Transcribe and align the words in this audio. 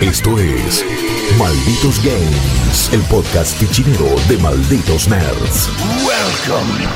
Esto 0.00 0.38
es 0.38 0.84
Malditos 1.38 2.02
Games, 2.04 2.90
el 2.92 3.00
podcast 3.02 3.56
fichinero 3.58 4.06
de 4.28 4.38
Malditos 4.38 5.08
Nerds. 5.08 5.68
Welcome, 6.06 6.86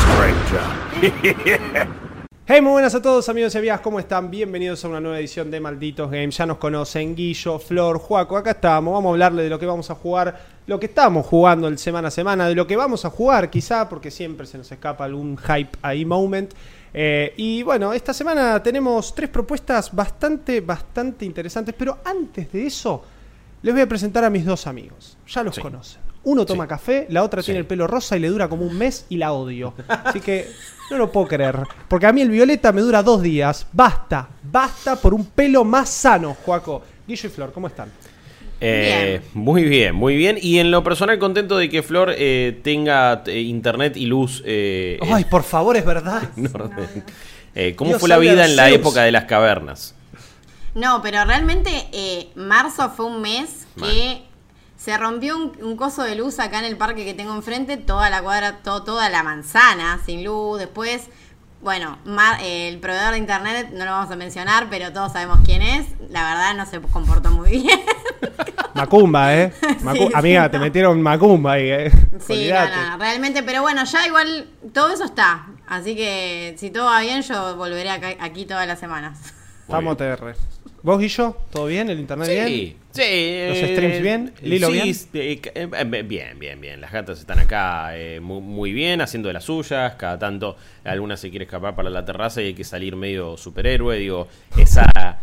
stranger. 0.00 1.88
Hey, 2.48 2.60
muy 2.60 2.70
buenas 2.70 2.94
a 2.94 3.02
todos 3.02 3.28
amigos 3.28 3.52
y 3.56 3.58
amigas, 3.58 3.80
¿cómo 3.80 3.98
están? 3.98 4.30
Bienvenidos 4.30 4.84
a 4.84 4.88
una 4.88 5.00
nueva 5.00 5.18
edición 5.18 5.50
de 5.50 5.58
Malditos 5.58 6.08
Games. 6.08 6.36
Ya 6.36 6.46
nos 6.46 6.58
conocen, 6.58 7.16
Guillo, 7.16 7.58
Flor, 7.58 7.98
Juaco, 7.98 8.36
acá 8.36 8.52
estamos. 8.52 8.94
Vamos 8.94 9.10
a 9.10 9.12
hablarle 9.14 9.42
de 9.42 9.50
lo 9.50 9.58
que 9.58 9.66
vamos 9.66 9.90
a 9.90 9.96
jugar, 9.96 10.40
lo 10.64 10.78
que 10.78 10.86
estamos 10.86 11.26
jugando 11.26 11.66
el 11.66 11.76
semana 11.76 12.06
a 12.06 12.10
semana, 12.12 12.46
de 12.46 12.54
lo 12.54 12.64
que 12.68 12.76
vamos 12.76 13.04
a 13.04 13.10
jugar 13.10 13.50
quizá, 13.50 13.88
porque 13.88 14.12
siempre 14.12 14.46
se 14.46 14.58
nos 14.58 14.70
escapa 14.70 15.04
algún 15.04 15.36
hype 15.36 15.76
ahí 15.82 16.04
moment. 16.04 16.54
Eh, 16.98 17.34
y 17.36 17.62
bueno, 17.62 17.92
esta 17.92 18.14
semana 18.14 18.62
tenemos 18.62 19.14
tres 19.14 19.28
propuestas 19.28 19.94
bastante, 19.94 20.62
bastante 20.62 21.26
interesantes, 21.26 21.74
pero 21.76 21.98
antes 22.02 22.50
de 22.50 22.66
eso, 22.66 23.04
les 23.60 23.74
voy 23.74 23.82
a 23.82 23.86
presentar 23.86 24.24
a 24.24 24.30
mis 24.30 24.46
dos 24.46 24.66
amigos. 24.66 25.18
Ya 25.28 25.42
los 25.42 25.54
Sí. 25.56 25.60
conocen. 25.60 26.00
Uno 26.24 26.46
toma 26.46 26.64
Sí. 26.64 26.68
café, 26.68 27.06
la 27.10 27.22
otra 27.22 27.42
tiene 27.42 27.60
el 27.60 27.66
pelo 27.66 27.86
rosa 27.86 28.16
y 28.16 28.20
le 28.20 28.28
dura 28.28 28.48
como 28.48 28.64
un 28.64 28.76
mes 28.78 29.04
y 29.10 29.16
la 29.18 29.32
odio. 29.32 29.74
Así 29.88 30.20
que 30.20 30.48
no 30.90 30.96
lo 30.96 31.12
puedo 31.12 31.28
creer. 31.28 31.58
Porque 31.86 32.06
a 32.06 32.12
mí 32.12 32.22
el 32.22 32.30
violeta 32.30 32.72
me 32.72 32.80
dura 32.80 33.02
dos 33.02 33.20
días. 33.20 33.66
Basta, 33.72 34.26
basta 34.42 34.96
por 34.96 35.12
un 35.12 35.26
pelo 35.26 35.64
más 35.64 35.90
sano, 35.90 36.34
Joaco. 36.46 36.82
Guillo 37.06 37.28
y 37.28 37.30
Flor, 37.30 37.52
¿cómo 37.52 37.66
están? 37.66 37.92
Eh, 38.60 39.20
muy 39.34 39.64
bien, 39.64 39.94
muy 39.94 40.16
bien. 40.16 40.38
Y 40.40 40.58
en 40.58 40.70
lo 40.70 40.82
personal 40.82 41.18
contento 41.18 41.56
de 41.58 41.68
que 41.68 41.82
Flor 41.82 42.14
eh, 42.16 42.58
tenga 42.62 43.22
eh, 43.26 43.40
internet 43.40 43.96
y 43.96 44.06
luz 44.06 44.42
eh, 44.46 44.98
Ay, 45.12 45.24
por 45.24 45.42
favor, 45.42 45.76
es 45.76 45.84
verdad. 45.84 46.22
Eh, 47.58 47.74
¿Cómo 47.74 47.88
Dios 47.88 48.00
fue 48.00 48.10
la 48.10 48.18
vida 48.18 48.44
en 48.44 48.54
la 48.54 48.68
época 48.68 49.02
de 49.02 49.10
las 49.12 49.24
cavernas? 49.24 49.94
No, 50.74 51.00
pero 51.00 51.24
realmente 51.24 51.70
eh, 51.90 52.28
marzo 52.34 52.90
fue 52.90 53.06
un 53.06 53.22
mes 53.22 53.66
que 53.82 54.20
se 54.76 54.94
rompió 54.98 55.38
un, 55.38 55.52
un 55.62 55.74
coso 55.74 56.02
de 56.02 56.16
luz 56.16 56.38
acá 56.38 56.58
en 56.58 56.66
el 56.66 56.76
parque 56.76 57.06
que 57.06 57.14
tengo 57.14 57.34
enfrente, 57.34 57.78
toda 57.78 58.10
la 58.10 58.20
cuadra, 58.20 58.58
to- 58.62 58.82
toda 58.82 59.08
la 59.08 59.22
manzana 59.22 60.02
sin 60.04 60.22
luz. 60.22 60.58
Después, 60.58 61.04
bueno, 61.66 61.98
mar- 62.04 62.38
el 62.44 62.78
proveedor 62.78 63.10
de 63.10 63.18
internet 63.18 63.70
no 63.72 63.84
lo 63.84 63.90
vamos 63.90 64.08
a 64.12 64.14
mencionar, 64.14 64.68
pero 64.70 64.92
todos 64.92 65.12
sabemos 65.12 65.40
quién 65.44 65.62
es. 65.62 65.84
La 66.10 66.22
verdad 66.22 66.54
no 66.54 66.64
se 66.64 66.80
comportó 66.80 67.32
muy 67.32 67.50
bien. 67.50 67.80
Macumba, 68.74 69.34
¿eh? 69.34 69.52
Macu- 69.82 70.06
Sí, 70.06 70.12
Amiga, 70.14 70.44
sí. 70.44 70.50
te 70.52 70.58
metieron 70.60 71.02
Macumba 71.02 71.54
ahí, 71.54 71.68
¿eh? 71.68 71.90
sí, 72.24 72.50
no, 72.52 72.90
no, 72.92 72.98
realmente, 72.98 73.42
pero 73.42 73.62
bueno, 73.62 73.82
ya 73.84 74.06
igual 74.06 74.46
todo 74.72 74.90
eso 74.94 75.02
está. 75.06 75.46
Así 75.66 75.96
que 75.96 76.54
si 76.56 76.70
todo 76.70 76.84
va 76.84 77.00
bien, 77.00 77.22
yo 77.22 77.56
volveré 77.56 77.90
acá- 77.90 78.14
aquí 78.20 78.44
todas 78.46 78.68
las 78.68 78.78
semanas. 78.78 79.18
Vamos, 79.66 79.96
TR. 79.96 80.36
¿Vos, 80.86 81.00
Guillo? 81.00 81.36
¿Todo 81.50 81.66
bien? 81.66 81.90
¿El 81.90 81.98
internet 81.98 82.28
bien? 82.28 82.46
Sí, 82.46 82.76
sí. 82.92 83.00
¿Los 83.48 83.58
eh, 83.58 83.70
streams 83.74 84.00
bien? 84.02 84.32
¿Lilo 84.40 84.68
sí, 84.68 84.72
bien? 84.74 84.96
eh, 85.14 85.40
eh, 85.52 86.02
bien, 86.04 86.38
bien, 86.38 86.60
bien. 86.60 86.80
Las 86.80 86.92
gatas 86.92 87.18
están 87.18 87.40
acá 87.40 87.98
eh, 87.98 88.20
muy, 88.20 88.40
muy 88.40 88.72
bien, 88.72 89.00
haciendo 89.00 89.26
de 89.26 89.32
las 89.32 89.42
suyas. 89.42 89.96
Cada 89.96 90.16
tanto 90.16 90.56
alguna 90.84 91.16
se 91.16 91.30
quiere 91.30 91.46
escapar 91.46 91.74
para 91.74 91.90
la 91.90 92.04
terraza 92.04 92.40
y 92.40 92.44
hay 92.46 92.54
que 92.54 92.62
salir 92.62 92.94
medio 92.94 93.36
superhéroe. 93.36 93.98
Digo, 93.98 94.28
esa, 94.56 95.18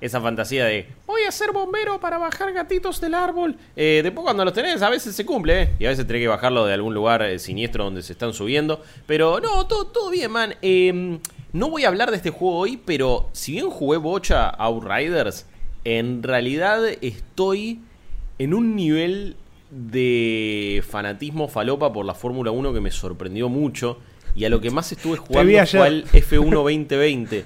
esa 0.00 0.20
fantasía 0.20 0.66
de 0.66 0.86
voy 1.04 1.22
a 1.26 1.32
ser 1.32 1.50
bombero 1.50 1.98
para 1.98 2.18
bajar 2.18 2.52
gatitos 2.52 3.00
del 3.00 3.14
árbol. 3.14 3.56
Eh, 3.74 4.02
después 4.04 4.22
cuando 4.22 4.44
los 4.44 4.54
tenés, 4.54 4.82
a 4.82 4.88
veces 4.88 5.16
se 5.16 5.26
cumple, 5.26 5.62
¿eh? 5.62 5.70
Y 5.80 5.86
a 5.86 5.88
veces 5.88 6.06
tenés 6.06 6.22
que 6.22 6.28
bajarlo 6.28 6.64
de 6.64 6.74
algún 6.74 6.94
lugar 6.94 7.40
siniestro 7.40 7.82
donde 7.82 8.04
se 8.04 8.12
están 8.12 8.32
subiendo. 8.34 8.80
Pero 9.06 9.40
no, 9.40 9.66
todo, 9.66 9.84
todo 9.88 10.10
bien, 10.10 10.30
man. 10.30 10.54
Eh, 10.62 11.18
no 11.52 11.70
voy 11.70 11.84
a 11.84 11.88
hablar 11.88 12.10
de 12.10 12.16
este 12.16 12.30
juego 12.30 12.56
hoy, 12.56 12.80
pero 12.84 13.28
si 13.32 13.52
bien 13.52 13.68
jugué 13.70 13.98
bocha 13.98 14.48
Outriders, 14.48 15.46
en 15.84 16.22
realidad 16.22 16.80
estoy 17.00 17.80
en 18.38 18.54
un 18.54 18.74
nivel 18.76 19.36
de 19.70 20.82
fanatismo 20.88 21.48
falopa 21.48 21.92
por 21.92 22.04
la 22.04 22.14
Fórmula 22.14 22.50
1 22.50 22.72
que 22.72 22.80
me 22.80 22.90
sorprendió 22.90 23.48
mucho. 23.48 23.98
Y 24.34 24.44
a 24.44 24.48
lo 24.48 24.60
que 24.60 24.70
más 24.70 24.90
estuve 24.92 25.18
jugando 25.18 25.66
fue 25.66 25.86
al 25.86 26.04
F1 26.06 26.50
2020. 26.54 27.44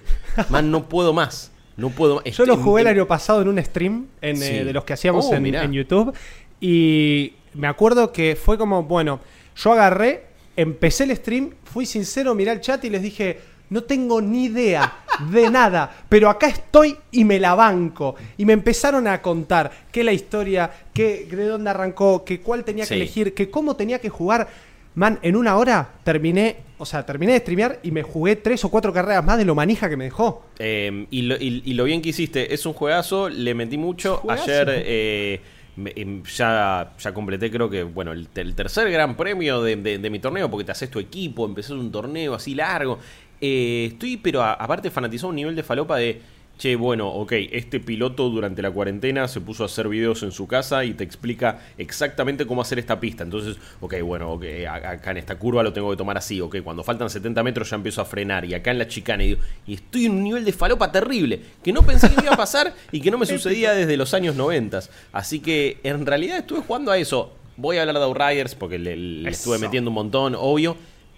Man, 0.51 0.71
no 0.71 0.89
puedo 0.89 1.13
más. 1.13 1.51
No 1.77 1.91
puedo 1.91 2.17
más. 2.17 2.25
Yo 2.37 2.47
lo 2.47 2.57
jugué 2.57 2.83
el 2.83 2.87
año 2.89 3.07
pasado 3.09 3.43
en 3.43 3.49
un 3.49 3.63
stream 3.65 4.07
en, 4.21 4.37
Sí. 4.37 4.45
eh, 4.45 4.65
de 4.65 4.73
los 4.73 4.85
que 4.85 4.93
hacíamos 4.93 5.27
Oh, 5.29 5.35
en, 5.35 5.53
en 5.53 5.73
YouTube. 5.73 6.15
Y 6.61 7.33
me 7.55 7.67
acuerdo 7.67 8.13
que 8.13 8.37
fue 8.37 8.57
como, 8.57 8.85
bueno, 8.85 9.19
yo 9.57 9.73
agarré, 9.73 10.27
empecé 10.57 11.05
el 11.05 11.17
stream, 11.17 11.55
fui 11.65 11.87
sincero, 11.87 12.35
miré 12.37 12.53
el 12.53 12.61
chat 12.61 12.85
y 12.85 12.91
les 12.91 13.03
dije, 13.03 13.41
no 13.71 13.83
tengo 13.83 14.21
ni 14.21 14.45
idea 14.47 14.99
de 15.31 15.51
nada, 15.51 16.05
pero 16.09 16.29
acá 16.31 16.47
estoy 16.49 16.97
y 17.11 17.25
me 17.25 17.39
la 17.41 17.55
banco. 17.55 18.15
Y 18.37 18.45
me 18.45 18.53
empezaron 18.53 19.07
a 19.09 19.21
contar 19.23 19.71
qué 19.91 20.05
la 20.05 20.13
historia, 20.13 20.71
qué, 20.93 21.27
de 21.31 21.47
dónde 21.47 21.71
arrancó, 21.71 22.25
que 22.25 22.41
cuál 22.41 22.65
tenía 22.65 22.85
que 22.85 22.89
Sí. 22.89 22.95
elegir, 22.95 23.35
que 23.35 23.51
cómo 23.51 23.77
tenía 23.77 23.99
que 23.99 24.09
jugar. 24.09 24.49
Man, 24.95 25.19
en 25.21 25.37
una 25.37 25.57
hora 25.59 25.91
terminé, 26.05 26.57
o 26.79 26.87
sea, 26.87 27.05
terminé 27.05 27.33
de 27.35 27.41
streamear 27.41 27.81
y 27.83 27.91
me 27.91 28.03
jugué 28.03 28.37
tres 28.37 28.65
o 28.65 28.71
cuatro 28.71 28.93
carreras 28.95 29.23
más 29.25 29.37
de 29.37 29.45
lo 29.45 29.55
manija 29.55 29.91
que 29.91 29.97
me 29.97 30.05
dejó. 30.05 30.47
Eh, 30.59 31.07
y, 31.11 31.23
lo, 31.23 31.35
y- 31.37 31.63
y 31.67 31.75
lo 31.75 31.85
bien 31.85 32.01
que 32.01 32.09
hiciste, 32.11 32.55
es 32.55 32.65
un 32.65 32.73
juegazo, 32.73 33.29
le 33.29 33.53
metí 33.55 33.77
mucho. 33.77 34.23
Ayer 34.27 34.67
eh, 34.71 35.41
em, 35.77 36.23
ya, 36.25 36.93
ya 36.99 37.13
completé, 37.13 37.51
creo 37.51 37.69
que, 37.69 37.83
bueno, 37.83 38.13
el, 38.13 38.27
el 38.35 38.55
tercer 38.55 38.91
gran 38.91 39.17
premio 39.19 39.61
de, 39.63 39.77
de- 39.77 39.99
de 39.99 40.09
mi 40.11 40.19
torneo, 40.19 40.51
porque 40.51 40.65
te 40.65 40.73
haces 40.73 40.91
tu 40.91 40.99
equipo, 40.99 41.45
empezás 41.45 41.73
un 41.73 41.93
torneo 41.93 42.35
así 42.35 42.55
largo. 42.55 42.99
Eh, 43.41 43.89
estoy, 43.93 44.17
pero 44.17 44.43
a- 44.43 44.55
aparte, 44.55 44.91
fanatizado 44.91 45.29
a 45.29 45.31
un 45.31 45.37
nivel 45.37 45.57
de 45.57 45.63
falopa 45.63 45.97
de. 45.97 46.21
Che, 46.59 46.75
bueno, 46.75 47.07
ok, 47.09 47.33
este 47.53 47.81
piloto 47.81 48.31
durante 48.31 48.63
la 48.63 48.71
cuarentena 48.71 49.29
se 49.29 49.43
puso 49.43 49.63
a 49.63 49.67
hacer 49.67 49.89
videos 49.89 50.23
en 50.23 50.33
su 50.33 50.47
casa 50.47 50.87
y 50.87 50.95
te 50.95 51.05
explica 51.05 51.59
exactamente 51.77 52.47
cómo 52.47 52.63
hacer 52.63 52.79
esta 52.79 52.99
pista. 52.99 53.25
Entonces, 53.25 53.59
ok, 53.83 54.01
bueno, 54.01 54.33
ok, 54.33 54.45
acá 54.67 55.11
en 55.11 55.19
esta 55.19 55.39
curva 55.39 55.63
lo 55.63 55.75
tengo 55.75 55.91
que 55.91 55.99
tomar 55.99 56.17
así, 56.17 56.41
ok, 56.41 56.63
cuando 56.65 56.83
faltan 56.83 57.11
70 57.11 57.43
metros 57.43 57.69
ya 57.69 57.77
empiezo 57.77 58.01
a 58.01 58.07
frenar 58.07 58.47
y 58.47 58.55
acá 58.55 58.71
en 58.71 58.79
la 58.79 58.89
chicana 58.89 59.23
y, 59.25 59.27
digo, 59.27 59.41
y 59.67 59.75
estoy 59.75 60.07
en 60.07 60.13
un 60.13 60.23
nivel 60.25 60.47
de 60.47 60.53
falopa 60.55 60.91
terrible 60.91 61.41
que 61.63 61.75
no 61.75 61.83
pensé 61.83 62.09
que 62.09 62.17
me 62.17 62.23
iba 62.23 62.33
a 62.33 62.39
pasar 62.39 62.73
y 62.91 63.03
que 63.03 63.11
no 63.11 63.19
me 63.19 63.27
sucedía 63.37 63.75
desde 63.75 63.99
los 63.99 64.15
años 64.15 64.35
90. 64.35 64.81
Así 65.13 65.41
que 65.41 65.77
en 65.83 66.07
realidad 66.07 66.39
estuve 66.39 66.61
jugando 66.61 66.91
a 66.91 66.97
eso. 66.97 67.35
Voy 67.59 67.77
a 67.77 67.83
hablar 67.83 67.97
de 67.99 68.03
Outriders 68.05 68.55
porque 68.55 68.79
le, 68.79 68.97
le 68.97 69.29
estuve 69.29 69.59
metiendo 69.59 69.91
un 69.91 69.95
montón, 69.95 70.35
obvio. 70.35 70.75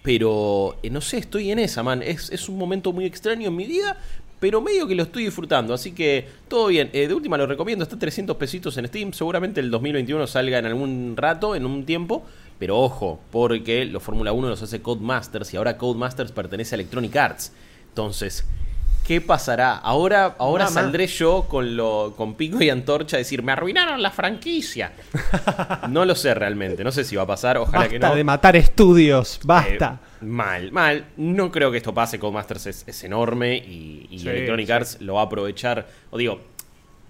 Pero 0.09 0.75
eh, 0.81 0.89
no 0.89 1.01
sé, 1.01 1.19
estoy 1.19 1.51
en 1.51 1.59
esa, 1.59 1.83
man. 1.83 2.01
Es, 2.01 2.31
es 2.31 2.49
un 2.49 2.57
momento 2.57 2.91
muy 2.91 3.05
extraño 3.05 3.49
en 3.49 3.55
mi 3.55 3.67
vida, 3.67 3.95
pero 4.39 4.59
medio 4.59 4.87
que 4.87 4.95
lo 4.95 5.03
estoy 5.03 5.25
disfrutando. 5.25 5.71
Así 5.71 5.91
que 5.91 6.27
todo 6.47 6.65
bien. 6.65 6.89
Eh, 6.93 7.07
de 7.07 7.13
última 7.13 7.37
lo 7.37 7.45
recomiendo. 7.45 7.83
Está 7.83 7.99
300 7.99 8.35
pesitos 8.35 8.75
en 8.79 8.87
Steam. 8.87 9.13
Seguramente 9.13 9.59
el 9.59 9.69
2021 9.69 10.25
salga 10.25 10.57
en 10.57 10.65
algún 10.65 11.13
rato, 11.15 11.53
en 11.53 11.63
un 11.67 11.85
tiempo. 11.85 12.23
Pero 12.57 12.79
ojo, 12.79 13.19
porque 13.29 13.85
los 13.85 14.01
Fórmula 14.01 14.33
1 14.33 14.49
los 14.49 14.63
hace 14.63 14.81
Codemasters 14.81 15.53
y 15.53 15.57
ahora 15.57 15.77
Codemasters 15.77 16.31
pertenece 16.31 16.73
a 16.73 16.77
Electronic 16.77 17.15
Arts. 17.15 17.51
Entonces, 17.89 18.45
¿qué 19.09 19.21
pasará? 19.21 19.75
Ahora, 19.75 20.35
ahora 20.37 20.67
saldré 20.67 21.07
yo 21.07 21.47
con, 21.49 21.75
lo, 21.75 22.13
con 22.15 22.35
pico 22.35 22.61
y 22.61 22.69
antorcha 22.69 23.17
a 23.17 23.17
decir, 23.17 23.41
me 23.41 23.51
arruinaron 23.51 24.03
la 24.03 24.11
franquicia. 24.11 24.91
no 25.89 26.05
lo 26.05 26.13
sé 26.13 26.35
realmente. 26.35 26.83
No 26.83 26.91
sé 26.91 27.03
si 27.03 27.15
va 27.15 27.23
a 27.23 27.25
pasar. 27.25 27.57
Ojalá 27.57 27.79
Basta 27.79 27.89
que 27.89 27.97
no. 27.97 28.13
de 28.13 28.23
matar 28.23 28.55
estudios, 28.55 29.39
basta. 29.43 29.99
Eh, 30.21 30.25
mal, 30.25 30.71
mal. 30.71 31.05
No 31.17 31.51
creo 31.51 31.71
que 31.71 31.77
esto 31.77 31.91
pase. 31.91 32.19
Codemasters 32.19 32.67
es, 32.67 32.83
es 32.87 33.03
enorme 33.03 33.57
y, 33.57 34.05
y 34.11 34.19
Sí, 34.19 34.29
Electronic 34.29 34.67
sí. 34.67 34.71
Arts 34.73 35.01
lo 35.01 35.15
va 35.15 35.21
a 35.21 35.25
aprovechar. 35.25 35.87
O 36.11 36.17
digo, 36.19 36.41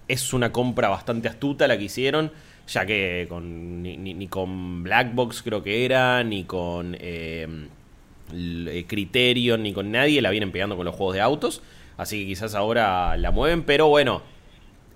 es 0.08 0.32
una 0.32 0.50
compra 0.52 0.88
bastante 0.88 1.28
astuta 1.28 1.68
la 1.68 1.76
que 1.76 1.84
hicieron, 1.84 2.32
ya 2.66 2.86
que 2.86 3.26
con, 3.28 3.82
ni, 3.82 3.98
ni- 3.98 4.14
ni 4.14 4.26
con 4.26 4.82
Black 4.82 5.14
Box 5.14 5.42
creo 5.42 5.62
que 5.62 5.84
era, 5.84 6.24
ni 6.24 6.44
con 6.44 6.96
eh, 6.98 7.46
eh, 8.32 8.84
Criterion, 8.88 9.62
ni 9.62 9.74
con 9.74 9.90
nadie 9.92 10.22
la 10.22 10.30
vienen 10.30 10.50
pegando 10.50 10.76
con 10.76 10.86
los 10.86 10.94
juegos 10.94 11.14
de 11.16 11.20
autos. 11.20 11.60
Así 12.00 12.20
que 12.22 12.26
quizás 12.28 12.54
ahora 12.54 13.16
la 13.18 13.30
mueven, 13.30 13.62
pero 13.62 13.88
bueno. 13.88 14.22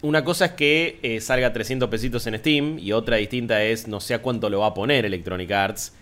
Una 0.02 0.22
cosa 0.22 0.44
es 0.46 0.50
que 0.52 0.98
eh, 1.02 1.20
salga 1.20 1.52
300 1.52 1.88
pesitos 1.88 2.26
en 2.26 2.36
Steam 2.38 2.78
y 2.78 2.92
otra 2.92 3.16
distinta 3.16 3.62
es 3.62 3.88
no 3.88 4.00
sé 4.00 4.12
a 4.14 4.20
cuánto 4.20 4.50
lo 4.50 4.60
va 4.60 4.66
a 4.68 4.74
poner 4.74 5.04
Electronic 5.06 5.50
Arts. 5.50 5.94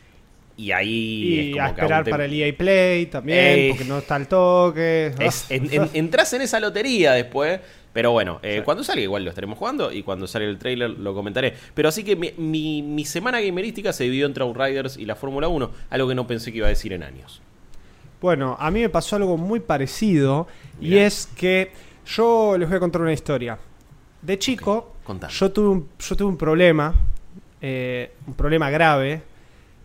Y 0.57 0.71
ahí 0.73 0.89
Y 0.91 1.49
es 1.51 1.53
como 1.55 1.65
a 1.65 1.69
esperar 1.69 2.05
para 2.11 2.25
el 2.27 2.33
EA 2.35 2.53
Play 2.57 3.07
también, 3.07 3.39
Ey. 3.39 3.69
porque 3.71 3.85
no 3.85 3.99
está 3.99 4.17
al 4.17 4.27
toque. 4.29 5.13
es- 5.21 5.47
en- 5.51 5.73
en- 5.73 5.91
entras 5.95 6.33
en 6.35 6.43
esa 6.43 6.59
lotería 6.61 7.13
después. 7.13 7.61
Pero 7.93 8.11
bueno, 8.13 8.41
eh, 8.43 8.57
Sí. 8.59 8.63
cuando 8.65 8.83
salga 8.83 9.03
igual 9.03 9.23
lo 9.25 9.31
estaremos 9.31 9.57
jugando 9.59 9.93
y 9.93 10.03
cuando 10.03 10.27
salga 10.27 10.49
el 10.49 10.59
trailer 10.59 10.91
lo 10.91 11.15
comentaré. 11.15 11.55
Pero 11.75 11.89
así 11.89 12.03
que 12.05 12.17
mi, 12.17 12.33
mi- 12.39 12.83
mi 12.83 13.05
semana 13.05 13.41
gamerística 13.41 13.93
se 13.93 14.05
dividió 14.05 14.27
entre 14.27 14.43
Outriders 14.45 14.97
y 14.97 15.05
la 15.05 15.15
Fórmula 15.15 15.47
1, 15.49 15.71
algo 15.91 16.09
que 16.09 16.15
no 16.15 16.27
pensé 16.27 16.51
que 16.53 16.59
iba 16.59 16.67
a 16.67 16.71
decir 16.71 16.93
en 16.93 17.03
años. 17.03 17.41
Bueno, 18.23 18.57
a 18.59 18.71
mí 18.71 18.81
me 18.81 18.89
pasó 18.89 19.17
algo 19.17 19.37
muy 19.37 19.59
parecido 19.61 20.47
y 20.81 20.97
es 20.97 21.29
que 21.37 21.73
yo 22.07 22.57
les 22.57 22.69
voy 22.69 22.77
a 22.77 22.81
contar 22.81 23.03
una 23.03 23.13
historia. 23.13 23.59
De 24.23 24.39
chico, 24.39 24.95
contame. 25.03 25.33
yo 25.33 25.51
tuve 25.51 25.69
un, 25.69 25.89
yo 25.99 26.17
tuve 26.17 26.29
un 26.29 26.37
problema, 26.37 26.95
eh, 27.61 28.13
un 28.27 28.35
problema 28.35 28.71
grave 28.71 29.23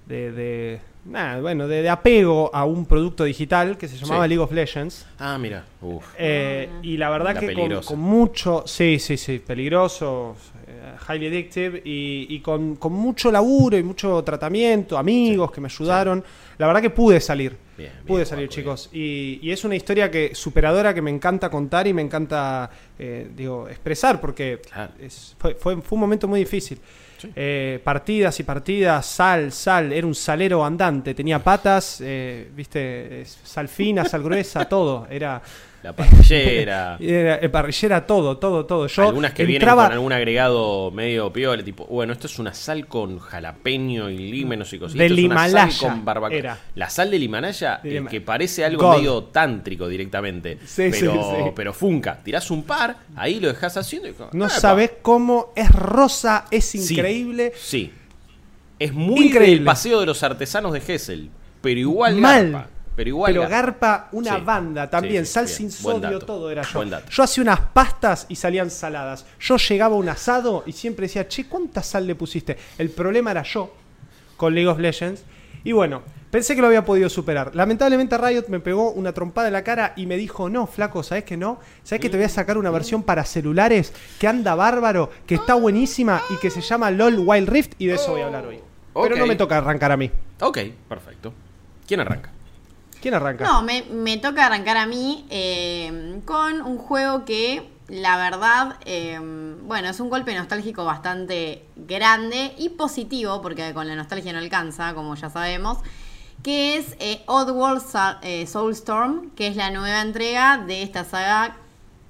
de, 0.05 0.31
de- 0.31 0.79
nada, 1.05 1.41
bueno, 1.41 1.67
de, 1.67 1.81
de 1.81 1.89
apego 1.89 2.51
a 2.53 2.63
un 2.65 2.85
producto 2.85 3.23
digital 3.23 3.75
que 3.77 3.87
se 3.87 3.97
llamaba 3.97 4.25
Sí. 4.25 4.29
League 4.29 4.43
of 4.43 4.51
Legends. 4.51 5.07
Ah, 5.17 5.37
mira. 5.39 5.63
Uf. 5.81 6.05
Eh, 6.19 6.69
y 6.83 6.97
la 6.97 7.09
verdad 7.09 7.33
La 7.33 7.39
que 7.39 7.53
con, 7.83 7.99
mucho, 7.99 8.63
sí, 8.67 8.99
sí, 8.99 9.17
sí, 9.17 9.39
peligroso, 9.39 10.35
eh, 10.67 10.93
highly 11.09 11.27
addictive 11.27 11.81
y, 11.83 12.27
y 12.29 12.39
con, 12.41 12.75
con 12.75 12.93
mucho 12.93 13.31
laburo 13.31 13.77
y 13.77 13.83
mucho 13.83 14.21
tratamiento, 14.23 14.97
amigos 14.97 15.51
que 15.51 15.61
me 15.61 15.67
ayudaron, 15.67 16.23
la 16.57 16.68
verdad 16.68 16.81
que 16.81 16.89
pude 16.89 17.19
salir, 17.19 17.56
Bien, 17.77 17.92
pude 18.07 18.25
salir 18.25 18.50
chicos. 18.50 18.89
y, 18.92 19.39
y 19.42 19.51
es 19.51 19.63
una 19.63 19.75
historia 19.75 20.09
que 20.09 20.33
superadora 20.33 20.94
que 20.94 21.01
me 21.01 21.12
encanta 21.12 21.50
contar 21.50 21.86
y 21.88 21.94
me 21.94 22.01
encanta, 22.01 22.69
eh, 22.98 23.30
digo, 23.36 23.68
expresar 23.69 24.19
porque 24.19 24.59
Claro. 24.71 24.94
es- 25.00 25.36
fue, 25.38 25.54
fue, 25.56 25.81
fue 25.81 25.95
un 25.95 26.00
momento 26.01 26.27
muy 26.27 26.39
difícil. 26.39 26.80
Eh, 27.36 27.80
partidas 27.83 28.39
y 28.39 28.44
partidas, 28.44 29.04
sal, 29.06 29.51
sal, 29.51 29.92
era 29.92 30.06
un 30.06 30.13
salero 30.13 30.63
andante, 30.63 31.15
tenía 31.15 31.39
patas, 31.44 32.00
eh, 32.04 32.48
viste, 32.56 33.24
sal 33.25 33.68
fina, 33.68 34.06
sal 34.06 34.21
gruesa, 34.24 34.65
todo, 34.69 35.07
era... 35.09 35.42
La 35.83 35.94
parrillera. 35.95 36.97
Era, 37.00 37.35
eh, 37.41 37.50
parrillera, 37.50 38.06
todo, 38.06 38.38
todo, 38.38 38.65
todo. 38.65 38.88
Yo 38.88 39.03
Algunas 39.07 39.31
que 39.33 39.44
entraba, 39.44 39.83
vienen 39.83 39.88
con 39.89 39.94
algún 39.94 40.13
agregado 40.13 40.91
medio 40.91 41.31
piola, 41.31 41.63
tipo, 41.63 41.85
bueno, 41.85 42.13
esto 42.13 42.27
es 42.27 42.39
una 42.39 42.53
sal 42.53 42.88
con 42.88 43.19
jalapeño 43.19 44.09
y 44.09 44.18
límenos 44.31 44.74
y 44.74 44.79
cositas. 44.79 45.00
Del 45.00 45.18
Himalaya 45.19 45.69
sal 45.71 45.89
con 45.91 46.03
barbacoa. 46.06 46.38
era. 46.38 46.57
La 46.75 46.89
sal 46.89 47.12
del 47.12 47.24
Himalaya, 47.24 47.79
eh, 47.83 48.03
que 48.09 48.21
parece 48.21 48.65
algo 48.65 48.83
God. 48.88 48.97
medio 48.97 49.24
tántrico 49.25 49.88
directamente. 49.88 50.57
Sí, 50.65 50.91
sí, 50.91 51.00
pero, 51.01 51.13
sí. 51.13 51.51
pero 51.56 51.74
funca, 51.74 52.19
tirás 52.23 52.50
un 52.51 52.63
par, 52.63 52.97
ahí 53.15 53.39
lo 53.39 53.47
dejas 53.47 53.77
haciendo 53.77 54.07
y 54.09 54.15
No 54.33 54.45
¡epa! 54.45 54.50
sabes 54.50 54.91
cómo 55.01 55.53
es 55.56 55.71
rosa, 55.71 56.45
es 56.51 56.65
Sí, 56.65 56.80
increíble. 56.94 57.53
Sí. 57.56 57.94
Es 58.80 58.94
muy 58.94 59.27
Increíble. 59.27 59.56
del 59.56 59.63
paseo 59.63 60.00
de 60.00 60.06
los 60.06 60.21
artesanos 60.21 60.71
de 60.73 60.81
Gessel, 60.81 61.30
pero 61.62 61.80
igual 61.80 62.15
Mal. 62.18 62.51
garpa. 62.51 62.69
Pero 62.97 63.09
igual 63.09 63.31
Pero 63.31 63.47
garpa. 63.47 64.09
una 64.11 64.38
Sí. 64.38 64.41
banda 64.44 64.89
también, 64.89 65.25
Sí, 65.25 65.33
sal 65.33 65.47
sin 65.47 65.71
sodio, 65.71 66.17
todo 66.17 66.49
era 66.49 66.63
yo. 66.63 66.83
Yo 66.83 67.23
hacía 67.23 67.44
unas 67.44 67.59
pastas 67.61 68.25
y 68.27 68.35
salían 68.35 68.71
saladas. 68.71 69.23
Yo 69.39 69.57
llegaba 69.57 69.95
a 69.95 69.99
un 69.99 70.09
asado 70.09 70.63
y 70.65 70.71
siempre 70.73 71.03
decía, 71.05 71.27
che, 71.27 71.45
¿cuánta 71.47 71.83
sal 71.83 72.07
le 72.07 72.15
pusiste? 72.15 72.57
El 72.79 72.89
problema 72.89 73.29
era 73.31 73.44
yo 73.44 73.71
con 74.35 74.55
League 74.55 74.67
of 74.67 74.79
Legends. 74.79 75.21
Y 75.63 75.73
bueno, 75.73 76.01
pensé 76.31 76.55
que 76.55 76.61
lo 76.61 76.67
había 76.67 76.83
podido 76.85 77.07
superar. 77.07 77.55
Lamentablemente 77.55 78.17
Riot 78.17 78.45
me 78.47 78.59
pegó 78.59 78.89
una 78.91 79.13
trompada 79.13 79.45
en 79.47 79.53
la 79.53 79.63
cara 79.63 79.94
y 79.95 80.07
me 80.07 80.17
dijo, 80.17 80.49
no, 80.49 80.65
flaco, 80.65 81.03
¿sabes 81.03 81.23
que 81.23 81.38
no? 81.38 81.59
¿Sabes 81.83 82.01
que 82.01 82.09
te 82.09 82.17
voy 82.17 82.25
a 82.25 82.29
sacar 82.29 82.57
una 82.57 82.71
versión 82.71 83.03
para 83.03 83.23
celulares 83.25 83.94
que 84.19 84.27
anda 84.27 84.55
bárbaro, 84.55 85.11
que 85.27 85.35
está 85.35 85.53
buenísima 85.53 86.19
y 86.31 86.38
que 86.38 86.49
se 86.49 86.61
llama 86.61 86.89
LOL 86.89 87.19
Wild 87.19 87.47
Rift? 87.47 87.73
Y 87.77 87.85
de 87.85 87.94
eso 87.94 88.13
voy 88.13 88.21
a 88.21 88.25
hablar 88.25 88.47
hoy. 88.47 88.59
Pero 88.95 89.17
no 89.17 89.27
me 89.27 89.35
toca 89.35 89.59
arrancar 89.59 89.91
a 89.91 89.97
mí. 89.97 90.09
Ok, 90.41 90.57
perfecto. 90.89 91.31
¿Quién 91.85 91.99
arranca? 91.99 92.31
¿Quién 93.07 93.15
arranca? 93.15 93.45
No, 93.45 93.62
me, 93.62 93.83
me 93.83 94.18
toca 94.18 94.48
arrancar 94.48 94.75
a 94.75 94.86
mí 94.86 95.25
eh, 95.30 96.19
con 96.25 96.62
un 96.62 96.77
juego 96.77 97.24
que, 97.24 97.69
la 97.88 98.18
verdad, 98.18 98.75
eh, 98.83 99.18
bueno, 99.63 99.88
es 99.88 100.01
un 100.01 100.09
golpe 100.09 100.36
nostálgico 100.36 100.83
bastante 100.83 101.63
grande 101.77 102.54
y 102.57 102.68
positivo, 102.68 103.42
porque 103.42 103.74
con 103.74 103.88
la 103.88 103.95
nostalgia 103.95 104.33
no 104.33 104.39
alcanza, 104.39 104.94
como 104.94 105.15
ya 105.15 105.30
sabemos, 105.30 105.77
que 106.44 106.75
es 106.75 106.98
eh, 107.00 107.24
Oddworld 107.27 107.81
eh, 108.24 108.45
Soulstorm, 108.45 109.31
que 109.38 109.48
es 109.48 109.56
la 109.56 109.71
nueva 109.71 110.01
entrega 110.01 110.57
de 110.57 110.83
esta 110.83 111.06
saga 111.06 111.56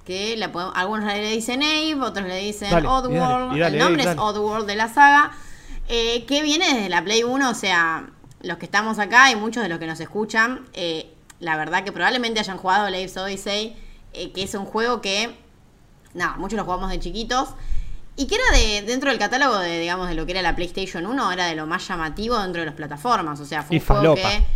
que 0.04 0.36
la 0.36 0.50
podemos- 0.50 0.74
algunos 0.74 1.04
le 1.06 1.30
dicen 1.30 1.62
Abe, 1.62 1.94
otros 2.02 2.26
le 2.26 2.38
dicen 2.38 2.70
Dale, 2.70 2.88
y 2.88 2.90
dale, 2.90 3.20
Oddworld, 3.20 3.56
y 3.56 3.60
dale, 3.60 3.78
el 3.78 3.84
nombre 3.84 4.02
es. 4.02 4.18
Oddworld 4.18 4.66
de 4.66 4.74
la 4.74 4.88
saga, 4.88 5.30
eh, 5.88 6.24
que 6.26 6.42
viene 6.42 6.66
desde 6.74 6.88
la 6.88 7.04
Play 7.04 7.22
1, 7.22 7.50
o 7.50 7.54
sea, 7.54 8.10
los 8.40 8.58
que 8.58 8.66
estamos 8.66 8.98
acá 8.98 9.30
y 9.30 9.36
muchos 9.36 9.62
de 9.62 9.68
los 9.68 9.78
que 9.78 9.86
nos 9.86 10.00
escuchan, 10.00 10.66
eh, 10.72 11.12
la 11.40 11.56
verdad 11.56 11.84
que 11.84 11.92
probablemente 11.92 12.40
hayan 12.40 12.56
jugado 12.58 12.88
Lives 12.90 13.16
Odyssey, 13.16 13.76
eh, 14.12 14.32
que 14.32 14.42
es 14.42 14.54
un 14.54 14.64
juego 14.64 15.00
que, 15.00 15.36
nada, 16.14 16.36
muchos 16.36 16.56
lo 16.56 16.64
jugamos 16.64 16.90
de 16.90 16.98
chiquitos, 16.98 17.50
y 18.16 18.26
que 18.26 18.34
era 18.34 18.58
de 18.58 18.82
dentro 18.82 19.10
del 19.10 19.18
catálogo 19.18 19.58
de, 19.58 19.78
digamos, 19.78 20.08
de 20.08 20.14
lo 20.14 20.26
que 20.26 20.32
era 20.32 20.42
la 20.42 20.56
PlayStation 20.56 21.06
1, 21.06 21.32
era 21.32 21.46
de 21.46 21.54
lo 21.54 21.66
más 21.66 21.86
llamativo 21.86 22.38
dentro 22.38 22.60
de 22.62 22.66
las 22.66 22.74
plataformas, 22.74 23.38
o 23.40 23.44
sea, 23.44 23.62
fue 23.62 23.76
Y 23.76 23.78
un 23.80 23.86
juego 23.86 24.02
falopa. 24.02 24.30
que... 24.30 24.46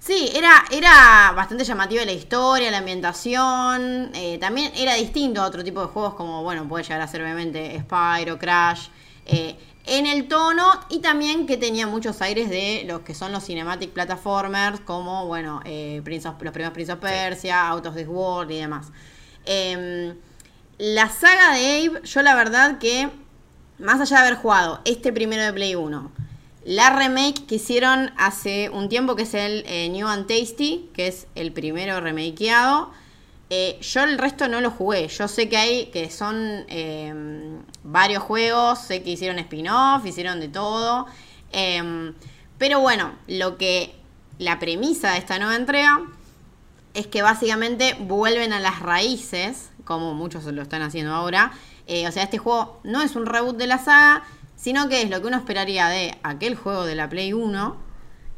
Sí, 0.00 0.30
era, 0.34 0.64
era 0.70 1.32
bastante 1.34 1.64
llamativa 1.64 2.04
la 2.04 2.12
historia, 2.12 2.70
la 2.70 2.78
ambientación. 2.78 4.10
eh, 4.14 4.36
también 4.38 4.70
era 4.76 4.94
distinto 4.94 5.40
a 5.40 5.46
otro 5.46 5.64
tipo 5.64 5.80
de 5.80 5.86
juegos 5.86 6.14
como, 6.14 6.42
bueno, 6.42 6.68
puede 6.68 6.84
llegar 6.84 7.00
a 7.00 7.08
ser 7.08 7.22
obviamente 7.22 7.80
Spyro, 7.80 8.38
Crash. 8.38 8.88
eh, 9.24 9.56
en 9.86 10.06
el 10.06 10.28
tono 10.28 10.64
y 10.88 11.00
también 11.00 11.46
que 11.46 11.56
tenía 11.56 11.86
muchos 11.86 12.22
aires 12.22 12.48
de 12.48 12.84
los 12.86 13.00
que 13.00 13.14
son 13.14 13.32
los 13.32 13.44
cinematic 13.44 13.90
platformers, 13.90 14.80
como, 14.80 15.26
bueno, 15.26 15.60
eh, 15.64 16.00
Prince 16.04 16.26
of- 16.28 16.40
los 16.42 16.52
primeros 16.52 16.72
Prince 16.72 16.92
of 16.92 17.00
Persia, 17.00 17.68
Out 17.68 17.86
of 17.86 17.94
this 17.94 18.08
World 18.08 18.50
y 18.50 18.56
demás. 18.58 18.88
Em, 19.44 20.16
la 20.78 21.08
saga 21.10 21.52
de 21.54 21.86
Abe, 21.88 22.00
yo 22.06 22.22
la 22.22 22.34
verdad 22.34 22.78
que, 22.78 23.10
más 23.78 24.00
allá 24.00 24.16
de 24.22 24.26
haber 24.28 24.38
jugado 24.38 24.80
este 24.84 25.12
primero 25.12 25.42
de 25.42 25.52
Play 25.52 25.74
1, 25.74 26.10
la 26.64 26.90
remake 26.96 27.44
que 27.46 27.56
hicieron 27.56 28.10
hace 28.16 28.70
un 28.70 28.88
tiempo, 28.88 29.16
que 29.16 29.24
es 29.24 29.34
el 29.34 29.64
eh, 29.66 29.90
New 29.90 30.08
and 30.08 30.26
Tasty, 30.26 30.88
que 30.94 31.08
es 31.08 31.26
el 31.34 31.52
primero 31.52 32.00
remakeado, 32.00 32.90
eh, 33.50 33.78
yo 33.80 34.02
el 34.02 34.18
resto 34.18 34.48
no 34.48 34.60
lo 34.60 34.70
jugué. 34.70 35.08
Yo 35.08 35.28
sé 35.28 35.48
que 35.48 35.56
hay, 35.56 35.86
que 35.86 36.10
son 36.10 36.64
eh, 36.68 37.12
varios 37.82 38.22
juegos, 38.22 38.80
sé 38.80 39.02
que 39.02 39.10
hicieron 39.10 39.38
spin-off, 39.38 40.04
hicieron 40.06 40.40
de 40.40 40.48
todo. 40.48 41.06
em, 41.52 42.14
pero 42.58 42.80
bueno, 42.80 43.12
lo 43.26 43.58
que, 43.58 43.94
la 44.38 44.58
premisa 44.58 45.12
de 45.12 45.18
esta 45.18 45.38
nueva 45.38 45.56
entrega 45.56 46.00
es 46.94 47.06
que 47.06 47.22
básicamente 47.22 47.96
vuelven 48.00 48.52
a 48.52 48.60
las 48.60 48.80
raíces, 48.80 49.70
como 49.84 50.14
muchos 50.14 50.44
lo 50.44 50.62
están 50.62 50.82
haciendo 50.82 51.12
ahora. 51.12 51.52
Eh, 51.86 52.08
o 52.08 52.12
sea, 52.12 52.22
este 52.22 52.38
juego 52.38 52.80
no 52.84 53.02
es 53.02 53.16
un 53.16 53.26
reboot 53.26 53.56
de 53.56 53.66
la 53.66 53.78
saga, 53.78 54.22
sino 54.56 54.88
que 54.88 55.02
es 55.02 55.10
lo 55.10 55.20
que 55.20 55.26
uno 55.26 55.36
esperaría 55.36 55.88
de 55.88 56.16
aquel 56.22 56.54
juego 56.54 56.84
de 56.86 56.94
la 56.94 57.08
Play 57.08 57.32
1, 57.32 57.76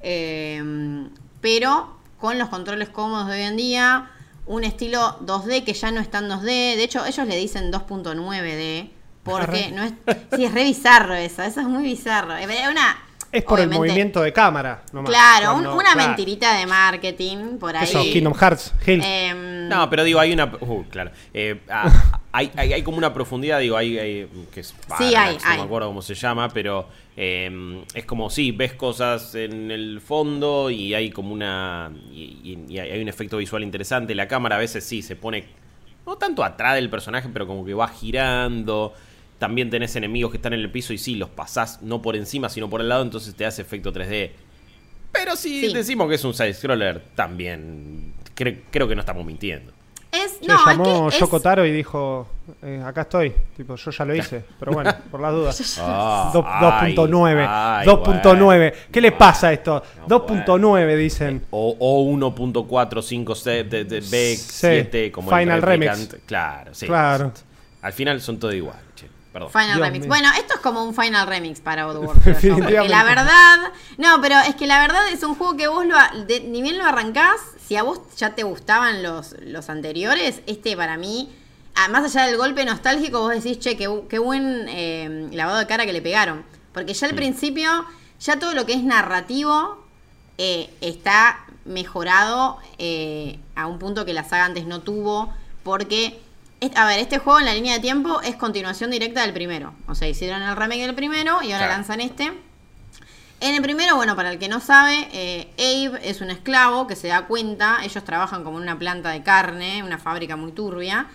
eh, 0.00 1.08
pero 1.40 1.96
con 2.18 2.38
los 2.38 2.48
controles 2.48 2.88
cómodos 2.88 3.28
de 3.28 3.34
hoy 3.34 3.42
en 3.42 3.56
día, 3.56 4.10
un 4.46 4.64
estilo 4.64 5.18
2D 5.20 5.64
que 5.64 5.74
ya 5.74 5.90
no 5.90 6.00
está 6.00 6.18
en 6.18 6.28
2D, 6.28 6.44
de 6.76 6.82
hecho 6.82 7.04
ellos 7.04 7.26
le 7.26 7.36
dicen 7.36 7.72
2.9D, 7.72 8.90
porque 9.22 9.72
no 9.72 9.82
es... 9.82 9.92
Sí, 10.34 10.44
es 10.44 10.52
re 10.52 10.64
bizarro 10.64 11.14
eso, 11.14 11.42
eso 11.42 11.60
es 11.60 11.66
muy 11.66 11.82
bizarro. 11.82 12.36
Es 12.36 12.46
una... 12.68 12.96
Es 13.36 13.44
por 13.44 13.60
el 13.60 13.68
movimiento 13.68 14.22
de 14.22 14.32
cámara. 14.32 14.82
nomás. 14.92 15.10
Claro, 15.10 15.56
un- 15.56 15.66
una 15.66 15.92
claro. 15.92 16.08
mentirita 16.08 16.56
de 16.56 16.66
marketing 16.66 17.58
por 17.58 17.76
ahí. 17.76 17.84
Eso, 17.84 18.02
Kingdom 18.02 18.34
Hearts, 18.34 18.74
Hill. 18.86 19.02
Em, 19.04 19.68
No, 19.68 19.88
pero 19.90 20.04
digo, 20.04 20.20
hay 20.20 20.32
una. 20.32 20.44
Uh, 20.60 20.84
claro. 20.88 21.10
Eh, 21.34 21.60
ah, 21.68 22.20
hay, 22.32 22.50
hay, 22.56 22.72
hay 22.72 22.82
como 22.82 22.98
una 22.98 23.12
profundidad, 23.12 23.58
digo, 23.60 23.76
hay. 23.76 23.98
hay- 23.98 24.28
que 24.52 24.60
es 24.60 24.68
Sí, 24.68 25.04
hay, 25.04 25.12
Parallax, 25.14 25.44
no 25.44 25.50
hay. 25.50 25.58
me 25.58 25.64
acuerdo 25.64 25.88
cómo 25.88 26.02
se 26.02 26.14
llama, 26.14 26.48
pero 26.48 26.88
eh, 27.16 27.84
es 27.94 28.04
como, 28.04 28.30
sí, 28.30 28.52
ves 28.52 28.72
cosas 28.74 29.34
en 29.34 29.70
el 29.70 30.00
fondo 30.00 30.70
y 30.70 30.94
hay 30.94 31.10
como 31.10 31.32
una. 31.32 31.90
Y, 32.12 32.40
y- 32.68 32.74
y 32.74 32.78
hay 32.78 33.00
un 33.02 33.08
efecto 33.08 33.36
visual 33.38 33.62
interesante. 33.62 34.14
La 34.14 34.28
cámara 34.28 34.56
a 34.56 34.58
veces 34.58 34.84
sí 34.84 35.02
se 35.02 35.16
pone. 35.16 35.44
No 36.06 36.16
tanto 36.16 36.44
atrás 36.44 36.76
del 36.76 36.88
personaje, 36.88 37.28
pero 37.32 37.46
como 37.48 37.64
que 37.64 37.74
va 37.74 37.88
girando. 37.88 38.94
También 39.38 39.68
tenés 39.70 39.94
enemigos 39.96 40.30
que 40.30 40.38
están 40.38 40.52
en 40.54 40.60
el 40.60 40.70
piso 40.70 40.92
y 40.92 40.98
sí, 40.98 41.14
los 41.16 41.28
pasás 41.28 41.82
no 41.82 42.00
por 42.00 42.16
encima, 42.16 42.48
sino 42.48 42.70
por 42.70 42.80
el 42.80 42.88
lado, 42.88 43.02
entonces 43.02 43.34
te 43.34 43.44
hace 43.44 43.62
efecto 43.62 43.92
3D. 43.92 44.30
Pero 45.12 45.36
si 45.36 45.60
Sí. 45.68 45.72
decimos 45.74 46.08
que 46.08 46.14
es 46.14 46.24
un 46.24 46.32
side-scroller, 46.34 47.02
también 47.14 48.14
cre- 48.36 48.60
creo 48.70 48.88
que 48.88 48.94
no 48.94 49.00
estamos 49.00 49.24
mintiendo. 49.26 49.72
es, 50.12 50.38
Se 50.40 50.46
no, 50.46 50.54
es 50.54 50.60
llamó 50.64 51.08
que 51.10 51.14
es- 51.16 51.20
Yoko 51.20 51.40
Taro 51.40 51.66
y 51.66 51.72
dijo, 51.72 52.26
eh, 52.62 52.82
acá 52.82 53.02
estoy. 53.02 53.34
Tipo, 53.54 53.76
yo 53.76 53.90
ya 53.90 54.04
lo 54.06 54.14
hice. 54.14 54.42
Pero 54.58 54.72
bueno, 54.72 54.94
por 55.10 55.20
las 55.20 55.32
dudas. 55.32 55.78
Ah, 55.82 56.30
Do- 56.32 56.42
ay, 56.46 56.94
2.9. 56.94 57.44
ay, 57.46 57.86
2.9. 57.86 58.72
¿Qué 58.90 59.00
le 59.02 59.12
pasa 59.12 59.48
a 59.48 59.52
esto? 59.52 59.82
No, 60.08 60.24
2.9 60.26 60.96
dicen. 60.96 61.44
O, 61.50 61.76
o 61.78 62.02
1.457 62.04 64.00
Sí, 64.00 64.10
B7 64.10 65.10
como 65.10 65.30
el 65.32 65.38
Final 65.40 65.62
replicant. 65.62 65.98
Remix. 66.12 66.26
Claro, 66.26 66.74
sí. 66.74 66.86
Claro. 66.86 67.32
Al 67.82 67.92
final 67.92 68.20
son 68.20 68.38
todo 68.38 68.52
igual. 68.52 68.78
Perdón. 69.36 69.50
Final 69.52 69.76
Dios 69.76 69.86
Remix. 69.86 70.00
mío. 70.02 70.08
Bueno, 70.08 70.28
esto 70.38 70.54
es 70.54 70.60
como 70.60 70.82
un 70.84 70.94
Final 70.94 71.26
Remix 71.26 71.60
para 71.60 71.86
Oddworld. 71.88 72.14
porque 72.24 72.30
Definitivamente. 72.30 72.88
la 72.88 73.04
verdad. 73.04 73.72
No, 73.98 74.20
pero 74.22 74.36
es 74.40 74.54
que 74.54 74.66
la 74.66 74.80
verdad 74.80 75.08
es 75.10 75.22
un 75.22 75.34
juego 75.34 75.56
que 75.56 75.68
vos 75.68 75.84
lo. 75.84 75.96
de- 76.26 76.40
ni 76.40 76.62
bien 76.62 76.78
lo 76.78 76.84
arrancás, 76.84 77.40
si 77.66 77.76
a 77.76 77.82
vos 77.82 78.00
ya 78.16 78.34
te 78.34 78.42
gustaban 78.44 79.02
los, 79.02 79.34
los 79.42 79.68
anteriores, 79.68 80.40
este 80.46 80.76
para 80.76 80.96
mí. 80.96 81.34
ah, 81.74 81.88
Más 81.88 82.04
allá 82.04 82.26
del 82.26 82.36
golpe 82.38 82.64
nostálgico, 82.64 83.20
vos 83.20 83.30
decís, 83.34 83.58
che, 83.58 83.76
qué, 83.76 83.88
bu- 83.88 84.06
qué 84.08 84.18
buen 84.18 84.66
eh, 84.68 85.28
lavado 85.32 85.58
de 85.58 85.66
cara 85.66 85.84
que 85.84 85.92
le 85.92 86.00
pegaron. 86.02 86.44
Porque 86.72 86.94
ya 86.94 87.06
al 87.06 87.14
principio, 87.14 87.84
ya 88.20 88.38
todo 88.38 88.54
lo 88.54 88.64
que 88.66 88.72
es 88.74 88.82
narrativo 88.82 89.84
eh, 90.38 90.70
está 90.80 91.44
mejorado 91.64 92.58
eh, 92.78 93.38
a 93.54 93.66
un 93.66 93.78
punto 93.78 94.04
que 94.04 94.12
la 94.12 94.24
saga 94.24 94.44
antes 94.46 94.66
no 94.66 94.80
tuvo. 94.80 95.32
Porque, 95.62 96.20
a 96.74 96.86
ver, 96.86 96.98
este 96.98 97.18
juego 97.18 97.38
en 97.40 97.46
la 97.46 97.54
línea 97.54 97.74
de 97.74 97.80
tiempo 97.80 98.20
es 98.22 98.36
continuación 98.36 98.90
directa 98.90 99.22
del 99.22 99.32
primero. 99.32 99.74
O 99.88 99.94
sea, 99.94 100.08
hicieron 100.08 100.42
el 100.42 100.56
remake 100.56 100.82
del 100.86 100.94
primero 100.94 101.42
y 101.42 101.52
ahora 101.52 101.66
Claro. 101.66 101.72
lanzan 101.72 102.00
este. 102.00 102.32
En 103.40 103.54
el 103.54 103.60
primero, 103.62 103.96
bueno, 103.96 104.16
para 104.16 104.30
el 104.32 104.38
que 104.38 104.48
no 104.48 104.60
sabe, 104.60 105.08
eh, 105.12 105.48
Abe 105.58 106.00
es 106.08 106.20
un 106.22 106.30
esclavo 106.30 106.86
que 106.86 106.96
se 106.96 107.08
da 107.08 107.26
cuenta, 107.26 107.78
ellos 107.84 108.02
trabajan 108.02 108.44
como 108.44 108.56
en 108.56 108.62
una 108.62 108.78
planta 108.78 109.10
de 109.10 109.22
carne, 109.22 109.82
una 109.82 109.98
fábrica 109.98 110.36
muy 110.36 110.52
turbia. 110.52 111.06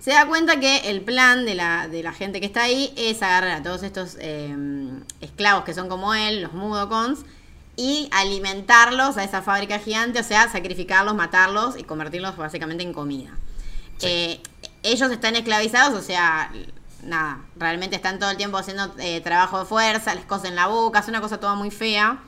Se 0.00 0.12
da 0.12 0.24
cuenta 0.26 0.60
que 0.60 0.88
el 0.88 1.02
plan 1.02 1.44
de 1.44 1.54
la, 1.54 1.88
de 1.88 2.02
la 2.02 2.12
gente 2.12 2.40
que 2.40 2.46
está 2.46 2.62
ahí 2.62 2.94
es 2.96 3.20
agarrar 3.22 3.50
a 3.50 3.62
todos 3.62 3.82
estos 3.82 4.16
eh, 4.18 4.56
esclavos 5.20 5.64
que 5.64 5.74
son 5.74 5.88
como 5.90 6.14
él, 6.14 6.40
los 6.42 6.52
mudocons, 6.54 7.20
y 7.76 8.08
alimentarlos 8.12 9.16
a 9.18 9.24
esa 9.24 9.42
fábrica 9.42 9.78
gigante, 9.80 10.20
o 10.20 10.24
sea, 10.24 10.48
sacrificarlos, 10.48 11.14
matarlos 11.14 11.76
y 11.76 11.82
convertirlos 11.82 12.36
básicamente 12.36 12.82
en 12.82 12.94
comida. 12.94 13.30
Eh, 14.00 14.40
ellos 14.84 15.10
están 15.10 15.34
esclavizados, 15.34 15.98
o 15.98 16.02
sea, 16.02 16.52
nada, 17.02 17.40
realmente 17.56 17.96
están 17.96 18.18
todo 18.18 18.30
el 18.30 18.36
tiempo 18.36 18.58
haciendo 18.58 18.94
eh, 18.98 19.20
trabajo 19.22 19.58
de 19.58 19.64
fuerza, 19.64 20.14
les 20.14 20.24
cosen 20.24 20.54
la 20.54 20.66
boca, 20.66 21.00
es 21.00 21.08
una 21.08 21.20
cosa 21.20 21.40
toda 21.40 21.54
muy 21.54 21.70
fea. 21.70 22.18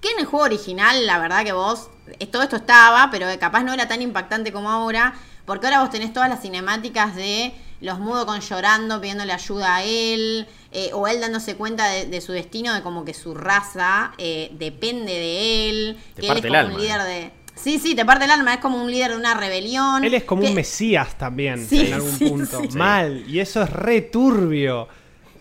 Que 0.00 0.10
en 0.10 0.18
el 0.18 0.26
juego 0.26 0.44
original, 0.44 1.06
la 1.06 1.18
verdad 1.18 1.44
que 1.44 1.52
vos, 1.52 1.88
eh, 2.18 2.26
todo 2.26 2.42
esto 2.42 2.56
estaba, 2.56 3.08
pero 3.10 3.26
capaz 3.38 3.62
no 3.62 3.72
era 3.72 3.86
tan 3.86 4.02
impactante 4.02 4.52
como 4.52 4.68
ahora, 4.68 5.14
porque 5.46 5.66
ahora 5.66 5.80
vos 5.80 5.90
tenés 5.90 6.12
todas 6.12 6.28
las 6.28 6.42
cinemáticas 6.42 7.14
de 7.14 7.54
los 7.80 7.98
mudos 7.98 8.24
con 8.24 8.40
llorando, 8.40 9.00
pidiéndole 9.00 9.32
ayuda 9.32 9.76
a 9.76 9.84
él, 9.84 10.46
eh, 10.72 10.90
o 10.92 11.06
él 11.06 11.20
dándose 11.20 11.56
cuenta 11.56 11.86
de, 11.88 12.06
de 12.06 12.20
su 12.20 12.32
destino, 12.32 12.74
de 12.74 12.82
como 12.82 13.04
que 13.04 13.14
su 13.14 13.34
raza 13.34 14.12
eh, 14.18 14.50
depende 14.54 15.12
de 15.12 15.70
él, 15.70 15.98
Te 16.14 16.22
que 16.22 16.28
él 16.28 16.38
es 16.38 16.46
como 16.46 16.74
un 16.74 16.80
líder 16.80 17.02
de... 17.02 17.32
Sí, 17.62 17.78
sí, 17.78 17.94
te 17.94 18.04
parte 18.04 18.24
el 18.24 18.30
alma, 18.30 18.54
es 18.54 18.60
como 18.60 18.82
un 18.82 18.90
líder 18.90 19.10
de 19.12 19.16
una 19.18 19.34
rebelión. 19.34 20.04
Él 20.04 20.14
es 20.14 20.24
como 20.24 20.42
que- 20.42 20.48
un 20.48 20.54
mesías 20.54 21.16
también, 21.18 21.66
Sí, 21.68 21.86
en 21.88 21.94
algún 21.94 22.12
sí, 22.12 22.24
punto. 22.28 22.60
sí. 22.70 22.78
Mal. 22.78 23.24
Y 23.28 23.40
eso 23.40 23.62
es 23.62 23.70
re 23.70 24.00
turbio. 24.00 24.88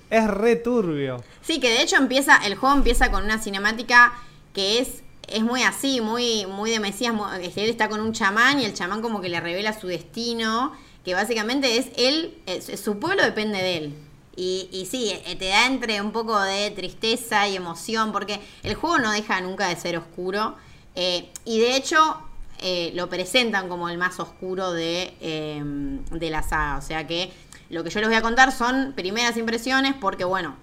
Es 0.10 0.28
re 0.28 0.56
turbio. 0.58 1.24
Sí, 1.42 1.60
que 1.60 1.70
de 1.70 1.82
hecho 1.82 1.96
empieza, 1.96 2.38
el 2.46 2.56
juego 2.56 2.76
empieza 2.76 3.10
con 3.12 3.24
una 3.24 3.40
cinemática 3.42 4.14
que 4.54 4.80
es, 4.80 5.04
es 5.28 5.44
muy 5.44 5.62
así, 5.64 6.02
muy, 6.02 6.46
muy 6.48 6.72
de 6.72 6.80
Mesías. 6.80 7.14
él 7.56 7.70
está 7.70 7.88
con 7.88 8.02
un 8.02 8.12
chamán 8.14 8.60
y 8.60 8.66
el 8.66 8.74
chamán 8.74 9.02
como 9.02 9.22
que 9.22 9.30
le 9.30 9.40
revela 9.40 9.80
su 9.80 9.88
destino, 9.88 10.74
que 11.06 11.14
básicamente 11.14 11.78
es 11.78 11.88
él, 11.96 12.38
es- 12.48 12.80
su 12.82 13.00
pueblo 13.00 13.24
depende 13.24 13.60
de 13.60 13.78
él. 13.78 13.94
Y, 14.36 14.68
y 14.72 14.86
sí, 14.88 15.12
eh, 15.26 15.36
te 15.36 15.48
da 15.50 15.68
entre 15.68 16.02
un 16.02 16.12
poco 16.12 16.40
de 16.42 16.72
tristeza 16.72 17.48
y 17.48 17.56
emoción, 17.56 18.12
porque 18.12 18.40
el 18.64 18.74
juego 18.76 18.98
no 18.98 19.12
deja 19.12 19.40
nunca 19.42 19.68
de 19.68 19.76
ser 19.76 19.98
oscuro. 19.98 20.56
Eh, 20.96 21.30
y 21.46 21.60
de 21.60 21.76
hecho, 21.76 22.22
eh, 22.62 22.92
lo 22.94 23.10
presentan 23.10 23.70
como 23.70 23.88
el 23.90 23.98
más 23.98 24.20
oscuro 24.20 24.74
de, 24.74 25.14
eh, 25.22 25.64
de 26.12 26.30
la 26.30 26.44
saga. 26.44 26.78
O 26.78 26.82
sea 26.82 27.08
que 27.08 27.32
lo 27.70 27.84
que 27.84 27.90
yo 27.90 28.00
les 28.02 28.10
voy 28.10 28.18
a 28.18 28.22
contar 28.22 28.52
son 28.52 28.94
primeras 28.96 29.38
impresiones, 29.38 29.94
porque 30.00 30.26
bueno, 30.26 30.56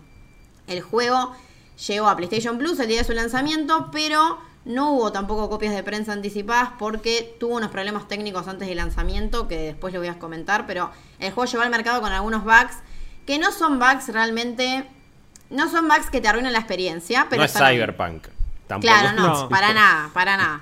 el 0.67 0.83
juego 0.83 1.35
llegó 1.89 2.09
a 2.09 2.17
PlayStation 2.17 2.59
Plus 2.59 2.79
el 2.81 2.89
día 2.89 2.99
de 2.99 3.05
su 3.05 3.13
lanzamiento, 3.13 3.91
pero 3.93 4.39
no 4.67 4.93
hubo 4.93 5.13
tampoco 5.13 5.49
copias 5.49 5.75
de 5.75 5.83
prensa 5.83 6.13
anticipadas 6.13 6.71
porque 6.79 7.37
tuvo 7.39 7.57
unos 7.57 7.71
problemas 7.71 8.09
técnicos 8.09 8.49
antes 8.49 8.69
del 8.69 8.79
lanzamiento 8.79 9.47
que 9.49 9.59
después 9.59 9.93
les 9.93 10.01
voy 10.01 10.09
a 10.09 10.19
comentar, 10.19 10.67
pero 10.67 10.91
el 11.19 11.33
juego 11.33 11.51
llegó 11.51 11.63
al 11.63 11.71
mercado 11.71 12.03
con 12.03 12.13
algunos 12.13 12.45
bugs 12.45 12.79
que 13.27 13.39
no 13.39 13.53
son 13.53 13.79
bugs 13.79 14.09
realmente, 14.09 14.85
no 15.51 15.71
son 15.71 15.89
bugs 15.89 16.11
que 16.11 16.21
te 16.21 16.29
arruinan 16.29 16.53
la 16.53 16.59
experiencia, 16.59 17.27
pero 17.31 17.41
no 17.41 17.47
es 17.47 17.57
ahí. 17.57 17.81
Tampoco. 18.67 18.93
Claro, 18.93 19.13
no, 19.17 19.43
No. 19.43 19.49
para 19.51 19.73
nada, 19.73 20.11
para 20.13 20.37
nada. 20.37 20.61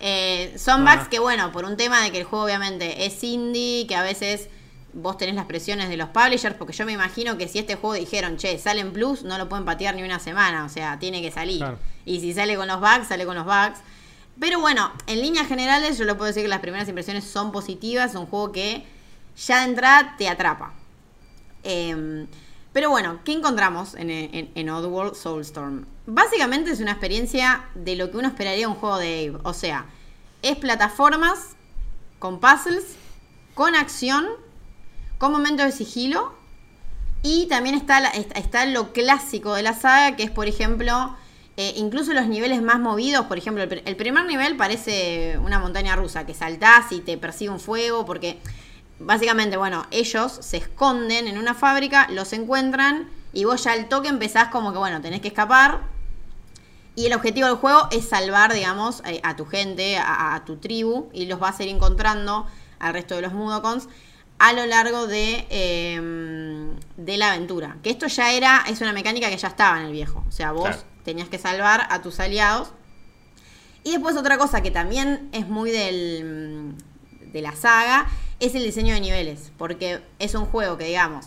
Eh, 0.00 0.54
son 0.58 0.84
No, 0.84 0.90
bugs 0.90 1.08
que, 1.08 1.18
bueno, 1.18 1.52
por 1.52 1.64
un 1.64 1.76
tema 1.76 2.00
de 2.02 2.10
que 2.10 2.18
el 2.18 2.24
juego 2.24 2.44
obviamente 2.46 3.04
es 3.06 3.22
indie, 3.22 3.86
que 3.86 3.94
a 3.96 4.02
veces 4.02 4.48
vos 4.92 5.16
tenés 5.18 5.34
las 5.34 5.44
presiones 5.44 5.88
de 5.88 5.96
los 5.96 6.08
publishers, 6.08 6.56
porque 6.56 6.72
yo 6.72 6.84
me 6.86 6.92
imagino 6.92 7.36
que 7.36 7.48
si 7.48 7.58
este 7.58 7.76
juego 7.76 7.94
dijeron, 7.94 8.36
che, 8.38 8.58
sale 8.58 8.80
en 8.80 8.92
Plus, 8.92 9.22
no 9.22 9.36
lo 9.38 9.48
pueden 9.48 9.64
patear 9.64 9.94
ni 9.94 10.02
una 10.02 10.18
semana, 10.18 10.64
o 10.64 10.68
sea, 10.68 10.98
tiene 10.98 11.20
que 11.22 11.30
salir. 11.30 11.58
Claro. 11.58 11.78
Y 12.06 12.20
si 12.20 12.32
sale 12.32 12.56
con 12.56 12.66
los 12.66 12.80
bugs, 12.80 13.08
sale 13.08 13.26
con 13.26 13.36
los 13.36 13.44
bugs. 13.44 13.78
Pero 14.40 14.58
bueno, 14.58 14.90
en 15.06 15.20
líneas 15.20 15.46
generales 15.46 15.98
yo 15.98 16.04
lo 16.06 16.16
puedo 16.16 16.28
decir 16.28 16.42
que 16.42 16.48
las 16.48 16.60
primeras 16.60 16.88
impresiones 16.88 17.24
son 17.24 17.52
positivas, 17.52 18.10
es 18.10 18.16
un 18.16 18.26
juego 18.26 18.52
que 18.52 18.84
ya 19.36 19.58
de 19.60 19.64
entrada 19.70 20.14
te 20.16 20.28
atrapa. 20.28 20.72
Eh, 21.62 22.26
pero 22.72 22.88
bueno, 22.88 23.20
¿qué 23.24 23.32
encontramos 23.32 23.94
en, 23.94 24.10
en, 24.10 24.50
en 24.54 24.70
Oddworld 24.70 25.14
Soulstorm? 25.14 25.84
Básicamente 26.12 26.72
es 26.72 26.80
una 26.80 26.90
experiencia 26.90 27.66
de 27.76 27.94
lo 27.94 28.10
que 28.10 28.16
uno 28.16 28.26
esperaría 28.26 28.68
un 28.68 28.74
juego 28.74 28.98
de 28.98 29.28
Abe. 29.28 29.38
O 29.44 29.54
sea, 29.54 29.86
es 30.42 30.56
plataformas 30.56 31.50
con 32.18 32.40
puzzles, 32.40 32.96
con 33.54 33.76
acción, 33.76 34.26
con 35.18 35.30
momentos 35.30 35.66
de 35.66 35.70
sigilo. 35.70 36.34
Y 37.22 37.46
también 37.46 37.76
está, 37.76 38.08
está, 38.08 38.66
lo 38.66 38.92
clásico 38.92 39.54
de 39.54 39.62
la 39.62 39.72
saga, 39.72 40.16
que 40.16 40.24
es, 40.24 40.32
por 40.32 40.48
ejemplo, 40.48 41.14
eh, 41.56 41.74
incluso 41.76 42.12
los 42.12 42.26
niveles 42.26 42.60
más 42.60 42.80
movidos. 42.80 43.26
Por 43.26 43.38
ejemplo, 43.38 43.62
el, 43.62 43.82
el 43.84 43.94
primer 43.94 44.24
nivel 44.24 44.56
parece 44.56 45.38
una 45.38 45.60
montaña 45.60 45.94
rusa, 45.94 46.26
que 46.26 46.34
saltás 46.34 46.90
y 46.90 47.02
te 47.02 47.18
persigue 47.18 47.50
un 47.50 47.60
fuego, 47.60 48.04
porque 48.04 48.40
básicamente, 48.98 49.56
bueno, 49.56 49.86
ellos 49.92 50.38
se 50.40 50.56
esconden 50.56 51.28
en 51.28 51.38
una 51.38 51.54
fábrica, 51.54 52.08
los 52.10 52.32
encuentran, 52.32 53.08
y 53.32 53.44
vos 53.44 53.62
ya 53.62 53.74
al 53.74 53.88
toque 53.88 54.08
empezás 54.08 54.48
como 54.48 54.72
que, 54.72 54.78
bueno, 54.78 55.00
tenés 55.00 55.20
que 55.20 55.28
escapar. 55.28 55.99
Y 56.96 57.06
el 57.06 57.12
objetivo 57.14 57.46
del 57.46 57.56
juego 57.56 57.88
es 57.90 58.08
salvar, 58.08 58.52
digamos, 58.52 59.02
eh, 59.06 59.20
a 59.22 59.36
tu 59.36 59.46
gente, 59.46 59.96
a, 59.96 60.34
a 60.34 60.44
tu 60.44 60.56
tribu, 60.56 61.08
y 61.12 61.26
los 61.26 61.38
vas 61.38 61.58
a 61.60 61.62
ir 61.62 61.68
encontrando 61.68 62.46
al 62.78 62.92
resto 62.92 63.14
de 63.16 63.22
los 63.22 63.32
Mudokons 63.32 63.88
a 64.38 64.52
lo 64.54 64.64
largo 64.66 65.06
de, 65.06 65.46
eh, 65.50 66.00
de 66.96 67.16
la 67.18 67.28
aventura. 67.32 67.76
Que 67.82 67.90
esto 67.90 68.06
ya 68.06 68.32
era, 68.32 68.64
es 68.68 68.80
una 68.80 68.92
mecánica 68.92 69.28
que 69.28 69.36
ya 69.36 69.48
estaba 69.48 69.78
en 69.80 69.86
el 69.86 69.92
viejo. 69.92 70.24
O 70.28 70.32
sea, 70.32 70.52
vos 70.52 70.62
Claro. 70.68 70.82
tenías 71.04 71.28
que 71.28 71.38
salvar 71.38 71.86
a 71.90 72.00
tus 72.00 72.18
aliados. 72.20 72.70
Y 73.84 73.92
después 73.92 74.16
otra 74.16 74.38
cosa 74.38 74.62
que 74.62 74.70
también 74.70 75.28
es 75.32 75.46
muy 75.48 75.70
del, 75.70 76.74
de 77.32 77.42
la 77.42 77.54
saga 77.54 78.06
es 78.40 78.54
el 78.54 78.64
diseño 78.64 78.94
de 78.94 79.00
niveles. 79.00 79.52
Porque 79.58 80.02
es 80.18 80.34
un 80.34 80.46
juego 80.46 80.78
que, 80.78 80.84
digamos, 80.86 81.26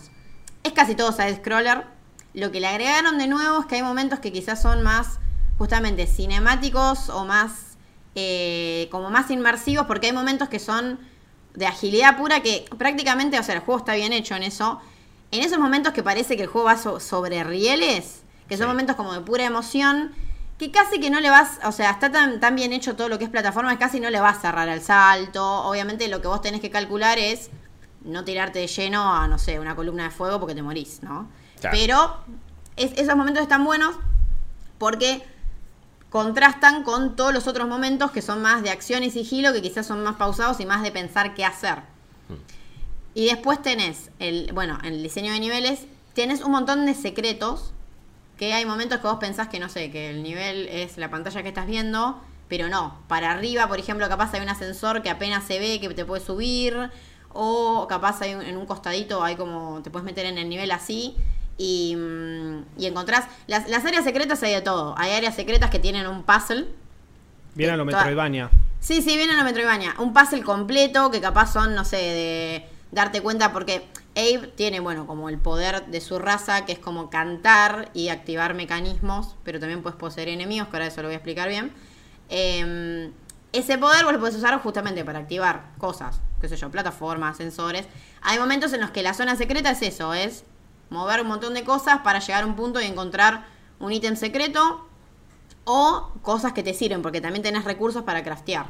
es 0.64 0.72
casi 0.72 0.94
todo 0.96 1.12
side-scroller. 1.12 1.84
Lo 2.32 2.50
que 2.50 2.58
le 2.60 2.66
agregaron 2.66 3.16
de 3.18 3.28
nuevo 3.28 3.60
es 3.60 3.66
que 3.66 3.76
hay 3.76 3.82
momentos 3.82 4.18
que 4.18 4.32
quizás 4.32 4.60
son 4.60 4.82
más 4.82 5.20
justamente 5.58 6.06
cinemáticos 6.06 7.08
o 7.10 7.24
más 7.24 7.76
eh, 8.16 8.88
como 8.90 9.10
más 9.10 9.30
inmersivos 9.30 9.86
porque 9.86 10.06
hay 10.08 10.12
momentos 10.12 10.48
que 10.48 10.58
son 10.58 10.98
de 11.54 11.66
agilidad 11.66 12.16
pura 12.16 12.40
que 12.42 12.64
prácticamente, 12.78 13.38
o 13.38 13.42
sea, 13.42 13.54
el 13.56 13.60
juego 13.60 13.78
está 13.80 13.94
bien 13.94 14.12
hecho 14.12 14.34
en 14.36 14.42
eso. 14.44 14.80
En 15.30 15.42
esos 15.42 15.58
momentos 15.58 15.92
que 15.92 16.02
parece 16.02 16.36
que 16.36 16.42
el 16.44 16.48
juego 16.48 16.66
va 16.66 16.76
so- 16.76 17.00
sobre 17.00 17.42
rieles, 17.44 18.22
que 18.48 18.56
son 18.56 18.66
Sí. 18.66 18.68
momentos 18.68 18.96
como 18.96 19.12
de 19.14 19.20
pura 19.20 19.44
emoción, 19.44 20.12
que 20.58 20.70
casi 20.70 21.00
que 21.00 21.10
no 21.10 21.18
le 21.20 21.30
vas, 21.30 21.58
o 21.64 21.72
sea, 21.72 21.90
está 21.90 22.10
tan, 22.12 22.38
tan 22.40 22.54
bien 22.54 22.72
hecho 22.72 22.94
todo 22.94 23.08
lo 23.08 23.18
que 23.18 23.24
es 23.24 23.30
plataforma, 23.30 23.72
que 23.72 23.78
casi 23.78 23.98
no 24.00 24.10
le 24.10 24.20
vas 24.20 24.38
a 24.38 24.40
cerrar 24.42 24.68
al 24.68 24.80
salto. 24.80 25.44
Obviamente 25.64 26.06
lo 26.08 26.20
que 26.20 26.28
vos 26.28 26.40
tenés 26.40 26.60
que 26.60 26.70
calcular 26.70 27.18
es 27.18 27.50
no 28.02 28.22
tirarte 28.24 28.60
de 28.60 28.66
lleno 28.68 29.12
a, 29.14 29.26
no 29.26 29.38
sé, 29.38 29.58
una 29.58 29.74
columna 29.74 30.04
de 30.04 30.10
fuego 30.10 30.38
porque 30.38 30.54
te 30.54 30.62
morís, 30.62 31.02
¿no? 31.02 31.28
Claro. 31.60 31.76
Pero 31.76 32.16
es- 32.76 32.92
esos 32.96 33.16
momentos 33.16 33.42
están 33.42 33.64
buenos 33.64 33.96
porque 34.78 35.24
contrastan 36.14 36.84
con 36.84 37.16
todos 37.16 37.34
los 37.34 37.48
otros 37.48 37.66
momentos 37.66 38.12
que 38.12 38.22
son 38.22 38.40
más 38.40 38.62
de 38.62 38.70
acción 38.70 39.02
y 39.02 39.10
sigilo, 39.10 39.52
que 39.52 39.60
quizás 39.60 39.84
son 39.84 40.04
más 40.04 40.14
pausados 40.14 40.60
y 40.60 40.64
más 40.64 40.84
de 40.84 40.92
pensar 40.92 41.34
qué 41.34 41.44
hacer. 41.44 41.78
Y 43.14 43.26
después 43.26 43.60
tenés, 43.60 44.12
el, 44.20 44.52
bueno, 44.52 44.78
en 44.84 44.92
el 44.94 45.02
diseño 45.02 45.32
de 45.32 45.40
niveles, 45.40 45.86
tenés 46.14 46.42
un 46.42 46.52
montón 46.52 46.86
de 46.86 46.94
secretos, 46.94 47.72
que 48.38 48.54
hay 48.54 48.64
momentos 48.64 49.00
que 49.00 49.08
vos 49.08 49.16
pensás 49.18 49.48
que, 49.48 49.58
no 49.58 49.68
sé, 49.68 49.90
que 49.90 50.10
el 50.10 50.22
nivel 50.22 50.68
es 50.68 50.98
la 50.98 51.10
pantalla 51.10 51.42
que 51.42 51.48
estás 51.48 51.66
viendo, 51.66 52.20
pero 52.48 52.68
no. 52.68 52.96
Para 53.08 53.32
arriba, 53.32 53.66
por 53.66 53.80
ejemplo, 53.80 54.08
capaz 54.08 54.32
hay 54.34 54.40
un 54.40 54.48
ascensor 54.48 55.02
que 55.02 55.10
apenas 55.10 55.42
se 55.42 55.58
ve, 55.58 55.80
que 55.80 55.88
te 55.94 56.04
puede 56.04 56.24
subir, 56.24 56.90
o 57.32 57.88
capaz 57.88 58.20
hay 58.22 58.36
un- 58.36 58.42
en 58.42 58.56
un 58.56 58.66
costadito, 58.66 59.24
hay 59.24 59.34
como, 59.34 59.82
te 59.82 59.90
puedes 59.90 60.04
meter 60.06 60.26
en 60.26 60.38
el 60.38 60.48
nivel 60.48 60.70
así, 60.70 61.16
y, 61.58 61.94
mm, 61.96 62.64
y 62.78 62.86
encontrás, 62.86 63.26
las, 63.46 63.68
las 63.68 63.84
áreas 63.84 64.04
secretas 64.04 64.42
hay 64.42 64.52
de 64.54 64.62
todo. 64.62 64.94
Hay 64.98 65.12
áreas 65.12 65.34
secretas 65.34 65.70
que 65.70 65.78
tienen 65.78 66.06
un 66.06 66.22
puzzle, 66.24 66.66
Viene 67.54 67.72
a 67.72 67.76
lo 67.76 67.84
Toda- 67.84 67.98
Metroidvania. 67.98 68.50
Sí, 68.80 69.00
sí, 69.00 69.16
viene 69.16 69.32
en 69.32 69.38
la 69.38 69.44
Metroidvania. 69.44 69.94
Un 69.98 70.12
puzzle 70.12 70.42
completo 70.42 71.10
que 71.10 71.20
capaz 71.20 71.52
son, 71.52 71.74
no 71.74 71.84
sé, 71.84 71.96
de 71.96 72.66
darte 72.90 73.20
cuenta 73.22 73.52
porque 73.52 73.86
Abe 74.16 74.52
tiene, 74.56 74.80
bueno, 74.80 75.06
como 75.06 75.28
el 75.28 75.38
poder 75.38 75.86
de 75.86 76.00
su 76.00 76.18
raza, 76.18 76.64
que 76.66 76.72
es 76.72 76.78
como 76.78 77.10
cantar 77.10 77.90
y 77.94 78.08
activar 78.08 78.54
mecanismos, 78.54 79.36
pero 79.44 79.58
también 79.60 79.82
puedes 79.82 79.96
poseer 79.98 80.28
enemigos, 80.28 80.68
que 80.68 80.76
ahora 80.76 80.86
eso 80.88 81.00
lo 81.02 81.08
voy 81.08 81.14
a 81.14 81.18
explicar 81.18 81.48
bien. 81.48 81.72
Eh, 82.28 83.10
ese 83.52 83.78
poder 83.78 84.04
vos 84.04 84.12
lo 84.12 84.18
puedes 84.20 84.36
usar 84.36 84.58
justamente 84.60 85.04
para 85.04 85.20
activar 85.20 85.66
cosas, 85.78 86.20
qué 86.40 86.48
sé 86.48 86.56
yo, 86.56 86.70
plataformas, 86.70 87.36
sensores. 87.36 87.86
Hay 88.22 88.38
momentos 88.38 88.72
en 88.72 88.80
los 88.80 88.90
que 88.90 89.02
la 89.02 89.14
zona 89.14 89.36
secreta 89.36 89.70
es 89.70 89.82
eso, 89.82 90.12
es 90.14 90.44
mover 90.90 91.20
un 91.22 91.28
montón 91.28 91.54
de 91.54 91.64
cosas 91.64 92.00
para 92.02 92.20
llegar 92.20 92.44
a 92.44 92.46
un 92.46 92.56
punto 92.56 92.80
y 92.80 92.84
encontrar 92.84 93.46
un 93.80 93.92
ítem 93.92 94.16
secreto 94.16 94.86
o 95.64 96.12
cosas 96.22 96.52
que 96.52 96.62
te 96.62 96.74
sirven, 96.74 97.02
porque 97.02 97.20
también 97.20 97.42
tenés 97.42 97.64
recursos 97.64 98.02
para 98.02 98.22
craftear. 98.22 98.66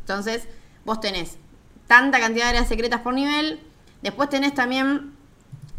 Entonces, 0.00 0.46
vos 0.84 1.00
tenés 1.00 1.38
tanta 1.86 2.20
cantidad 2.20 2.44
de 2.44 2.50
áreas 2.50 2.68
secretas 2.68 3.00
por 3.00 3.14
nivel. 3.14 3.60
Después 4.02 4.28
tenés 4.28 4.54
también 4.54 5.16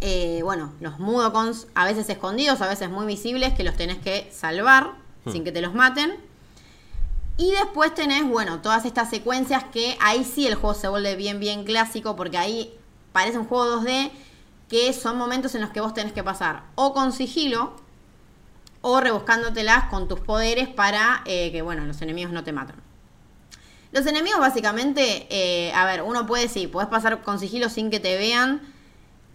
eh, 0.01 0.39
bueno, 0.43 0.71
los 0.79 0.99
mudokons, 0.99 1.67
a 1.75 1.85
veces 1.85 2.09
escondidos, 2.09 2.61
a 2.61 2.67
veces 2.67 2.89
muy 2.89 3.05
visibles, 3.05 3.53
que 3.53 3.63
los 3.63 3.75
tenés 3.75 3.97
que 3.97 4.29
salvar 4.31 4.93
sin 5.29 5.43
que 5.43 5.51
te 5.51 5.61
los 5.61 5.73
maten. 5.73 6.15
Y 7.37 7.51
después 7.51 7.93
tenés, 7.93 8.27
bueno, 8.27 8.61
todas 8.61 8.85
estas 8.85 9.09
secuencias 9.09 9.63
que 9.65 9.97
ahí 10.01 10.23
sí 10.23 10.47
el 10.47 10.55
juego 10.55 10.73
se 10.73 10.87
vuelve 10.87 11.15
bien, 11.15 11.39
bien 11.39 11.63
clásico, 11.63 12.15
porque 12.15 12.37
ahí 12.37 12.73
parece 13.11 13.37
un 13.37 13.45
juego 13.45 13.81
2D, 13.81 14.11
que 14.69 14.93
son 14.93 15.17
momentos 15.17 15.55
en 15.55 15.61
los 15.61 15.71
que 15.71 15.81
vos 15.81 15.93
tenés 15.93 16.13
que 16.13 16.23
pasar 16.23 16.63
o 16.75 16.93
con 16.93 17.11
sigilo, 17.11 17.75
o 18.81 19.01
rebuscándotelas 19.01 19.85
con 19.85 20.07
tus 20.07 20.19
poderes 20.21 20.69
para 20.69 21.21
eh, 21.25 21.51
que, 21.51 21.61
bueno, 21.61 21.83
los 21.85 22.01
enemigos 22.01 22.31
no 22.31 22.43
te 22.43 22.53
matan. 22.53 22.77
Los 23.91 24.05
enemigos 24.05 24.39
básicamente, 24.39 25.27
eh, 25.29 25.73
a 25.73 25.85
ver, 25.85 26.03
uno 26.03 26.25
puede, 26.25 26.47
sí, 26.47 26.67
puedes 26.67 26.89
pasar 26.89 27.21
con 27.21 27.39
sigilo 27.39 27.69
sin 27.69 27.89
que 27.89 27.99
te 27.99 28.17
vean. 28.17 28.61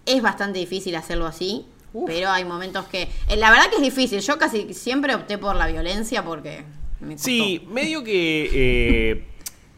Es 0.06 0.22
bastante 0.22 0.60
difícil 0.60 0.94
hacerlo 0.94 1.26
así, 1.26 1.66
pero 2.06 2.30
hay 2.30 2.44
momentos 2.44 2.86
que... 2.86 3.10
eh, 3.28 3.36
la 3.36 3.50
verdad 3.50 3.68
que 3.68 3.76
es 3.76 3.82
difícil, 3.82 4.20
yo 4.20 4.38
casi 4.38 4.72
siempre 4.72 5.14
opté 5.14 5.36
por 5.36 5.56
la 5.56 5.66
violencia 5.66 6.24
porque... 6.24 6.64
Me 7.00 7.14
costó. 7.14 7.26
Sí, 7.26 7.66
medio 7.68 8.02
que. 8.02 9.26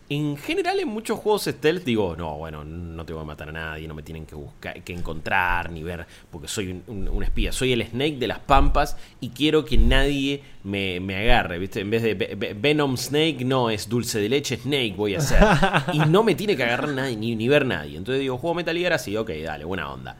En 0.09 0.37
general, 0.37 0.79
en 0.79 0.87
muchos 0.89 1.19
juegos 1.19 1.45
stealth 1.45 1.83
digo, 1.85 2.15
no, 2.17 2.37
bueno, 2.39 2.65
no 2.65 3.05
te 3.05 3.13
voy 3.13 3.23
a 3.23 3.25
matar 3.25 3.49
a 3.49 3.53
nadie, 3.53 3.89
no 3.89 3.95
me 3.95 4.03
tienen 4.05 4.25
que 4.25 4.37
buscar, 4.37 4.81
que 4.85 4.93
encontrar 4.93 5.71
ni 5.73 5.83
ver, 5.83 6.07
porque 6.31 6.47
soy 6.47 6.71
un, 6.71 6.83
un- 6.87 7.09
un 7.09 7.23
espía, 7.25 7.51
soy 7.51 7.73
el 7.73 7.85
Snake 7.85 8.17
de 8.17 8.29
las 8.29 8.39
Pampas 8.39 8.97
y 9.21 9.31
quiero 9.31 9.65
que 9.65 9.77
nadie 9.79 10.43
me, 10.63 11.01
me 11.01 11.17
agarre, 11.17 11.59
¿viste? 11.59 11.81
En 11.81 11.91
vez 11.91 12.03
de 12.03 12.15
Ve- 12.15 12.35
Ve- 12.37 12.55
Venom 12.55 12.97
Snake, 12.97 13.39
no, 13.45 13.69
es 13.69 13.89
dulce 13.89 14.21
de 14.21 14.29
leche 14.29 14.57
Snake 14.59 14.95
voy 14.97 15.15
a 15.17 15.19
hacer. 15.19 15.43
y 15.93 15.99
no 15.99 16.23
me 16.23 16.35
tiene 16.37 16.57
que 16.57 16.63
agarrar 16.63 16.91
nadie, 16.91 17.17
ni, 17.17 17.35
ni 17.35 17.49
ver 17.49 17.67
nadie. 17.67 17.97
Entonces 17.97 18.21
digo, 18.21 18.39
juego 18.39 18.55
Metal 18.55 18.77
Gear 18.77 18.93
así, 18.93 19.17
ok, 19.17 19.31
dale, 19.45 19.65
buena 19.65 19.93
onda. 19.93 20.17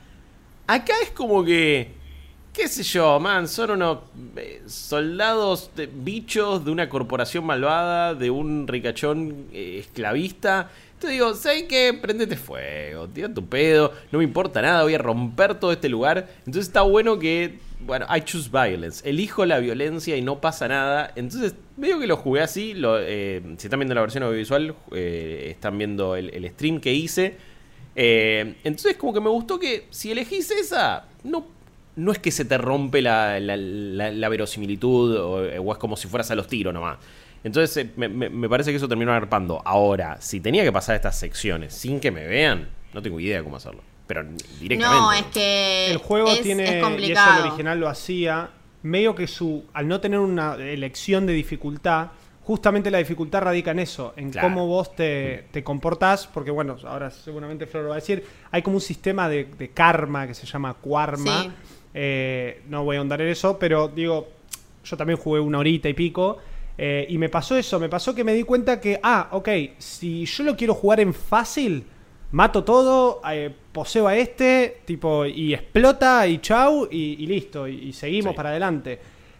Acá 0.67 0.93
es 1.01 1.11
como 1.11 1.45
que 1.45 1.91
qué 2.57 2.67
sé 2.67 2.81
yo, 2.81 3.19
man, 3.19 3.47
son 3.47 3.69
unos 3.69 3.99
eh, 4.35 4.63
soldados, 4.65 5.69
bichos 5.93 6.65
de 6.65 6.71
una 6.71 6.89
corporación 6.89 7.45
malvada, 7.45 8.15
de 8.15 8.31
un 8.31 8.67
ricachón 8.67 9.45
eh, 9.53 9.77
esclavista. 9.77 10.71
Entonces 10.93 11.11
digo, 11.11 11.35
¿sabes 11.35 11.65
qué? 11.69 11.93
Prendete 11.93 12.35
fuego, 12.35 13.07
tira 13.09 13.31
tu 13.31 13.45
pedo, 13.45 13.93
no 14.11 14.17
me 14.17 14.23
importa 14.23 14.59
nada, 14.63 14.81
voy 14.81 14.95
a 14.95 14.97
romper 14.97 15.53
todo 15.59 15.71
este 15.71 15.87
lugar. 15.87 16.29
Entonces 16.39 16.65
está 16.65 16.81
bueno 16.81 17.19
que, 17.19 17.59
bueno, 17.81 18.07
I 18.09 18.21
choose 18.21 18.49
violence, 18.49 19.07
elijo 19.07 19.45
la 19.45 19.59
violencia 19.59 20.17
y 20.17 20.23
no 20.23 20.41
pasa 20.41 20.67
nada. 20.67 21.13
Entonces, 21.15 21.53
medio 21.75 21.99
que 21.99 22.07
lo 22.07 22.17
jugué 22.17 22.41
así, 22.41 22.73
eh, 22.75 23.43
si 23.59 23.67
están 23.67 23.79
viendo 23.79 23.93
la 23.93 24.01
versión 24.01 24.23
audiovisual, 24.23 24.73
eh, 24.93 25.49
están 25.51 25.77
viendo 25.77 26.15
el, 26.15 26.49
stream 26.53 26.79
que 26.79 26.91
hice. 26.91 27.37
Entonces 27.93 28.95
como 28.97 29.13
que 29.13 29.21
me 29.21 29.29
gustó 29.29 29.59
que 29.59 29.85
si 29.91 30.11
elegís 30.11 30.49
esa, 30.51 31.05
no, 31.23 31.56
no 31.97 32.11
es 32.13 32.19
que 32.19 32.31
se 32.31 32.45
te 32.45 32.57
rompe 32.57 33.01
la, 33.01 33.39
la- 33.39 33.57
la- 33.57 34.11
la 34.11 34.29
verosimilitud 34.29 35.17
o, 35.17 35.31
o 35.61 35.71
es 35.73 35.77
como 35.77 35.97
si 35.97 36.07
fueras 36.07 36.31
a 36.31 36.35
los 36.35 36.47
tiros 36.47 36.73
nomás. 36.73 36.97
Entonces 37.43 37.77
eh, 37.85 37.91
me, 37.97 38.07
me- 38.07 38.29
me 38.29 38.47
parece 38.49 38.71
que 38.71 38.77
eso 38.77 38.87
terminó 38.87 39.11
agarpando. 39.11 39.61
Ahora, 39.65 40.17
si 40.21 40.39
tenía 40.39 40.63
que 40.63 40.71
pasar 40.71 40.95
estas 40.95 41.19
secciones 41.19 41.73
sin 41.73 41.99
que 41.99 42.09
me 42.11 42.25
vean, 42.25 42.69
no 42.93 43.01
tengo 43.01 43.19
idea 43.19 43.43
cómo 43.43 43.57
hacerlo. 43.57 43.81
Pero 44.07 44.23
directamente. 44.59 45.01
No, 45.01 45.11
es 45.11 45.23
que 45.33 45.91
El 45.91 45.97
juego 45.97 46.29
es, 46.29 46.41
tiene, 46.41 46.63
es 46.63 46.71
y 46.71 46.75
eso 46.77 46.85
complicado. 46.85 47.41
el 47.43 47.47
original 47.49 47.79
lo 47.79 47.89
hacía, 47.89 48.49
medio 48.83 49.13
que 49.15 49.27
su, 49.27 49.65
al 49.73 49.87
no 49.87 49.99
tener 49.99 50.19
una 50.19 50.55
elección 50.55 51.25
de 51.25 51.33
dificultad, 51.33 52.07
justamente 52.43 52.89
la 52.89 52.99
dificultad 52.99 53.41
radica 53.41 53.71
en 53.71 53.79
eso, 53.79 54.13
en 54.15 54.29
Claro. 54.31 54.47
cómo 54.47 54.65
vos 54.67 54.95
te, 54.95 55.47
te 55.51 55.61
comportás, 55.63 56.25
porque 56.27 56.51
bueno, 56.51 56.77
ahora 56.85 57.09
seguramente 57.11 57.67
Flor 57.67 57.83
lo 57.83 57.89
va 57.89 57.95
a 57.95 57.99
decir, 57.99 58.23
hay 58.49 58.61
como 58.61 58.77
un 58.77 58.81
sistema 58.81 59.27
de, 59.27 59.43
de 59.45 59.69
karma 59.71 60.25
que 60.25 60.33
se 60.33 60.45
llama 60.45 60.73
Quarma, 60.75 61.43
Sí. 61.43 61.49
Eh, 61.99 62.61
no 62.69 62.83
voy 62.83 62.95
a 62.95 62.99
ahondar 62.99 63.21
en 63.21 63.29
eso, 63.29 63.57
pero 63.57 63.87
digo, 63.87 64.27
yo 64.85 64.95
también 64.97 65.17
jugué 65.17 65.39
una 65.39 65.57
horita 65.57 65.89
y 65.89 65.93
pico. 65.95 66.37
eh, 66.77 67.07
y 67.09 67.17
me 67.17 67.27
pasó 67.27 67.55
eso, 67.57 67.79
me 67.79 67.89
pasó 67.89 68.13
que 68.13 68.23
me 68.23 68.33
di 68.35 68.43
cuenta 68.43 68.79
que, 68.79 68.99
ah, 69.01 69.29
ok, 69.31 69.49
si 69.79 70.25
yo 70.27 70.43
lo 70.43 70.55
quiero 70.55 70.75
jugar 70.75 70.99
en 70.99 71.11
fácil, 71.11 71.83
mato 72.33 72.63
todo, 72.63 73.19
eh, 73.31 73.49
poseo 73.71 74.07
a 74.07 74.15
este, 74.15 74.81
tipo, 74.85 75.25
y 75.25 75.55
explota, 75.55 76.27
y 76.27 76.37
chau, 76.37 76.87
y, 76.91 77.15
y 77.23 77.25
listo, 77.25 77.67
y, 77.67 77.89
y 77.89 77.93
seguimos 77.93 78.33
Sí. 78.33 78.37
para 78.37 78.49
adelante. 78.49 78.99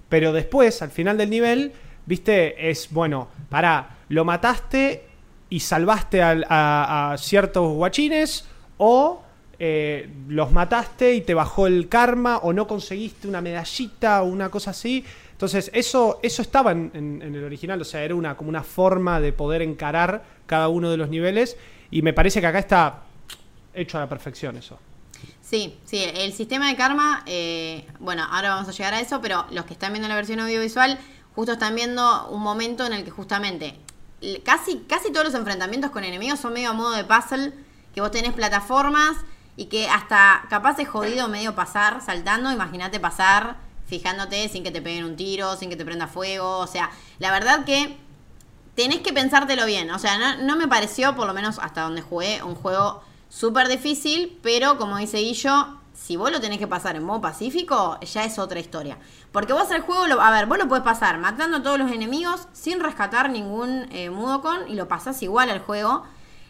Pero 0.09 0.33
después, 0.33 0.81
al 0.81 0.89
final 0.89 1.15
del 1.15 1.29
nivel, 1.29 1.73
viste, 2.07 2.69
es, 2.71 2.91
bueno, 2.91 3.27
pará, 3.49 3.97
lo 4.09 4.25
mataste 4.25 5.03
y 5.51 5.59
salvaste 5.59 6.23
al- 6.23 6.45
a, 6.49 7.11
a 7.11 7.17
ciertos 7.19 7.71
guachines, 7.73 8.47
o 8.79 9.21
eh, 9.59 10.09
los 10.27 10.51
mataste 10.51 11.15
y 11.15 11.21
te 11.21 11.33
bajó 11.33 11.67
el 11.67 11.89
karma, 11.89 12.37
o 12.37 12.53
no 12.53 12.67
conseguiste 12.67 13.27
una 13.27 13.41
medallita 13.41 14.21
o 14.21 14.25
una 14.25 14.49
cosa 14.49 14.71
así. 14.71 15.03
Entonces, 15.31 15.69
eso, 15.73 16.19
eso 16.23 16.41
estaba 16.41 16.71
en, 16.71 16.91
en- 16.93 17.21
en 17.21 17.35
el 17.35 17.43
original, 17.43 17.79
o 17.81 17.85
sea, 17.85 18.03
era 18.03 18.15
una, 18.15 18.35
como 18.37 18.49
una 18.49 18.63
forma 18.63 19.19
de 19.19 19.33
poder 19.33 19.61
encarar 19.61 20.23
cada 20.45 20.67
uno 20.67 20.89
de 20.89 20.97
los 20.97 21.09
niveles, 21.09 21.57
y 21.91 22.01
me 22.01 22.13
parece 22.13 22.41
que 22.41 22.47
acá 22.47 22.59
está 22.59 23.03
hecho 23.73 23.97
a 23.97 24.01
la 24.01 24.09
perfección 24.09 24.57
eso. 24.57 24.79
Sí, 25.41 25.77
sí, 25.85 26.03
el 26.03 26.33
sistema 26.33 26.67
de 26.67 26.75
karma, 26.75 27.23
eh, 27.25 27.85
bueno, 27.99 28.23
ahora 28.29 28.49
vamos 28.49 28.67
a 28.67 28.71
llegar 28.71 28.93
a 28.93 28.99
eso, 28.99 29.21
pero 29.21 29.45
los 29.51 29.65
que 29.65 29.73
están 29.73 29.93
viendo 29.93 30.07
la 30.09 30.15
versión 30.15 30.39
audiovisual, 30.39 30.99
justo 31.35 31.53
están 31.53 31.73
viendo 31.75 32.27
un 32.29 32.41
momento 32.41 32.85
en 32.85 32.93
el 32.93 33.03
que 33.03 33.11
justamente 33.11 33.75
casi, 34.43 34.79
casi 34.89 35.11
todos 35.11 35.27
los 35.27 35.35
enfrentamientos 35.35 35.91
con 35.91 36.03
enemigos 36.03 36.39
son 36.39 36.53
medio 36.53 36.71
a 36.71 36.73
modo 36.73 36.91
de 36.93 37.03
puzzle, 37.05 37.53
que 37.93 38.01
vos 38.01 38.11
tenés 38.11 38.33
plataformas 38.33 39.15
y 39.57 39.65
que 39.65 39.89
hasta 39.89 40.45
capaz 40.49 40.79
es 40.79 40.87
jodido 40.87 41.27
medio 41.27 41.55
pasar 41.55 42.01
saltando, 42.01 42.51
imagínate 42.51 43.01
pasar 43.01 43.57
fijándote 43.87 44.47
sin 44.49 44.63
que 44.63 44.71
te 44.71 44.81
peguen 44.81 45.03
un 45.03 45.15
tiro, 45.15 45.57
sin 45.57 45.69
que 45.69 45.75
te 45.75 45.83
prenda 45.83 46.07
fuego, 46.07 46.59
o 46.59 46.67
sea, 46.67 46.91
la 47.19 47.31
verdad 47.31 47.65
que 47.65 47.97
tenés 48.75 48.99
que 48.99 49.11
pensártelo 49.11 49.65
bien. 49.65 49.89
O 49.91 49.99
sea, 49.99 50.17
no, 50.17 50.43
no 50.43 50.55
me 50.55 50.67
pareció, 50.67 51.15
por 51.15 51.25
lo 51.25 51.33
menos 51.33 51.57
hasta 51.59 51.81
donde 51.81 52.03
jugué, 52.03 52.43
un 52.43 52.53
juego 52.53 53.01
súper 53.27 53.67
difícil, 53.67 54.39
pero 54.43 54.77
como 54.77 54.97
dice 54.97 55.17
Guillo, 55.17 55.79
si 55.95 56.15
vos 56.15 56.31
lo 56.31 56.39
tenés 56.39 56.59
que 56.59 56.67
pasar 56.67 56.95
en 56.95 57.03
modo 57.03 57.19
pacífico, 57.19 57.99
ya 58.01 58.23
es 58.23 58.37
otra 58.37 58.59
historia. 58.59 58.99
Porque 59.31 59.51
vos 59.53 59.71
el 59.71 59.81
juego, 59.81 60.05
lo, 60.05 60.21
a 60.21 60.29
ver, 60.29 60.45
vos 60.45 60.59
lo 60.59 60.67
puedes 60.67 60.85
pasar 60.85 61.17
matando 61.17 61.57
a 61.57 61.63
todos 61.63 61.79
los 61.79 61.91
enemigos 61.91 62.47
sin 62.53 62.79
rescatar 62.79 63.31
ningún 63.31 63.87
eh, 63.91 64.11
Mudokon 64.11 64.69
y 64.69 64.75
lo 64.75 64.87
pasás 64.87 65.23
igual 65.23 65.49
al 65.49 65.59
juego. 65.59 66.03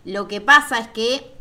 Lo 0.03 0.27
que 0.27 0.41
pasa 0.41 0.79
es 0.79 0.89
que 0.89 1.36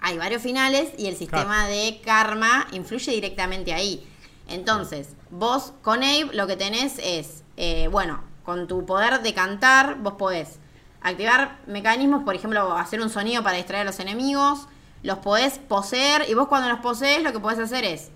hay 0.00 0.18
varios 0.18 0.42
finales 0.42 0.90
y 0.96 1.06
el 1.06 1.16
sistema 1.16 1.66
de 1.66 2.00
karma 2.04 2.66
influye 2.72 3.12
directamente 3.12 3.72
ahí. 3.72 4.06
Entonces, 4.48 5.14
vos 5.30 5.72
con 5.82 6.02
Abe 6.02 6.30
lo 6.32 6.46
que 6.46 6.56
tenés 6.56 6.98
es, 7.02 7.44
eh, 7.56 7.88
bueno, 7.88 8.22
con 8.44 8.66
tu 8.66 8.86
poder 8.86 9.20
de 9.22 9.34
cantar, 9.34 9.98
vos 9.98 10.14
podés 10.14 10.58
activar 11.02 11.58
mecanismos, 11.66 12.24
por 12.24 12.34
ejemplo, 12.34 12.72
hacer 12.76 13.00
un 13.00 13.10
sonido 13.10 13.42
para 13.42 13.56
distraer 13.56 13.82
a 13.82 13.84
los 13.84 14.00
enemigos, 14.00 14.66
los 15.02 15.18
podés 15.18 15.58
poseer 15.58 16.24
y 16.28 16.34
vos 16.34 16.48
cuando 16.48 16.68
los 16.68 16.80
posees 16.80 17.22
lo 17.22 17.32
que 17.32 17.40
podés 17.40 17.58
hacer 17.58 17.84
es, 17.84 18.10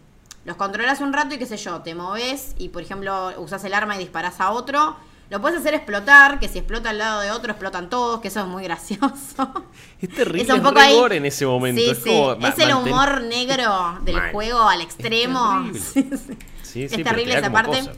los 0.44 0.56
controlas 0.56 1.00
un 1.00 1.12
rato 1.12 1.34
y 1.34 1.38
qué 1.38 1.46
sé 1.46 1.56
yo, 1.56 1.82
te 1.82 1.94
moves 1.94 2.54
y 2.58 2.70
por 2.70 2.82
ejemplo 2.82 3.32
usás 3.38 3.62
el 3.64 3.74
arma 3.74 3.96
y 3.96 3.98
disparás 3.98 4.40
a 4.40 4.50
otro. 4.50 4.96
Lo 5.32 5.40
puedes 5.40 5.58
hacer 5.60 5.72
explotar, 5.72 6.38
que 6.38 6.46
si 6.46 6.58
explota 6.58 6.90
al 6.90 6.98
lado 6.98 7.22
de 7.22 7.30
otro 7.30 7.52
explotan 7.52 7.88
todos, 7.88 8.20
que 8.20 8.28
eso 8.28 8.40
es 8.40 8.46
muy 8.46 8.62
gracioso. 8.68 9.64
Es 10.00 10.10
terrible, 10.10 10.42
Es 10.42 10.48
un 10.50 10.56
es 10.56 10.62
poco 10.62 10.78
ahí- 10.78 11.16
en 11.16 11.24
ese 11.24 11.46
momento. 11.46 11.80
Sí, 11.80 11.88
es 11.90 11.98
como 12.00 12.46
es 12.46 12.58
el 12.58 12.74
humor 12.74 13.22
negro 13.22 13.98
del 14.04 14.20
juego 14.30 14.60
al 14.68 14.82
extremo. 14.82 15.70
terrible. 15.94 16.18
Sí, 16.62 16.84
es 16.84 16.90
terrible 16.92 17.38
esa 17.38 17.50
parte. 17.50 17.78
cosa. 17.80 17.92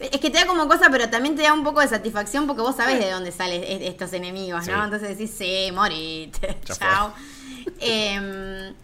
Es 0.00 0.18
que 0.20 0.30
te 0.30 0.38
da 0.38 0.46
como 0.46 0.66
cosa, 0.66 0.88
pero 0.90 1.10
también 1.10 1.36
te 1.36 1.42
da 1.42 1.52
un 1.52 1.62
poco 1.62 1.80
de 1.80 1.88
satisfacción 1.88 2.46
porque 2.46 2.62
vos 2.62 2.74
sabés 2.76 2.98
de 2.98 3.10
dónde 3.10 3.32
salen 3.32 3.62
e- 3.62 3.86
estos 3.86 4.12
enemigos, 4.14 4.66
¿no? 4.66 4.82
Entonces 4.82 5.10
decís, 5.18 5.30
sí, 5.36 5.70
morite, 5.74 6.58
chao. 6.64 7.12
Em, 7.80 8.74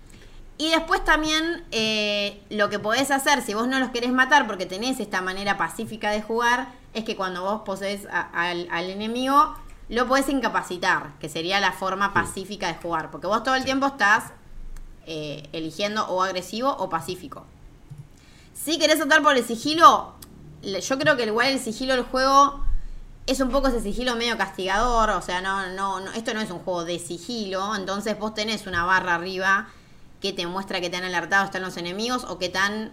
y 0.58 0.70
después 0.70 1.04
también 1.04 1.64
eh, 1.72 2.40
lo 2.50 2.68
que 2.70 2.78
podés 2.78 3.10
hacer, 3.10 3.42
si 3.42 3.54
vos 3.54 3.66
no 3.68 3.78
los 3.78 3.90
querés 3.90 4.12
matar 4.12 4.46
porque 4.46 4.66
tenés 4.66 5.00
esta 5.00 5.20
manera 5.22 5.56
pacífica 5.58 6.10
de 6.10 6.22
jugar, 6.22 6.68
es 6.96 7.04
que 7.04 7.14
cuando 7.14 7.42
vos 7.42 7.62
posees 7.64 8.06
a- 8.10 8.28
al, 8.32 8.66
al 8.70 8.90
enemigo, 8.90 9.54
lo 9.88 10.08
podés 10.08 10.28
incapacitar, 10.28 11.16
que 11.20 11.28
sería 11.28 11.60
la 11.60 11.70
forma 11.72 12.12
pacífica 12.12 12.66
de 12.68 12.74
jugar. 12.74 13.10
Porque 13.12 13.28
vos 13.28 13.42
todo 13.44 13.54
el 13.54 13.64
tiempo 13.64 13.86
estás 13.86 14.32
eh, 15.06 15.48
eligiendo 15.52 16.04
o 16.08 16.22
agresivo 16.22 16.70
o 16.70 16.88
pacífico. 16.88 17.44
Si 18.54 18.78
querés 18.78 19.00
optar 19.00 19.22
por 19.22 19.36
el 19.36 19.44
sigilo, 19.44 20.14
yo 20.62 20.98
creo 20.98 21.16
que 21.16 21.24
igual 21.26 21.48
el 21.48 21.60
sigilo 21.60 21.94
del 21.94 22.02
juego 22.04 22.64
es 23.26 23.40
un 23.40 23.50
poco 23.50 23.68
ese 23.68 23.80
sigilo 23.80 24.16
medio 24.16 24.36
castigador, 24.38 25.10
o 25.10 25.20
sea, 25.22 25.40
no, 25.40 25.66
no, 25.74 26.00
no, 26.00 26.10
esto 26.12 26.32
no 26.32 26.40
es 26.40 26.50
un 26.50 26.60
juego 26.60 26.84
de 26.84 26.98
sigilo, 26.98 27.74
entonces 27.76 28.18
vos 28.18 28.34
tenés 28.34 28.66
una 28.66 28.84
barra 28.84 29.14
arriba 29.16 29.68
que 30.20 30.32
te 30.32 30.46
muestra 30.46 30.80
que 30.80 30.90
te 30.90 30.96
han 30.96 31.04
alertado 31.04 31.44
están 31.44 31.62
los 31.62 31.76
enemigos 31.76 32.24
o 32.24 32.38
que 32.38 32.48
tan, 32.48 32.92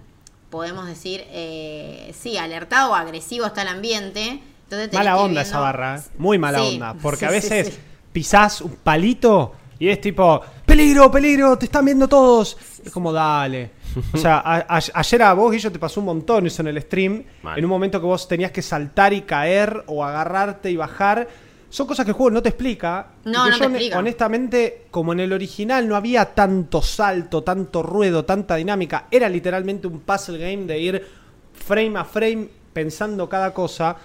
podemos 0.54 0.86
decir, 0.86 1.24
eh, 1.32 2.14
sí, 2.16 2.38
alertado 2.38 2.92
o 2.92 2.96
agresivo 2.96 3.48
está 3.48 3.64
el 3.64 3.70
ambiente. 3.70 4.40
Entonces 4.66 4.92
tenés 4.92 4.94
Mala 4.94 5.16
onda 5.18 5.26
viendo- 5.26 5.42
esa 5.42 5.60
barra, 5.60 5.98
¿eh? 5.98 6.02
muy 6.20 6.38
mala 6.38 6.60
Sí, 6.60 6.74
onda. 6.76 6.94
Porque 7.02 7.20
sí, 7.22 7.26
a 7.26 7.30
sí, 7.30 7.34
veces 7.34 7.68
sí. 7.74 7.80
pisás 8.12 8.62
un 8.62 8.76
palito 8.76 9.54
y 9.80 9.90
es 9.90 10.00
tipo, 10.00 10.40
peligro, 10.64 11.10
peligro, 11.12 11.58
te 11.58 11.66
están 11.66 11.86
viendo 11.86 12.08
todos. 12.08 12.56
Es 12.86 12.92
como, 12.92 13.12
dale. 13.12 13.72
O 14.14 14.18
sea, 14.18 14.38
a- 14.38 14.78
a- 14.78 14.82
ayer 14.94 15.22
a 15.24 15.34
vos, 15.34 15.52
Guillo, 15.52 15.72
te 15.72 15.80
pasó 15.80 16.00
un 16.02 16.06
montón 16.06 16.46
eso 16.46 16.62
en 16.62 16.68
el 16.68 16.80
stream. 16.84 17.24
Mal. 17.42 17.58
En 17.58 17.66
un 17.66 17.70
momento 17.72 18.00
que 18.00 18.06
vos 18.06 18.28
tenías 18.28 18.52
que 18.52 18.62
saltar 18.62 19.12
y 19.12 19.22
caer 19.24 19.84
o 19.88 20.06
agarrarte 20.06 20.70
y 20.70 20.76
bajar. 20.78 21.28
Son 21.74 21.88
cosas 21.88 22.06
que 22.06 22.12
el 22.12 22.16
juego 22.16 22.30
no 22.30 22.44
te 22.44 22.50
explica. 22.50 23.08
y 23.26 23.30
No, 23.30 23.46
que 23.46 23.50
no 23.50 23.58
yo, 23.58 23.58
te 23.58 23.66
explica. 23.66 23.98
Honestamente, 23.98 24.86
como 24.92 25.12
en 25.12 25.22
el 25.22 25.34
original 25.34 25.88
no 25.88 25.96
había 25.96 26.36
tanto 26.36 26.84
salto, 26.84 27.42
tanto 27.42 27.82
ruedo, 27.82 28.26
tanta 28.26 28.58
dinámica. 28.58 29.08
Era 29.10 29.28
literalmente 29.28 29.88
un 29.88 30.02
puzzle 30.02 30.38
game 30.38 30.68
de 30.68 30.80
ir 30.80 31.08
frame 31.52 31.98
a 31.98 32.06
frame 32.06 32.48
pensando 32.74 33.28
cada 33.28 33.56
cosa. 33.56 33.96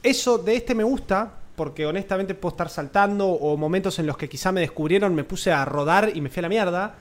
Eso 0.00 0.38
de 0.38 0.54
este 0.54 0.76
me 0.76 0.84
gusta, 0.84 1.28
porque 1.56 1.86
honestamente 1.86 2.36
puedo 2.36 2.52
estar 2.52 2.68
saltando 2.68 3.26
o 3.26 3.56
momentos 3.56 3.98
en 3.98 4.06
los 4.06 4.16
que 4.16 4.28
quizá 4.28 4.52
me 4.52 4.60
descubrieron, 4.60 5.12
me 5.12 5.24
puse 5.24 5.50
a 5.50 5.64
rodar 5.64 6.12
y 6.14 6.20
me 6.20 6.30
fui 6.30 6.38
a 6.38 6.42
la 6.42 6.48
mierda. 6.48 6.94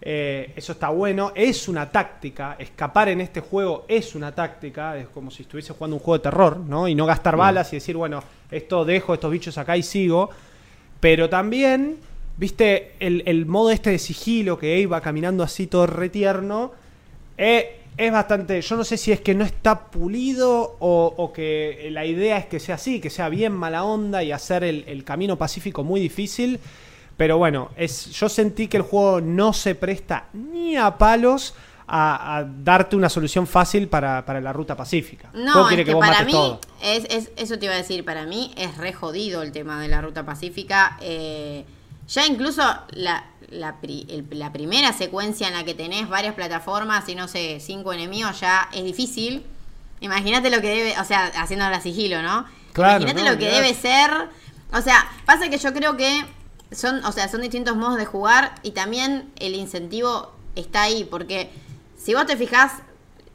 Eh, 0.00 0.52
eso 0.56 0.72
está 0.72 0.90
bueno. 0.90 1.32
Es 1.34 1.68
una 1.68 1.90
táctica. 1.90 2.56
Escapar 2.58 3.08
en 3.08 3.20
este 3.20 3.40
juego 3.40 3.84
es 3.88 4.14
una 4.14 4.34
táctica. 4.34 4.96
Es 4.96 5.08
como 5.08 5.30
si 5.30 5.42
estuviese 5.42 5.72
jugando 5.72 5.96
un 5.96 6.02
juego 6.02 6.18
de 6.18 6.22
terror, 6.22 6.56
¿no? 6.58 6.88
Y 6.88 6.94
no 6.94 7.06
gastar 7.06 7.36
balas 7.36 7.72
y 7.72 7.76
decir, 7.76 7.96
bueno, 7.96 8.22
esto 8.50 8.84
dejo 8.84 9.14
estos 9.14 9.30
bichos 9.30 9.58
acá 9.58 9.76
y 9.76 9.82
sigo. 9.82 10.30
Pero 11.00 11.28
también, 11.28 11.96
viste, 12.36 12.92
el, 13.00 13.22
el 13.26 13.46
modo 13.46 13.70
este 13.70 13.90
de 13.90 13.98
sigilo 13.98 14.58
que 14.58 14.78
iba 14.78 15.00
caminando 15.00 15.42
así 15.42 15.66
todo 15.66 15.86
retierno. 15.86 16.72
Eh, 17.36 17.80
es 17.96 18.12
bastante. 18.12 18.60
Yo 18.60 18.76
no 18.76 18.84
sé 18.84 18.96
si 18.96 19.10
es 19.10 19.20
que 19.20 19.34
no 19.34 19.44
está 19.44 19.90
pulido 19.90 20.76
o, 20.78 21.14
o 21.16 21.32
que 21.32 21.88
la 21.90 22.06
idea 22.06 22.38
es 22.38 22.46
que 22.46 22.60
sea 22.60 22.76
así, 22.76 23.00
que 23.00 23.10
sea 23.10 23.28
bien 23.28 23.52
mala 23.52 23.82
onda 23.82 24.22
y 24.22 24.30
hacer 24.30 24.62
el, 24.62 24.84
el 24.86 25.02
camino 25.02 25.36
pacífico 25.36 25.82
muy 25.82 26.00
difícil. 26.00 26.60
Pero 27.18 27.36
bueno, 27.36 27.70
es, 27.76 28.06
yo 28.12 28.28
sentí 28.30 28.68
que 28.68 28.78
el 28.78 28.84
juego 28.84 29.20
no 29.20 29.52
se 29.52 29.74
presta 29.74 30.28
ni 30.32 30.76
a 30.76 30.96
palos 30.96 31.52
a, 31.86 32.36
a 32.38 32.44
darte 32.44 32.94
una 32.96 33.08
solución 33.08 33.46
fácil 33.46 33.88
para, 33.88 34.24
para 34.24 34.40
la 34.40 34.52
ruta 34.52 34.76
pacífica. 34.76 35.28
No, 35.34 35.68
es 35.68 35.84
que 35.84 35.96
para 35.96 36.22
mí, 36.22 36.32
todo. 36.32 36.60
es, 36.80 37.04
es- 37.10 37.30
eso 37.36 37.58
te 37.58 37.64
iba 37.64 37.74
a 37.74 37.78
decir, 37.78 38.04
para 38.04 38.24
mí 38.24 38.54
es 38.56 38.76
re 38.76 38.92
jodido 38.92 39.42
el 39.42 39.50
tema 39.52 39.80
de 39.82 39.88
la 39.88 40.00
ruta 40.00 40.24
pacífica. 40.24 40.96
Eh, 41.00 41.64
ya 42.06 42.24
incluso 42.24 42.62
la, 42.92 43.24
la, 43.50 43.80
pri- 43.80 44.06
el- 44.08 44.26
la 44.38 44.52
primera 44.52 44.92
secuencia 44.92 45.48
en 45.48 45.54
la 45.54 45.64
que 45.64 45.74
tenés 45.74 46.08
varias 46.08 46.34
plataformas 46.34 47.08
y 47.08 47.14
no 47.16 47.26
sé, 47.26 47.58
cinco 47.60 47.92
enemigos 47.92 48.38
ya 48.40 48.68
es 48.72 48.84
difícil. 48.84 49.44
Imagínate 50.00 50.50
lo 50.50 50.60
que 50.60 50.68
debe, 50.68 51.00
o 51.00 51.04
sea, 51.04 51.26
haciendo 51.34 51.68
la 51.68 51.80
sigilo, 51.80 52.22
¿no? 52.22 52.44
Claro, 52.74 53.02
Imagínate 53.02 53.24
no, 53.26 53.32
lo 53.32 53.38
que 53.38 53.50
debe 53.50 53.74
ser. 53.74 54.10
O 54.72 54.80
sea, 54.82 55.04
pasa 55.24 55.48
que 55.48 55.58
yo 55.58 55.72
creo 55.72 55.96
que 55.96 56.24
son, 56.72 57.04
o 57.04 57.12
sea, 57.12 57.28
son 57.28 57.40
distintos 57.40 57.76
modos 57.76 57.96
de 57.96 58.04
jugar 58.04 58.54
y 58.62 58.72
también 58.72 59.30
el 59.38 59.54
incentivo 59.54 60.32
está 60.54 60.82
ahí, 60.82 61.04
porque 61.04 61.50
si 61.96 62.14
vos 62.14 62.26
te 62.26 62.36
fijás 62.36 62.72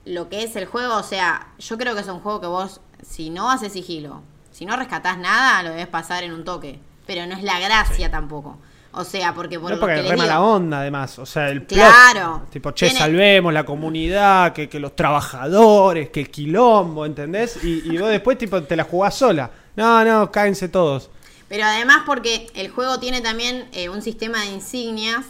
lo 0.06 0.30
que 0.30 0.44
es 0.44 0.56
el 0.56 0.66
juego, 0.66 0.96
o 0.98 1.04
sea, 1.04 1.48
yo 1.60 1.78
creo 1.78 1.96
que 1.96 2.02
es 2.02 2.08
un 2.08 2.20
juego 2.20 2.42
que 2.42 2.48
vos, 2.48 2.82
si 3.08 3.30
no 3.30 3.50
haces 3.50 3.74
sigilo, 3.74 4.22
si 4.52 4.66
no 4.66 4.76
rescatás 4.76 5.18
nada, 5.18 5.64
lo 5.64 5.70
debes 5.70 5.88
pasar 5.88 6.24
en 6.24 6.34
un 6.34 6.44
toque. 6.44 6.80
Pero 7.06 7.26
no 7.26 7.36
es 7.36 7.44
la 7.44 7.60
gracia 7.60 8.10
tampoco. 8.10 8.58
O 8.94 9.04
sea, 9.04 9.34
porque 9.34 9.60
por 9.60 9.72
No, 9.72 9.76
lo 9.76 9.82
porque 9.82 9.96
que 10.04 10.10
re 10.12 10.16
mala 10.16 10.36
digo- 10.36 10.54
onda, 10.54 10.80
además. 10.80 11.18
O 11.20 11.26
sea, 11.26 11.50
el 11.50 11.64
plot, 11.64 11.80
Claro. 11.82 12.44
Tipo, 12.50 12.72
che, 12.72 12.86
Tiene- 12.86 13.00
salvemos 13.00 13.52
la 13.52 13.66
comunidad, 13.66 14.54
que, 14.54 14.70
que 14.70 14.80
los 14.80 14.96
trabajadores, 14.96 16.10
que 16.12 16.22
el 16.22 16.30
quilombo, 16.30 17.06
¿entendés? 17.06 17.62
Y, 17.64 17.82
y 17.94 17.98
vos 17.98 18.10
después, 18.10 18.38
tipo, 18.38 18.62
te 18.64 18.76
la 18.76 18.84
jugás 18.84 19.16
sola. 19.16 19.50
No, 19.76 20.06
no, 20.06 20.32
cáense 20.32 20.70
todos. 20.70 21.10
Pero 21.54 21.66
además 21.66 22.02
porque 22.08 22.48
el 22.56 22.72
juego 22.72 23.00
tiene 23.00 23.22
también 23.22 23.70
eh, 23.74 23.88
un 23.88 24.02
sistema 24.02 24.40
de 24.40 24.48
insignias 24.48 25.24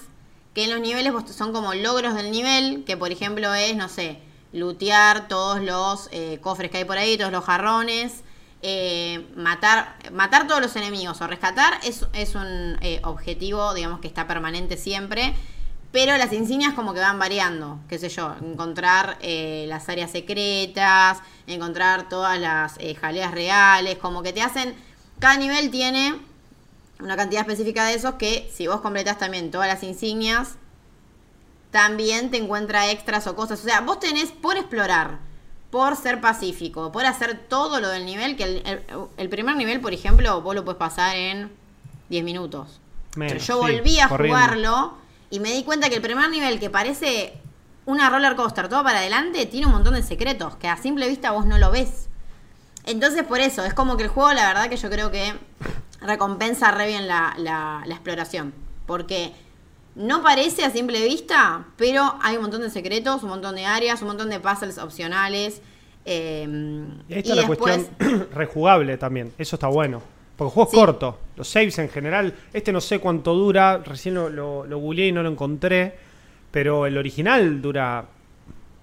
que 0.54 0.64
en 0.64 0.70
los 0.70 0.80
niveles 0.80 1.12
son 1.36 1.52
como 1.52 1.74
logros 1.74 2.16
del 2.16 2.32
nivel, 2.32 2.86
que 2.86 2.96
por 2.96 3.12
ejemplo 3.12 3.54
es, 3.54 3.76
no 3.76 3.90
sé, 3.90 4.20
lootear 4.54 5.28
todos 5.28 5.62
los 5.62 6.08
eh, 6.14 6.40
cofres 6.42 6.72
que 6.72 6.78
hay 6.78 6.86
por 6.86 6.98
ahí, 6.98 7.18
todos 7.18 7.34
los 7.34 7.44
jarrones, 7.44 8.24
eh, 8.62 9.28
matar, 9.36 9.98
matar 10.14 10.48
todos 10.48 10.62
los 10.62 10.74
enemigos 10.78 11.20
o 11.20 11.28
rescatar 11.28 11.74
es, 11.84 12.06
es 12.14 12.36
un 12.36 12.78
objetivo, 13.04 13.74
digamos, 13.74 14.00
que 14.00 14.08
está 14.08 14.26
permanente 14.26 14.78
siempre. 14.78 15.34
Pero 15.92 16.16
las 16.16 16.32
insignias 16.32 16.74
como 16.74 16.94
que 16.94 17.02
van 17.02 17.20
variando, 17.20 17.80
qué 17.90 18.00
sé 18.00 18.08
yo, 18.08 18.34
encontrar 18.42 19.18
las 19.22 19.90
áreas 19.90 20.10
secretas, 20.10 21.18
encontrar 21.48 22.08
todas 22.08 22.40
las 22.40 22.78
jaleas 23.02 23.32
reales, 23.32 23.98
como 23.98 24.24
que 24.24 24.32
te 24.32 24.42
hacen, 24.42 24.74
cada 25.20 25.38
nivel 25.38 25.72
tiene 25.72 26.16
una 27.00 27.16
cantidad 27.16 27.42
específica 27.42 27.86
de 27.86 27.96
esos 27.96 28.16
que 28.16 28.50
si 28.54 28.68
vos 28.68 28.82
completás 28.82 29.18
también 29.18 29.52
todas 29.52 29.68
las 29.68 29.84
insignias, 29.84 30.56
también 31.72 32.30
te 32.30 32.38
encuentra 32.38 32.92
extras 32.92 33.26
o 33.28 33.36
cosas. 33.36 33.60
O 33.62 33.64
sea, 33.64 33.82
vos 33.82 34.00
tenés 34.00 34.32
por 34.32 34.58
explorar, 34.58 35.20
por 35.72 35.96
ser 35.96 36.22
pacífico, 36.22 36.92
por 36.92 37.06
hacer 37.06 37.40
todo 37.50 37.80
lo 37.80 37.90
del 37.90 38.06
nivel, 38.06 38.36
que 38.38 38.44
el, 38.44 38.62
el- 38.66 38.84
el 39.18 39.30
primer 39.30 39.56
nivel, 39.56 39.82
por 39.82 39.94
ejemplo, 39.94 40.42
vos 40.42 40.54
lo 40.56 40.64
puedes 40.64 40.78
pasar 40.78 41.16
en 41.16 41.52
10 42.10 42.24
minutos. 42.24 42.80
Menos, 43.16 43.34
Pero 43.34 43.46
yo 43.46 43.54
sí, 43.68 43.74
volví 43.76 44.00
a 44.00 44.08
corriendo. 44.08 44.38
jugarlo 44.38 44.94
y 45.30 45.40
me 45.40 45.52
di 45.52 45.64
cuenta 45.64 45.90
que 45.90 45.96
el 45.96 46.02
primer 46.02 46.30
nivel, 46.30 46.60
que 46.60 46.70
parece 46.70 47.34
una 47.86 48.10
roller 48.10 48.36
coaster 48.36 48.70
todo 48.70 48.84
para 48.84 49.00
adelante, 49.00 49.46
tiene 49.48 49.66
un 49.66 49.74
montón 49.74 49.96
de 49.96 50.04
secretos 50.04 50.56
que 50.58 50.68
a 50.68 50.78
simple 50.78 51.08
vista 51.08 51.32
vos 51.32 51.46
no 51.46 51.58
lo 51.58 51.72
ves. 51.72 52.08
Entonces, 52.86 53.24
por 53.24 53.40
eso, 53.40 53.64
es 53.64 53.74
como 53.74 53.96
que 53.98 54.04
el 54.04 54.10
juego, 54.10 54.34
la 54.34 54.48
verdad 54.48 54.70
que 54.70 54.78
yo 54.78 54.90
creo 54.90 55.10
que 55.12 55.34
recompensa 56.02 56.72
re 56.72 56.88
bien 56.88 57.08
la, 57.08 57.34
la- 57.38 57.84
la 57.86 57.94
exploración. 57.94 58.54
Porque 58.86 59.32
no 59.96 60.22
parece 60.22 60.66
a 60.66 60.70
simple 60.72 61.02
vista, 61.08 61.66
pero 61.78 62.16
hay 62.22 62.36
un 62.36 62.42
montón 62.44 62.62
de 62.62 62.70
secretos, 62.70 63.24
un 63.24 63.30
montón 63.30 63.56
de 63.56 63.66
áreas, 63.66 64.02
un 64.02 64.10
montón 64.10 64.30
de 64.30 64.40
puzzles 64.40 64.78
opcionales. 64.78 65.62
eh, 66.06 66.46
Y 67.08 67.14
ahí 67.14 67.20
está 67.20 67.36
la 67.36 67.42
después- 67.48 67.60
cuestión 67.60 68.28
rejugable 68.34 68.98
también. 68.98 69.32
Eso 69.38 69.56
está 69.56 69.68
bueno. 69.68 70.02
Porque 70.36 70.50
el 70.50 70.54
juego 70.56 70.70
Sí. 70.72 70.78
es 70.78 70.86
corto. 70.86 71.20
Los 71.38 71.48
saves 71.48 71.78
en 71.80 71.90
general. 71.90 72.34
Este 72.52 72.74
no 72.74 72.82
sé 72.82 73.00
cuánto 73.00 73.34
dura. 73.34 73.78
Recién 73.78 74.16
lo, 74.16 74.30
lo, 74.30 74.66
lo 74.66 74.78
googleé 74.80 75.08
y 75.08 75.12
no 75.12 75.24
lo 75.24 75.30
encontré. 75.30 75.96
Pero 76.52 76.86
el 76.88 76.98
original 76.98 77.62
dura. 77.62 78.06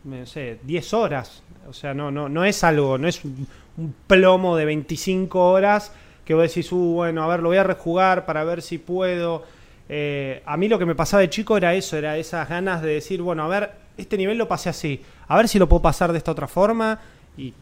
No 0.05 0.25
sé, 0.27 0.61
10 0.63 0.95
horas. 0.95 1.43
O 1.69 1.73
sea, 1.73 1.95
no, 1.95 2.11
no, 2.11 2.29
no 2.29 2.45
es 2.45 2.65
algo. 2.65 2.99
No 2.99 3.09
es 3.09 3.25
un, 3.25 3.47
un 3.77 3.95
plomo 4.07 4.57
de 4.57 4.65
25 4.65 5.51
horas. 5.51 5.93
Que 6.25 6.35
vos 6.35 6.43
decís, 6.43 6.71
uh, 6.73 6.77
bueno, 6.77 7.25
a 7.25 7.27
ver, 7.29 7.41
lo 7.41 7.49
voy 7.49 7.59
a 7.59 7.65
rejugar 7.65 8.27
para 8.27 8.45
ver 8.45 8.63
si 8.63 8.79
puedo. 8.79 9.45
Eh, 9.93 10.41
a 10.47 10.57
mí 10.57 10.69
lo 10.69 10.79
que 10.79 10.87
me 10.87 10.95
pasaba 10.95 11.21
de 11.21 11.29
chico 11.29 11.57
era 11.57 11.75
eso, 11.75 11.97
era 11.97 12.17
esas 12.17 12.49
ganas 12.49 12.81
de 12.81 12.95
decir, 12.95 13.23
bueno, 13.23 13.43
a 13.43 13.49
ver, 13.49 13.73
este 13.97 14.17
nivel 14.17 14.39
lo 14.39 14.47
pasé 14.47 14.69
así, 14.69 15.03
a 15.27 15.37
ver 15.37 15.49
si 15.49 15.59
lo 15.59 15.69
puedo 15.69 15.83
pasar 15.83 16.13
de 16.13 16.19
esta 16.19 16.31
otra 16.31 16.47
forma 16.47 17.01
y 17.37 17.53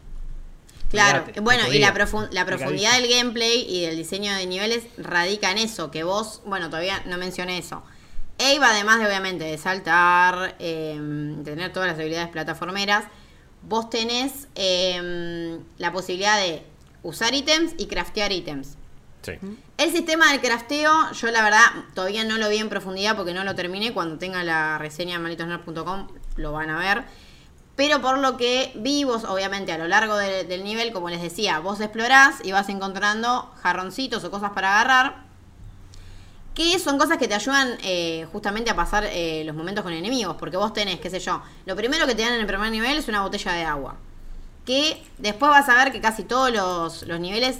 Claro, 0.90 1.24
bueno, 1.42 1.64
no 1.64 1.72
y 1.72 1.78
la, 1.78 1.94
la 2.30 2.46
profundidad 2.46 2.98
del 2.98 3.10
gameplay 3.10 3.64
y 3.68 3.86
del 3.86 3.96
diseño 3.96 4.34
de 4.34 4.46
niveles 4.46 4.84
radica 4.98 5.50
en 5.50 5.58
eso, 5.58 5.90
que 5.90 6.02
vos, 6.02 6.42
bueno, 6.44 6.68
todavía 6.68 7.02
no 7.06 7.16
mencioné 7.16 7.58
eso. 7.58 7.82
Eve, 8.38 8.64
además 8.64 8.98
de 8.98 9.06
obviamente 9.06 9.44
de 9.44 9.58
saltar, 9.58 10.54
eh, 10.58 10.98
tener 11.44 11.72
todas 11.72 11.88
las 11.88 11.98
habilidades 11.98 12.28
plataformeras, 12.28 13.04
vos 13.62 13.90
tenés 13.90 14.48
eh, 14.54 15.58
la 15.78 15.92
posibilidad 15.92 16.38
de 16.38 16.64
usar 17.02 17.34
ítems 17.34 17.72
y 17.78 17.86
craftear 17.86 18.32
ítems. 18.32 18.76
Sí. 19.22 19.32
El 19.76 19.92
sistema 19.92 20.30
del 20.30 20.40
crafteo, 20.40 21.12
yo 21.12 21.30
la 21.30 21.42
verdad 21.42 21.60
todavía 21.94 22.24
no 22.24 22.38
lo 22.38 22.48
vi 22.48 22.58
en 22.58 22.68
profundidad 22.68 23.16
porque 23.16 23.34
no 23.34 23.44
lo 23.44 23.54
terminé. 23.54 23.92
Cuando 23.92 24.16
tenga 24.18 24.42
la 24.44 24.78
reseña 24.78 25.16
en 25.16 25.22
malditosnerd.com 25.22 26.08
lo 26.36 26.52
van 26.52 26.70
a 26.70 26.78
ver. 26.78 27.04
Pero 27.76 28.00
por 28.00 28.18
lo 28.18 28.36
que 28.36 28.72
vi, 28.76 29.04
vos 29.04 29.24
obviamente 29.24 29.70
a 29.72 29.78
lo 29.78 29.86
largo 29.86 30.16
de- 30.16 30.44
del 30.44 30.64
nivel, 30.64 30.92
como 30.92 31.10
les 31.10 31.20
decía, 31.22 31.60
vos 31.60 31.80
explorás 31.80 32.36
y 32.44 32.50
vas 32.52 32.68
encontrando 32.68 33.52
jarroncitos 33.62 34.24
o 34.24 34.30
cosas 34.30 34.50
para 34.52 34.74
agarrar. 34.80 35.27
Que 36.58 36.76
son 36.80 36.98
cosas 36.98 37.18
que 37.18 37.28
te 37.28 37.34
ayudan 37.34 37.78
eh, 37.84 38.26
justamente 38.32 38.68
a 38.68 38.74
pasar 38.74 39.04
eh, 39.04 39.44
los 39.46 39.54
momentos 39.54 39.84
con 39.84 39.92
enemigos. 39.92 40.34
Porque 40.36 40.56
vos 40.56 40.72
tenés, 40.72 40.98
qué 40.98 41.08
sé 41.08 41.20
yo, 41.20 41.40
lo 41.66 41.76
primero 41.76 42.04
que 42.04 42.16
te 42.16 42.22
dan 42.22 42.32
en 42.32 42.40
el 42.40 42.46
primer 42.48 42.72
nivel 42.72 42.98
es 42.98 43.06
una 43.06 43.22
botella 43.22 43.52
de 43.52 43.62
agua. 43.62 43.94
Que 44.66 45.00
después 45.18 45.50
vas 45.50 45.68
a 45.68 45.74
ver 45.74 45.92
que 45.92 46.00
casi 46.00 46.24
todos 46.24 46.50
los, 46.50 47.02
los 47.04 47.20
niveles 47.20 47.58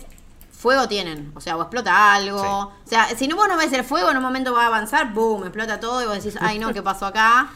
fuego 0.50 0.88
tienen. 0.88 1.30
O 1.36 1.40
sea, 1.40 1.56
o 1.56 1.62
explota 1.62 2.12
algo. 2.12 2.42
O 2.42 2.72
sea, 2.84 3.08
si 3.16 3.28
no 3.28 3.36
vos 3.36 3.46
no 3.48 3.56
ves 3.56 3.72
el 3.72 3.84
fuego, 3.84 4.10
en 4.10 4.16
un 4.16 4.22
momento 4.22 4.52
va 4.52 4.64
a 4.64 4.66
avanzar, 4.66 5.14
boom, 5.14 5.44
explota 5.44 5.78
todo 5.78 6.02
y 6.02 6.06
vos 6.06 6.16
decís, 6.16 6.36
ay 6.42 6.58
no, 6.58 6.72
¿qué 6.72 6.82
pasó 6.82 7.06
acá? 7.06 7.50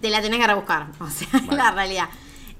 Te 0.00 0.10
la 0.10 0.20
tenés 0.20 0.40
que 0.40 0.46
rebuscar. 0.48 0.88
O 1.00 1.08
sea, 1.08 1.28
es 1.38 1.46
la 1.46 1.70
realidad. 1.70 2.08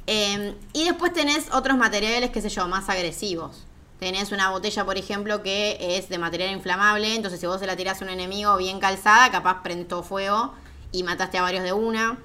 Eh, 0.06 0.54
y 0.72 0.84
después 0.84 1.12
tenés 1.12 1.48
otros 1.52 1.76
materiales, 1.76 2.30
qué 2.30 2.40
sé 2.40 2.48
yo, 2.48 2.66
más 2.68 2.88
agresivos. 2.88 3.64
Tenés 3.98 4.30
una 4.32 4.50
botella, 4.50 4.84
por 4.84 4.96
ejemplo, 4.96 5.42
que 5.42 5.96
es 5.96 6.08
de 6.08 6.18
material 6.18 6.50
inflamable. 6.50 7.14
Entonces, 7.14 7.40
si 7.40 7.46
vos 7.46 7.60
se 7.60 7.66
la 7.66 7.76
tirás 7.76 8.00
a 8.00 8.04
un 8.04 8.10
enemigo 8.10 8.56
bien 8.56 8.78
calzada, 8.78 9.30
capaz 9.30 9.62
prende 9.62 9.84
todo 9.84 10.02
fuego 10.02 10.54
y 10.92 11.02
mataste 11.02 11.38
a 11.38 11.42
varios 11.42 11.64
de 11.64 11.72
una. 11.72 12.18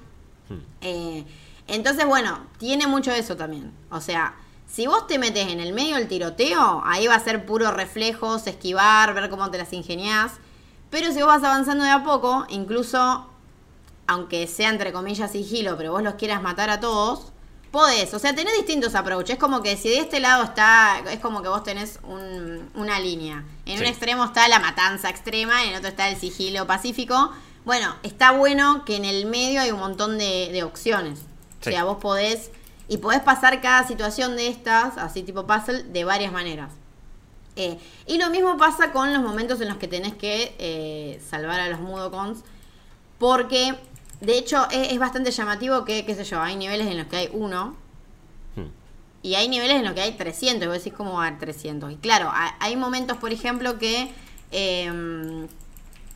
Eh, 0.80 1.24
entonces, 1.66 2.06
bueno, 2.06 2.46
tiene 2.58 2.86
mucho 2.86 3.10
eso 3.12 3.36
también. 3.36 3.72
O 3.90 4.00
sea, 4.00 4.36
si 4.66 4.86
vos 4.86 5.06
te 5.06 5.18
metes 5.18 5.48
en 5.48 5.60
el 5.60 5.72
medio 5.72 5.96
del 5.96 6.08
tiroteo, 6.08 6.82
ahí 6.84 7.06
va 7.06 7.14
a 7.14 7.20
ser 7.20 7.46
puro 7.46 7.70
reflejos, 7.70 8.46
esquivar, 8.46 9.14
ver 9.14 9.30
cómo 9.30 9.50
te 9.50 9.58
las 9.58 9.72
ingeniás. 9.72 10.32
Pero 10.90 11.12
si 11.12 11.20
vos 11.20 11.26
vas 11.26 11.42
avanzando 11.42 11.84
de 11.84 11.90
a 11.90 12.04
poco, 12.04 12.46
incluso 12.50 13.26
aunque 14.06 14.46
sea 14.46 14.68
entre 14.68 14.92
comillas 14.92 15.32
sigilo, 15.32 15.76
pero 15.76 15.92
vos 15.92 16.02
los 16.02 16.14
quieras 16.14 16.42
matar 16.42 16.70
a 16.70 16.80
todos, 16.80 17.32
podés. 17.74 18.14
O 18.14 18.18
sea, 18.18 18.34
tenés 18.34 18.54
distintos 18.54 18.94
approaches. 18.94 19.34
Es 19.34 19.38
como 19.38 19.60
que 19.62 19.76
si 19.76 19.90
de 19.90 19.98
este 19.98 20.18
lado 20.20 20.44
está, 20.44 21.02
es 21.10 21.18
como 21.20 21.42
que 21.42 21.48
vos 21.48 21.62
tenés 21.62 21.98
un- 22.04 22.70
una 22.74 22.98
línea. 23.00 23.44
En 23.66 23.78
un 23.80 23.84
extremo 23.84 24.24
está 24.24 24.48
la 24.48 24.60
matanza 24.60 25.10
extrema 25.10 25.64
en 25.64 25.74
otro 25.76 25.88
está 25.88 26.08
el 26.08 26.16
sigilo 26.16 26.66
pacífico. 26.66 27.32
Bueno, 27.66 27.94
está 28.02 28.30
bueno 28.32 28.84
que 28.86 28.96
en 28.96 29.04
el 29.04 29.26
medio 29.26 29.60
hay 29.60 29.70
un 29.72 29.80
montón 29.80 30.16
de, 30.16 30.50
de 30.52 30.62
opciones. 30.62 31.18
Sí. 31.60 31.70
O 31.70 31.72
sea, 31.72 31.84
vos 31.84 31.98
podés, 31.98 32.50
y 32.88 32.98
podés 32.98 33.20
pasar 33.20 33.60
cada 33.60 33.86
situación 33.86 34.36
de 34.36 34.48
estas, 34.48 34.96
así 34.98 35.22
tipo 35.22 35.46
puzzle, 35.46 35.82
de 35.82 36.04
varias 36.04 36.32
maneras. 36.32 36.70
Eh, 37.56 37.78
y 38.06 38.18
lo 38.18 38.30
mismo 38.30 38.56
pasa 38.56 38.92
con 38.92 39.12
los 39.12 39.22
momentos 39.22 39.60
en 39.60 39.68
los 39.68 39.76
que 39.78 39.88
tenés 39.88 40.14
que 40.14 40.54
eh, 40.58 41.22
salvar 41.30 41.60
a 41.60 41.68
los 41.68 41.80
Mudokons. 41.80 42.40
Porque, 43.18 43.74
de 44.24 44.38
hecho, 44.38 44.66
es, 44.70 44.92
es 44.92 44.98
bastante 44.98 45.30
llamativo 45.30 45.84
que, 45.84 46.04
qué 46.04 46.14
sé 46.14 46.24
yo, 46.24 46.40
hay 46.40 46.56
niveles 46.56 46.86
en 46.88 46.98
los 46.98 47.06
que 47.06 47.16
hay 47.16 47.28
uno. 47.32 47.76
Hmm. 48.56 48.66
Y 49.22 49.34
hay 49.36 49.48
niveles 49.48 49.76
en 49.76 49.84
los 49.84 49.94
que 49.94 50.02
hay 50.02 50.12
300. 50.12 50.62
Y 50.64 50.66
vos 50.66 50.76
decís, 50.78 50.92
¿cómo 50.96 51.14
va 51.14 51.24
a 51.24 51.26
haber 51.28 51.38
300? 51.40 51.92
Y 51.92 51.96
claro, 51.96 52.28
ha- 52.32 52.56
hay 52.60 52.76
momentos, 52.76 53.16
por 53.18 53.32
ejemplo, 53.32 53.78
que... 53.78 54.12
eh, 54.50 55.46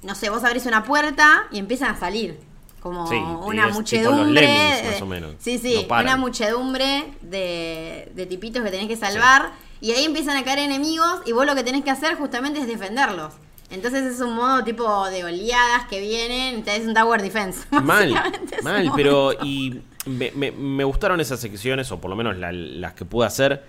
no 0.02 0.14
sé, 0.14 0.30
vos 0.30 0.44
abrís 0.44 0.64
una 0.66 0.84
puerta 0.84 1.48
y 1.50 1.58
empiezan 1.58 1.94
a 1.94 1.98
salir. 1.98 2.38
Como 2.80 3.08
Sí, 3.08 3.16
una 3.16 3.66
muchedumbre. 3.68 4.42
Lemmings, 4.42 4.92
más 4.92 5.02
o 5.02 5.06
menos. 5.06 5.34
Sí, 5.40 5.58
sí, 5.58 5.86
No 5.88 5.96
una 5.96 6.16
muchedumbre 6.16 7.12
de, 7.22 8.10
de 8.14 8.26
tipitos 8.26 8.62
que 8.62 8.70
tenés 8.70 8.86
que 8.86 8.96
salvar. 8.96 9.50
Y 9.80 9.90
ahí 9.92 10.04
empiezan 10.04 10.36
a 10.36 10.44
caer 10.44 10.60
enemigos 10.60 11.22
y 11.26 11.32
vos 11.32 11.44
lo 11.46 11.54
que 11.56 11.64
tenés 11.64 11.82
que 11.82 11.90
hacer 11.90 12.14
justamente 12.16 12.60
es 12.60 12.68
defenderlos. 12.68 13.34
Entonces 13.70 14.02
es 14.14 14.20
un 14.20 14.34
modo 14.34 14.64
tipo 14.64 15.08
de 15.10 15.24
oleadas 15.24 15.86
que 15.90 16.00
vienen, 16.00 16.64
es 16.66 16.86
un 16.86 16.94
tower 16.94 17.20
defense. 17.20 17.66
Mal, 17.70 18.14
mal, 18.62 18.90
pero 18.96 19.32
y 19.44 19.82
me, 20.06 20.30
me- 20.32 20.52
me 20.52 20.84
gustaron 20.84 21.20
esas 21.20 21.38
secciones, 21.40 21.92
o 21.92 22.00
por 22.00 22.08
lo 22.08 22.16
menos 22.16 22.36
la- 22.38 22.50
las 22.52 22.94
que 22.94 23.04
pude 23.04 23.26
hacer. 23.26 23.62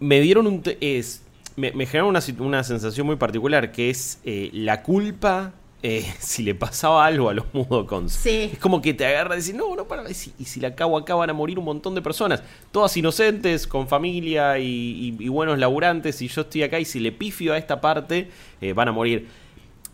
Me 0.00 0.20
dieron 0.20 0.46
un... 0.46 0.62
Es, 0.80 1.22
me, 1.56 1.72
me 1.72 1.86
generaron 1.86 2.10
una, 2.10 2.20
una 2.44 2.64
sensación 2.64 3.06
muy 3.06 3.16
particular, 3.16 3.70
que 3.72 3.90
es 3.90 4.18
eh, 4.24 4.50
la 4.52 4.82
culpa 4.82 5.52
eh, 5.82 6.04
si 6.18 6.42
le 6.42 6.54
pasaba 6.54 7.04
algo 7.06 7.28
a 7.30 7.34
los 7.34 7.44
Mudokons. 7.52 8.12
Sí. 8.12 8.50
Es 8.52 8.58
como 8.58 8.80
que 8.82 8.94
te 8.94 9.06
agarra 9.06 9.36
y 9.36 9.40
decís, 9.40 9.54
no, 9.54 9.74
no, 9.76 9.86
para, 9.86 10.08
y 10.10 10.14
si, 10.14 10.32
y 10.38 10.44
si 10.44 10.60
la 10.60 10.68
acabo 10.68 10.96
acá 10.98 11.14
van 11.14 11.30
a 11.30 11.32
morir 11.32 11.58
un 11.58 11.64
montón 11.64 11.94
de 11.94 12.02
personas, 12.02 12.42
todas 12.72 12.96
inocentes, 12.96 13.66
con 13.66 13.88
familia 13.88 14.58
y, 14.58 14.64
y- 15.18 15.24
y 15.24 15.28
buenos 15.28 15.58
laburantes, 15.58 16.20
y 16.22 16.28
yo 16.28 16.42
estoy 16.42 16.62
acá 16.62 16.78
y 16.80 16.84
si 16.84 17.00
le 17.00 17.12
pifio 17.12 17.52
a 17.52 17.58
esta 17.58 17.80
parte, 17.80 18.30
eh, 18.60 18.72
van 18.72 18.88
a 18.88 18.92
morir. 18.92 19.28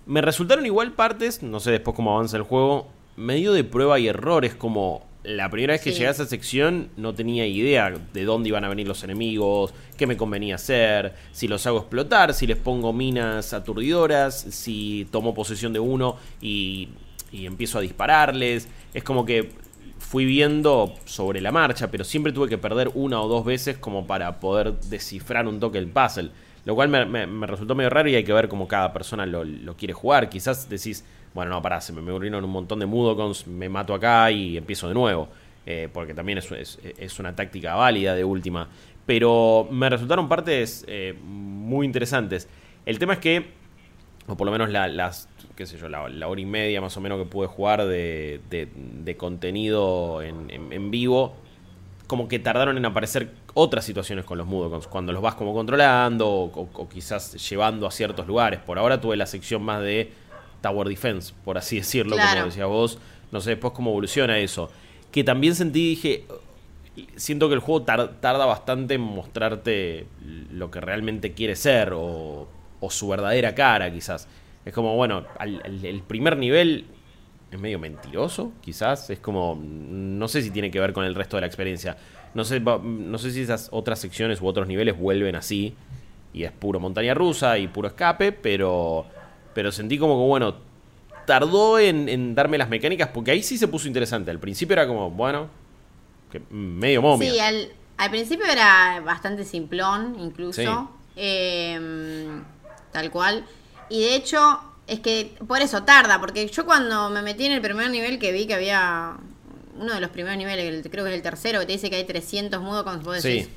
Me 0.06 0.20
resultaron 0.20 0.66
igual 0.66 0.92
partes, 0.92 1.42
no 1.42 1.60
sé 1.60 1.70
después 1.70 1.94
cómo 1.96 2.14
avanza 2.14 2.36
el 2.36 2.42
juego, 2.42 2.88
medio 3.16 3.52
de 3.52 3.64
prueba 3.64 3.98
y 3.98 4.08
errores, 4.08 4.54
como 4.54 5.06
la 5.24 5.50
primera 5.50 5.72
vez 5.72 5.80
que 5.80 5.90
Sí. 5.90 5.96
llegué 5.96 6.08
a 6.08 6.10
esa 6.12 6.26
sección 6.26 6.90
no 6.96 7.14
tenía 7.14 7.46
idea 7.46 7.92
de 8.12 8.24
dónde 8.24 8.50
iban 8.50 8.64
a 8.64 8.68
venir 8.68 8.86
los 8.86 9.02
enemigos, 9.04 9.72
qué 9.96 10.06
me 10.06 10.16
convenía 10.16 10.54
hacer, 10.56 11.14
si 11.32 11.48
los 11.48 11.66
hago 11.66 11.78
explotar, 11.78 12.34
si 12.34 12.46
les 12.46 12.58
pongo 12.58 12.92
minas 12.92 13.52
aturdidoras, 13.54 14.38
si 14.38 15.06
tomo 15.10 15.34
posesión 15.34 15.72
de 15.72 15.80
uno 15.80 16.16
y, 16.40 16.90
y 17.32 17.46
empiezo 17.46 17.78
a 17.78 17.80
dispararles. 17.80 18.68
Es 18.92 19.02
como 19.02 19.24
que 19.24 19.50
fui 19.98 20.26
viendo 20.26 20.94
sobre 21.06 21.40
la 21.40 21.50
marcha, 21.50 21.90
pero 21.90 22.04
siempre 22.04 22.32
tuve 22.32 22.48
que 22.48 22.58
perder 22.58 22.90
una 22.94 23.20
o 23.22 23.26
dos 23.28 23.44
veces 23.44 23.78
como 23.78 24.06
para 24.06 24.38
poder 24.40 24.78
descifrar 24.80 25.48
un 25.48 25.58
toque 25.58 25.78
el 25.78 25.88
puzzle. 25.88 26.30
Lo 26.66 26.74
cual 26.74 26.88
me, 26.88 27.04
me- 27.06 27.26
me 27.26 27.46
resultó 27.46 27.74
medio 27.74 27.90
raro 27.90 28.08
y 28.08 28.14
hay 28.14 28.24
que 28.24 28.32
ver 28.32 28.48
cómo 28.48 28.68
cada 28.68 28.92
persona 28.92 29.26
lo, 29.26 29.44
lo 29.44 29.76
quiere 29.76 29.92
jugar. 29.94 30.28
Quizás 30.30 30.68
decís, 30.68 31.04
bueno, 31.34 31.50
no, 31.50 31.60
pará, 31.62 31.80
se 31.80 31.92
me 31.92 32.00
volvieron 32.12 32.44
un 32.44 32.50
montón 32.50 32.78
de 32.78 32.86
mudokons, 32.86 33.46
me 33.46 33.68
mato 33.68 33.92
acá 33.94 34.30
y 34.30 34.56
empiezo 34.56 34.88
de 34.88 34.94
nuevo. 34.94 35.28
Eh, 35.66 35.88
porque 35.92 36.12
también 36.14 36.38
es, 36.38 36.50
es- 36.52 36.78
una 37.18 37.34
táctica 37.34 37.74
válida 37.74 38.14
de 38.14 38.22
última. 38.24 38.68
Pero 39.06 39.66
me 39.70 39.88
resultaron 39.90 40.28
partes 40.28 40.84
eh, 40.88 41.14
muy 41.22 41.86
interesantes. 41.86 42.48
El 42.86 42.98
tema 42.98 43.14
es 43.14 43.18
que 43.18 43.46
o 44.26 44.36
por 44.36 44.46
lo 44.46 44.52
menos 44.52 44.70
la- 44.70 44.88
las, 44.88 45.28
qué 45.56 45.66
sé 45.66 45.76
yo, 45.78 45.88
la, 45.88 46.02
hora 46.02 46.40
y 46.40 46.46
media 46.46 46.80
más 46.80 46.96
o 46.96 47.00
menos 47.00 47.18
que 47.18 47.26
pude 47.26 47.46
jugar 47.46 47.84
de, 47.86 48.40
de- 48.50 48.68
de 48.74 49.16
contenido 49.16 50.22
en, 50.22 50.46
en- 50.50 50.72
vivo, 50.90 51.34
como 52.06 52.28
que 52.28 52.38
tardaron 52.38 52.76
en 52.78 52.84
aparecer 52.86 53.30
otras 53.54 53.84
situaciones 53.84 54.24
con 54.24 54.36
los 54.38 54.46
Mudokons, 54.46 54.86
cuando 54.86 55.12
los 55.12 55.22
vas 55.22 55.34
como 55.34 55.52
controlando 55.54 56.28
o- 56.28 56.68
o 56.72 56.88
quizás 56.88 57.34
llevando 57.50 57.86
a 57.86 57.90
ciertos 57.90 58.26
lugares. 58.26 58.60
Por 58.60 58.78
ahora 58.78 59.00
tuve 59.00 59.16
la 59.16 59.26
sección 59.26 59.62
más 59.62 59.82
de 59.82 60.10
Tower 60.64 60.88
Defense, 60.88 61.32
por 61.44 61.58
así 61.58 61.76
decirlo, 61.76 62.16
Claro. 62.16 62.32
como 62.40 62.46
decías 62.46 62.66
vos. 62.66 62.98
No 63.30 63.40
sé 63.40 63.50
después 63.50 63.72
cómo 63.74 63.90
evoluciona 63.90 64.38
eso. 64.38 64.70
Que 65.12 65.22
también 65.24 65.54
sentí, 65.54 65.90
dije, 65.90 66.24
siento 67.16 67.48
que 67.48 67.54
el 67.54 67.60
juego 67.60 67.82
tar- 67.82 68.20
tarda 68.20 68.46
bastante 68.46 68.94
en 68.94 69.00
mostrarte 69.00 70.06
lo 70.52 70.70
que 70.70 70.80
realmente 70.80 71.32
quiere 71.32 71.56
ser 71.56 71.92
o, 71.92 72.48
o 72.80 72.90
su 72.90 73.08
verdadera 73.08 73.54
cara, 73.54 73.92
quizás. 73.92 74.28
Es 74.64 74.72
como, 74.72 74.96
bueno, 74.96 75.24
al- 75.38 75.60
al- 75.64 75.84
el 75.84 76.02
primer 76.02 76.36
nivel 76.36 76.86
es 77.50 77.58
medio 77.60 77.78
mentiroso, 77.78 78.52
quizás. 78.60 79.10
Es 79.10 79.18
como, 79.18 79.58
no 79.60 80.26
sé 80.28 80.42
si 80.42 80.50
tiene 80.50 80.70
que 80.70 80.80
ver 80.80 80.92
con 80.92 81.04
el 81.04 81.14
resto 81.14 81.36
de 81.36 81.42
la 81.42 81.46
experiencia. 81.46 81.96
No 82.34 82.44
sé, 82.44 82.60
no 82.60 83.18
sé 83.18 83.30
si 83.30 83.42
esas 83.42 83.68
otras 83.72 83.98
secciones 84.00 84.40
u 84.40 84.46
otros 84.46 84.66
niveles 84.66 84.98
vuelven 84.98 85.36
así 85.36 85.74
y 86.32 86.42
es 86.44 86.50
puro 86.52 86.80
montaña 86.80 87.14
rusa 87.14 87.58
y 87.58 87.68
puro 87.68 87.86
escape, 87.88 88.32
pero, 88.32 89.06
pero 89.54 89.72
sentí 89.72 89.98
como 89.98 90.16
que, 90.18 90.26
bueno, 90.26 90.54
tardó 91.26 91.78
en, 91.78 92.08
en 92.08 92.34
darme 92.34 92.58
las 92.58 92.68
mecánicas 92.68 93.08
porque 93.14 93.30
ahí 93.30 93.42
sí 93.42 93.56
se 93.58 93.68
puso 93.68 93.88
interesante. 93.88 94.30
Al 94.30 94.38
principio 94.38 94.74
era 94.74 94.86
como, 94.86 95.10
bueno, 95.10 95.48
que 96.30 96.40
medio 96.50 97.00
momia. 97.02 97.32
Sí, 97.32 97.38
al, 97.40 97.68
al 97.96 98.10
principio 98.10 98.44
era 98.46 99.00
bastante 99.04 99.44
simplón, 99.44 100.16
incluso. 100.20 100.60
Sí. 100.60 100.68
Eh, 101.16 102.28
tal 102.92 103.10
cual. 103.10 103.44
Y 103.88 104.00
de 104.00 104.14
hecho, 104.16 104.60
es 104.86 105.00
que 105.00 105.34
por 105.46 105.60
eso 105.62 105.82
tarda, 105.84 106.20
porque 106.20 106.46
yo 106.48 106.64
cuando 106.64 107.10
me 107.10 107.22
metí 107.22 107.46
en 107.46 107.52
el 107.52 107.60
primer 107.62 107.90
nivel 107.90 108.18
que 108.18 108.32
vi 108.32 108.46
que 108.46 108.54
había 108.54 109.16
uno 109.78 109.94
de 109.94 110.00
los 110.00 110.10
primeros 110.10 110.36
niveles, 110.38 110.72
el- 110.84 110.90
creo 110.90 111.04
que 111.04 111.10
es 111.10 111.16
el 111.16 111.22
tercero, 111.22 111.60
que 111.60 111.66
te 111.66 111.72
dice 111.72 111.90
que 111.90 111.96
hay 111.96 112.04
300 112.04 112.60
mudokons, 112.60 113.02
vos 113.04 113.22
decís, 113.22 113.44
Sí. 113.46 113.50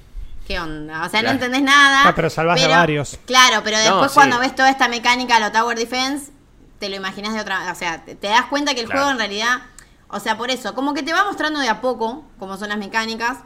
¿Qué 0.47 0.59
onda? 0.59 0.99
O 1.05 1.09
sea, 1.09 1.19
Claro. 1.19 1.27
no 1.27 1.31
entendés 1.33 1.61
nada. 1.61 2.03
Ah, 2.07 2.13
pero 2.15 2.29
salvás 2.29 2.63
a 2.63 2.67
varios. 2.69 3.19
Claro, 3.25 3.61
pero 3.63 3.77
después 3.77 4.11
sí. 4.11 4.15
cuando 4.15 4.39
ves 4.39 4.55
toda 4.55 4.69
esta 4.69 4.87
mecánica, 4.87 5.39
lo 5.39 5.51
Tower 5.51 5.77
Defense, 5.77 6.31
te 6.79 6.89
lo 6.89 6.95
imaginas 6.95 7.33
de 7.33 7.41
otra 7.41 7.71
O 7.71 7.75
sea, 7.75 8.05
te, 8.05 8.15
te 8.15 8.27
das 8.27 8.45
cuenta 8.45 8.73
que 8.73 8.81
el 8.81 8.85
Claro. 8.85 9.01
juego 9.01 9.11
en 9.11 9.17
realidad. 9.17 9.61
O 10.09 10.19
sea, 10.21 10.37
por 10.37 10.49
eso, 10.51 10.73
como 10.73 10.93
que 10.93 11.03
te 11.03 11.11
va 11.13 11.25
mostrando 11.25 11.59
de 11.59 11.67
a 11.67 11.81
poco 11.81 12.23
cómo 12.39 12.57
son 12.57 12.69
las 12.69 12.77
mecánicas. 12.77 13.39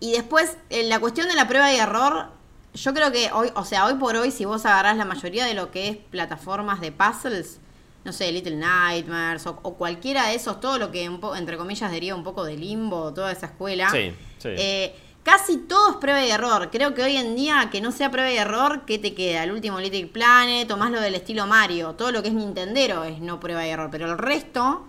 Y 0.00 0.12
después, 0.12 0.56
en 0.70 0.88
la 0.88 0.98
cuestión 1.00 1.28
de 1.28 1.34
la 1.34 1.46
prueba 1.48 1.72
y 1.72 1.76
error, 1.76 2.30
yo 2.74 2.94
creo 2.94 3.12
que 3.12 3.30
hoy, 3.32 3.50
o 3.54 3.64
sea, 3.64 3.86
hoy 3.86 3.94
por 3.94 4.16
hoy, 4.16 4.30
si 4.30 4.44
vos 4.44 4.64
agarrás 4.66 4.96
la 4.96 5.04
mayoría 5.04 5.44
de 5.44 5.54
lo 5.54 5.70
que 5.70 5.88
es 5.88 5.96
plataformas 5.96 6.80
de 6.80 6.92
puzzles, 6.92 7.58
no 8.04 8.12
sé, 8.12 8.32
Little 8.32 8.56
Nightmares 8.56 9.46
o, 9.46 9.58
o 9.62 9.74
cualquiera 9.74 10.26
de 10.28 10.34
esos, 10.36 10.58
todo 10.60 10.78
lo 10.78 10.90
que 10.90 11.06
un 11.08 11.20
po- 11.20 11.36
entre 11.36 11.58
comillas 11.58 11.90
deriva 11.90 12.16
un 12.16 12.24
poco 12.24 12.44
de 12.44 12.56
limbo, 12.56 13.12
toda 13.12 13.30
esa 13.32 13.46
escuela. 13.46 13.90
Sí, 13.90 14.14
sí. 14.38 14.48
eh, 14.56 14.94
casi 15.22 15.58
todo 15.58 15.90
es 15.90 15.96
prueba 15.96 16.24
y 16.24 16.30
error. 16.30 16.70
Creo 16.70 16.94
que 16.94 17.02
hoy 17.02 17.16
en 17.16 17.36
día, 17.36 17.68
que 17.70 17.80
no 17.80 17.92
sea 17.92 18.10
prueba 18.10 18.30
y 18.30 18.36
error, 18.36 18.82
¿qué 18.86 18.98
te 18.98 19.14
queda? 19.14 19.44
El 19.44 19.52
último 19.52 19.80
Little 19.80 20.06
Planet, 20.06 20.70
o 20.70 20.76
más 20.76 20.90
lo 20.90 21.00
del 21.00 21.14
estilo 21.14 21.46
Mario. 21.46 21.94
Todo 21.94 22.12
lo 22.12 22.22
que 22.22 22.28
es 22.28 22.34
Nintendero 22.34 23.04
es 23.04 23.20
no 23.20 23.40
prueba 23.40 23.66
y 23.66 23.70
error. 23.70 23.88
Pero 23.90 24.10
el 24.10 24.18
resto, 24.18 24.86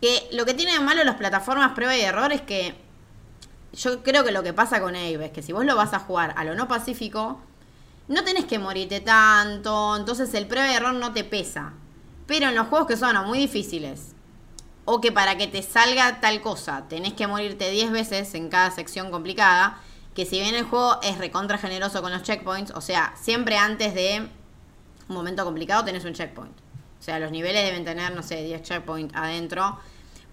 que 0.00 0.28
lo 0.32 0.44
que 0.44 0.54
tiene 0.54 0.72
de 0.72 0.80
malo 0.80 1.04
las 1.04 1.16
plataformas 1.16 1.72
prueba 1.72 1.96
y 1.96 2.00
error 2.00 2.32
es 2.32 2.42
que 2.42 2.74
yo 3.72 4.02
creo 4.02 4.24
que 4.24 4.32
lo 4.32 4.42
que 4.42 4.52
pasa 4.52 4.80
con 4.80 4.94
Abe 4.94 5.26
es 5.26 5.30
que 5.32 5.42
si 5.42 5.52
vos 5.52 5.64
lo 5.64 5.76
vas 5.76 5.94
a 5.94 6.00
jugar 6.00 6.34
a 6.36 6.44
lo 6.44 6.54
no 6.54 6.68
pacífico, 6.68 7.40
no 8.08 8.24
tenés 8.24 8.44
que 8.44 8.58
morirte 8.58 9.00
tanto, 9.00 9.96
entonces 9.96 10.34
el 10.34 10.46
prueba 10.46 10.70
y 10.70 10.74
error 10.74 10.94
no 10.94 11.12
te 11.12 11.24
pesa. 11.24 11.72
Pero 12.26 12.48
en 12.48 12.54
los 12.54 12.68
juegos 12.68 12.86
que 12.86 12.96
son 12.96 13.16
muy 13.26 13.38
difíciles, 13.38 14.14
o 14.84 15.00
que 15.00 15.12
para 15.12 15.36
que 15.36 15.46
te 15.46 15.62
salga 15.62 16.20
tal 16.20 16.40
cosa 16.40 16.86
tenés 16.88 17.12
que 17.12 17.26
morirte 17.26 17.70
10 17.70 17.92
veces 17.92 18.34
en 18.34 18.48
cada 18.48 18.70
sección 18.70 19.10
complicada, 19.10 19.78
que 20.14 20.26
si 20.26 20.40
bien 20.40 20.54
el 20.54 20.64
juego 20.64 21.00
es 21.02 21.18
recontra 21.18 21.58
generoso 21.58 22.02
con 22.02 22.12
los 22.12 22.22
checkpoints, 22.22 22.72
o 22.72 22.80
sea, 22.80 23.14
siempre 23.20 23.56
antes 23.56 23.94
de 23.94 24.28
un 25.08 25.14
momento 25.14 25.44
complicado 25.44 25.84
tenés 25.84 26.04
un 26.04 26.12
checkpoint. 26.12 26.52
O 27.00 27.02
sea, 27.04 27.18
los 27.18 27.30
niveles 27.30 27.64
deben 27.64 27.84
tener, 27.84 28.14
no 28.14 28.22
sé, 28.22 28.42
10 28.42 28.62
checkpoints 28.62 29.14
adentro. 29.16 29.78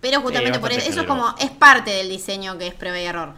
Pero 0.01 0.21
justamente 0.21 0.55
Sí, 0.55 0.61
por 0.61 0.71
eso, 0.71 0.89
eso 0.89 1.01
es 1.01 1.07
como, 1.07 1.33
es 1.39 1.49
parte 1.49 1.91
del 1.91 2.09
diseño 2.09 2.57
que 2.57 2.67
es 2.67 2.73
prueba 2.73 2.99
y 2.99 3.05
error. 3.05 3.33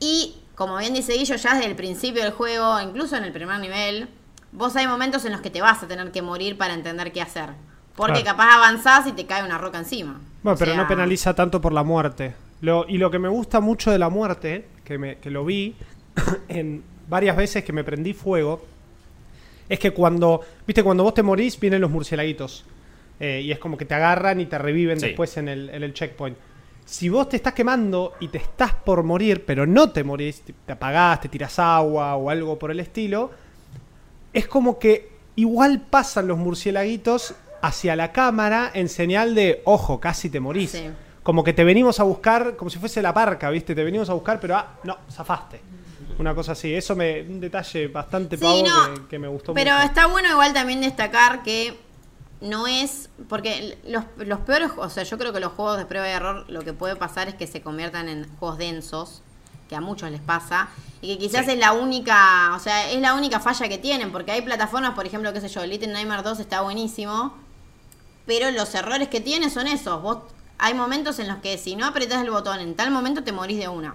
Y 0.00 0.36
como 0.54 0.76
bien 0.76 0.92
dice 0.92 1.14
Guillo, 1.14 1.36
ya 1.36 1.54
desde 1.54 1.66
el 1.66 1.76
principio 1.76 2.22
del 2.22 2.32
juego, 2.32 2.80
incluso 2.80 3.16
en 3.16 3.24
el 3.24 3.32
primer 3.32 3.60
nivel, 3.60 4.08
vos 4.52 4.76
hay 4.76 4.86
momentos 4.86 5.24
en 5.24 5.32
los 5.32 5.40
que 5.40 5.50
te 5.50 5.60
vas 5.62 5.82
a 5.82 5.88
tener 5.88 6.10
que 6.12 6.22
morir 6.22 6.58
para 6.58 6.74
entender 6.74 7.12
qué 7.12 7.22
hacer. 7.22 7.50
Porque 7.96 8.22
Claro. 8.22 8.36
capaz 8.38 8.54
avanzás 8.56 9.06
y 9.06 9.12
te 9.12 9.26
cae 9.26 9.44
una 9.44 9.58
roca 9.58 9.78
encima. 9.78 10.20
Bueno, 10.42 10.54
O 10.56 10.58
pero 10.58 10.72
sea, 10.72 10.82
no 10.82 10.88
penaliza 10.88 11.34
tanto 11.34 11.60
por 11.60 11.72
la 11.72 11.82
muerte. 11.82 12.34
Lo, 12.60 12.86
y 12.88 12.98
lo 12.98 13.10
que 13.10 13.18
me 13.18 13.28
gusta 13.28 13.60
mucho 13.60 13.90
de 13.90 13.98
la 13.98 14.08
muerte, 14.08 14.66
que, 14.84 14.98
me, 14.98 15.18
que 15.18 15.30
lo 15.30 15.44
vi 15.44 15.74
en 16.48 16.82
varias 17.08 17.36
veces 17.36 17.64
que 17.64 17.72
me 17.72 17.84
prendí 17.84 18.12
fuego, 18.14 18.64
es 19.68 19.78
que 19.78 19.90
cuando, 19.92 20.40
viste, 20.66 20.82
cuando 20.82 21.02
vos 21.04 21.14
te 21.14 21.22
morís, 21.22 21.58
vienen 21.58 21.80
los 21.80 21.90
murcielaguitos. 21.90 22.64
Eh, 23.20 23.42
y 23.44 23.52
es 23.52 23.58
como 23.58 23.76
que 23.76 23.84
te 23.84 23.94
agarran 23.94 24.40
y 24.40 24.46
te 24.46 24.58
reviven 24.58 24.98
Sí. 24.98 25.06
después 25.08 25.36
en 25.36 25.48
el, 25.48 25.68
en 25.70 25.82
el 25.82 25.92
checkpoint. 25.94 26.36
Si 26.84 27.08
vos 27.08 27.28
te 27.28 27.36
estás 27.36 27.52
quemando 27.52 28.14
y 28.20 28.28
te 28.28 28.38
estás 28.38 28.72
por 28.74 29.02
morir, 29.04 29.44
pero 29.44 29.66
no 29.66 29.90
te 29.90 30.02
morís, 30.02 30.40
te, 30.40 30.52
te 30.66 30.72
apagás, 30.72 31.20
te 31.20 31.28
tiras 31.28 31.58
agua 31.58 32.16
o 32.16 32.28
algo 32.30 32.58
por 32.58 32.70
el 32.72 32.80
estilo, 32.80 33.30
es 34.32 34.48
como 34.48 34.78
que 34.78 35.12
igual 35.36 35.80
pasan 35.88 36.26
los 36.26 36.38
murcielaguitos 36.38 37.34
hacia 37.62 37.96
la 37.96 38.12
cámara 38.12 38.70
en 38.74 38.88
señal 38.88 39.34
de, 39.34 39.62
ojo, 39.64 40.00
casi 40.00 40.28
te 40.28 40.40
morís. 40.40 40.72
Sí. 40.72 40.90
Como 41.22 41.44
que 41.44 41.52
te 41.52 41.62
venimos 41.64 42.00
a 42.00 42.02
buscar, 42.02 42.56
como 42.56 42.68
si 42.70 42.78
fuese 42.78 43.00
la 43.00 43.14
parca, 43.14 43.48
¿viste? 43.50 43.74
Te 43.74 43.84
venimos 43.84 44.10
a 44.10 44.14
buscar, 44.14 44.40
pero 44.40 44.56
ah, 44.56 44.78
no, 44.84 44.98
zafaste. 45.10 45.60
Una 46.18 46.34
cosa 46.34 46.52
así. 46.52 46.74
Eso 46.74 46.94
me. 46.96 47.22
Un 47.22 47.40
detalle 47.40 47.88
bastante 47.88 48.36
Sí, 48.36 48.42
pavo 48.42 48.62
no, 48.62 48.94
que, 48.94 49.06
que 49.08 49.18
me 49.18 49.28
gustó 49.28 49.54
Pero 49.54 49.72
mucho. 49.74 49.86
está 49.86 50.06
bueno 50.06 50.28
igual 50.30 50.52
también 50.52 50.80
destacar 50.80 51.42
que 51.42 51.78
no 52.40 52.66
es. 52.66 53.08
Porque 53.28 53.78
los, 53.86 54.04
los 54.18 54.40
peores. 54.40 54.70
O 54.76 54.90
sea, 54.90 55.04
yo 55.04 55.16
creo 55.16 55.32
que 55.32 55.40
los 55.40 55.52
juegos 55.52 55.78
de 55.78 55.86
prueba 55.86 56.08
y 56.08 56.12
error 56.12 56.44
lo 56.48 56.62
que 56.62 56.72
puede 56.72 56.96
pasar 56.96 57.28
es 57.28 57.34
que 57.34 57.46
se 57.46 57.62
conviertan 57.62 58.08
en 58.08 58.28
juegos 58.38 58.58
densos. 58.58 59.22
Que 59.68 59.76
a 59.76 59.80
muchos 59.80 60.10
les 60.10 60.20
pasa. 60.20 60.68
Y 61.00 61.14
que 61.14 61.18
quizás 61.18 61.46
Sí. 61.46 61.52
es 61.52 61.58
la 61.58 61.72
única. 61.72 62.52
O 62.56 62.58
sea, 62.58 62.90
es 62.90 63.00
la 63.00 63.14
única 63.14 63.40
falla 63.40 63.68
que 63.68 63.78
tienen. 63.78 64.12
Porque 64.12 64.32
hay 64.32 64.42
plataformas, 64.42 64.94
por 64.94 65.06
ejemplo, 65.06 65.32
qué 65.32 65.40
sé 65.40 65.48
yo, 65.48 65.64
Little 65.64 65.92
Nightmare 65.92 66.22
2 66.22 66.40
está 66.40 66.60
buenísimo. 66.60 67.34
Pero 68.34 68.50
los 68.50 68.74
errores 68.74 69.08
que 69.08 69.20
tiene 69.20 69.50
son 69.50 69.66
esos. 69.66 70.00
Vos. 70.00 70.18
Hay 70.58 70.72
momentos 70.72 71.18
en 71.18 71.28
los 71.28 71.36
que 71.38 71.58
si 71.58 71.76
no 71.76 71.84
apretás 71.86 72.22
el 72.22 72.30
botón 72.30 72.60
en 72.60 72.74
tal 72.74 72.90
momento 72.90 73.22
te 73.22 73.30
morís 73.32 73.58
de 73.58 73.68
una. 73.68 73.94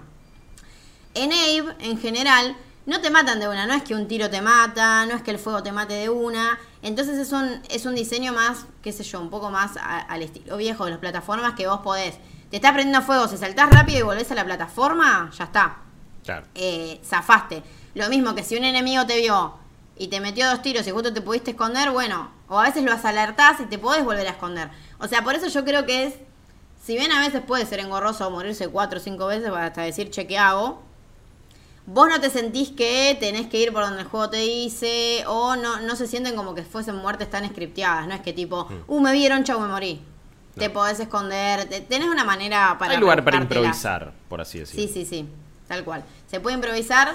En 1.14 1.32
Abe, 1.32 1.74
en 1.80 1.98
general, 1.98 2.56
no 2.86 3.00
te 3.00 3.10
matan 3.10 3.40
de 3.40 3.48
una. 3.48 3.66
No 3.66 3.74
es 3.74 3.82
que 3.82 3.94
un 3.96 4.06
tiro 4.06 4.30
te 4.30 4.40
mata, 4.40 5.04
no 5.06 5.16
es 5.16 5.22
que 5.22 5.32
el 5.32 5.40
fuego 5.40 5.62
te 5.64 5.72
mate 5.72 5.94
de 5.94 6.08
una. 6.08 6.56
Entonces 6.82 7.18
es 7.18 7.32
un, 7.32 7.60
es 7.68 7.84
un 7.84 7.96
diseño 7.96 8.32
más, 8.32 8.66
qué 8.80 8.92
sé 8.92 9.02
yo, 9.02 9.20
un 9.20 9.28
poco 9.28 9.50
más 9.50 9.76
a- 9.76 9.98
al 10.02 10.22
estilo 10.22 10.56
viejo 10.56 10.84
de 10.84 10.92
las 10.92 11.00
plataformas 11.00 11.54
que 11.54 11.66
vos 11.66 11.80
podés. 11.80 12.14
Te 12.50 12.56
estás 12.58 12.72
prendiendo 12.72 13.02
fuego, 13.04 13.26
si 13.26 13.36
saltás 13.38 13.70
rápido 13.70 13.98
y 13.98 14.02
volvés 14.02 14.30
a 14.30 14.36
la 14.36 14.44
plataforma, 14.44 15.30
ya 15.36 15.44
está. 15.44 15.78
Claro. 16.24 16.46
Eh, 16.54 17.00
zafaste. 17.04 17.62
Lo 17.94 18.08
mismo 18.08 18.34
que 18.36 18.44
si 18.44 18.56
un 18.56 18.64
enemigo 18.64 19.04
te 19.04 19.18
vio 19.18 19.54
y 19.96 20.06
te 20.06 20.20
metió 20.20 20.48
dos 20.48 20.62
tiros 20.62 20.86
y 20.86 20.92
justo 20.92 21.12
te 21.12 21.20
pudiste 21.22 21.50
esconder, 21.50 21.90
bueno, 21.90 22.30
o 22.48 22.58
a 22.58 22.64
veces 22.64 22.82
lo 22.84 22.92
alertás 22.92 23.60
y 23.60 23.64
te 23.66 23.78
podés 23.78 24.04
volver 24.04 24.26
a 24.26 24.30
esconder. 24.30 24.70
O 24.98 25.06
sea, 25.08 25.22
por 25.22 25.34
eso 25.34 25.48
yo 25.48 25.64
creo 25.64 25.84
que 25.86 26.04
es, 26.06 26.14
si 26.82 26.96
bien 26.96 27.12
a 27.12 27.20
veces 27.20 27.42
puede 27.42 27.66
ser 27.66 27.80
engorroso 27.80 28.30
morirse 28.30 28.68
cuatro 28.68 28.98
o 28.98 29.02
cinco 29.02 29.26
veces 29.26 29.50
hasta 29.50 29.82
decir 29.82 30.10
che, 30.10 30.26
¿qué 30.26 30.38
hago? 30.38 30.82
Vos 31.86 32.08
no 32.08 32.20
te 32.20 32.28
sentís 32.28 32.70
que 32.70 33.16
tenés 33.18 33.46
que 33.48 33.58
ir 33.60 33.72
por 33.72 33.82
donde 33.82 34.02
el 34.02 34.06
juego 34.08 34.28
te 34.28 34.36
dice, 34.38 35.24
o 35.26 35.56
no, 35.56 35.80
no 35.80 35.96
se 35.96 36.06
sienten 36.06 36.36
como 36.36 36.54
que 36.54 36.62
fuesen 36.62 36.96
muertes 36.96 37.30
tan 37.30 37.46
scripteadas, 37.48 38.06
no 38.06 38.14
es 38.14 38.20
que 38.20 38.34
tipo, 38.34 38.68
uh, 38.86 39.00
me 39.00 39.12
vieron, 39.12 39.42
chau, 39.44 39.58
me 39.60 39.68
morí. 39.68 40.02
Te 40.54 40.70
podés 40.70 40.98
esconder, 40.98 41.68
te- 41.68 41.80
tenés 41.82 42.08
una 42.08 42.24
manera 42.24 42.76
para... 42.78 42.94
Hay 42.94 42.98
lugar 43.00 43.22
para 43.24 43.36
improvisar, 43.36 44.12
por 44.28 44.40
así 44.40 44.58
decirlo. 44.58 44.86
Sí, 44.88 44.92
sí, 44.92 45.06
sí, 45.06 45.28
tal 45.68 45.84
cual. 45.84 46.04
Se 46.26 46.40
puede 46.40 46.56
improvisar. 46.56 47.14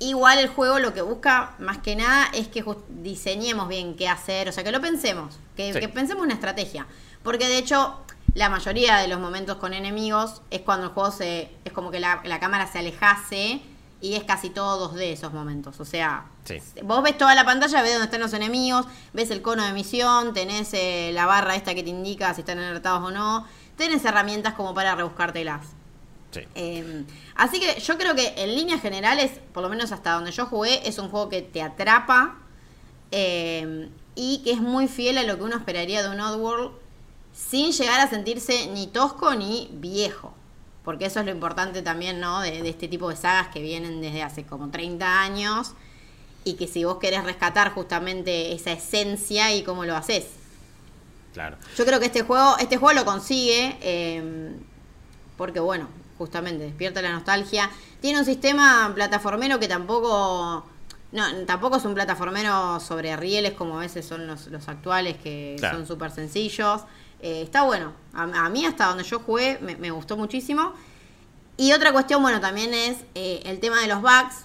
Igual 0.00 0.38
el 0.38 0.48
juego 0.48 0.78
lo 0.78 0.92
que 0.94 1.02
busca 1.02 1.52
más 1.58 1.78
que 1.78 1.94
nada 1.94 2.28
es 2.32 2.48
que 2.48 2.64
diseñemos 2.88 3.68
bien 3.68 3.94
qué 3.96 4.08
hacer, 4.08 4.48
o 4.48 4.52
sea, 4.52 4.64
que 4.64 4.72
lo 4.72 4.80
pensemos, 4.80 5.38
que, 5.56 5.72
Sí. 5.72 5.78
que 5.80 5.88
pensemos 5.88 6.24
una 6.24 6.34
estrategia. 6.34 6.86
Porque 7.22 7.46
de 7.48 7.58
hecho, 7.58 7.96
la 8.34 8.48
mayoría 8.48 8.96
de 8.96 9.08
los 9.08 9.20
momentos 9.20 9.56
con 9.58 9.74
enemigos 9.74 10.40
es 10.50 10.62
cuando 10.62 10.86
el 10.86 10.92
juego 10.92 11.10
se. 11.10 11.50
es 11.64 11.72
como 11.72 11.90
que 11.90 12.00
la, 12.00 12.20
la 12.24 12.40
cámara 12.40 12.66
se 12.66 12.78
alejase 12.78 13.60
y 14.00 14.14
es 14.14 14.24
casi 14.24 14.48
todos 14.48 14.94
de 14.94 15.12
esos 15.12 15.32
momentos. 15.34 15.78
O 15.80 15.84
sea, 15.84 16.24
Sí. 16.44 16.56
vos 16.82 17.02
ves 17.02 17.18
toda 17.18 17.34
la 17.34 17.44
pantalla, 17.44 17.82
ves 17.82 17.92
dónde 17.92 18.06
están 18.06 18.20
los 18.20 18.32
enemigos, 18.32 18.86
ves 19.12 19.30
el 19.30 19.42
cono 19.42 19.62
de 19.64 19.72
misión, 19.74 20.32
tenés 20.32 20.70
eh, 20.72 21.10
la 21.12 21.26
barra 21.26 21.54
esta 21.56 21.74
que 21.74 21.82
te 21.82 21.90
indica 21.90 22.32
si 22.32 22.40
están 22.40 22.58
alertados 22.58 23.02
o 23.06 23.10
no, 23.10 23.46
tenés 23.76 24.02
herramientas 24.06 24.54
como 24.54 24.72
para 24.72 24.94
rebuscártelas. 24.94 25.60
Sí. 26.30 26.40
Eh, 26.54 27.04
así 27.34 27.60
que 27.60 27.80
yo 27.80 27.98
creo 27.98 28.14
que 28.14 28.34
en 28.36 28.54
líneas 28.54 28.80
generales, 28.80 29.32
por 29.52 29.62
lo 29.62 29.68
menos 29.68 29.92
hasta 29.92 30.12
donde 30.12 30.30
yo 30.30 30.46
jugué, 30.46 30.86
es 30.88 30.98
un 30.98 31.08
juego 31.08 31.28
que 31.28 31.42
te 31.42 31.62
atrapa 31.62 32.36
eh, 33.10 33.88
y 34.14 34.42
que 34.44 34.52
es 34.52 34.60
muy 34.60 34.86
fiel 34.86 35.18
a 35.18 35.24
lo 35.24 35.36
que 35.36 35.42
uno 35.42 35.56
esperaría 35.56 36.02
de 36.02 36.10
un 36.10 36.20
Oddworld 36.20 36.72
sin 37.32 37.72
llegar 37.72 38.00
a 38.00 38.08
sentirse 38.08 38.68
ni 38.68 38.86
tosco 38.86 39.34
ni 39.34 39.68
viejo. 39.72 40.34
Porque 40.84 41.06
eso 41.06 41.20
es 41.20 41.26
lo 41.26 41.32
importante 41.32 41.82
también, 41.82 42.20
¿no? 42.20 42.40
De, 42.40 42.62
de 42.62 42.68
este 42.68 42.88
tipo 42.88 43.08
de 43.10 43.16
sagas 43.16 43.48
que 43.48 43.60
vienen 43.60 44.00
desde 44.00 44.22
hace 44.22 44.44
como 44.44 44.70
30 44.70 45.20
años 45.22 45.72
y 46.44 46.54
que 46.54 46.66
si 46.66 46.84
vos 46.84 46.98
querés 46.98 47.24
rescatar 47.24 47.72
justamente 47.72 48.52
esa 48.52 48.72
esencia 48.72 49.54
y 49.54 49.62
cómo 49.62 49.84
lo 49.84 49.96
haces. 49.96 50.26
Claro. 51.32 51.56
Yo 51.76 51.84
creo 51.84 52.00
que 52.00 52.06
este 52.06 52.22
juego, 52.22 52.56
este 52.58 52.76
juego 52.76 52.98
lo 52.98 53.04
consigue, 53.04 53.76
eh, 53.82 54.52
porque 55.36 55.60
bueno, 55.60 55.88
justamente 56.20 56.64
despierta 56.64 57.00
la 57.00 57.12
nostalgia. 57.12 57.70
Tiene 58.02 58.18
un 58.18 58.26
sistema 58.26 58.92
plataformero 58.94 59.58
que 59.58 59.68
tampoco, 59.68 60.66
no, 61.12 61.34
tampoco 61.46 61.78
es 61.78 61.84
un 61.86 61.94
plataformero 61.94 62.78
sobre 62.78 63.16
rieles 63.16 63.54
como 63.54 63.78
a 63.78 63.80
veces 63.80 64.04
son 64.06 64.26
los, 64.26 64.48
los 64.48 64.68
actuales, 64.68 65.16
que 65.16 65.56
Claro. 65.58 65.78
son 65.78 65.86
súper 65.86 66.10
sencillos. 66.10 66.82
Eh, 67.22 67.40
está 67.40 67.62
bueno. 67.62 67.94
A, 68.12 68.24
a 68.44 68.48
mí 68.50 68.66
hasta 68.66 68.84
donde 68.86 69.02
yo 69.04 69.20
jugué 69.20 69.58
me, 69.62 69.76
me 69.76 69.90
gustó 69.90 70.18
muchísimo. 70.18 70.74
Y 71.56 71.72
otra 71.72 71.90
cuestión, 71.92 72.20
bueno, 72.22 72.38
también 72.38 72.74
es 72.74 72.98
eh, 73.14 73.40
el 73.46 73.58
tema 73.58 73.80
de 73.80 73.86
los 73.86 74.02
bugs 74.02 74.44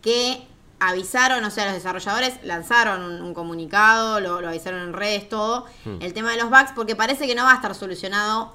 que 0.00 0.46
avisaron, 0.80 1.44
o 1.44 1.50
sea, 1.50 1.66
los 1.66 1.74
desarrolladores 1.74 2.38
lanzaron 2.44 3.02
un, 3.02 3.20
un 3.20 3.34
comunicado, 3.34 4.20
lo, 4.20 4.40
lo 4.40 4.48
avisaron 4.48 4.80
en 4.80 4.92
redes, 4.94 5.28
todo, 5.28 5.66
el 6.00 6.12
tema 6.14 6.30
de 6.32 6.38
los 6.38 6.48
bugs, 6.48 6.72
porque 6.74 6.94
parece 6.96 7.26
que 7.26 7.34
no 7.34 7.44
va 7.44 7.52
a 7.52 7.56
estar 7.56 7.74
solucionado 7.74 8.54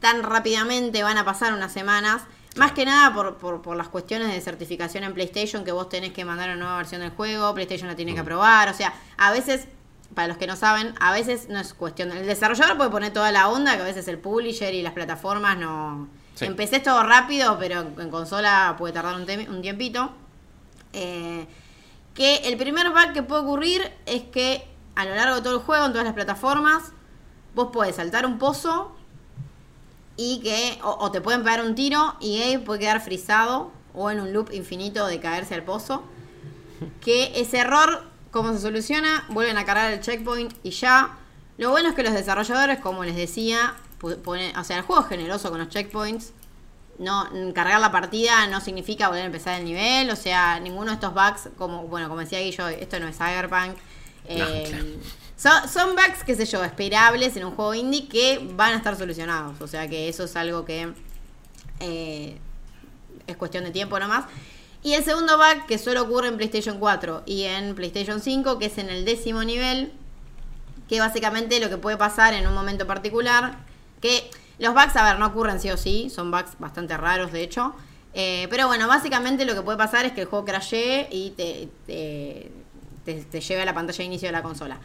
tan 0.00 0.22
rápidamente, 0.22 1.02
van 1.02 1.18
a 1.18 1.24
pasar 1.24 1.52
unas 1.52 1.72
semanas, 1.72 2.22
más 2.56 2.72
que 2.72 2.84
nada 2.84 3.12
por, 3.14 3.36
por, 3.36 3.62
por 3.62 3.76
las 3.76 3.88
cuestiones 3.88 4.28
de 4.32 4.40
certificación 4.40 5.04
en 5.04 5.14
PlayStation, 5.14 5.64
que 5.64 5.72
vos 5.72 5.88
tenés 5.88 6.12
que 6.12 6.24
mandar 6.24 6.50
una 6.50 6.58
nueva 6.58 6.76
versión 6.76 7.00
del 7.00 7.10
juego, 7.10 7.52
PlayStation 7.54 7.88
la 7.88 7.96
tiene 7.96 8.14
que 8.14 8.20
aprobar, 8.20 8.68
o 8.68 8.74
sea, 8.74 8.94
a 9.16 9.32
veces... 9.32 9.68
Para 10.14 10.28
los 10.28 10.36
que 10.36 10.46
no 10.46 10.54
saben, 10.54 10.94
a 11.00 11.12
veces 11.12 11.48
no 11.48 11.58
es 11.58 11.74
cuestión. 11.74 12.12
El 12.12 12.24
desarrollador 12.24 12.76
puede 12.76 12.90
poner 12.90 13.12
toda 13.12 13.32
la 13.32 13.48
onda, 13.48 13.74
que 13.74 13.82
a 13.82 13.84
veces 13.86 14.06
el 14.06 14.18
publisher 14.18 14.72
y 14.72 14.80
las 14.80 14.92
plataformas 14.92 15.56
no. 15.56 16.06
Sí. 16.36 16.44
Empecé 16.44 16.78
todo 16.78 17.02
rápido, 17.02 17.58
pero 17.58 17.80
en 17.80 18.10
consola 18.10 18.76
puede 18.78 18.92
tardar 18.92 19.16
un, 19.16 19.22
un 19.22 19.62
tiempito. 19.62 20.12
Eh, 20.92 21.48
que 22.14 22.36
el 22.44 22.56
primer 22.56 22.90
bug 22.90 23.12
que 23.12 23.24
puede 23.24 23.42
ocurrir 23.42 23.90
es 24.06 24.22
que 24.24 24.68
a 24.94 25.04
lo 25.04 25.16
largo 25.16 25.36
de 25.36 25.42
todo 25.42 25.54
el 25.54 25.62
juego, 25.62 25.86
en 25.86 25.92
todas 25.92 26.04
las 26.04 26.14
plataformas, 26.14 26.92
vos 27.56 27.70
podés 27.72 27.96
saltar 27.96 28.24
un 28.24 28.38
pozo 28.38 28.93
y 30.16 30.40
que 30.40 30.78
o, 30.82 30.96
o 31.00 31.10
te 31.10 31.20
pueden 31.20 31.42
pegar 31.42 31.64
un 31.64 31.74
tiro 31.74 32.14
y 32.20 32.42
Abe 32.42 32.58
puede 32.60 32.80
quedar 32.80 33.00
frisado 33.00 33.72
o 33.94 34.10
en 34.10 34.20
un 34.20 34.32
loop 34.32 34.52
infinito 34.52 35.06
de 35.06 35.20
caerse 35.20 35.54
al 35.54 35.62
pozo. 35.62 36.02
Que 37.00 37.40
ese 37.40 37.58
error, 37.58 38.04
¿cómo 38.30 38.52
se 38.52 38.60
soluciona? 38.60 39.24
Vuelven 39.28 39.56
a 39.56 39.64
cargar 39.64 39.92
el 39.92 40.00
checkpoint 40.00 40.52
y 40.62 40.70
ya. 40.70 41.16
Lo 41.56 41.70
bueno 41.70 41.88
es 41.90 41.94
que 41.94 42.02
los 42.02 42.12
desarrolladores, 42.12 42.80
como 42.80 43.04
les 43.04 43.16
decía, 43.16 43.74
ponen, 44.24 44.56
o 44.56 44.64
sea, 44.64 44.78
el 44.78 44.82
juego 44.82 45.02
es 45.02 45.08
generoso 45.08 45.50
con 45.50 45.60
los 45.60 45.68
checkpoints. 45.68 46.32
No, 46.98 47.28
cargar 47.54 47.80
la 47.80 47.90
partida 47.90 48.46
no 48.46 48.60
significa 48.60 49.08
volver 49.08 49.22
a 49.22 49.26
empezar 49.26 49.58
el 49.58 49.64
nivel, 49.64 50.10
o 50.10 50.16
sea, 50.16 50.60
ninguno 50.60 50.90
de 50.90 50.94
estos 50.94 51.12
bugs, 51.12 51.48
como 51.58 51.82
bueno, 51.88 52.08
como 52.08 52.20
decía 52.20 52.40
Guillo, 52.40 52.68
esto 52.68 53.00
no 53.00 53.08
es 53.08 53.16
Cyberpunk. 53.16 53.76
eh, 54.26 54.66
claro. 54.68 54.84
Son, 55.36 55.94
bugs, 55.94 56.24
qué 56.24 56.34
sé 56.34 56.46
yo, 56.46 56.62
esperables 56.64 57.36
en 57.36 57.44
un 57.44 57.52
juego 57.54 57.74
indie 57.74 58.08
que 58.08 58.40
van 58.54 58.72
a 58.74 58.76
estar 58.76 58.96
solucionados. 58.96 59.60
O 59.60 59.66
sea 59.68 59.88
que 59.88 60.08
eso 60.08 60.24
es 60.24 60.36
algo 60.36 60.64
que 60.64 60.92
eh, 61.80 62.38
es 63.26 63.36
cuestión 63.36 63.64
de 63.64 63.70
tiempo 63.70 63.98
nomás. 63.98 64.24
Y 64.82 64.92
el 64.94 65.02
segundo 65.04 65.36
bug 65.38 65.66
que 65.66 65.78
solo 65.78 66.02
ocurre 66.02 66.28
en 66.28 66.36
PlayStation 66.36 66.78
4 66.78 67.22
y 67.26 67.44
en 67.44 67.74
PlayStation 67.74 68.20
5, 68.20 68.58
que 68.58 68.66
es 68.66 68.78
en 68.78 68.90
el 68.90 69.04
décimo 69.04 69.42
nivel, 69.42 69.92
que 70.88 71.00
básicamente 71.00 71.58
lo 71.60 71.70
que 71.70 71.78
puede 71.78 71.96
pasar 71.96 72.34
en 72.34 72.46
un 72.46 72.52
momento 72.54 72.86
particular, 72.86 73.56
que 74.02 74.30
los 74.58 74.74
bugs, 74.74 74.94
a 74.96 75.04
ver, 75.04 75.18
no 75.18 75.26
ocurren 75.26 75.58
sí 75.58 75.70
o 75.70 75.76
sí, 75.78 76.10
son 76.10 76.30
bugs 76.30 76.58
bastante 76.58 76.96
raros 76.98 77.32
de 77.32 77.42
hecho, 77.42 77.74
eh, 78.12 78.46
pero 78.50 78.66
bueno, 78.66 78.86
básicamente 78.86 79.44
lo 79.46 79.54
que 79.54 79.62
puede 79.62 79.78
pasar 79.78 80.04
es 80.04 80.12
que 80.12 80.20
el 80.20 80.26
juego 80.26 80.44
crashee 80.44 81.08
y 81.10 81.30
te, 81.30 81.68
te, 81.86 82.52
te- 83.06 83.22
te 83.24 83.40
lleve 83.40 83.62
a 83.62 83.64
la 83.64 83.74
pantalla 83.74 83.96
de 83.98 84.04
inicio 84.04 84.28
de 84.28 84.32
la 84.32 84.42
consola. 84.42 84.78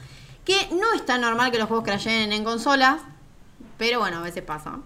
Que 0.49 0.67
no 0.75 0.93
es 0.95 1.05
tan 1.05 1.21
normal 1.21 1.51
que 1.51 1.59
los 1.59 1.67
juegos 1.67 1.85
crasheen 1.85 2.31
en 2.33 2.43
consolas, 2.43 3.01
pero 3.77 3.99
bueno, 3.99 4.17
a 4.17 4.21
veces 4.21 4.41
pasa. 4.41 4.79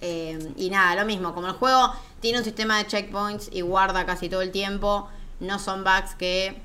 Eh, 0.00 0.52
y 0.56 0.70
nada, 0.70 0.94
lo 0.94 1.04
mismo, 1.06 1.34
como 1.34 1.46
el 1.48 1.52
juego 1.52 1.92
tiene 2.20 2.38
un 2.38 2.44
sistema 2.44 2.78
de 2.78 2.86
checkpoints 2.86 3.50
y 3.52 3.60
guarda 3.60 4.06
casi 4.06 4.28
todo 4.30 4.40
el 4.42 4.52
tiempo, 4.52 5.08
no 5.40 5.58
son 5.58 5.84
bugs 5.84 6.14
que 6.14 6.60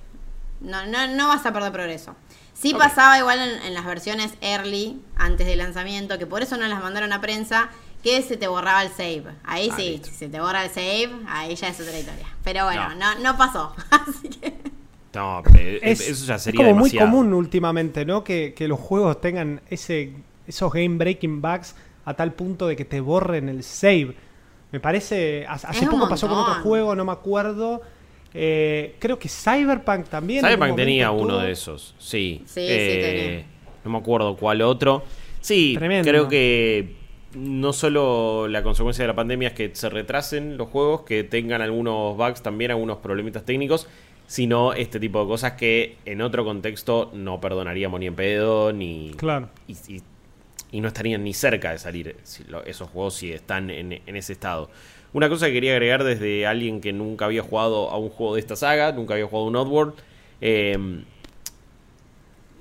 no, 0.62 0.86
no, 0.86 1.08
no 1.08 1.28
vas 1.28 1.46
a 1.46 1.52
perder 1.52 1.72
progreso. 1.74 2.16
Sí 2.54 2.74
pasaba 2.74 3.18
igual 3.18 3.40
en, 3.40 3.62
en 3.64 3.74
las 3.74 3.86
versiones 3.86 4.32
early, 4.42 5.02
antes 5.18 5.48
del 5.48 5.58
lanzamiento, 5.58 6.18
que 6.18 6.28
por 6.28 6.44
eso 6.44 6.56
no 6.58 6.68
las 6.68 6.82
mandaron 6.82 7.12
a 7.12 7.20
prensa, 7.20 7.70
que 8.04 8.22
se 8.22 8.38
te 8.38 8.48
borraba 8.48 8.84
el 8.84 8.90
save. 8.92 9.26
Ahí 9.44 9.70
Ah, 9.72 9.76
sí, 9.76 9.90
listo. 9.92 10.08
si 10.10 10.14
se 10.16 10.30
te 10.30 10.40
borra 10.40 10.64
el 10.64 10.70
save, 10.70 11.12
ahí 11.28 11.56
ya 11.56 11.68
es 11.70 11.80
otra 11.80 11.98
historia. 12.00 12.28
Pero 12.44 12.66
bueno, 12.66 12.90
No. 12.96 13.16
no, 13.16 13.20
no 13.20 13.38
pasó. 13.38 13.76
Así 13.92 14.30
que... 14.30 14.71
No, 15.14 15.42
pero 15.52 15.80
Es, 15.82 16.08
eso 16.08 16.26
ya 16.26 16.36
es 16.36 16.42
sería 16.44 16.58
como 16.66 16.76
muy 16.80 16.92
común 16.92 17.34
últimamente, 17.34 18.06
¿no? 18.06 18.24
Que, 18.24 18.54
que 18.56 18.68
los 18.68 18.80
juegos 18.80 19.20
tengan 19.20 19.62
ese, 19.70 20.14
esos 20.48 20.72
game 20.72 20.98
breaking 20.98 21.42
bugs 21.42 21.76
a 22.06 22.14
tal 22.14 22.34
punto 22.34 22.68
de 22.68 22.76
que 22.76 22.86
te 22.86 23.02
borren 23.02 23.50
el 23.50 23.64
save. 23.64 24.16
Me 24.72 24.80
parece. 24.80 25.46
Hace 25.48 25.84
Es 25.84 25.90
poco 25.90 26.08
pasó 26.08 26.28
con 26.30 26.38
otro 26.38 26.54
juego, 26.64 26.96
no 26.96 27.04
me 27.04 27.12
acuerdo. 27.12 27.82
Eh, 28.34 28.96
creo 29.00 29.20
que 29.20 29.28
Cyberpunk 29.28 30.08
también. 30.08 30.42
Cyberpunk 30.46 30.72
un 30.72 30.76
tenía 30.78 31.12
uno 31.12 31.34
tuvo- 31.36 31.42
de 31.42 31.52
esos, 31.52 31.94
sí. 32.00 32.42
Sí, 32.46 32.54
sí, 32.54 32.60
Eh, 32.70 33.02
tenía. 33.44 33.46
No 33.84 33.92
me 33.92 33.98
acuerdo 33.98 34.38
cuál 34.38 34.62
otro. 34.62 35.04
Sí, 35.42 35.74
Tremendo. 35.78 36.10
creo 36.10 36.28
que 36.30 36.96
no 37.36 37.74
solo 37.74 38.48
la 38.48 38.64
consecuencia 38.64 39.04
de 39.04 39.08
la 39.10 39.16
pandemia 39.16 39.50
es 39.50 39.54
que 39.56 39.72
se 39.74 39.90
retrasen 39.90 40.58
los 40.58 40.70
juegos, 40.70 41.02
que 41.02 41.24
tengan 41.26 41.62
algunos 41.62 42.16
bugs 42.16 42.42
también, 42.42 42.72
algunos 42.72 42.98
problemitas 43.00 43.44
técnicos, 43.44 43.88
sino 44.32 44.72
este 44.72 44.98
tipo 44.98 45.20
de 45.20 45.28
cosas 45.28 45.52
que 45.54 45.98
en 46.06 46.22
otro 46.22 46.46
contexto 46.46 47.12
no 47.14 47.42
perdonaríamos 47.42 48.00
ni 48.00 48.06
en 48.08 48.16
pedo, 48.16 48.72
ni... 48.72 49.12
Claro. 49.18 49.50
y, 49.68 49.74
y- 49.94 50.02
y 50.72 50.80
no 50.80 50.88
estarían 50.88 51.22
ni 51.26 51.34
cerca 51.34 51.72
de 51.72 51.78
salir 51.78 52.16
si 52.24 52.46
lo- 52.46 52.64
esos 52.64 52.90
juegos 52.90 53.16
si 53.16 53.34
están 53.34 53.70
en, 53.70 53.92
en 53.92 54.16
ese 54.16 54.32
estado. 54.32 54.70
Una 55.12 55.28
cosa 55.28 55.48
que 55.48 55.52
quería 55.52 55.74
agregar 55.74 56.06
desde 56.06 56.48
alguien 56.48 56.80
que 56.80 56.94
nunca 56.94 57.26
había 57.26 57.42
jugado 57.44 57.90
a 57.90 57.98
un 57.98 58.08
juego 58.10 58.36
de 58.36 58.40
esta 58.40 58.56
saga, 58.56 58.94
nunca 58.94 59.16
había 59.16 59.26
jugado 59.26 59.48
a 59.48 59.50
un 59.50 59.56
Oddworld, 59.58 59.94
eh, 60.40 60.78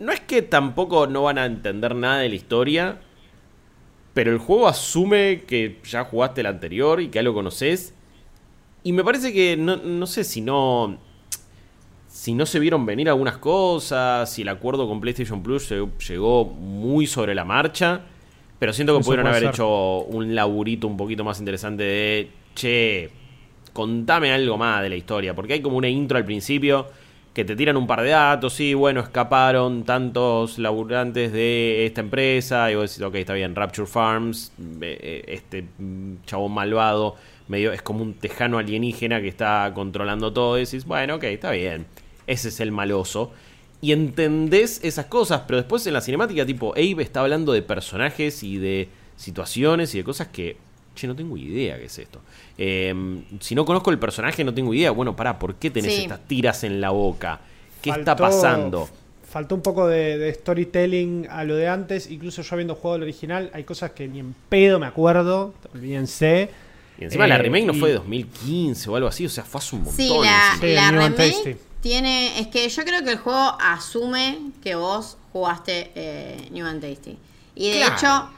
no 0.00 0.10
es 0.10 0.18
que 0.22 0.42
tampoco 0.42 1.06
no 1.06 1.22
van 1.22 1.38
a 1.38 1.44
entender 1.46 1.94
nada 1.94 2.18
de 2.18 2.30
la 2.30 2.34
historia, 2.34 2.98
pero 4.12 4.32
el 4.32 4.38
juego 4.38 4.66
asume 4.66 5.44
que 5.46 5.78
ya 5.84 6.02
jugaste 6.02 6.40
el 6.40 6.48
anterior 6.48 7.00
y 7.00 7.10
que 7.10 7.16
ya 7.18 7.22
lo 7.22 7.32
conoces. 7.32 7.94
Y 8.82 8.92
me 8.92 9.04
parece 9.04 9.32
que 9.32 9.56
no, 9.56 9.76
no 9.76 10.06
sé 10.08 10.24
si 10.24 10.40
no. 10.40 10.98
Si 12.10 12.34
no 12.34 12.44
se 12.44 12.58
vieron 12.58 12.84
venir 12.86 13.08
algunas 13.08 13.38
cosas, 13.38 14.32
si 14.32 14.42
el 14.42 14.48
acuerdo 14.48 14.88
con 14.88 15.00
PlayStation 15.00 15.44
Plus 15.44 15.72
llegó, 16.08 16.44
muy 16.44 17.06
sobre 17.06 17.36
la 17.36 17.44
marcha. 17.44 18.00
Pero 18.58 18.72
siento 18.72 18.94
que 18.94 19.00
Eso 19.00 19.06
pudieron 19.06 19.28
haber 19.28 19.42
ser. 19.42 19.50
hecho 19.50 20.00
un 20.00 20.34
laburito 20.34 20.88
un 20.88 20.96
poquito 20.96 21.22
más 21.22 21.38
interesante 21.38 21.84
de. 21.84 22.30
Che, 22.54 23.10
contame 23.72 24.32
algo 24.32 24.58
más 24.58 24.82
de 24.82 24.88
la 24.88 24.96
historia. 24.96 25.34
Porque 25.34 25.52
hay 25.52 25.62
como 25.62 25.76
una 25.76 25.88
intro 25.88 26.18
al 26.18 26.24
principio 26.24 26.88
que 27.32 27.44
te 27.44 27.54
tiran 27.54 27.76
un 27.76 27.86
par 27.86 28.02
de 28.02 28.10
datos. 28.10 28.54
Sí, 28.54 28.74
bueno, 28.74 29.00
escaparon 29.00 29.84
tantos 29.84 30.58
laburantes 30.58 31.32
de 31.32 31.86
esta 31.86 32.00
empresa. 32.00 32.72
Y 32.72 32.74
vos 32.74 32.90
decís, 32.90 33.02
ok, 33.02 33.14
está 33.14 33.34
bien, 33.34 33.54
Rapture 33.54 33.86
Farms, 33.86 34.52
eh, 34.80 34.98
eh, 35.00 35.24
este 35.28 35.62
mm, 35.78 36.24
chabón 36.26 36.52
malvado, 36.52 37.14
medio 37.50 37.72
es 37.72 37.82
como 37.82 38.02
un 38.02 38.14
tejano 38.14 38.56
alienígena 38.58 39.20
que 39.20 39.28
está 39.28 39.70
controlando 39.74 40.32
todo. 40.32 40.56
Y 40.58 40.64
decís, 40.64 40.84
bueno, 40.86 41.16
ok, 41.16 41.24
está 41.24 41.50
bien. 41.50 41.84
Ese 42.26 42.48
es 42.48 42.60
el 42.60 42.72
maloso. 42.72 43.32
Y 43.82 43.92
entendés 43.92 44.80
esas 44.84 45.06
cosas, 45.06 45.42
pero 45.46 45.56
después 45.58 45.86
en 45.86 45.94
la 45.94 46.00
cinemática, 46.00 46.46
tipo, 46.46 46.72
Abe 46.72 47.02
está 47.02 47.20
hablando 47.20 47.52
de 47.52 47.62
personajes 47.62 48.42
y 48.42 48.58
de 48.58 48.88
situaciones 49.16 49.94
y 49.94 49.98
de 49.98 50.04
cosas 50.04 50.28
que. 50.28 50.56
Che, 50.94 51.06
no 51.06 51.14
tengo 51.14 51.36
idea 51.36 51.78
qué 51.78 51.84
es 51.86 51.98
esto. 51.98 52.20
Eh, 52.58 52.94
si 53.40 53.54
no 53.54 53.64
conozco 53.64 53.90
el 53.90 53.98
personaje, 53.98 54.42
no 54.44 54.52
tengo 54.52 54.74
idea. 54.74 54.90
Bueno, 54.90 55.14
pará, 55.16 55.38
¿por 55.38 55.54
qué 55.54 55.70
tenés 55.70 55.94
Sí. 55.94 56.02
estas 56.02 56.26
tiras 56.26 56.64
en 56.64 56.80
la 56.80 56.90
boca? 56.90 57.40
¿Qué 57.80 57.90
está 57.90 58.16
pasando? 58.16 58.88
Faltó 59.24 59.54
un 59.54 59.62
poco 59.62 59.86
de, 59.86 60.18
de 60.18 60.34
storytelling 60.34 61.28
a 61.30 61.44
lo 61.44 61.54
de 61.54 61.68
antes. 61.68 62.10
Incluso 62.10 62.42
yo 62.42 62.54
habiendo 62.54 62.74
jugado 62.74 62.96
el 62.96 63.02
original, 63.04 63.50
hay 63.54 63.62
cosas 63.64 63.92
que 63.92 64.08
ni 64.08 64.18
en 64.18 64.34
pedo 64.48 64.78
me 64.80 64.86
acuerdo. 64.86 65.54
Olvídense. 65.72 66.50
Y 67.00 67.04
encima 67.04 67.26
la 67.26 67.36
Eh, 67.36 67.38
remake 67.38 67.64
no 67.66 67.72
y- 67.72 67.80
fue 67.80 67.88
de 67.88 67.94
2015 67.96 68.90
o 68.90 68.96
algo 68.96 69.08
así, 69.08 69.26
o 69.26 69.30
sea, 69.30 69.42
fue 69.44 69.58
hace 69.58 69.74
un 69.76 69.82
montón. 69.84 69.96
Sí, 69.96 70.08
la, 70.22 70.56
Sí, 70.60 70.72
la 70.74 70.90
remake 70.90 71.16
Tasty. 71.16 71.56
tiene. 71.80 72.38
Es 72.40 72.48
que 72.48 72.68
yo 72.68 72.84
creo 72.84 73.02
que 73.02 73.10
el 73.12 73.18
juego 73.18 73.56
asume 73.60 74.38
que 74.62 74.74
vos 74.74 75.16
jugaste 75.32 75.90
eh, 75.94 76.48
New 76.52 76.66
and 76.66 76.80
Tasty. 76.82 77.16
Y 77.54 77.70
de 77.70 77.76
Claro. 77.78 77.94
hecho, 77.96 78.30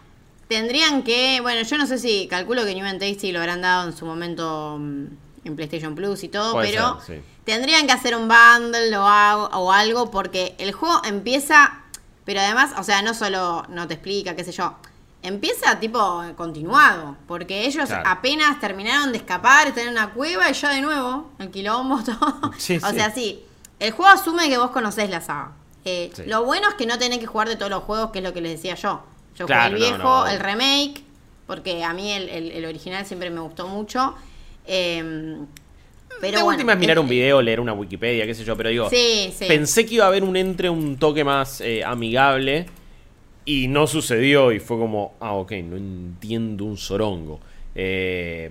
tendrían 0.48 1.02
que. 1.02 1.40
Bueno, 1.42 1.62
yo 1.62 1.76
no 1.78 1.86
sé 1.86 1.98
si 1.98 2.26
calculo 2.28 2.64
que 2.64 2.74
New 2.74 2.86
and 2.86 3.00
Tasty 3.00 3.32
lo 3.32 3.40
habrán 3.40 3.62
dado 3.62 3.88
en 3.88 3.96
su 3.96 4.06
momento 4.06 4.76
mm, 4.78 5.04
en 5.44 5.56
PlayStation 5.56 5.94
Plus 5.94 6.22
y 6.22 6.28
todo, 6.28 6.52
Puede 6.52 6.70
pero 6.70 7.00
ser, 7.04 7.16
sí. 7.18 7.22
tendrían 7.44 7.86
que 7.86 7.92
hacer 7.92 8.14
un 8.16 8.28
bundle 8.28 8.96
o 8.96 9.02
o 9.04 9.72
algo 9.72 10.10
porque 10.10 10.54
el 10.58 10.72
juego 10.72 11.00
empieza. 11.04 11.78
Pero 12.24 12.38
además, 12.40 12.70
o 12.78 12.84
sea, 12.84 13.02
no 13.02 13.14
solo 13.14 13.64
no 13.68 13.88
te 13.88 13.94
explica, 13.94 14.36
qué 14.36 14.44
sé 14.44 14.52
yo. 14.52 14.76
Empieza 15.22 15.78
tipo 15.78 16.22
continuado, 16.36 17.16
porque 17.28 17.64
ellos 17.66 17.86
Claro. 17.88 18.02
apenas 18.08 18.58
terminaron 18.58 19.12
de 19.12 19.18
escapar, 19.18 19.68
están 19.68 19.84
en 19.84 19.90
una 19.90 20.10
cueva 20.10 20.50
y 20.50 20.52
ya 20.52 20.70
de 20.70 20.80
nuevo, 20.80 21.30
el 21.38 21.50
quilombo, 21.50 22.00
todo. 22.04 22.52
Sí, 22.58 22.76
o 22.82 22.88
sí. 22.88 22.94
sea, 22.94 23.12
sí, 23.14 23.42
el 23.78 23.92
juego 23.92 24.10
asume 24.10 24.48
que 24.48 24.58
vos 24.58 24.70
conocés 24.70 25.08
la 25.10 25.20
saga. 25.20 25.52
Eh, 25.84 26.10
Sí. 26.14 26.22
Lo 26.26 26.44
bueno 26.44 26.68
es 26.68 26.74
que 26.74 26.86
no 26.86 26.98
tenés 26.98 27.18
que 27.18 27.26
jugar 27.26 27.48
de 27.48 27.56
todos 27.56 27.70
los 27.70 27.84
juegos, 27.84 28.10
que 28.10 28.18
es 28.18 28.24
lo 28.24 28.32
que 28.32 28.40
les 28.40 28.52
decía 28.52 28.74
yo. 28.74 29.02
Yo 29.36 29.46
Claro, 29.46 29.74
jugué 29.74 29.86
el 29.86 29.92
viejo, 29.94 30.04
no. 30.04 30.26
el 30.26 30.40
remake, 30.40 31.02
porque 31.46 31.82
a 31.84 31.92
mí 31.92 32.10
el, 32.12 32.28
el- 32.28 32.50
el 32.52 32.64
original 32.64 33.06
siempre 33.06 33.30
me 33.30 33.40
gustó 33.40 33.66
mucho. 33.68 34.14
Eh, 34.66 35.36
pero 36.20 36.38
la 36.38 36.44
bueno, 36.44 36.56
última 36.58 36.72
es 36.74 36.78
mirar 36.78 36.98
un 36.98 37.08
video, 37.08 37.40
leer 37.42 37.58
una 37.58 37.72
Wikipedia, 37.72 38.26
qué 38.26 38.34
sé 38.34 38.44
yo, 38.44 38.56
pero 38.56 38.68
digo, 38.68 38.88
Sí, 38.90 39.32
sí. 39.36 39.46
pensé 39.48 39.86
que 39.86 39.94
iba 39.94 40.04
a 40.04 40.08
haber 40.08 40.22
un 40.22 40.36
entre 40.36 40.68
un 40.70 40.96
toque 40.98 41.24
más 41.24 41.60
eh, 41.60 41.82
amigable 41.84 42.66
y 43.44 43.68
no 43.68 43.86
sucedió 43.86 44.52
y 44.52 44.60
fue 44.60 44.78
como, 44.78 45.14
ah, 45.20 45.34
ok, 45.34 45.52
no 45.64 45.76
entiendo 45.76 46.64
un 46.64 46.76
sorongo. 46.76 47.40
Eh, 47.74 48.50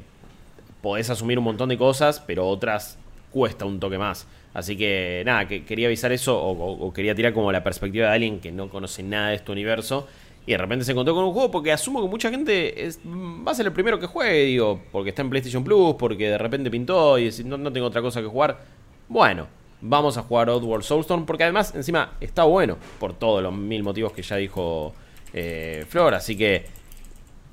podés 0.82 1.10
asumir 1.10 1.38
un 1.38 1.46
montón 1.46 1.70
de 1.70 1.78
cosas, 1.78 2.20
pero 2.26 2.48
otras 2.48 2.98
cuesta 3.32 3.66
un 3.66 3.80
toque 3.80 3.98
más. 3.98 4.28
Así 4.54 4.76
que 4.76 5.24
nada, 5.26 5.48
que 5.48 5.64
quería 5.64 5.88
avisar 5.88 6.12
eso 6.12 6.38
o, 6.38 6.52
o- 6.88 6.94
quería 6.94 7.16
tirar 7.16 7.34
como 7.34 7.52
la 7.52 7.64
perspectiva 7.64 8.08
de 8.08 8.14
alguien 8.16 8.40
que 8.40 8.52
no 8.52 8.70
conoce 8.70 9.02
nada 9.04 9.30
de 9.30 9.36
este 9.36 9.52
universo 9.52 10.08
y 10.46 10.52
de 10.52 10.58
repente 10.58 10.84
se 10.84 10.92
encontró 10.92 11.14
con 11.16 11.24
un 11.24 11.32
juego 11.34 11.52
porque 11.52 11.72
asumo 11.72 12.02
que 12.02 12.10
mucha 12.10 12.30
gente 12.30 12.86
es- 12.86 13.00
va 13.06 13.52
a 13.52 13.56
ser 13.56 13.68
el 13.68 13.72
primero 13.72 14.00
que 14.00 14.08
juegue, 14.08 14.44
digo, 14.46 14.82
porque 14.92 15.10
está 15.12 15.22
en 15.22 15.30
PlayStation 15.30 15.64
Plus, 15.64 15.96
porque 15.98 16.30
de 16.30 16.38
repente 16.38 16.70
pintó 16.70 17.18
y 17.18 17.32
no, 17.46 17.58
no 17.58 17.72
tengo 17.72 17.88
otra 17.88 18.02
cosa 18.02 18.22
que 18.22 18.28
jugar. 18.28 18.60
Bueno, 19.08 19.48
vamos 19.82 20.18
a 20.18 20.24
jugar 20.24 20.50
Oddworld 20.50 20.84
Soulstone 20.84 21.26
porque 21.26 21.44
además 21.44 21.74
encima 21.76 22.14
está 22.22 22.44
bueno 22.44 22.78
por 23.00 23.14
todos 23.14 23.42
los 23.44 23.54
mil 23.54 23.84
motivos 23.84 24.12
que 24.14 24.22
ya 24.22 24.36
dijo 24.36 24.94
eh, 25.34 25.86
Flor, 25.90 26.14
así 26.14 26.38
que 26.38 26.66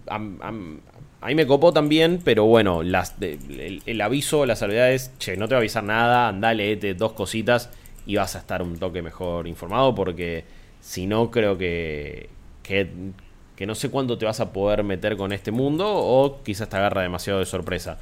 am- 0.09 0.81
a 1.21 1.27
mí 1.27 1.35
me 1.35 1.47
copó 1.47 1.73
también, 1.73 2.21
pero 2.25 2.45
bueno, 2.45 2.83
el, 2.83 4.01
aviso, 4.01 4.47
las 4.47 4.61
salvedades, 4.61 5.11
che, 5.19 5.37
no 5.37 5.49
te 5.49 5.55
va 5.55 5.59
a 5.59 5.61
avisar 5.61 5.83
nada, 5.83 6.29
andá, 6.29 6.55
leete 6.55 6.95
dos 6.95 7.13
cositas 7.13 7.71
y 8.07 8.15
vas 8.17 8.37
a 8.37 8.39
estar 8.39 8.63
un 8.63 8.79
toque 8.79 9.03
mejor 9.03 9.49
informado 9.49 9.95
porque 9.97 10.45
si 10.81 11.07
no 11.07 11.31
creo 11.33 11.59
que, 11.59 12.29
que, 12.63 13.67
no 13.67 13.75
sé 13.75 13.91
cuándo 13.91 14.17
te 14.17 14.27
vas 14.27 14.39
a 14.39 14.53
poder 14.53 14.85
meter 14.85 15.17
con 15.17 15.33
este 15.33 15.51
mundo 15.51 15.91
o 15.93 16.41
quizás 16.45 16.69
te 16.69 16.77
agarra 16.77 17.03
demasiado 17.03 17.41
de 17.41 17.47
sorpresa. 17.47 17.99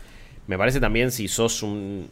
Me 0.46 0.58
parece 0.58 0.78
también 0.78 1.10
si 1.10 1.26
sos 1.26 1.62
un- 1.62 2.08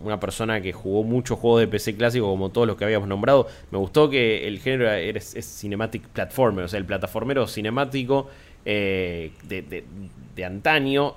una 0.00 0.18
persona 0.20 0.60
que 0.60 0.72
jugó 0.72 1.02
muchos 1.04 1.38
juegos 1.38 1.60
de 1.60 1.68
PC 1.68 1.96
clásico 1.96 2.26
como 2.28 2.48
todos 2.50 2.66
los 2.66 2.76
que 2.76 2.84
habíamos 2.84 3.08
nombrado, 3.08 3.46
me 3.70 3.78
gustó 3.78 4.08
que 4.10 4.46
el 4.48 4.58
género 4.60 4.90
es, 4.92 5.34
cinematic 5.60 6.08
platformer, 6.08 6.64
o 6.64 6.68
sea, 6.68 6.78
el 6.78 6.86
plataformero 6.86 7.46
cinemático 7.46 8.28
eh, 8.64 9.32
de, 9.44 9.62
de- 9.62 9.84
de 10.34 10.44
antaño. 10.44 11.14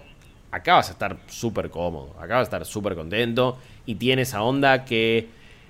Acá 0.51 0.75
vas 0.75 0.89
a 0.89 0.91
estar 0.93 1.17
súper 1.27 1.69
cómodo, 1.71 2.11
acá 2.19 2.35
vas 2.35 2.41
a 2.41 2.43
estar 2.43 2.65
súper 2.65 2.93
contento 2.95 3.57
y 3.87 3.95
tiene 3.95 4.21
esa 4.21 4.43
onda 4.43 4.85
que 4.85 5.27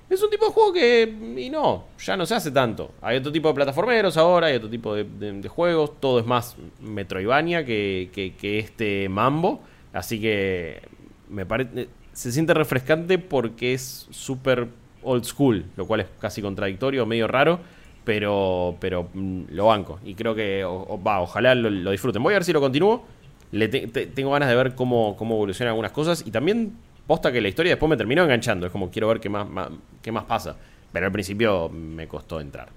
es 0.10 0.22
un 0.22 0.30
tipo 0.30 0.46
de 0.46 0.52
juego 0.52 0.74
que, 0.74 1.04
y 1.38 1.50
no, 1.50 1.86
ya 2.00 2.18
no 2.18 2.26
se 2.26 2.36
hace 2.36 2.52
tanto. 2.52 2.92
Hay 3.02 3.18
otro 3.18 3.32
tipo 3.32 3.48
de 3.48 3.54
plataformeros 3.54 4.18
ahora, 4.18 4.48
hay 4.48 4.58
otro 4.58 4.70
tipo 4.70 4.94
de, 4.94 5.06
de- 5.06 5.34
de 5.42 5.48
juegos, 5.50 6.00
todo 6.02 6.20
es 6.20 6.26
más 6.26 6.56
Metroidvania 6.82 7.66
que, 7.66 8.10
que, 8.14 8.34
que 8.36 8.60
este 8.60 9.08
mambo. 9.10 9.62
Así 9.94 10.20
que 10.20 10.82
me 11.30 11.46
parece, 11.46 11.88
se 12.14 12.32
siente 12.32 12.54
refrescante 12.54 13.18
porque 13.18 13.74
es 13.74 14.08
súper 14.12 14.68
old 15.04 15.24
school, 15.26 15.66
lo 15.76 15.86
cual 15.86 16.02
es 16.02 16.08
casi 16.20 16.42
contradictorio, 16.42 17.06
medio 17.06 17.28
raro. 17.28 17.60
Pero, 18.06 18.76
pero 18.82 19.08
mm, 19.14 19.44
lo 19.52 19.68
banco 19.68 19.98
y 20.04 20.14
creo 20.14 20.36
que 20.36 20.66
o- 20.66 20.74
o- 20.90 21.02
va, 21.02 21.22
ojalá 21.22 21.56
lo, 21.56 21.70
lo 21.70 21.92
disfruten. 21.92 22.22
Voy 22.22 22.34
a 22.34 22.38
ver 22.38 22.44
si 22.44 22.52
lo 22.52 22.60
continúo. 22.60 23.06
Le 23.52 23.70
te- 23.70 23.88
te- 23.88 24.08
tengo 24.08 24.32
ganas 24.32 24.50
de 24.50 24.56
ver 24.56 24.76
cómo, 24.76 25.16
cómo 25.16 25.36
evolucionan 25.36 25.70
algunas 25.70 25.92
cosas 25.94 26.22
y 26.28 26.32
también 26.32 26.74
posta 27.08 27.32
que 27.32 27.40
la 27.40 27.48
historia 27.48 27.72
después 27.72 27.90
me 27.90 27.96
terminó 27.96 28.24
enganchando. 28.24 28.66
Es 28.66 28.72
como 28.74 28.90
quiero 28.92 29.08
ver 29.08 29.22
qué 29.22 29.30
más, 29.30 29.48
más- 29.50 29.70
qué 30.02 30.12
más 30.12 30.26
pasa. 30.26 30.58
Pero 30.92 31.06
al 31.06 31.12
principio 31.14 31.70
me 31.70 32.06
costó 32.08 32.42
entrar. 32.42 32.68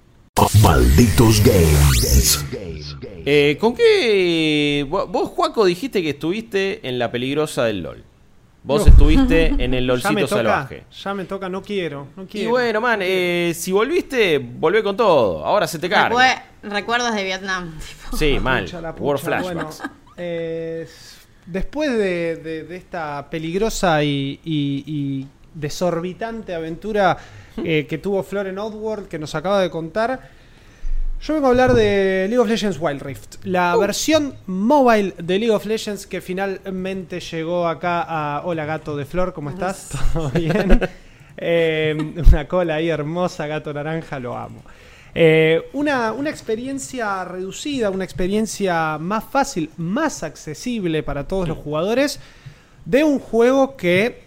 Malditos 0.62 1.42
Games. 1.42 2.44
Eh, 3.24 3.56
¿Con 3.58 3.74
qué? 3.74 4.86
Vos, 4.88 5.28
Juaco, 5.30 5.64
dijiste 5.64 6.02
que 6.02 6.10
estuviste 6.10 6.86
en 6.88 6.98
la 7.00 7.10
peligrosa 7.10 7.64
del 7.64 7.82
LOL. 7.82 8.04
Vos 8.66 8.84
No. 8.84 8.90
estuviste 8.92 9.46
en 9.46 9.72
el 9.74 9.86
LOLcito 9.86 10.14
toca, 10.22 10.26
salvaje. 10.28 10.84
ya 11.02 11.14
me 11.14 11.24
toca, 11.24 11.48
no 11.48 11.62
quiero, 11.62 12.08
no 12.16 12.24
Y 12.24 12.26
quiero. 12.26 12.50
bueno, 12.50 12.80
man, 12.80 12.98
eh, 13.02 13.52
si 13.54 13.70
volviste, 13.70 14.38
volvé 14.38 14.82
con 14.82 14.96
todo. 14.96 15.44
Ahora 15.46 15.66
se 15.68 15.78
te 15.78 15.88
carga. 15.88 16.14
Recue- 16.16 16.42
recuerdos 16.72 17.14
de 17.14 17.22
Vietnam. 17.24 17.78
tipo. 18.04 18.16
Sí, 18.16 18.38
mal. 18.40 18.64
Pucha 18.64 18.80
la 18.80 18.92
pucha. 18.94 19.04
War 19.04 19.18
flashbacks. 19.18 19.54
Bueno, 19.78 19.94
eh, 20.16 20.88
después 21.46 21.90
de, 21.92 22.36
de- 22.36 22.64
de 22.64 22.76
esta 22.76 23.30
peligrosa 23.30 24.02
y, 24.02 24.40
y- 24.44 24.84
y 24.86 25.26
desorbitante 25.54 26.54
aventura 26.54 27.16
eh, 27.58 27.86
que 27.88 27.98
tuvo 27.98 28.22
Flor 28.24 28.48
en 28.48 28.58
Oddworld 28.58 29.06
que 29.08 29.18
nos 29.18 29.34
acaba 29.36 29.60
de 29.60 29.70
contar. 29.70 30.30
Yo 31.20 31.34
vengo 31.34 31.46
a 31.46 31.50
hablar 31.50 31.74
de 31.74 32.26
League 32.28 32.38
of 32.38 32.48
Legends 32.48 32.78
Wild 32.78 33.02
Rift, 33.02 33.44
la 33.44 33.74
versión 33.76 34.34
mobile 34.46 35.14
de 35.18 35.38
League 35.38 35.54
of 35.54 35.64
Legends 35.66 36.06
que 36.06 36.20
finalmente 36.20 37.20
llegó 37.20 37.66
acá 37.66 38.02
a 38.02 38.42
Hola 38.44 38.64
Gato 38.64 38.96
de 38.96 39.06
Flor, 39.06 39.32
¿cómo 39.32 39.50
estás? 39.50 39.90
¿Todo 40.12 40.30
bien? 40.30 40.80
Eh, 41.38 41.94
una 42.26 42.48
cola 42.48 42.76
ahí 42.76 42.88
hermosa, 42.88 43.46
gato 43.46 43.70
naranja, 43.74 44.18
lo 44.18 44.34
amo. 44.34 44.62
Eh, 45.14 45.68
una, 45.74 46.12
una 46.12 46.30
experiencia 46.30 47.26
reducida, 47.26 47.90
una 47.90 48.04
experiencia 48.04 48.96
más 48.96 49.24
fácil, 49.24 49.68
más 49.76 50.22
accesible 50.22 51.02
para 51.02 51.28
todos 51.28 51.46
los 51.46 51.58
jugadores 51.58 52.20
de 52.86 53.04
un 53.04 53.18
juego 53.18 53.76
que 53.76 54.25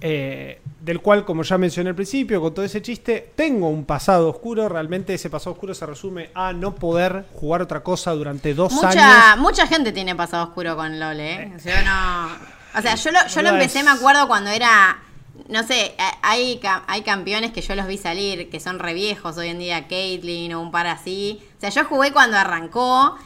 eh, 0.00 0.60
del 0.80 1.00
cual, 1.00 1.24
como 1.24 1.42
ya 1.42 1.58
mencioné 1.58 1.90
al 1.90 1.96
principio, 1.96 2.40
con 2.40 2.54
todo 2.54 2.64
ese 2.64 2.80
chiste, 2.80 3.32
tengo 3.34 3.68
un 3.68 3.84
pasado 3.84 4.28
oscuro. 4.30 4.68
Realmente 4.68 5.14
ese 5.14 5.28
pasado 5.28 5.52
oscuro 5.52 5.74
se 5.74 5.86
resume 5.86 6.30
a 6.34 6.52
no 6.52 6.74
poder 6.74 7.24
jugar 7.34 7.62
otra 7.62 7.82
cosa 7.82 8.12
durante 8.12 8.54
dos 8.54 8.72
mucha, 8.72 8.88
años. 8.90 9.38
Mucha 9.38 9.66
gente 9.66 9.92
tiene 9.92 10.14
pasado 10.14 10.44
oscuro 10.44 10.76
con 10.76 10.98
LOL, 10.98 11.20
¿eh? 11.20 11.52
O 11.56 11.58
sea, 11.58 11.82
no... 11.82 12.78
o 12.78 12.82
sea 12.82 12.94
yo 12.94 13.10
lo, 13.10 13.26
yo 13.26 13.42
lo 13.42 13.48
empecé, 13.50 13.82
me 13.82 13.90
acuerdo, 13.90 14.28
cuando 14.28 14.50
era... 14.50 15.02
No 15.48 15.62
sé, 15.62 15.94
hay, 16.20 16.60
hay 16.86 17.02
campeones 17.02 17.52
que 17.52 17.62
yo 17.62 17.74
los 17.74 17.86
vi 17.86 17.96
salir, 17.96 18.50
que 18.50 18.60
son 18.60 18.78
re 18.78 18.92
viejos 18.92 19.36
hoy 19.38 19.48
en 19.48 19.58
día, 19.58 19.88
Caitlyn 19.88 20.52
o 20.52 20.60
un 20.60 20.70
par 20.70 20.86
así. 20.86 21.40
O 21.56 21.60
sea, 21.60 21.70
yo 21.70 21.84
jugué 21.84 22.12
cuando 22.12 22.36
arrancó 22.36 23.16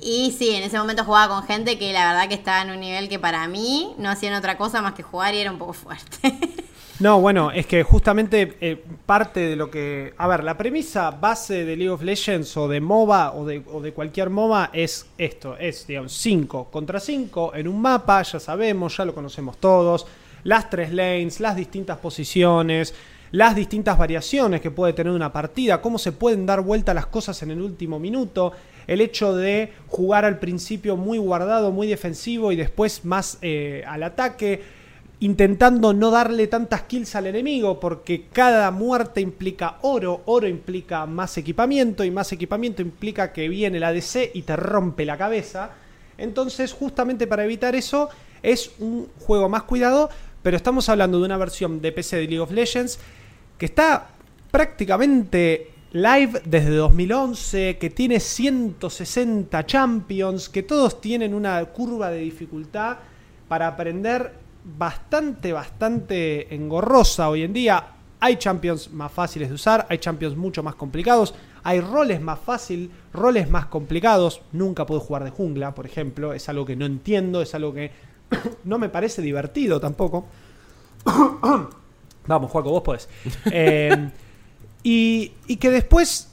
y 0.00 0.34
sí, 0.38 0.50
en 0.50 0.62
ese 0.62 0.78
momento 0.78 1.04
jugaba 1.04 1.34
con 1.34 1.44
gente 1.46 1.78
que 1.78 1.92
la 1.92 2.12
verdad 2.12 2.28
que 2.28 2.34
estaba 2.34 2.62
en 2.62 2.70
un 2.70 2.80
nivel 2.80 3.08
que 3.08 3.18
para 3.18 3.46
mí 3.48 3.94
no 3.98 4.08
hacían 4.10 4.34
otra 4.34 4.56
cosa 4.56 4.82
más 4.82 4.94
que 4.94 5.02
jugar 5.02 5.34
y 5.34 5.38
era 5.38 5.50
un 5.50 5.58
poco 5.58 5.72
fuerte. 5.72 6.18
No, 7.00 7.20
bueno, 7.20 7.52
es 7.52 7.64
que 7.66 7.84
justamente 7.84 8.56
eh, 8.60 8.84
parte 9.06 9.38
de 9.38 9.54
lo 9.54 9.70
que... 9.70 10.14
A 10.18 10.26
ver, 10.26 10.42
la 10.42 10.58
premisa 10.58 11.12
base 11.12 11.64
de 11.64 11.76
League 11.76 11.90
of 11.90 12.02
Legends 12.02 12.56
o 12.56 12.66
de 12.66 12.80
MOBA 12.80 13.34
o 13.34 13.46
de, 13.46 13.62
o 13.72 13.80
de 13.80 13.92
cualquier 13.92 14.30
MOBA 14.30 14.70
es 14.72 15.06
esto, 15.16 15.56
es, 15.56 15.86
digamos, 15.86 16.12
5 16.14 16.70
contra 16.72 16.98
5 16.98 17.52
en 17.54 17.68
un 17.68 17.80
mapa, 17.80 18.20
ya 18.24 18.40
sabemos, 18.40 18.96
ya 18.96 19.04
lo 19.04 19.14
conocemos 19.14 19.58
todos, 19.58 20.08
las 20.42 20.70
tres 20.70 20.92
lanes, 20.92 21.38
las 21.38 21.54
distintas 21.54 21.98
posiciones, 21.98 22.92
las 23.30 23.54
distintas 23.54 23.96
variaciones 23.96 24.60
que 24.60 24.72
puede 24.72 24.92
tener 24.92 25.12
una 25.12 25.32
partida, 25.32 25.80
cómo 25.80 25.98
se 25.98 26.10
pueden 26.10 26.46
dar 26.46 26.62
vuelta 26.62 26.94
las 26.94 27.06
cosas 27.06 27.40
en 27.44 27.52
el 27.52 27.62
último 27.62 28.00
minuto, 28.00 28.52
el 28.88 29.00
hecho 29.00 29.36
de 29.36 29.72
jugar 29.86 30.24
al 30.24 30.40
principio 30.40 30.96
muy 30.96 31.18
guardado, 31.18 31.70
muy 31.70 31.86
defensivo 31.86 32.50
y 32.50 32.56
después 32.56 33.04
más 33.04 33.38
eh, 33.42 33.84
al 33.86 34.02
ataque 34.02 34.78
intentando 35.20 35.92
no 35.92 36.10
darle 36.10 36.46
tantas 36.46 36.82
kills 36.82 37.14
al 37.16 37.26
enemigo, 37.26 37.80
porque 37.80 38.26
cada 38.32 38.70
muerte 38.70 39.20
implica 39.20 39.78
oro, 39.82 40.22
oro 40.26 40.46
implica 40.46 41.06
más 41.06 41.36
equipamiento, 41.38 42.04
y 42.04 42.10
más 42.10 42.32
equipamiento 42.32 42.82
implica 42.82 43.32
que 43.32 43.48
viene 43.48 43.80
la 43.80 43.92
DC 43.92 44.30
y 44.34 44.42
te 44.42 44.54
rompe 44.54 45.04
la 45.04 45.18
cabeza. 45.18 45.70
Entonces, 46.18 46.72
justamente 46.72 47.26
para 47.26 47.44
evitar 47.44 47.74
eso, 47.74 48.08
es 48.42 48.70
un 48.78 49.08
juego 49.18 49.48
más 49.48 49.64
cuidado, 49.64 50.08
pero 50.42 50.56
estamos 50.56 50.88
hablando 50.88 51.18
de 51.18 51.24
una 51.24 51.36
versión 51.36 51.80
de 51.80 51.90
PC 51.90 52.16
de 52.16 52.22
League 52.22 52.40
of 52.40 52.52
Legends 52.52 52.98
que 53.58 53.66
está 53.66 54.10
prácticamente 54.52 55.72
live 55.92 56.42
desde 56.44 56.74
2011, 56.74 57.78
que 57.78 57.90
tiene 57.90 58.20
160 58.20 59.66
champions, 59.66 60.48
que 60.48 60.62
todos 60.62 61.00
tienen 61.00 61.34
una 61.34 61.64
curva 61.66 62.10
de 62.10 62.18
dificultad 62.18 62.98
para 63.48 63.68
aprender 63.68 64.34
bastante, 64.64 65.52
bastante 65.52 66.54
engorrosa 66.54 67.28
hoy 67.30 67.42
en 67.42 67.52
día. 67.52 67.92
Hay 68.20 68.36
champions 68.36 68.92
más 68.92 69.12
fáciles 69.12 69.48
de 69.48 69.54
usar, 69.54 69.86
hay 69.88 69.98
champions 69.98 70.36
mucho 70.36 70.62
más 70.62 70.74
complicados, 70.74 71.34
hay 71.62 71.80
roles 71.80 72.20
más 72.20 72.38
fáciles, 72.38 72.90
roles 73.12 73.48
más 73.48 73.66
complicados. 73.66 74.42
Nunca 74.52 74.84
puedo 74.84 75.00
jugar 75.00 75.24
de 75.24 75.30
jungla, 75.30 75.74
por 75.74 75.86
ejemplo, 75.86 76.34
es 76.34 76.48
algo 76.48 76.66
que 76.66 76.76
no 76.76 76.84
entiendo, 76.84 77.40
es 77.40 77.54
algo 77.54 77.72
que 77.72 77.92
no 78.64 78.78
me 78.78 78.88
parece 78.88 79.22
divertido 79.22 79.80
tampoco. 79.80 80.26
Vamos, 82.26 82.50
Juaco, 82.50 82.70
vos 82.70 82.82
podés. 82.82 83.08
Eh, 83.50 84.10
y, 84.82 85.32
y, 85.46 85.56
que 85.56 85.70
después, 85.70 86.28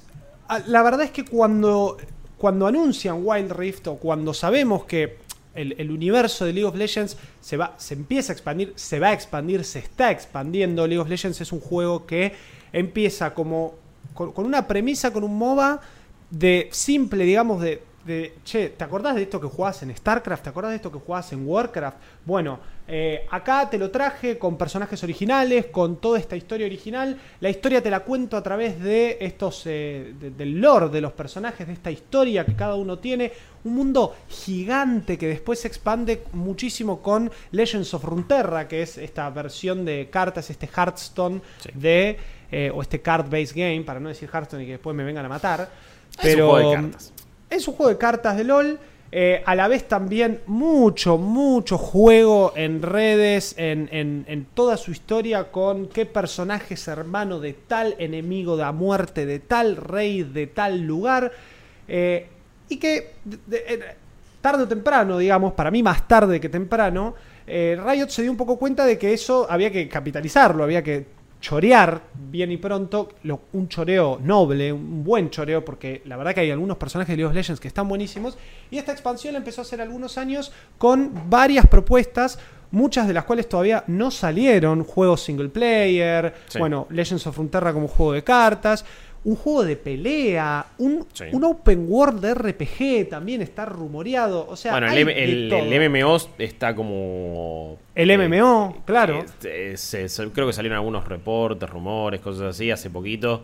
la 0.68 0.84
verdad 0.84 1.02
es 1.02 1.12
que 1.12 1.26
cuando, 1.26 1.98
cuando 2.38 2.68
anuncian 2.68 3.22
Wild 3.24 3.52
Rift 3.52 3.88
o 3.88 3.96
cuando 3.98 4.34
sabemos 4.34 4.86
que 4.86 5.18
el, 5.56 5.90
universo 5.90 6.46
de 6.46 6.54
League 6.54 6.68
of 6.68 6.76
Legends 6.76 7.18
se, 7.40 7.58
va, 7.58 7.76
se 7.78 7.94
empieza 7.94 8.34
a 8.34 8.34
expandir, 8.34 8.74
se 8.76 9.00
va 9.00 9.10
a 9.10 9.14
expandir, 9.14 9.64
se 9.64 9.80
está 9.80 10.12
expandiendo. 10.12 10.86
League 10.86 11.02
of 11.02 11.10
Legends 11.10 11.40
es 11.42 11.52
un 11.52 11.62
juego 11.62 12.06
que 12.06 12.34
empieza 12.74 13.34
como 13.34 13.76
con, 14.14 14.34
una 14.46 14.68
premisa, 14.68 15.12
con 15.12 15.24
un 15.24 15.38
MOBA 15.38 15.80
de 16.30 16.70
simple, 16.72 17.24
digamos, 17.24 17.62
de, 17.62 17.82
de, 18.06 18.36
che, 18.44 18.70
¿te 18.70 18.84
acordás 18.84 19.16
de 19.16 19.24
esto 19.24 19.40
que 19.40 19.48
jugabas 19.48 19.82
en 19.84 19.96
StarCraft? 19.96 20.44
¿Te 20.44 20.50
acordás 20.50 20.72
de 20.72 20.76
esto 20.78 20.92
que 20.92 21.00
jugabas 21.00 21.32
en 21.32 21.48
Warcraft? 21.48 21.98
Bueno, 22.26 22.60
eh, 22.88 23.26
acá 23.32 23.68
te 23.68 23.80
lo 23.80 23.90
traje 23.90 24.38
con 24.38 24.58
personajes 24.58 25.02
originales, 25.04 25.68
con 25.68 25.98
toda 25.98 26.20
esta 26.20 26.36
historia 26.36 26.68
original. 26.68 27.18
La 27.40 27.50
historia 27.50 27.82
te 27.82 27.90
la 27.90 28.02
cuento 28.02 28.38
a 28.38 28.44
través 28.44 28.80
de 28.80 29.18
estos, 29.22 29.64
eh, 29.66 30.14
del 30.20 30.62
lore 30.62 30.90
de 30.90 31.02
los 31.02 31.12
personajes, 31.14 31.66
de 31.66 31.74
esta 31.74 31.90
historia 31.90 32.46
que 32.46 32.56
cada 32.56 32.76
uno 32.76 33.00
tiene. 33.00 33.32
Un 33.64 33.74
mundo 33.74 34.16
gigante 34.30 35.18
que 35.18 35.28
después 35.28 35.60
se 35.60 35.68
expande 35.68 36.24
muchísimo 36.34 37.02
con 37.02 37.32
Legends 37.52 37.92
of 37.96 38.04
Runeterra, 38.04 38.68
que 38.68 38.84
es 38.84 39.00
esta 39.00 39.28
versión 39.32 39.84
de 39.84 40.10
cartas, 40.12 40.52
este 40.52 40.68
Hearthstone 40.68 41.42
de, 41.74 42.20
eh, 42.52 42.72
o 42.72 42.84
este 42.84 43.02
card-based 43.02 43.56
game, 43.56 43.82
para 43.82 44.00
no 44.00 44.10
decir 44.10 44.30
Hearthstone 44.32 44.62
y 44.62 44.66
que 44.68 44.72
después 44.74 44.96
me 44.96 45.04
vengan 45.04 45.26
a 45.26 45.30
matar. 45.30 45.72
Pero, 46.22 46.30
es 46.30 46.38
un 46.38 46.50
juego 46.52 46.70
de 46.70 46.76
cartas. 46.76 47.14
Es 47.50 47.68
un 47.68 47.74
juego 47.74 47.90
de 47.90 47.98
cartas 47.98 48.38
de 48.38 48.44
LOL 48.44 48.80
eh, 49.18 49.42
a 49.46 49.56
la 49.56 49.70
vez 49.70 49.88
también 49.88 50.42
mucho, 50.46 51.18
mucho 51.18 51.78
juego 51.78 52.52
en 52.54 52.82
redes, 52.82 53.56
en, 53.58 54.46
toda 54.54 54.76
su 54.76 54.92
historia 54.92 55.54
con 55.54 55.88
qué 55.88 56.06
personaje 56.06 56.74
es 56.74 56.86
hermano 56.90 57.40
de 57.40 57.54
tal 57.54 57.96
enemigo 57.98 58.58
de 58.58 58.64
la 58.64 58.74
muerte, 58.74 59.26
de 59.26 59.40
tal 59.40 59.78
rey, 59.78 60.24
de 60.24 60.48
tal 60.48 60.82
lugar. 60.82 61.32
Eh, 61.88 62.28
y 62.68 62.76
que 62.76 63.14
eh, 63.54 63.96
tarde 64.42 64.64
o 64.64 64.68
temprano, 64.68 65.18
digamos, 65.18 65.54
para 65.54 65.72
mí 65.72 65.82
más 65.82 66.06
tarde 66.10 66.42
que 66.42 66.50
temprano, 66.50 67.16
Riot 67.48 68.10
se 68.10 68.22
dio 68.22 68.32
un 68.32 68.38
poco 68.38 68.60
cuenta 68.60 68.86
de 68.86 68.98
que 68.98 69.14
eso 69.14 69.48
había 69.50 69.72
que 69.72 69.88
capitalizarlo, 69.88 70.62
había 70.62 70.84
que 70.84 71.06
chorear 71.46 72.02
bien 72.16 72.52
y 72.52 72.58
pronto, 72.58 73.10
un 73.54 73.68
choreo 73.70 74.18
noble, 74.20 74.74
un 74.74 75.04
buen 75.04 75.30
choreo, 75.30 75.64
porque 75.64 76.02
la 76.06 76.18
verdad 76.18 76.34
que 76.34 76.40
hay 76.40 76.50
algunos 76.50 76.76
personajes 76.78 77.14
de 77.14 77.18
League 77.18 77.30
of 77.30 77.36
Legends 77.36 77.60
que 77.60 77.68
están 77.68 77.88
buenísimos. 77.88 78.36
Y 78.72 78.80
esta 78.80 78.92
expansión 78.92 79.36
empezó 79.36 79.62
a 79.62 79.64
hacer 79.64 79.80
algunos 79.80 80.18
años 80.18 80.52
con 80.80 81.30
varias 81.30 81.68
propuestas, 81.68 82.40
muchas 82.72 83.08
de 83.08 83.14
las 83.14 83.26
cuales 83.26 83.48
todavía 83.48 83.84
no 83.86 84.10
salieron. 84.10 84.84
Juegos 84.84 85.22
single 85.22 85.50
player, 85.50 86.34
bueno, 86.58 86.88
Legends 86.90 87.28
of 87.28 87.36
Frontera 87.36 87.72
como 87.74 87.88
juego 87.88 88.14
de 88.14 88.24
cartas 88.24 88.84
un 89.26 89.36
juego 89.36 89.66
de 89.66 89.76
pelea, 89.76 90.68
un, 90.78 91.06
un, 91.34 91.44
open 91.44 91.88
world 91.90 92.22
de 92.22 92.34
RPG 92.36 93.10
también 93.10 93.42
está 93.42 93.66
rumoreado. 93.66 94.48
O 94.48 94.56
sea, 94.56 94.72
bueno, 94.72 94.92
el, 94.92 95.52
el, 95.52 95.90
MMO 95.90 96.18
está 96.38 96.76
como. 96.76 97.80
El 97.96 98.12
eh, 98.12 98.18
MMO, 98.18 98.84
claro. 98.86 99.26
creo 99.42 100.48
que 100.48 100.54
salieron 100.54 100.78
algunos 100.78 101.08
reportes, 101.08 101.68
rumores, 101.68 102.22
cosas 102.22 102.56
así 102.56 102.70
hace 102.70 102.92
poquito. 102.92 103.44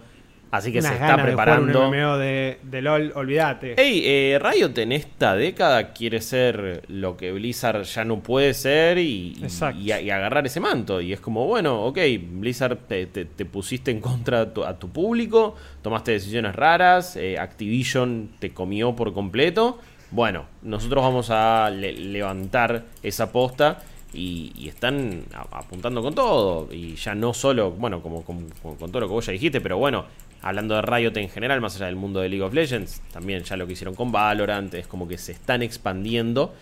Así 0.52 0.74
que 0.74 0.82
se 0.82 0.94
está 0.94 1.16
preparando. 1.16 2.18
De, 2.18 2.60
de, 2.62 2.82
LOL, 2.82 3.14
olvídate. 3.16 3.76
Hey, 3.78 4.02
eh, 4.04 4.40
Riot 4.40 4.78
en 4.80 4.92
esta 4.92 5.34
década 5.34 5.94
quiere 5.94 6.20
ser 6.20 6.84
lo 6.90 7.16
que 7.16 7.32
Blizzard 7.32 7.84
ya 7.84 8.04
no 8.04 8.20
puede 8.20 8.54
ser 8.54 8.98
y, 8.98 9.42
y, 9.80 9.92
agarrar 9.92 10.46
ese 10.46 10.60
manto. 10.60 11.00
Y 11.00 11.14
es 11.14 11.22
como, 11.22 11.48
bueno, 11.48 11.86
ok, 11.86 12.00
Blizzard 12.34 12.80
te, 12.80 13.26
pusiste 13.46 13.92
en 13.92 14.02
contra 14.02 14.42
a 14.42 14.78
tu, 14.78 14.90
público, 14.90 15.56
tomaste 15.82 16.12
decisiones 16.12 16.54
raras, 16.54 17.16
eh, 17.16 17.40
Activision 17.40 18.32
te 18.40 18.54
comió 18.54 18.94
por 18.94 19.14
completo. 19.14 19.80
Bueno, 20.12 20.48
nosotros 20.64 21.02
vamos 21.02 21.30
a 21.30 21.70
levantar 21.70 22.84
esa 23.02 23.32
posta. 23.32 23.84
Y, 24.14 24.68
están 24.68 25.24
apuntando 25.52 26.02
con 26.02 26.14
todo. 26.14 26.68
Y 26.70 26.96
ya 26.96 27.16
no 27.16 27.34
solo, 27.34 27.72
bueno, 27.72 28.02
como, 28.02 28.24
con 28.24 28.50
todo 28.52 29.00
lo 29.00 29.08
que 29.08 29.14
vos 29.14 29.26
ya 29.26 29.32
dijiste, 29.32 29.62
pero 29.62 29.78
bueno, 29.78 30.04
hablando 30.42 30.76
de 30.76 30.82
Riot 30.82 31.16
en 31.18 31.30
general, 31.30 31.62
más 31.62 31.76
allá 31.76 31.86
del 31.86 31.96
mundo 31.96 32.20
de 32.20 32.30
League 32.30 32.44
of 32.44 32.54
Legends, 32.54 33.02
también 33.12 33.44
ya 33.44 33.58
lo 33.58 33.68
que 33.68 33.74
hicieron 33.74 33.96
con 33.96 34.12
Valorant, 34.12 34.74
es 34.74 34.88
como 34.88 35.08
que 35.08 35.18
se 35.18 35.32
están 35.32 35.62
expandiendo 35.62 36.54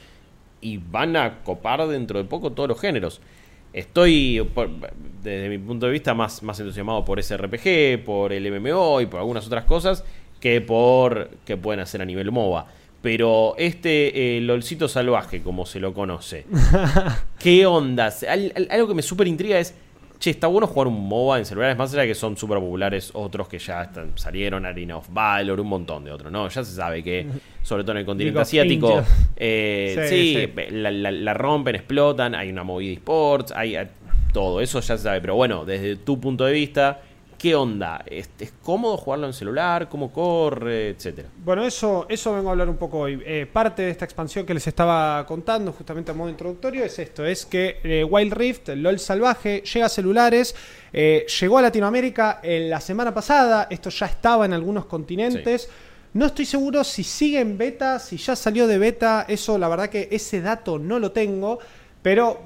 y 0.62 0.78
van 0.78 1.16
a 1.16 1.40
copar 1.44 1.88
dentro 1.88 2.20
de 2.20 2.26
poco 2.26 2.52
todos 2.52 2.70
los 2.70 2.80
géneros. 2.80 3.22
Estoy, 3.72 4.46
desde 5.22 5.48
mi 5.48 5.60
punto 5.60 5.86
de 5.86 5.92
vista, 5.92 6.14
más, 6.14 6.42
más 6.42 6.60
entusiasmado 6.60 7.06
por 7.06 7.20
ese 7.20 7.38
RPG, 7.38 8.04
por 8.04 8.34
el 8.34 8.52
MMO 8.52 9.00
y 9.02 9.06
por 9.06 9.20
algunas 9.20 9.46
otras 9.46 9.66
cosas 9.66 10.04
que 10.40 10.62
por 10.62 11.30
que 11.46 11.58
pueden 11.58 11.80
hacer 11.80 12.02
a 12.02 12.06
nivel 12.06 12.32
MOBA. 12.32 12.66
Pero 13.02 13.56
este 13.58 14.38
eh, 14.38 14.42
LOLcito 14.42 14.90
salvaje, 14.90 15.42
como 15.42 15.66
se 15.66 15.80
lo 15.80 15.94
conoce, 15.94 16.46
¿qué 17.40 17.66
onda? 17.66 18.12
algo 18.70 18.88
que 18.90 18.94
me 18.94 19.02
súper 19.02 19.28
intriga 19.28 19.58
es 19.58 19.74
che, 20.20 20.32
está 20.32 20.48
bueno 20.48 20.68
jugar 20.68 20.88
un 20.88 21.08
MOBA 21.08 21.40
en 21.40 21.46
celulares, 21.46 21.78
más 21.78 21.92
allá 21.94 22.02
de 22.02 22.10
que 22.10 22.16
son 22.16 22.36
súper 22.38 22.60
populares 22.60 23.12
otros 23.14 23.48
que 23.48 23.58
ya 23.58 23.84
están, 23.84 24.12
salieron, 24.16 24.66
Arena 24.66 24.98
of 24.98 25.08
Valor, 25.12 25.60
un 25.60 25.68
montón 25.68 26.04
de 26.04 26.12
otros, 26.12 26.32
¿no? 26.32 26.48
Ya 26.50 26.64
se 26.64 26.74
sabe 26.76 27.02
que, 27.04 27.26
sobre 27.64 27.84
todo 27.84 27.94
en 27.94 28.00
el 28.00 28.06
continente 28.06 28.36
asiático, 28.42 29.02
eh, 29.38 29.94
Sí, 30.10 30.34
sí, 30.34 30.52
sí. 30.70 30.76
La, 30.76 30.92
la- 30.92 31.12
la 31.12 31.34
rompen, 31.34 31.76
explotan, 31.76 32.36
hay 32.36 32.50
una 32.50 32.64
movida 32.64 32.92
esports, 32.94 33.54
hay 33.56 33.76
eh, 33.78 33.88
todo, 34.34 34.62
eso 34.62 34.80
ya 34.82 34.98
se 34.98 35.04
sabe, 35.04 35.22
pero 35.22 35.36
bueno, 35.36 35.64
desde 35.66 35.96
tu 35.96 36.20
punto 36.20 36.46
de 36.46 36.54
vista, 36.54 37.02
¿qué 37.40 37.56
onda? 37.56 38.04
¿Es, 38.06 38.30
es 38.40 38.54
cómodo 38.62 38.98
jugarlo 38.98 39.26
en 39.26 39.34
celular? 39.34 39.90
¿Cómo 39.90 40.14
corre? 40.14 40.90
Etcétera. 40.90 41.30
Bueno, 41.44 41.66
eso, 41.66 42.06
eso 42.10 42.36
vengo 42.36 42.50
a 42.50 42.52
hablar 42.52 42.70
un 42.70 42.78
poco 42.78 43.00
hoy. 43.00 43.20
Eh, 43.26 43.48
parte 43.52 43.82
de 43.82 43.90
esta 43.90 44.06
expansión 44.06 44.46
que 44.46 44.54
les 44.54 44.68
estaba 44.68 45.26
contando, 45.26 45.72
justamente 45.72 46.12
a 46.12 46.14
modo 46.14 46.30
introductorio, 46.30 46.84
es 46.84 47.00
esto: 47.00 47.26
es 47.26 47.46
que 47.46 47.80
eh, 47.84 48.04
Wild 48.04 48.34
Rift, 48.34 48.70
el 48.70 48.84
LOL 48.84 49.00
salvaje, 49.00 49.64
llega 49.64 49.88
a 49.88 49.90
celulares, 49.90 50.54
eh, 50.94 51.26
llegó 51.40 51.58
a 51.58 51.64
Latinoamérica 51.64 52.42
en 52.44 52.70
la 52.70 52.82
semana 52.82 53.14
pasada, 53.14 53.68
esto 53.72 53.90
ya 53.90 54.06
estaba 54.06 54.46
en 54.46 54.54
algunos 54.54 54.86
continentes. 54.86 55.70
No 56.12 56.26
estoy 56.26 56.46
seguro 56.46 56.84
si 56.84 57.04
sigue 57.04 57.40
en 57.40 57.58
beta, 57.58 58.00
si 58.00 58.18
ya 58.18 58.36
salió 58.36 58.68
de 58.68 58.78
beta, 58.78 59.26
eso 59.28 59.58
la 59.58 59.70
verdad 59.70 59.90
que 59.90 60.10
ese 60.12 60.42
dato 60.42 60.78
no 60.80 61.00
lo 61.00 61.12
tengo, 61.12 61.60
pero 62.02 62.42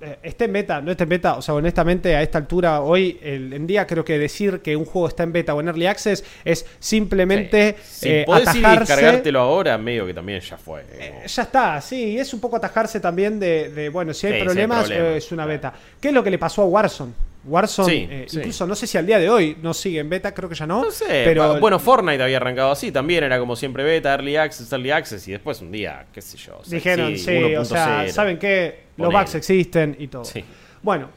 eh, 0.00 0.18
está 0.22 0.44
en 0.44 0.52
beta, 0.52 0.80
no 0.82 0.90
está 0.90 1.04
en 1.04 1.08
beta, 1.10 1.34
o 1.36 1.42
sea, 1.42 1.54
honestamente 1.54 2.14
a 2.14 2.22
esta 2.22 2.36
altura, 2.38 2.80
hoy 2.82 3.18
el- 3.22 3.52
en 3.54 3.66
día 3.66 3.86
creo 3.86 4.04
que 4.04 4.18
decir 4.18 4.60
que 4.60 4.76
un 4.76 4.84
juego 4.84 5.08
está 5.08 5.22
en 5.22 5.32
beta 5.32 5.54
o 5.54 5.60
en 5.60 5.68
early 5.68 5.86
access 5.86 6.22
es 6.44 6.66
simplemente 6.78 7.76
Si 7.82 8.08
eh, 8.10 8.22
podés 8.26 8.54
ir 8.54 8.60
y 8.62 8.64
atajarse. 8.64 8.92
descargártelo 8.94 9.40
ahora, 9.40 9.78
medio 9.78 10.04
que 10.06 10.12
también 10.14 10.40
ya 10.40 10.56
fue. 10.58 10.82
Eh, 10.98 11.22
ya 11.26 11.42
está, 11.42 11.80
sí, 11.80 12.18
es 12.18 12.32
un 12.34 12.40
poco 12.40 12.56
atajarse 12.56 13.00
también 13.00 13.38
de, 13.40 13.70
de, 13.70 13.88
bueno, 13.88 14.12
si 14.12 14.26
hay 14.26 14.32
Sí, 14.34 14.36
sí 14.36 14.40
hay 14.40 14.46
problemas, 14.46 14.84
problemas, 14.86 15.12
eh, 15.14 15.16
es 15.16 15.32
una 15.32 15.44
claro. 15.44 15.56
beta. 15.56 15.74
¿Qué 16.00 16.08
es 16.08 16.14
lo 16.14 16.22
que 16.22 16.30
le 16.30 16.38
pasó 16.38 16.62
a 16.62 16.66
Warzone? 16.66 17.12
Warzone, 17.46 17.88
Sí, 17.92 18.08
eh, 18.10 18.24
sí. 18.28 18.38
incluso 18.38 18.66
no 18.66 18.74
sé 18.74 18.86
si 18.86 18.98
al 18.98 19.06
día 19.06 19.18
de 19.18 19.30
hoy 19.30 19.56
no 19.62 19.72
sigue 19.72 20.00
en 20.00 20.08
beta, 20.10 20.32
creo 20.34 20.48
que 20.48 20.54
ya 20.54 20.66
no. 20.66 20.84
No 20.84 20.90
sé, 20.90 21.22
pero 21.24 21.58
bueno, 21.60 21.78
Fortnite 21.78 22.22
había 22.22 22.36
arrancado 22.38 22.70
así, 22.72 22.90
también 22.92 23.24
era 23.24 23.38
como 23.38 23.56
siempre 23.56 23.84
beta, 23.84 24.12
early 24.14 24.36
access, 24.36 24.72
early 24.72 24.90
access, 24.90 25.26
y 25.28 25.32
después 25.32 25.60
un 25.60 25.70
día, 25.72 26.06
qué 26.12 26.20
sé 26.20 26.36
yo. 26.36 26.60
dijeron, 26.66 27.16
sí, 27.16 27.54
o 27.54 27.64
sea, 27.64 28.04
1.0. 28.04 28.08
saben 28.10 28.38
que 28.38 28.80
los 28.96 29.12
bugs 29.12 29.34
existen 29.34 29.96
y 29.98 30.08
todo. 30.08 30.24
Sí. 30.24 30.44
Bueno, 30.82 31.08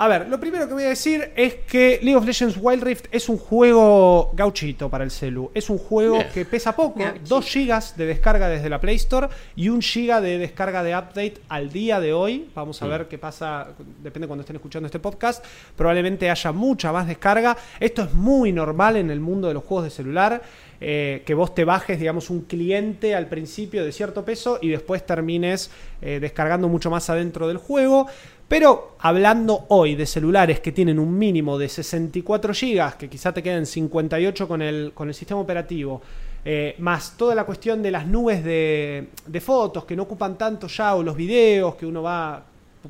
a 0.00 0.06
ver, 0.08 0.28
lo 0.28 0.38
primero 0.38 0.68
que 0.68 0.74
voy 0.74 0.84
a 0.84 0.88
decir 0.90 1.32
es 1.34 1.54
que 1.66 1.98
League 2.02 2.16
of 2.16 2.24
Legends 2.24 2.56
Wild 2.60 2.82
Rift 2.84 3.06
es 3.10 3.28
un 3.28 3.36
juego 3.36 4.30
gauchito 4.34 4.88
para 4.88 5.02
el 5.02 5.10
celu. 5.10 5.50
Es 5.54 5.68
un 5.70 5.78
juego 5.78 6.18
que 6.32 6.44
pesa 6.44 6.74
poco, 6.76 7.00
Gauchito. 7.00 7.24
2 7.28 7.54
GB 7.54 7.96
de 7.96 8.06
descarga 8.06 8.48
desde 8.48 8.68
la 8.70 8.80
Play 8.80 8.94
Store 8.96 9.28
y 9.56 9.68
1 9.68 9.80
GB 9.80 10.20
de 10.20 10.38
descarga 10.38 10.82
de 10.82 10.96
update 10.96 11.34
al 11.48 11.70
día 11.72 11.98
de 12.00 12.12
hoy. 12.12 12.48
Vamos 12.54 12.80
a 12.80 12.86
Mm. 12.86 12.90
ver 12.90 13.08
qué 13.08 13.18
pasa, 13.18 13.68
depende 14.02 14.28
cuando 14.28 14.42
estén 14.42 14.56
escuchando 14.56 14.86
este 14.86 15.00
podcast. 15.00 15.44
Probablemente 15.76 16.30
haya 16.30 16.52
mucha 16.52 16.92
más 16.92 17.06
descarga. 17.08 17.56
Esto 17.80 18.02
es 18.02 18.14
muy 18.14 18.52
normal 18.52 18.96
en 18.96 19.10
el 19.10 19.18
mundo 19.20 19.48
de 19.48 19.54
los 19.54 19.64
juegos 19.64 19.84
de 19.84 19.90
celular. 19.90 20.40
Eh, 20.80 21.22
que 21.26 21.34
vos 21.34 21.54
te 21.54 21.64
bajes, 21.64 21.98
digamos, 21.98 22.30
un 22.30 22.42
cliente 22.42 23.14
al 23.14 23.26
principio 23.26 23.84
de 23.84 23.90
cierto 23.90 24.24
peso 24.24 24.58
y 24.62 24.68
después 24.68 25.04
termines 25.04 25.70
eh, 26.00 26.18
descargando 26.20 26.68
mucho 26.68 26.90
más 26.90 27.10
adentro 27.10 27.48
del 27.48 27.56
juego. 27.56 28.06
Pero 28.46 28.96
hablando 29.00 29.66
hoy 29.68 29.94
de 29.94 30.06
celulares 30.06 30.60
que 30.60 30.72
tienen 30.72 30.98
un 30.98 31.18
mínimo 31.18 31.58
de 31.58 31.68
64 31.68 32.54
GB, 32.54 32.96
que 32.96 33.08
quizá 33.08 33.32
te 33.32 33.42
queden 33.42 33.66
58 33.66 34.48
con 34.48 34.62
el, 34.62 34.92
con 34.94 35.08
el 35.08 35.14
sistema 35.14 35.40
operativo, 35.40 36.00
eh, 36.44 36.76
más 36.78 37.14
toda 37.16 37.34
la 37.34 37.44
cuestión 37.44 37.82
de 37.82 37.90
las 37.90 38.06
nubes 38.06 38.42
de, 38.42 39.08
fotos 39.42 39.84
que 39.84 39.94
no 39.94 40.04
ocupan 40.04 40.38
tanto 40.38 40.66
ya, 40.68 40.94
o 40.94 41.02
los 41.02 41.14
videos 41.14 41.74
que 41.74 41.84
uno 41.84 42.02
va 42.02 42.42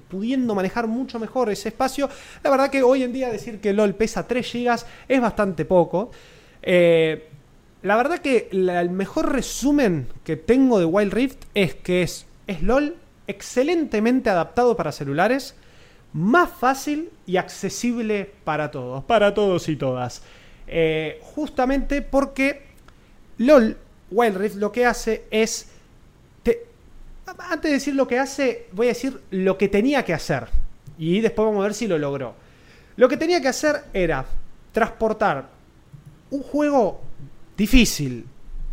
pudiendo 0.08 0.54
manejar 0.54 0.86
mucho 0.86 1.18
mejor 1.18 1.50
ese 1.50 1.70
espacio, 1.70 2.08
la 2.44 2.50
verdad 2.50 2.70
que 2.70 2.82
hoy 2.82 3.02
en 3.02 3.12
día 3.12 3.32
decir 3.32 3.60
que 3.60 3.72
LOL 3.72 3.94
pesa 3.94 4.28
3 4.28 4.52
GB 4.52 4.76
es 5.08 5.20
bastante 5.20 5.64
poco. 5.64 6.10
La 7.82 7.96
verdad 7.96 8.18
que 8.18 8.48
el 8.50 8.90
mejor 8.90 9.32
resumen 9.32 10.08
que 10.24 10.36
tengo 10.36 10.78
de 10.78 10.84
Wild 10.84 11.12
Rift 11.12 11.44
es 11.54 11.74
que 11.74 12.02
es, 12.02 12.26
es 12.46 12.62
LOL 12.62 12.96
excelentemente 13.26 14.30
adaptado 14.30 14.76
para 14.76 14.90
celulares, 14.92 15.54
más 16.12 16.50
fácil 16.50 17.10
y 17.26 17.36
accesible 17.36 18.30
para 18.44 18.70
todos, 18.70 19.04
para 19.04 19.34
todos 19.34 19.68
y 19.68 19.76
todas. 19.76 20.22
Eh, 20.66 21.20
justamente 21.22 22.02
porque 22.02 22.62
LOL, 23.38 23.76
Wild 24.10 24.36
Rift 24.36 24.56
lo 24.56 24.72
que 24.72 24.86
hace 24.86 25.24
es... 25.30 25.68
te- 26.42 26.66
antes 27.26 27.70
de 27.70 27.74
decir 27.74 27.94
lo 27.94 28.08
que 28.08 28.18
hace, 28.18 28.66
voy 28.72 28.86
a 28.86 28.90
decir 28.90 29.20
lo 29.30 29.56
que 29.58 29.68
tenía 29.68 30.04
que 30.04 30.14
hacer. 30.14 30.48
Y 30.98 31.20
después 31.20 31.46
vamos 31.46 31.60
a 31.60 31.64
ver 31.64 31.74
si 31.74 31.86
lo 31.86 31.98
logró. 31.98 32.34
Lo 32.96 33.08
que 33.08 33.16
tenía 33.16 33.40
que 33.40 33.48
hacer 33.48 33.84
era 33.92 34.24
transportar 34.72 35.46
un 36.30 36.42
juego 36.42 37.00
difícil, 37.58 38.24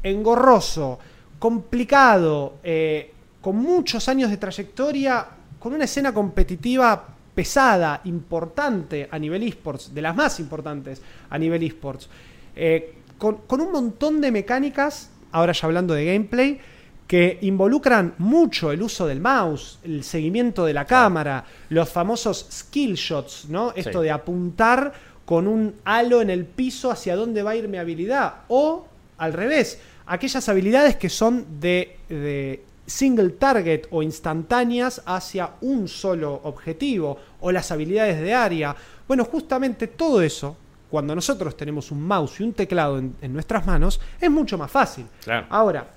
engorroso, 0.03 0.99
complicado, 1.39 2.59
eh, 2.63 3.11
con 3.41 3.57
muchos 3.57 4.07
años 4.07 4.29
de 4.29 4.37
trayectoria, 4.37 5.25
con 5.59 5.73
una 5.73 5.85
escena 5.85 6.13
competitiva 6.13 7.07
pesada, 7.33 8.01
importante 8.05 9.09
a 9.11 9.19
nivel 9.19 9.43
esports, 9.43 9.93
de 9.93 10.01
las 10.01 10.15
más 10.15 10.39
importantes 10.39 11.01
a 11.29 11.37
nivel 11.37 11.63
esports, 11.63 12.07
eh, 12.55 12.93
con, 13.17 13.37
con 13.47 13.59
un 13.59 13.71
montón 13.71 14.21
de 14.21 14.31
mecánicas, 14.31 15.09
ahora 15.31 15.51
ya 15.51 15.65
hablando 15.65 15.93
de 15.93 16.05
gameplay, 16.05 16.59
que 17.07 17.37
involucran 17.41 18.15
mucho 18.19 18.71
el 18.71 18.81
uso 18.81 19.05
del 19.05 19.19
mouse, 19.19 19.79
el 19.83 20.03
seguimiento 20.03 20.65
de 20.65 20.73
la 20.73 20.85
cámara, 20.85 21.43
los 21.69 21.89
famosos 21.89 22.47
skill 22.51 22.95
shots, 22.95 23.47
¿no? 23.49 23.73
Esto 23.75 23.99
Sí. 23.99 24.05
de 24.05 24.11
apuntar 24.11 24.93
con 25.25 25.47
un 25.47 25.75
halo 25.83 26.21
en 26.21 26.29
el 26.29 26.45
piso 26.45 26.91
hacia 26.91 27.15
dónde 27.15 27.43
va 27.43 27.51
a 27.51 27.55
ir 27.55 27.67
mi 27.67 27.77
habilidad. 27.77 28.43
O 28.47 28.85
al 29.17 29.33
revés, 29.33 29.79
aquellas 30.05 30.47
habilidades 30.47 30.95
que 30.95 31.09
son 31.09 31.59
de, 31.59 31.97
de 32.09 32.63
single 32.85 33.31
target 33.31 33.87
o 33.89 34.03
instantáneas 34.03 35.01
hacia 35.05 35.51
un 35.61 35.87
solo 35.87 36.41
objetivo. 36.43 37.17
O 37.41 37.51
las 37.51 37.71
habilidades 37.71 38.21
de 38.21 38.33
área. 38.33 38.75
Bueno, 39.07 39.25
justamente 39.25 39.87
todo 39.87 40.21
eso, 40.21 40.55
cuando 40.89 41.15
nosotros 41.15 41.57
tenemos 41.57 41.91
un 41.91 42.01
mouse 42.03 42.39
y 42.39 42.43
un 42.43 42.53
teclado 42.53 42.99
en, 42.99 43.15
en 43.21 43.33
nuestras 43.33 43.65
manos, 43.65 43.99
es 44.21 44.29
mucho 44.29 44.57
más 44.57 44.69
fácil. 44.69 45.05
Claro. 45.23 45.47
Ahora, 45.49 45.87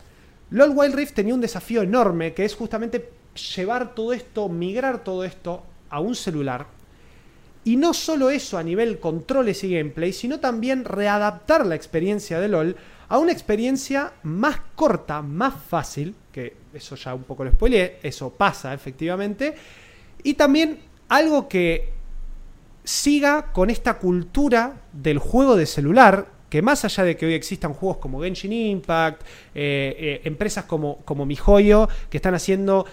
LOL 0.51 0.72
Wild 0.74 0.95
Rift 0.95 1.14
tenía 1.14 1.35
un 1.35 1.41
desafío 1.43 1.83
enorme 1.83 2.33
que 2.33 2.45
es 2.45 2.55
justamente 2.55 3.11
llevar 3.55 3.95
todo 3.95 4.12
esto, 4.14 4.49
migrar 4.49 5.05
todo 5.05 5.24
esto 5.24 5.62
a 5.91 6.01
un 6.01 6.14
celular. 6.14 6.78
Y 7.68 7.76
no 7.76 7.92
solo 7.92 8.30
eso 8.30 8.56
a 8.56 8.62
nivel 8.62 8.98
controles 8.98 9.62
y 9.62 9.74
gameplay, 9.74 10.14
sino 10.14 10.40
también 10.40 10.86
readaptar 10.86 11.66
la 11.66 11.74
experiencia 11.74 12.40
de 12.40 12.48
LOL 12.48 12.76
a 13.10 13.18
una 13.18 13.30
experiencia 13.30 14.14
más 14.22 14.56
corta, 14.74 15.20
más 15.20 15.52
fácil, 15.64 16.14
que 16.32 16.56
eso 16.72 16.96
ya 16.96 17.14
un 17.14 17.24
poco 17.24 17.44
lo 17.44 17.52
spoileé, 17.52 17.98
eso 18.02 18.30
pasa 18.30 18.72
efectivamente, 18.72 19.54
y 20.22 20.32
también 20.32 20.78
algo 21.10 21.46
que 21.46 21.92
siga 22.84 23.52
con 23.52 23.68
esta 23.68 23.98
cultura 23.98 24.80
del 24.94 25.18
juego 25.18 25.54
de 25.54 25.66
celular, 25.66 26.26
que 26.48 26.62
más 26.62 26.86
allá 26.86 27.04
de 27.04 27.18
que 27.18 27.26
hoy 27.26 27.34
existan 27.34 27.74
juegos 27.74 27.98
como 27.98 28.22
Genshin 28.22 28.54
Impact, 28.54 29.20
eh, 29.54 29.94
eh, 29.98 30.20
empresas 30.24 30.64
como, 30.64 31.02
como 31.04 31.26
MiHoYo, 31.26 31.86
que 32.08 32.16
están 32.16 32.34
haciendo 32.34 32.86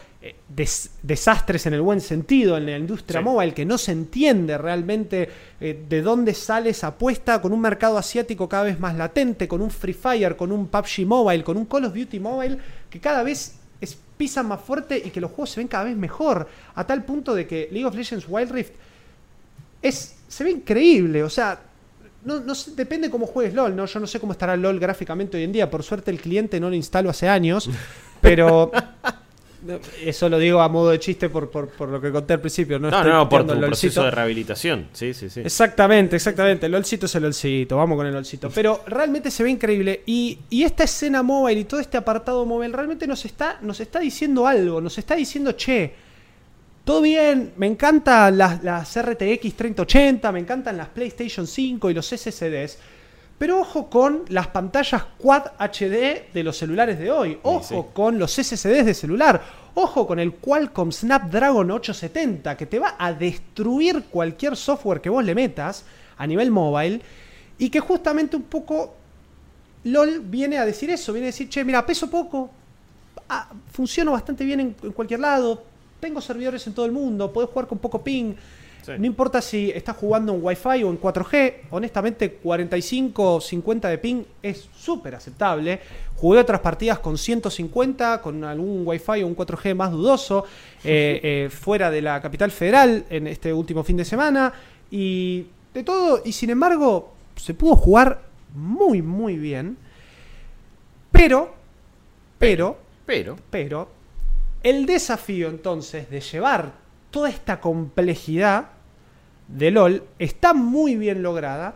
des- 0.50 0.92
desastres 1.04 1.66
en 1.66 1.74
el 1.74 1.82
buen 1.82 2.02
sentido 2.02 2.58
en 2.58 2.66
la 2.66 2.78
industria 2.78 3.20
Sí. 3.20 3.24
mobile, 3.26 3.54
que 3.54 3.66
no 3.66 3.78
se 3.78 3.92
entiende 3.92 4.58
realmente 4.58 5.30
eh, 5.60 5.84
de 5.88 6.02
dónde 6.02 6.34
sale 6.34 6.70
esa 6.72 6.88
apuesta 6.88 7.42
con 7.42 7.52
un 7.54 7.62
mercado 7.62 7.98
asiático 7.98 8.48
cada 8.50 8.64
vez 8.64 8.80
más 8.80 8.96
latente, 8.96 9.48
con 9.48 9.62
un 9.62 9.70
Free 9.72 9.94
Fire, 9.94 10.36
con 10.36 10.52
un 10.52 10.68
PUBG 10.68 11.06
Mobile, 11.06 11.44
con 11.44 11.58
un 11.58 11.66
Call 11.66 11.86
of 11.86 11.94
Duty 11.94 12.20
Mobile, 12.20 12.58
que 12.90 13.00
cada 13.00 13.24
vez 13.24 13.56
es, 13.82 13.98
pisan 14.18 14.48
más 14.48 14.62
fuerte 14.62 15.02
y 15.04 15.10
que 15.10 15.20
los 15.20 15.32
juegos 15.32 15.50
se 15.50 15.60
ven 15.60 15.68
cada 15.68 15.84
vez 15.84 15.96
mejor, 15.98 16.48
a 16.74 16.88
tal 16.88 17.04
punto 17.04 17.36
de 17.36 17.46
que 17.46 17.68
League 17.72 17.86
of 17.86 17.96
Legends 17.96 18.26
Wild 18.28 18.52
Rift 18.52 18.72
es, 19.82 20.16
se 20.28 20.44
ve 20.44 20.52
increíble, 20.52 21.22
o 21.24 21.30
sea, 21.30 21.60
no, 22.24 22.40
no 22.40 22.56
sé, 22.56 22.72
depende 22.76 23.10
cómo 23.10 23.28
juegues 23.28 23.54
LOL, 23.54 23.76
¿no? 23.76 23.86
Yo 23.86 24.00
no 24.00 24.08
sé 24.08 24.20
cómo 24.20 24.32
estará 24.32 24.56
LOL 24.58 24.80
gráficamente 24.80 25.38
hoy 25.38 25.44
en 25.44 25.52
día, 25.52 25.70
por 25.70 25.84
suerte 25.84 26.10
el 26.12 26.20
cliente 26.20 26.60
no 26.60 26.70
lo 26.70 26.76
instalo 26.76 27.10
hace 27.10 27.28
años, 27.30 27.70
pero 28.22 28.72
eso 30.04 30.30
lo 30.30 30.38
digo 30.40 30.62
a 30.62 30.70
modo 30.70 30.92
de 30.92 31.00
chiste 31.00 31.30
por, 31.30 31.50
por, 31.50 31.70
por 31.70 31.90
lo 31.90 32.00
que 32.02 32.12
conté 32.12 32.34
al 32.34 32.42
principio, 32.42 32.80
no, 32.80 32.90
No, 32.90 32.98
estoy 32.98 33.12
no, 33.12 33.30
por 33.30 33.46
tu 33.46 33.54
el 33.54 33.60
proceso 33.60 34.04
de 34.04 34.12
rehabilitación. 34.12 34.88
Sí, 34.94 35.14
sí, 35.14 35.30
sí. 35.30 35.42
Exactamente, 35.42 36.16
exactamente. 36.16 36.66
El 36.66 36.72
LOLcito 36.72 37.06
es 37.06 37.16
el 37.16 37.24
LOLcito. 37.24 37.78
Vamos 37.78 37.98
con 37.98 38.08
el 38.08 38.14
LOLcito. 38.14 38.50
Pero 38.50 38.82
realmente 38.88 39.32
se 39.32 39.44
ve 39.44 39.50
increíble. 39.50 40.04
Y, 40.06 40.40
y 40.50 40.64
esta 40.64 40.84
escena 40.84 41.24
móvil 41.24 41.58
y 41.58 41.64
todo 41.66 41.80
este 41.80 41.98
apartado 41.98 42.46
móvil 42.46 42.74
realmente 42.74 43.08
nos 43.08 43.26
está, 43.26 43.60
nos 43.62 43.80
está 43.80 44.00
diciendo 44.00 44.48
algo. 44.48 44.82
Nos 44.82 44.98
está 44.98 45.16
diciendo, 45.16 45.54
che, 45.54 45.94
todo 46.84 47.02
bien, 47.02 47.54
me 47.58 47.66
encantan 47.66 48.38
las, 48.38 48.64
las 48.64 49.02
RTX 49.02 49.54
3080, 49.56 50.32
me 50.32 50.40
encantan 50.40 50.78
las 50.78 50.90
PlayStation 50.90 51.48
5 51.48 51.90
y 51.90 51.94
los 51.94 52.06
SSDs. 52.08 52.78
Pero 53.38 53.60
ojo 53.60 53.90
con 53.90 54.24
las 54.30 54.48
pantallas 54.48 55.04
Quad 55.18 55.48
HD 55.60 56.32
de 56.34 56.44
los 56.44 56.58
celulares 56.58 56.98
de 56.98 57.12
hoy. 57.12 57.38
Ojo 57.44 57.64
sí. 57.64 57.92
con 57.94 58.18
los 58.18 58.32
SSDs 58.32 58.86
de 58.86 58.94
celular. 58.94 59.42
Ojo 59.74 60.08
con 60.08 60.20
el 60.20 60.36
Qualcomm 60.36 60.92
Snapdragon 60.92 61.70
870, 61.70 62.56
que 62.56 62.66
te 62.66 62.80
va 62.80 62.96
a 62.98 63.12
destruir 63.12 64.04
cualquier 64.04 64.56
software 64.56 65.02
que 65.02 65.10
vos 65.10 65.24
le 65.24 65.36
metas 65.36 65.84
a 66.18 66.26
nivel 66.26 66.50
mobile. 66.50 67.02
Y 67.58 67.70
que 67.70 67.82
justamente 67.82 68.38
un 68.38 68.44
poco 68.44 68.96
LOL 69.84 70.22
viene 70.22 70.58
a 70.58 70.66
decir 70.66 70.90
eso, 70.90 71.12
viene 71.12 71.28
a 71.28 71.32
decir, 71.32 71.50
che, 71.50 71.64
mira, 71.66 71.86
peso 71.86 72.10
poco, 72.10 72.50
ah, 73.28 73.50
funciono 73.72 74.14
bastante 74.14 74.46
bien 74.46 74.60
en, 74.62 74.76
en 74.82 74.92
cualquier 74.94 75.20
lado, 75.20 75.64
tengo 76.00 76.22
servidores 76.22 76.66
en 76.68 76.74
todo 76.74 76.86
el 76.86 76.92
mundo, 76.92 77.32
podés 77.32 77.50
jugar 77.50 77.68
con 77.68 77.80
poco 77.80 78.02
ping. 78.02 78.34
Sí. 78.86 78.92
No 79.00 79.06
importa 79.08 79.42
si 79.42 79.72
estás 79.72 79.98
jugando 79.98 80.36
en 80.36 80.44
Wi-Fi 80.44 80.84
o 80.84 80.92
en 80.92 81.02
4G, 81.02 81.54
honestamente 81.72 82.34
45 82.34 83.36
o 83.36 83.42
50 83.42 83.90
de 83.90 83.98
ping 83.98 84.24
es 84.44 84.70
súper 84.76 85.16
aceptable. 85.16 85.80
Jugué 86.16 86.40
otras 86.40 86.62
partidas 86.62 87.00
con 87.00 87.18
150, 87.18 88.22
con 88.22 88.44
algún 88.44 88.84
Wi-Fi 88.86 89.24
o 89.24 89.28
un 89.28 89.36
4G 89.36 89.74
más 89.74 89.92
dudoso, 89.92 90.46
eh, 90.84 91.20
eh, 91.24 91.50
fuera 91.50 91.90
de 91.90 92.04
la 92.04 92.22
capital 92.22 92.52
federal 92.52 93.06
en 93.10 93.26
este 93.26 93.52
último 93.52 93.84
fin 93.84 93.98
de 93.98 94.06
semana. 94.06 94.54
Y 94.92 95.48
de 95.74 95.84
todo, 95.84 96.22
y 96.24 96.32
sin 96.32 96.52
embargo, 96.52 97.16
se 97.36 97.56
pudo 97.56 97.76
jugar 97.76 98.22
muy, 98.54 99.02
muy 99.02 99.36
bien. 99.36 99.78
Pero, 101.12 101.56
pero, 102.38 102.78
Pero, 103.06 103.36
pero, 103.50 103.90
el 104.62 104.86
desafío 104.86 105.50
entonces 105.50 106.10
de 106.10 106.22
llevar 106.22 106.74
toda 107.12 107.30
esta 107.30 107.62
complejidad 107.62 108.75
de 109.48 109.72
LOL 109.72 110.04
está 110.20 110.54
muy 110.54 110.96
bien 110.96 111.22
lograda 111.22 111.76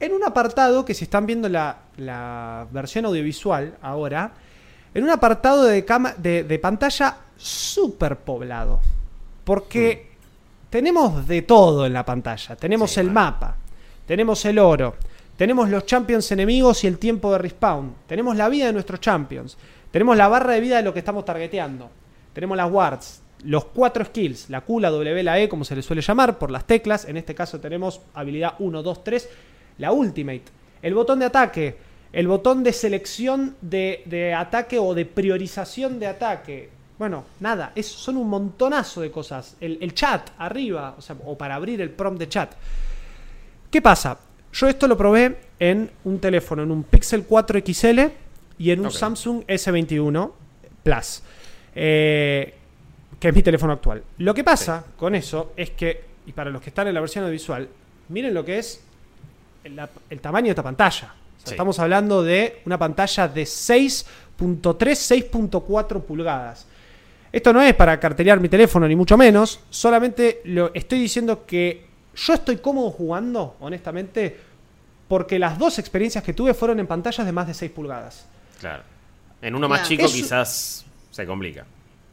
en 0.00 0.12
un 0.12 0.24
apartado 0.24 0.84
que 0.84 0.94
si 0.94 1.04
están 1.04 1.26
viendo 1.26 1.48
la, 1.48 1.76
la 1.96 2.66
versión 2.72 3.04
audiovisual 3.06 3.76
ahora, 3.82 4.32
en 4.94 5.04
un 5.04 5.10
apartado 5.10 5.64
de, 5.64 5.84
cama- 5.84 6.14
de, 6.18 6.44
de 6.44 6.58
pantalla 6.58 7.16
súper 7.36 8.16
poblado. 8.18 8.80
Porque 9.44 10.10
tenemos 10.70 11.26
de 11.26 11.42
todo 11.42 11.86
en 11.86 11.92
la 11.92 12.04
pantalla. 12.04 12.56
Tenemos 12.56 12.92
Sí, 12.92 13.00
el 13.00 13.10
mapa, 13.10 13.56
tenemos 14.06 14.44
el 14.44 14.58
oro, 14.58 14.96
tenemos 15.36 15.68
los 15.70 15.86
champions 15.86 16.30
enemigos 16.32 16.84
y 16.84 16.88
el 16.88 16.98
tiempo 16.98 17.32
de 17.32 17.38
respawn, 17.38 17.94
tenemos 18.06 18.36
la 18.36 18.48
vida 18.48 18.66
de 18.66 18.72
nuestros 18.72 19.00
champions, 19.00 19.56
tenemos 19.90 20.16
la 20.16 20.28
barra 20.28 20.52
de 20.52 20.60
vida 20.60 20.76
de 20.76 20.82
lo 20.82 20.92
que 20.92 20.98
estamos 21.00 21.24
targeteando, 21.24 21.90
tenemos 22.32 22.56
las 22.56 22.70
wards, 22.70 23.21
los 23.44 23.66
cuatro 23.66 24.04
skills, 24.04 24.50
la 24.50 24.60
Q, 24.62 24.80
la 24.80 24.90
W, 24.90 25.22
la 25.22 25.40
E, 25.40 25.48
como 25.48 25.64
se 25.64 25.76
le 25.76 25.82
suele 25.82 26.02
llamar, 26.02 26.38
por 26.38 26.50
las 26.50 26.66
teclas. 26.66 27.06
En 27.06 27.16
este 27.16 27.34
caso 27.34 27.60
tenemos 27.60 28.00
habilidad 28.14 28.54
1, 28.58 28.82
2, 28.82 29.04
3, 29.04 29.28
la 29.78 29.92
ultimate, 29.92 30.44
el 30.82 30.94
botón 30.94 31.18
de 31.18 31.26
ataque, 31.26 31.76
el 32.12 32.28
botón 32.28 32.62
de 32.62 32.72
selección 32.72 33.56
de, 33.60 34.02
de 34.06 34.34
ataque 34.34 34.78
o 34.78 34.94
de 34.94 35.06
priorización 35.06 35.98
de 35.98 36.06
ataque. 36.06 36.70
Bueno, 36.98 37.24
nada, 37.40 37.72
es, 37.74 37.86
son 37.86 38.16
un 38.16 38.28
montonazo 38.28 39.00
de 39.00 39.10
cosas. 39.10 39.56
El, 39.60 39.78
el 39.80 39.94
chat 39.94 40.30
arriba, 40.38 40.94
o 40.96 41.00
sea, 41.00 41.16
o 41.24 41.36
para 41.36 41.54
abrir 41.54 41.80
el 41.80 41.90
prompt 41.90 42.20
de 42.20 42.28
chat. 42.28 42.52
¿Qué 43.70 43.80
pasa? 43.80 44.18
Yo 44.52 44.68
esto 44.68 44.86
lo 44.86 44.96
probé 44.96 45.38
en 45.58 45.90
un 46.04 46.18
teléfono, 46.18 46.62
en 46.62 46.70
un 46.70 46.84
Pixel 46.84 47.24
4 47.24 47.60
XL 47.64 48.00
y 48.58 48.70
en 48.70 48.84
un. 48.84 48.90
Samsung 48.90 49.44
S21 49.46 50.30
Plus, 50.82 51.22
eh, 51.74 52.54
que 53.22 53.28
es 53.28 53.34
mi 53.36 53.42
teléfono 53.42 53.72
actual. 53.72 54.02
Lo 54.18 54.34
que 54.34 54.42
pasa 54.42 54.84
con 54.96 55.14
eso 55.14 55.52
es 55.56 55.70
que, 55.70 56.04
y 56.26 56.32
para 56.32 56.50
los 56.50 56.60
que 56.60 56.70
están 56.70 56.88
en 56.88 56.94
la 56.94 57.00
versión 57.00 57.22
audiovisual, 57.24 57.68
miren 58.08 58.34
lo 58.34 58.44
que 58.44 58.58
es 58.58 58.82
el, 59.62 59.80
el 60.10 60.20
tamaño 60.20 60.46
de 60.46 60.50
esta 60.50 60.62
pantalla. 60.64 61.06
O 61.14 61.38
sea, 61.38 61.46
Sí. 61.46 61.50
Estamos 61.52 61.78
hablando 61.78 62.22
de 62.24 62.62
una 62.66 62.78
pantalla 62.78 63.26
de 63.28 63.42
6.3, 63.42 64.06
6.4 65.30 66.02
pulgadas. 66.02 66.66
Esto 67.32 67.52
no 67.52 67.62
es 67.62 67.74
para 67.74 67.98
cartelear 67.98 68.40
mi 68.40 68.48
teléfono, 68.48 68.86
ni 68.88 68.96
mucho 68.96 69.16
menos. 69.16 69.60
Solamente 69.70 70.40
lo 70.44 70.72
estoy 70.74 70.98
diciendo 71.00 71.46
que 71.46 71.86
yo 72.14 72.34
estoy 72.34 72.56
cómodo 72.58 72.90
jugando, 72.90 73.56
honestamente, 73.60 74.36
porque 75.08 75.38
las 75.38 75.58
dos 75.58 75.78
experiencias 75.78 76.22
que 76.24 76.32
tuve 76.32 76.54
fueron 76.54 76.78
en 76.80 76.86
pantallas 76.86 77.24
de 77.24 77.32
más 77.32 77.46
de 77.46 77.54
6 77.54 77.70
pulgadas. 77.70 78.26
claro. 78.60 78.82
En 79.40 79.56
uno 79.56 79.68
más 79.68 79.80
Claro. 79.80 79.88
chico 79.88 80.04
Es- 80.06 80.12
quizás 80.12 80.84
se 81.10 81.26
complica. 81.26 81.64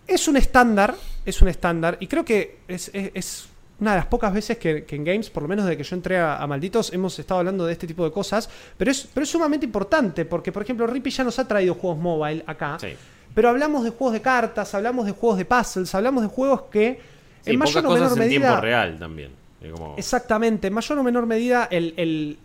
Es 0.10 0.28
un 0.28 0.38
estándar, 0.38 0.96
es 1.26 1.42
un 1.42 1.48
estándar, 1.48 1.98
y 2.00 2.08
creo 2.08 2.26
que 2.26 2.58
es, 2.68 2.90
es- 2.94 3.12
es 3.14 3.50
una 3.80 3.92
de 3.92 3.98
las 3.98 4.08
pocas 4.08 4.34
veces 4.34 4.58
que, 4.58 4.84
que 4.84 4.96
en 4.98 5.06
Games, 5.06 5.30
por 5.30 5.44
lo 5.44 5.50
menos 5.50 5.64
desde 5.66 5.78
que 5.78 5.84
yo 5.84 5.96
entré 5.96 6.18
a, 6.18 6.38
a 6.38 6.48
Malditos, 6.48 6.92
hemos 6.92 7.18
estado 7.18 7.40
hablando 7.40 7.66
de 7.66 7.74
este 7.74 7.88
tipo 7.88 8.04
de 8.04 8.12
cosas, 8.12 8.50
pero 8.78 8.92
es, 8.92 9.08
pero 9.14 9.24
es 9.24 9.30
sumamente 9.30 9.66
importante, 9.66 10.26
porque 10.26 10.52
por 10.52 10.64
ejemplo 10.64 10.86
Rippy 10.88 11.10
ya 11.12 11.24
nos 11.24 11.40
ha 11.40 11.48
traído 11.48 11.76
juegos 11.76 11.98
mobile 12.00 12.44
acá, 12.46 12.78
Sí. 12.82 12.90
pero 13.34 13.48
hablamos 13.50 13.84
de 13.86 13.92
juegos 13.92 14.14
de 14.14 14.22
cartas, 14.22 14.74
hablamos 14.76 15.06
de 15.06 15.14
juegos 15.14 15.38
de 15.38 15.46
puzzles, 15.46 15.96
hablamos 15.96 16.24
de 16.24 16.30
juegos 16.30 16.64
que 16.64 17.00
Sí, 17.46 17.52
en 17.52 17.60
pocas 17.60 17.76
mayor 17.76 17.86
o 17.86 17.94
menor 17.94 18.10
cosas 18.10 18.24
en 18.24 18.30
tiempo 18.30 18.62
real 18.62 19.00
también. 19.00 19.32
Como- 19.72 19.96
Exactamente, 19.98 20.68
en 20.68 20.74
mayor 20.74 20.98
o 21.00 21.04
menor 21.04 21.26
medida 21.26 21.68
el, 21.72 21.94
el- 21.96 22.38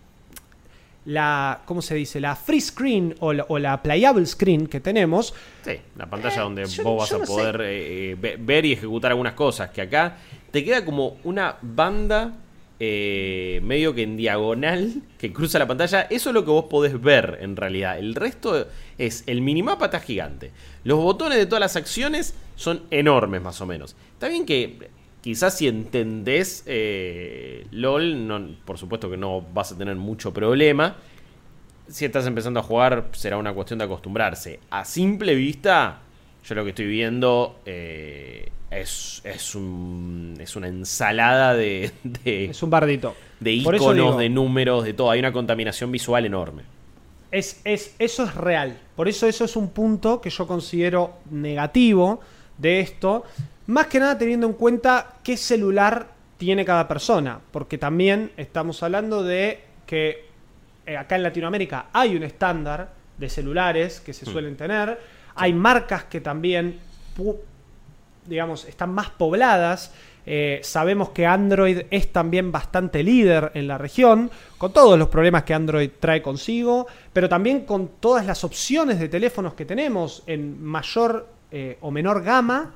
la, 1.06 1.60
¿cómo 1.66 1.82
se 1.82 1.94
dice? 1.94 2.20
La 2.20 2.34
free 2.36 2.60
screen 2.60 3.14
o 3.20 3.32
la, 3.32 3.44
o 3.48 3.58
la 3.58 3.82
playable 3.82 4.24
screen 4.26 4.66
que 4.66 4.80
tenemos, 4.80 5.34
Sí, 5.64 5.72
la 5.96 6.06
pantalla 6.08 6.42
donde 6.42 6.62
Eh, 6.62 6.66
yo- 6.66 6.82
vos 6.84 6.98
vas 7.10 7.12
a 7.12 7.18
no 7.18 7.24
poder 7.24 7.60
eh, 7.62 8.10
eh, 8.12 8.16
ve- 8.18 8.36
ver 8.38 8.64
y 8.64 8.72
ejecutar 8.72 9.10
algunas 9.12 9.34
cosas. 9.34 9.70
Que 9.70 9.82
acá 9.82 10.16
te 10.50 10.64
queda 10.64 10.84
como 10.84 11.18
una 11.24 11.56
banda 11.62 12.34
eh, 12.80 13.60
medio 13.62 13.94
que 13.94 14.02
en 14.02 14.16
diagonal 14.16 14.94
que 15.18 15.32
cruza 15.32 15.58
la 15.58 15.66
pantalla. 15.66 16.02
Eso 16.10 16.30
es 16.30 16.34
lo 16.34 16.44
que 16.44 16.50
vos 16.50 16.64
podés 16.64 17.00
ver 17.00 17.38
en 17.40 17.54
realidad. 17.56 17.98
El 17.98 18.14
resto 18.14 18.66
es 18.98 19.22
el 19.26 19.40
minimapa 19.42 19.86
está 19.86 20.00
gigante. 20.00 20.50
Los 20.82 20.98
botones 20.98 21.38
de 21.38 21.46
todas 21.46 21.60
las 21.60 21.76
acciones 21.76 22.34
son 22.56 22.82
enormes 22.90 23.40
más 23.42 23.60
o 23.60 23.66
menos. 23.66 23.94
Está 24.14 24.28
bien 24.28 24.44
que 24.44 24.90
quizás 25.24 25.56
si 25.56 25.68
entendés 25.68 26.62
eh, 26.66 27.66
LOL, 27.70 28.26
no, 28.28 28.46
por 28.66 28.76
supuesto 28.76 29.08
que 29.10 29.16
no 29.16 29.40
vas 29.40 29.72
a 29.72 29.78
tener 29.78 29.96
mucho 29.96 30.34
problema 30.34 30.96
si 31.88 32.04
estás 32.04 32.26
empezando 32.26 32.60
a 32.60 32.62
jugar, 32.62 33.08
será 33.12 33.38
una 33.38 33.52
cuestión 33.54 33.78
de 33.78 33.86
acostumbrarse. 33.86 34.60
A 34.70 34.84
simple 34.84 35.34
vista, 35.34 36.00
yo 36.46 36.54
lo 36.54 36.62
que 36.64 36.70
estoy 36.70 36.86
viendo 36.86 37.58
eh, 37.66 38.50
es, 38.70 39.22
es, 39.24 39.54
un- 39.54 40.34
es 40.38 40.56
una 40.56 40.68
ensalada 40.68 41.54
de, 41.54 41.90
de, 42.02 42.46
es 42.46 42.62
un 42.62 42.68
bardito. 42.70 43.14
de 43.40 43.52
iconos, 43.52 43.94
digo, 43.94 44.16
de 44.18 44.28
números, 44.28 44.84
de 44.84 44.92
todo. 44.92 45.10
Hay 45.10 45.20
una 45.20 45.32
contaminación 45.32 45.90
visual 45.90 46.24
enorme. 46.26 46.62
Es, 47.30 47.60
es, 47.64 47.94
eso 47.98 48.24
es 48.24 48.34
real. 48.34 48.78
Por 48.94 49.08
eso 49.08 49.26
eso 49.26 49.44
es 49.44 49.56
un 49.56 49.68
punto 49.70 50.20
que 50.20 50.28
yo 50.30 50.46
considero 50.46 51.14
negativo 51.30 52.20
de 52.58 52.80
esto. 52.80 53.24
Más 53.66 53.86
que 53.86 53.98
nada 53.98 54.18
teniendo 54.18 54.46
en 54.46 54.52
cuenta 54.52 55.14
qué 55.22 55.36
celular 55.36 56.08
tiene 56.36 56.64
cada 56.64 56.86
persona. 56.86 57.40
Porque 57.50 57.78
también 57.78 58.32
estamos 58.36 58.82
hablando 58.82 59.22
de 59.22 59.60
que 59.86 60.26
eh, 60.86 60.96
acá 60.96 61.16
en 61.16 61.22
Latinoamérica 61.22 61.86
hay 61.92 62.16
un 62.16 62.22
estándar 62.22 62.90
de 63.16 63.28
celulares 63.28 64.00
que 64.00 64.12
se 64.12 64.26
suelen 64.26 64.56
tener. 64.56 64.98
Hay 65.36 65.52
marcas 65.52 66.04
que 66.04 66.20
también, 66.20 66.78
digamos, 68.26 68.64
están 68.66 68.92
más 68.92 69.10
pobladas. 69.10 69.92
Eh, 70.26 70.60
sabemos 70.62 71.10
que 71.10 71.26
Android 71.26 71.82
es 71.90 72.12
también 72.12 72.50
bastante 72.50 73.02
líder 73.02 73.50
en 73.54 73.68
la 73.68 73.76
región, 73.76 74.30
con 74.56 74.72
todos 74.72 74.98
los 74.98 75.08
problemas 75.08 75.44
que 75.44 75.52
Android 75.52 75.90
trae 76.00 76.22
consigo, 76.22 76.86
pero 77.12 77.28
también 77.28 77.66
con 77.66 77.88
todas 78.00 78.24
las 78.24 78.42
opciones 78.42 78.98
de 78.98 79.08
teléfonos 79.08 79.52
que 79.52 79.66
tenemos 79.66 80.22
en 80.26 80.64
mayor 80.64 81.33
eh, 81.50 81.78
o 81.80 81.90
menor 81.90 82.22
gama, 82.22 82.72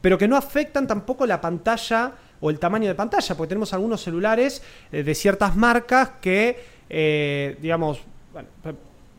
pero 0.00 0.16
que 0.18 0.28
no 0.28 0.36
afectan 0.36 0.86
tampoco 0.86 1.26
la 1.26 1.40
pantalla 1.40 2.12
o 2.40 2.50
el 2.50 2.58
tamaño 2.58 2.86
de 2.88 2.94
pantalla, 2.94 3.34
porque 3.36 3.48
tenemos 3.48 3.72
algunos 3.72 4.00
celulares 4.02 4.62
eh, 4.92 5.02
de 5.02 5.14
ciertas 5.14 5.56
marcas 5.56 6.10
que, 6.20 6.56
eh, 6.88 7.56
digamos, 7.60 8.00
bueno, 8.32 8.48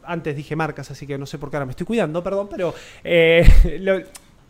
antes 0.03 0.35
dije 0.35 0.55
marcas, 0.55 0.89
así 0.91 1.05
que 1.05 1.17
no 1.17 1.25
sé 1.25 1.37
por 1.37 1.49
qué 1.51 1.57
ahora 1.57 1.65
me 1.65 1.71
estoy 1.71 1.85
cuidando, 1.85 2.23
perdón, 2.23 2.47
pero 2.49 2.73
lo- 3.79 4.01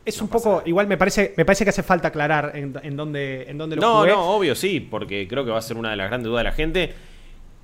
es 0.05 0.21
un 0.21 0.27
poco, 0.27 0.63
igual 0.65 0.87
me 0.87 0.97
parece, 0.97 1.33
me 1.37 1.45
parece 1.45 1.63
que 1.63 1.69
hace 1.71 1.83
falta 1.83 2.07
aclarar 2.07 2.53
en, 2.55 2.73
en 2.81 2.95
dónde, 2.95 3.45
en 3.49 3.57
dónde 3.57 3.75
lo 3.75 3.81
No, 3.81 3.99
jugué. 3.99 4.11
no, 4.11 4.21
obvio 4.31 4.55
sí, 4.55 4.79
porque 4.79 5.27
creo 5.27 5.45
que 5.45 5.51
va 5.51 5.59
a 5.59 5.61
ser 5.61 5.77
una 5.77 5.91
de 5.91 5.97
las 5.97 6.07
grandes 6.09 6.27
dudas 6.29 6.39
de 6.41 6.49
la 6.49 6.55
gente. 6.55 6.93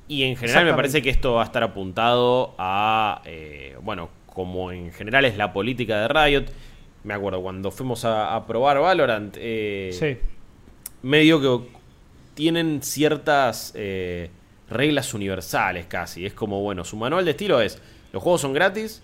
Y 0.08 0.24
en 0.24 0.36
general 0.36 0.66
me 0.66 0.74
parece 0.76 1.02
que 1.02 1.10
esto 1.10 1.34
va 1.36 1.42
a 1.42 1.46
estar 1.46 1.64
apuntado 1.64 2.54
a, 2.60 3.22
eh, 3.26 3.76
bueno, 3.82 4.10
como 4.28 4.72
en 4.72 4.92
general 4.92 5.26
es 5.26 5.38
la 5.38 5.54
política 5.54 6.02
de 6.02 6.08
Riot. 6.08 6.46
Me 7.06 7.14
acuerdo 7.14 7.42
cuando 7.42 7.72
fuimos 7.72 8.04
a, 8.04 8.36
a 8.36 8.46
probar 8.48 8.80
Valorant, 8.80 9.38
eh, 9.40 9.92
Sí. 9.94 10.18
medio 11.04 11.40
que 11.40 11.68
tienen 12.34 12.82
ciertas 12.82 13.72
eh, 13.76 14.30
reglas 14.70 15.14
universales 15.14 15.86
casi. 15.86 16.26
Es 16.26 16.34
como, 16.34 16.62
bueno, 16.62 16.84
su 16.84 16.98
manual 16.98 17.24
de 17.24 17.32
estilo 17.32 17.62
es, 17.62 17.82
los 18.12 18.22
juegos 18.24 18.42
son 18.42 18.54
gratis, 18.54 19.04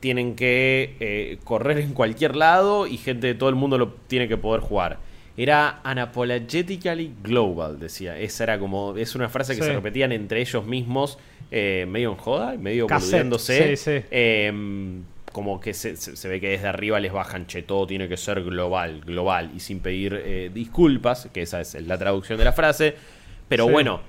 tienen 0.00 0.34
que 0.34 0.96
eh, 0.98 1.38
correr 1.44 1.78
en 1.78 1.94
cualquier 1.94 2.34
lado 2.34 2.88
y 2.88 2.96
gente 2.98 3.28
de 3.28 3.34
todo 3.34 3.48
el 3.48 3.54
mundo 3.54 3.78
lo 3.78 3.92
tiene 4.08 4.26
que 4.26 4.36
poder 4.36 4.60
jugar. 4.60 4.98
Era 5.36 5.80
unapologetically 5.90 7.14
global, 7.22 7.78
decía. 7.78 8.18
Esa 8.18 8.44
era 8.44 8.58
como, 8.58 8.96
es 8.96 9.14
una 9.14 9.28
frase 9.28 9.54
que 9.54 9.62
Sí. 9.62 9.68
se 9.68 9.72
repetían 9.74 10.10
entre 10.12 10.40
ellos 10.40 10.66
mismos, 10.66 11.18
eh, 11.52 11.86
medio 11.88 12.10
en 12.10 12.16
joda, 12.16 12.56
medio 12.58 12.86
boludeándose. 12.88 13.76
sí, 13.76 14.00
sí. 14.00 14.04
Como 15.32 15.60
que 15.60 15.72
se, 15.74 15.96
se- 15.96 16.14
se 16.16 16.28
ve 16.28 16.40
que 16.40 16.50
desde 16.50 16.68
arriba 16.68 17.00
les 17.00 17.12
bajan, 17.12 17.46
che, 17.46 17.62
todo 17.62 17.86
tiene 17.86 18.08
que 18.08 18.16
ser 18.16 18.42
global, 18.44 19.00
global, 19.04 19.50
y 19.56 19.60
sin 19.60 19.80
pedir 19.80 20.20
eh, 20.24 20.50
disculpas, 20.52 21.28
que 21.32 21.42
esa 21.42 21.60
es 21.62 21.74
la 21.86 21.96
traducción 21.98 22.38
de 22.38 22.44
la 22.44 22.52
frase. 22.52 22.94
Pero 23.48 23.66
Sí. 23.66 23.72
bueno, 23.72 24.00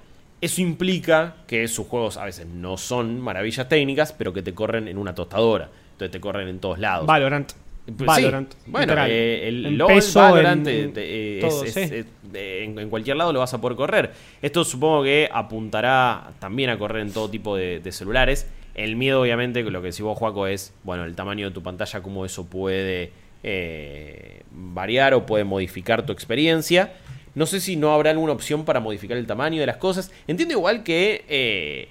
eso 0.41 0.61
implica 0.61 1.35
que 1.47 1.67
sus 1.69 1.87
juegos 1.87 2.17
a 2.17 2.25
veces 2.25 2.45
no 2.47 2.75
son 2.77 3.21
maravillas 3.21 3.69
técnicas, 3.69 4.11
pero 4.11 4.33
que 4.33 4.41
te 4.41 4.53
corren 4.53 4.87
en 4.89 4.97
una 4.97 5.15
tostadora. 5.15 5.69
Entonces 5.93 6.11
te 6.11 6.19
corren 6.19 6.47
en 6.49 6.59
todos 6.59 6.79
lados. 6.79 7.05
Valorant. 7.07 7.51
Pues 7.85 8.07
Valorant. 8.07 8.51
sí. 8.51 8.57
Bueno, 8.67 8.93
eh, 9.07 9.47
el 9.47 9.65
En 9.65 9.77
LOL, 9.77 9.87
peso, 9.93 10.19
Valorant, 10.21 10.67
en- 10.67 10.89
eh, 10.89 10.93
eh, 10.95 11.37
todo, 11.41 11.63
es- 11.65 11.73
sí. 11.73 11.79
es- 11.81 11.91
es- 11.91 12.05
eh, 12.33 12.63
en, 12.65 12.79
en 12.79 12.89
cualquier 12.89 13.17
lado 13.17 13.31
lo 13.33 13.39
vas 13.39 13.53
a 13.53 13.59
poder 13.61 13.75
correr. 13.77 14.11
Esto 14.41 14.63
supongo 14.63 15.03
que 15.03 15.29
apuntará 15.31 16.31
también 16.39 16.69
a 16.69 16.77
correr 16.77 17.01
en 17.03 17.11
todo 17.13 17.29
tipo 17.29 17.55
de, 17.55 17.79
de 17.81 17.91
celulares. 17.91 18.47
El 18.75 18.95
miedo, 18.95 19.21
obviamente, 19.21 19.61
lo 19.63 19.81
que 19.81 19.87
decís 19.87 20.01
vos, 20.01 20.17
Juaco, 20.17 20.47
es, 20.47 20.73
bueno, 20.83 21.03
el 21.05 21.15
tamaño 21.15 21.47
de 21.47 21.53
tu 21.53 21.61
pantalla, 21.61 22.01
cómo 22.01 22.25
eso 22.25 22.45
puede 22.47 23.11
eh, 23.43 24.43
variar 24.51 25.13
o 25.13 25.25
puede 25.25 25.43
modificar 25.43 26.05
tu 26.05 26.11
experiencia. 26.11 26.93
No 27.35 27.45
sé 27.45 27.59
si 27.59 27.75
no 27.75 27.93
habrá 27.93 28.11
alguna 28.11 28.33
opción 28.33 28.65
para 28.65 28.79
modificar 28.79 29.17
el 29.17 29.27
tamaño 29.27 29.59
de 29.59 29.65
las 29.67 29.77
cosas. 29.77 30.11
Entiendo 30.27 30.53
igual 30.53 30.83
que 30.83 31.23
eh, 31.27 31.87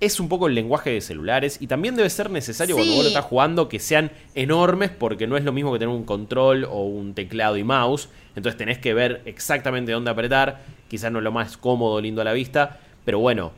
es 0.00 0.18
un 0.20 0.28
poco 0.28 0.46
el 0.48 0.54
lenguaje 0.54 0.90
de 0.90 1.00
celulares 1.00 1.58
y 1.60 1.66
también 1.66 1.94
debe 1.96 2.08
ser 2.10 2.30
necesario 2.30 2.74
cuando 2.74 2.92
Sí. 2.92 2.96
vos 2.96 3.04
lo 3.04 3.08
estás 3.08 3.24
jugando 3.24 3.68
que 3.68 3.78
sean 3.80 4.10
enormes 4.34 4.90
porque 4.90 5.26
no 5.26 5.36
es 5.36 5.44
lo 5.44 5.52
mismo 5.52 5.72
que 5.72 5.78
tener 5.78 5.94
un 5.94 6.04
control 6.04 6.64
o 6.64 6.84
un 6.84 7.14
teclado 7.14 7.56
y 7.56 7.64
mouse. 7.64 8.08
Entonces 8.36 8.56
tenés 8.58 8.78
que 8.78 8.94
ver 8.94 9.22
exactamente 9.26 9.92
dónde 9.92 10.10
apretar. 10.10 10.60
Quizás 10.88 11.10
no 11.12 11.18
es 11.18 11.24
lo 11.24 11.32
más 11.32 11.56
cómodo, 11.56 12.00
lindo 12.00 12.20
a 12.22 12.24
la 12.24 12.32
vista. 12.32 12.80
Pero 13.04 13.18
bueno, 13.18 13.52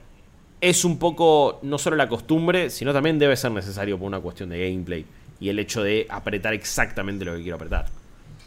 es 0.61 0.85
un 0.85 0.99
poco 0.99 1.59
no 1.63 1.79
solo 1.79 1.97
la 1.97 2.09
costumbre, 2.09 2.71
sino 2.71 2.93
también 2.93 3.19
debe 3.19 3.37
ser 3.37 3.51
necesario 3.53 3.99
por 3.99 4.07
una 4.07 4.21
cuestión 4.21 4.51
de 4.51 4.71
gameplay. 4.71 5.05
Y 5.41 5.49
el 5.49 5.59
hecho 5.59 5.83
de 5.83 6.07
apretar 6.09 6.53
exactamente 6.53 7.25
lo 7.25 7.35
que 7.35 7.43
quiero 7.43 7.57
apretar. 7.57 7.87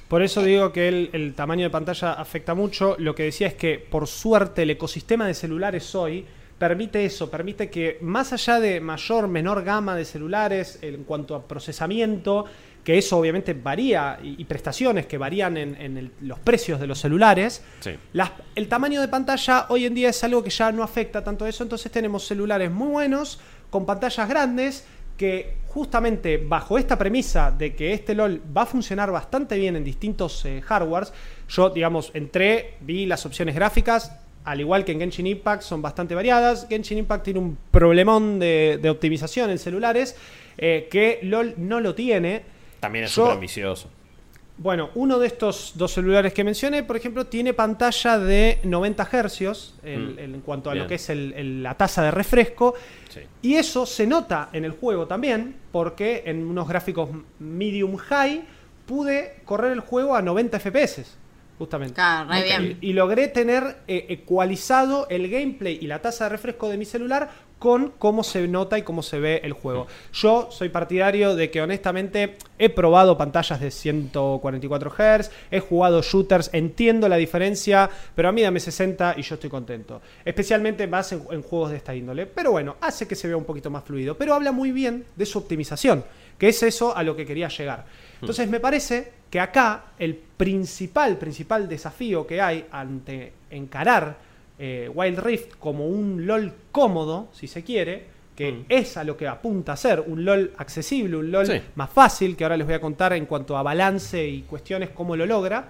Por 0.07 0.21
eso 0.21 0.43
digo 0.43 0.71
que 0.71 0.87
el, 0.87 1.09
el 1.13 1.33
tamaño 1.33 1.63
de 1.63 1.69
pantalla 1.71 2.13
afecta 2.13 2.53
mucho. 2.53 2.95
Lo 2.99 3.15
que 3.15 3.23
decía 3.23 3.47
es 3.47 3.55
que, 3.55 3.79
por 3.79 4.07
suerte, 4.07 4.61
el 4.61 4.69
ecosistema 4.69 5.25
de 5.25 5.33
celulares 5.33 5.95
hoy 5.95 6.25
permite 6.59 7.03
eso, 7.03 7.29
permite 7.29 7.69
que 7.69 7.97
más 8.01 8.31
allá 8.31 8.59
de 8.59 8.79
mayor, 8.79 9.27
menor 9.27 9.63
gama 9.63 9.95
de 9.95 10.05
celulares 10.05 10.79
en 10.81 11.03
cuanto 11.03 11.35
a 11.35 11.47
procesamiento, 11.47 12.45
que 12.83 12.97
eso 12.97 13.17
obviamente 13.17 13.53
varía, 13.53 14.19
y, 14.21 14.43
prestaciones 14.45 15.05
que 15.05 15.17
varían 15.17 15.55
en, 15.57 15.75
en 15.79 15.97
el- 15.97 16.11
los 16.21 16.39
precios 16.39 16.79
de 16.79 16.87
los 16.87 16.99
celulares, 16.99 17.63
Sí. 17.79 17.91
las- 18.11 18.31
el 18.55 18.67
tamaño 18.67 18.99
de 18.99 19.07
pantalla 19.07 19.67
hoy 19.69 19.85
en 19.85 19.93
día 19.93 20.09
es 20.09 20.23
algo 20.23 20.43
que 20.43 20.49
ya 20.49 20.71
no 20.71 20.83
afecta 20.83 21.23
tanto 21.23 21.45
eso, 21.47 21.63
entonces 21.63 21.91
tenemos 21.91 22.25
celulares 22.27 22.69
muy 22.71 22.89
buenos, 22.89 23.39
con 23.69 23.85
pantallas 23.85 24.27
grandes, 24.27 24.85
que 25.17 25.53
justamente 25.67 26.37
bajo 26.37 26.77
esta 26.77 26.97
premisa 26.97 27.51
de 27.51 27.75
que 27.75 27.93
este 27.93 28.15
LOL 28.15 28.41
va 28.55 28.63
a 28.63 28.65
funcionar 28.65 29.11
bastante 29.11 29.55
bien 29.57 29.75
en 29.75 29.83
distintos 29.83 30.43
eh, 30.45 30.59
hardwares, 30.61 31.13
yo 31.49 31.69
digamos 31.69 32.11
entré, 32.13 32.75
vi 32.81 33.05
las 33.05 33.25
opciones 33.25 33.55
gráficas, 33.55 34.11
al 34.43 34.59
igual 34.59 34.83
que 34.83 34.91
en 34.91 34.99
Genshin 34.99 35.27
Impact 35.27 35.61
son 35.63 35.81
bastante 35.81 36.15
variadas, 36.15 36.67
Genshin 36.67 36.97
Impact 36.97 37.23
tiene 37.23 37.39
un 37.39 37.57
problemón 37.71 38.39
de, 38.39 38.77
de 38.81 38.89
optimización 38.89 39.49
en 39.51 39.57
celulares 39.57 40.17
eh, 40.57 40.87
que 40.91 41.19
LOL 41.23 41.53
no 41.57 41.79
lo 41.79 41.95
tiene. 41.95 42.51
También 42.83 43.05
es 43.05 43.11
súper 43.11 43.31
ambicioso. 43.33 43.89
bueno, 44.55 44.91
uno 44.93 45.17
de 45.17 45.25
estos 45.27 45.71
dos 45.75 45.91
celulares 45.93 46.31
que 46.31 46.43
mencioné, 46.43 46.83
por 46.83 46.95
ejemplo, 46.95 47.25
tiene 47.25 47.53
pantalla 47.55 48.19
de 48.19 48.59
90 48.63 49.03
Hz 49.03 49.73
en, 49.83 50.13
Mm. 50.15 50.19
en 50.19 50.41
cuanto 50.41 50.69
a 50.69 50.73
Bien. 50.73 50.83
lo 50.83 50.87
que 50.89 50.95
es 50.95 51.09
el- 51.09 51.33
el- 51.33 51.63
la 51.63 51.73
tasa 51.75 52.03
de 52.03 52.11
refresco. 52.11 52.75
Sí. 53.09 53.21
Y 53.41 53.55
eso 53.55 53.87
se 53.87 54.05
nota 54.05 54.49
en 54.53 54.63
el 54.63 54.71
juego 54.73 55.07
también, 55.07 55.55
porque 55.71 56.21
en 56.27 56.45
unos 56.45 56.67
gráficos 56.67 57.09
medium 57.39 57.95
high 57.97 58.43
pude 58.85 59.37
correr 59.43 59.71
el 59.71 59.79
juego 59.79 60.15
a 60.15 60.21
90 60.21 60.59
FPS, 60.59 61.03
justamente. 61.57 61.95
Claro, 61.95 62.29
Ok. 62.29 62.43
bien. 62.43 62.77
Y, 62.79 62.89
y 62.89 62.93
logré 62.93 63.29
tener 63.29 63.77
eh, 63.87 64.05
ecualizado 64.09 65.07
el 65.09 65.29
gameplay 65.31 65.79
y 65.81 65.87
la 65.87 65.99
tasa 65.99 66.25
de 66.25 66.29
refresco 66.29 66.69
de 66.69 66.77
mi 66.77 66.85
celular 66.85 67.31
con 67.63 67.93
cómo 67.97 68.25
se 68.25 68.45
nota 68.45 68.77
y 68.77 68.81
cómo 68.81 69.01
se 69.01 69.21
ve 69.21 69.39
el 69.41 69.53
juego. 69.53 69.87
Yo 70.11 70.49
soy 70.51 70.67
partidario 70.67 71.33
de 71.33 71.49
que 71.49 71.61
honestamente 71.61 72.35
he 72.59 72.67
probado 72.67 73.17
pantallas 73.17 73.61
de 73.61 73.71
144 73.71 74.91
Hz, 74.91 75.31
he 75.49 75.61
jugado 75.61 76.01
shooters, 76.01 76.49
entiendo 76.51 77.07
la 77.07 77.15
diferencia, 77.15 77.89
pero 78.13 78.27
a 78.27 78.33
mí 78.33 78.41
dame 78.41 78.59
60 78.59 79.15
y 79.15 79.21
yo 79.21 79.35
estoy 79.35 79.49
contento. 79.49 80.01
Especialmente 80.25 80.87
más 80.87 81.13
en, 81.13 81.23
en 81.31 81.41
juegos 81.41 81.71
de 81.71 81.77
esta 81.77 81.95
índole. 81.95 82.25
Pero 82.25 82.51
bueno, 82.51 82.75
hace 82.81 83.07
que 83.07 83.15
se 83.15 83.29
vea 83.29 83.37
un 83.37 83.45
poquito 83.45 83.69
más 83.69 83.85
fluido. 83.85 84.17
Pero 84.17 84.33
habla 84.33 84.51
muy 84.51 84.73
bien 84.73 85.05
de 85.15 85.25
su 85.25 85.37
optimización, 85.39 86.03
que 86.37 86.49
es 86.49 86.61
eso 86.63 86.93
a 86.93 87.01
lo 87.01 87.15
que 87.15 87.25
quería 87.25 87.47
llegar. 87.47 87.85
Entonces 88.19 88.49
me 88.49 88.59
parece 88.59 89.09
que 89.29 89.39
acá 89.39 89.93
el 89.99 90.15
principal, 90.15 91.17
principal 91.17 91.69
desafío 91.69 92.27
que 92.27 92.41
hay 92.41 92.65
ante 92.73 93.31
encarar 93.51 94.32
eh, 94.59 94.89
Wild 94.93 95.19
Rift 95.19 95.55
como 95.59 95.87
un 95.87 96.25
LOL 96.27 96.53
cómodo, 96.71 97.27
si 97.33 97.47
se 97.47 97.63
quiere, 97.63 98.11
que 98.35 98.51
Mm. 98.51 98.65
es 98.69 98.97
a 98.97 99.03
lo 99.03 99.15
que 99.15 99.27
apunta 99.27 99.73
a 99.73 99.77
ser, 99.77 100.01
un 100.01 100.25
LOL 100.25 100.53
accesible, 100.57 101.17
un 101.17 101.31
LOL 101.31 101.45
Sí. 101.45 101.61
más 101.75 101.89
fácil, 101.89 102.35
que 102.35 102.43
ahora 102.43 102.57
les 102.57 102.65
voy 102.65 102.75
a 102.75 102.81
contar 102.81 103.13
en 103.13 103.25
cuanto 103.25 103.55
a 103.57 103.63
balance 103.63 104.27
y 104.27 104.41
cuestiones 104.43 104.89
cómo 104.89 105.15
lo 105.15 105.25
logra. 105.25 105.65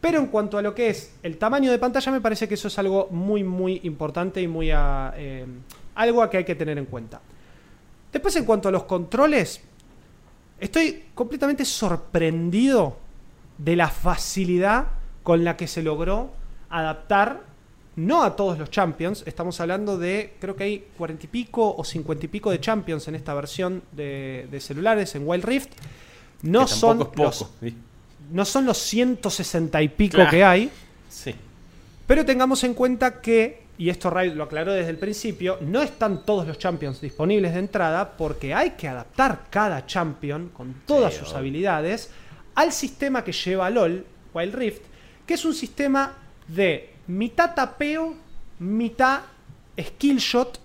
Pero 0.00 0.18
en 0.18 0.26
cuanto 0.26 0.58
a 0.58 0.62
lo 0.62 0.74
que 0.74 0.88
es 0.88 1.14
el 1.22 1.36
tamaño 1.38 1.70
de 1.70 1.78
pantalla, 1.78 2.10
me 2.10 2.20
parece 2.20 2.48
que 2.48 2.54
eso 2.54 2.66
es 2.66 2.76
algo 2.78 3.06
muy, 3.12 3.44
muy 3.44 3.80
importante 3.84 4.42
y 4.42 4.48
muy 4.48 4.72
a, 4.72 5.14
eh, 5.16 5.46
algo 5.94 6.22
a 6.22 6.28
que 6.30 6.38
hay 6.38 6.44
que 6.44 6.56
tener 6.56 6.76
en 6.76 6.86
cuenta. 6.86 7.20
Después, 8.12 8.34
en 8.34 8.44
cuanto 8.44 8.68
a 8.68 8.72
los 8.72 8.82
controles, 8.82 9.62
estoy 10.58 11.04
completamente 11.14 11.64
sorprendido 11.64 12.96
de 13.58 13.76
la 13.76 13.88
facilidad 13.88 14.86
con 15.22 15.44
la 15.44 15.56
que 15.56 15.68
se 15.68 15.82
logró 15.84 16.32
adaptar, 16.68 17.40
no 17.96 18.22
a 18.22 18.34
todos 18.36 18.58
los 18.58 18.70
champions, 18.70 19.22
estamos 19.26 19.60
hablando 19.60 19.98
de, 19.98 20.34
creo 20.40 20.56
que 20.56 20.64
hay 20.64 20.84
cuarenta 20.96 21.24
y 21.26 21.28
pico 21.28 21.74
o 21.76 21.84
cincuenta 21.84 22.24
y 22.24 22.28
pico 22.28 22.50
de 22.50 22.58
champions 22.60 23.06
en 23.08 23.14
esta 23.14 23.34
versión 23.34 23.82
de, 23.92 24.46
de 24.50 24.60
celulares 24.60 25.14
en 25.14 25.26
Wild 25.28 25.44
Rift. 25.44 25.70
No 26.42 26.66
Que 26.66 26.72
son, 26.72 26.98
los, 26.98 27.08
es 27.08 27.14
poco. 27.14 27.50
Sí. 27.60 27.76
no 28.32 28.44
son 28.44 28.64
los 28.66 28.78
160 28.78 29.82
y 29.82 29.88
pico 29.88 30.14
Claro. 30.16 30.30
que 30.30 30.42
hay, 30.42 30.70
Sí. 31.08 31.34
pero 32.06 32.24
tengamos 32.24 32.64
en 32.64 32.74
cuenta 32.74 33.20
que, 33.20 33.62
y 33.78 33.90
esto 33.90 34.08
Ray 34.10 34.34
lo 34.34 34.44
aclaró 34.44 34.72
desde 34.72 34.90
el 34.90 34.98
principio, 34.98 35.58
no 35.60 35.82
están 35.82 36.24
todos 36.24 36.46
los 36.48 36.58
champions 36.58 37.00
disponibles 37.00 37.52
de 37.52 37.58
entrada 37.60 38.16
porque 38.16 38.54
hay 38.54 38.70
que 38.70 38.88
adaptar 38.88 39.44
cada 39.50 39.84
champion 39.86 40.48
con 40.48 40.74
todas 40.86 41.12
Sí, 41.14 41.20
sus 41.20 41.34
habilidades 41.34 42.10
al 42.54 42.72
sistema 42.72 43.22
que 43.22 43.32
lleva 43.32 43.68
LOL, 43.70 44.04
Wild 44.34 44.54
Rift, 44.54 44.82
que 45.26 45.34
es 45.34 45.44
un 45.44 45.54
sistema 45.54 46.14
de 46.48 46.91
mitad 47.06 47.54
tapeo, 47.54 48.14
mitad 48.58 49.20
skill 49.80 50.18
shot, 50.18 50.60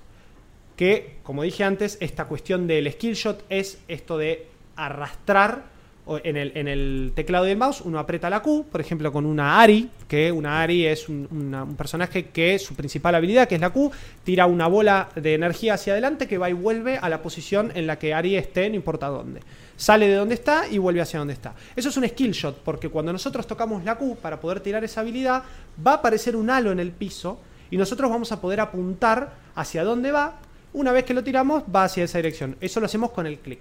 que, 0.76 1.18
como 1.24 1.44
dije 1.44 1.64
antes, 1.64 1.98
esta 2.02 2.26
cuestión 2.26 2.68
del 2.68 2.92
skill 2.92 3.14
shot 3.14 3.44
es 3.50 3.80
esto 3.88 4.18
de 4.18 4.48
arrastrar 4.76 5.78
en 6.24 6.68
el, 6.68 7.12
teclado 7.16 7.48
y 7.48 7.52
el 7.52 7.58
mouse, 7.58 7.82
uno 7.82 8.00
aprieta 8.00 8.30
la 8.30 8.42
Q, 8.42 8.68
por 8.72 8.80
ejemplo, 8.80 9.12
con 9.12 9.26
una 9.26 9.60
Ari, 9.60 9.90
que 10.08 10.32
una 10.32 10.62
Ari 10.62 10.86
es 10.86 11.10
un, 11.10 11.28
un 11.30 11.76
personaje 11.76 12.28
que 12.30 12.58
su 12.60 12.76
principal 12.76 13.16
habilidad, 13.16 13.48
que 13.48 13.56
es 13.56 13.62
la 13.62 13.72
Q, 13.72 13.92
tira 14.24 14.46
una 14.46 14.68
bola 14.68 15.10
de 15.16 15.34
energía 15.34 15.74
hacia 15.74 15.94
adelante 15.94 16.28
que 16.28 16.38
va 16.38 16.50
y 16.50 16.54
vuelve 16.54 16.98
a 16.98 17.10
la 17.10 17.22
posición 17.22 17.72
en 17.76 17.88
la 17.88 18.00
que 18.00 18.14
Ari 18.14 18.38
esté, 18.38 18.70
no 18.70 18.76
importa 18.76 19.08
dónde. 19.08 19.42
Sale 19.78 20.08
de 20.08 20.16
donde 20.16 20.34
está 20.34 20.68
y 20.68 20.80
vuelve 20.80 21.02
hacia 21.02 21.20
donde 21.20 21.34
está. 21.36 21.54
Eso 21.76 21.90
es 21.90 21.98
un 21.98 22.08
skill 22.08 22.32
shot, 22.32 22.58
porque 22.64 22.90
cuando 22.90 23.14
nosotros 23.14 23.46
tocamos 23.48 23.84
la 23.84 23.96
Q 23.96 24.18
para 24.22 24.40
poder 24.40 24.60
tirar 24.60 24.84
esa 24.84 25.02
habilidad, 25.02 25.44
va 25.86 25.92
a 25.92 25.96
aparecer 25.96 26.36
un 26.36 26.50
halo 26.50 26.72
en 26.72 26.80
el 26.80 26.92
piso 26.92 27.40
y 27.70 27.78
nosotros 27.78 28.10
vamos 28.10 28.32
a 28.32 28.42
poder 28.42 28.60
apuntar 28.60 29.34
hacia 29.56 29.84
dónde 29.84 30.12
va. 30.12 30.40
Una 30.74 30.92
vez 30.92 31.06
que 31.06 31.14
lo 31.14 31.24
tiramos, 31.24 31.64
va 31.74 31.84
hacia 31.86 32.04
esa 32.04 32.18
dirección. 32.18 32.58
Eso 32.60 32.80
lo 32.80 32.88
hacemos 32.88 33.12
con 33.12 33.28
el 33.28 33.38
clic. 33.40 33.60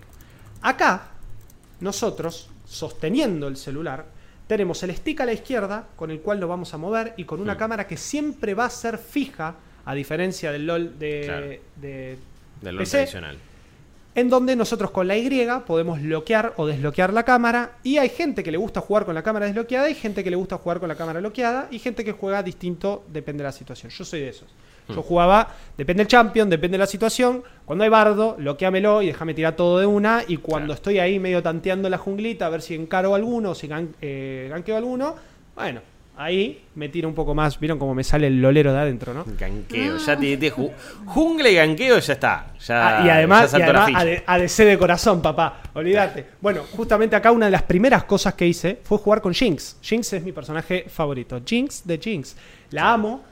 Acá, 0.63 1.09
nosotros, 1.81 2.49
sosteniendo 2.67 3.47
el 3.49 3.57
celular, 3.57 4.07
tenemos 4.47 4.83
el 4.85 4.95
stick 4.97 5.21
a 5.21 5.27
la 5.27 5.33
izquierda 5.33 5.89
con 5.97 6.11
el 6.11 6.21
cual 6.21 6.41
lo 6.41 6.49
vamos 6.49 6.73
a 6.73 6.79
mover 6.79 7.15
y 7.17 7.25
con 7.25 7.41
una 7.41 7.55
Hmm. 7.55 7.59
cámara 7.59 7.87
que 7.87 7.97
siempre 7.97 8.55
va 8.55 8.65
a 8.67 8.71
ser 8.71 8.97
fija, 8.99 9.57
a 9.85 9.95
diferencia 9.95 10.51
del 10.51 10.67
LOL 10.67 10.99
de, 10.99 11.23
Claro. 11.27 11.47
de 11.77 12.19
Del 12.63 12.75
LOL 12.75 12.79
PC, 12.85 12.97
tradicional. 12.99 13.37
En 14.17 14.29
donde 14.31 14.57
nosotros 14.57 14.91
con 14.91 15.07
la 15.07 15.17
Y 15.17 15.47
podemos 15.67 16.03
bloquear 16.03 16.55
o 16.57 16.67
desbloquear 16.67 17.13
la 17.13 17.23
cámara 17.23 17.73
y 17.85 17.99
hay 17.99 18.09
gente 18.09 18.43
que 18.43 18.51
le 18.51 18.57
gusta 18.59 18.81
jugar 18.81 19.05
con 19.05 19.15
la 19.15 19.23
cámara 19.23 19.47
desbloqueada 19.47 19.89
y 19.89 19.95
gente 19.95 20.25
que 20.25 20.31
le 20.31 20.37
gusta 20.37 20.57
jugar 20.59 20.81
con 20.81 20.89
la 20.89 20.95
cámara 20.97 21.21
bloqueada 21.21 21.69
y 21.71 21.79
gente 21.79 22.03
que 22.03 22.13
juega 22.13 22.43
distinto, 22.43 23.05
depende 23.13 23.43
de 23.45 23.49
la 23.49 23.53
situación. 23.53 23.91
Yo 23.93 24.05
soy 24.05 24.21
de 24.21 24.31
esos. 24.31 24.49
Yo 24.89 25.03
jugaba, 25.03 25.49
depende 25.77 26.03
del 26.05 26.09
champion, 26.09 26.49
depende 26.49 26.77
de 26.77 26.79
la 26.79 26.87
situación. 26.87 27.43
Cuando 27.65 27.83
hay 27.85 27.91
bardo, 27.91 28.37
bloqueamelo 28.37 29.03
y 29.03 29.09
déjame 29.09 29.35
tirar 29.35 29.57
todo 29.57 29.81
de 29.81 29.87
una. 29.87 30.23
Y 30.29 30.37
cuando 30.37 30.67
Claro. 30.69 30.75
estoy 30.75 30.99
ahí 31.01 31.19
medio 31.19 31.43
tanteando 31.43 31.89
la 31.91 31.99
junglita, 31.99 32.47
a 32.47 32.51
ver 32.51 32.63
si 32.63 32.75
encaro 32.77 33.15
alguno, 33.15 33.55
si 33.57 33.67
gan- 33.69 33.95
eh, 34.01 34.47
ganqueo 34.49 34.77
alguno, 34.77 35.17
bueno, 35.57 35.81
ahí 36.17 36.63
me 36.75 36.89
tira 36.89 37.07
un 37.09 37.15
poco 37.15 37.35
más. 37.35 37.59
Vieron 37.61 37.79
cómo 37.79 37.95
me 37.95 38.03
sale 38.05 38.27
el 38.27 38.41
lolero 38.41 38.73
de 38.73 38.79
adentro, 38.79 39.13
¿no? 39.15 39.25
Ganqueo, 39.39 39.99
ya 39.99 40.17
te, 40.17 40.37
te 40.37 40.53
ju- 40.53 40.73
jungla 41.05 41.49
y 41.49 41.55
ganqueo 41.55 41.99
ya 41.99 42.13
está. 42.13 42.47
Ya, 42.67 43.01
Ah, 43.01 43.07
y 43.07 43.11
además, 43.11 43.53
ya 43.53 43.59
y 43.59 43.61
la 43.61 43.67
además 43.67 43.87
ficha. 43.87 44.01
AD- 44.01 44.23
ADC 44.27 44.65
de 44.65 44.79
corazón, 44.79 45.23
papá. 45.23 45.63
Olvídate. 45.75 46.27
Bueno, 46.41 46.63
justamente 46.77 47.17
acá 47.17 47.31
una 47.33 47.47
de 47.47 47.53
las 47.53 47.63
primeras 47.63 48.05
cosas 48.05 48.35
que 48.35 48.47
hice 48.47 48.79
fue 48.83 48.99
jugar 48.99 49.21
con 49.21 49.35
Jinx. 49.35 49.77
Jinx 49.83 50.13
es 50.15 50.23
mi 50.23 50.33
personaje 50.33 50.87
favorito. 50.89 51.41
Jinx 51.45 51.87
de 51.87 51.99
Jinx. 51.99 52.37
La 52.71 52.93
amo. 52.93 53.23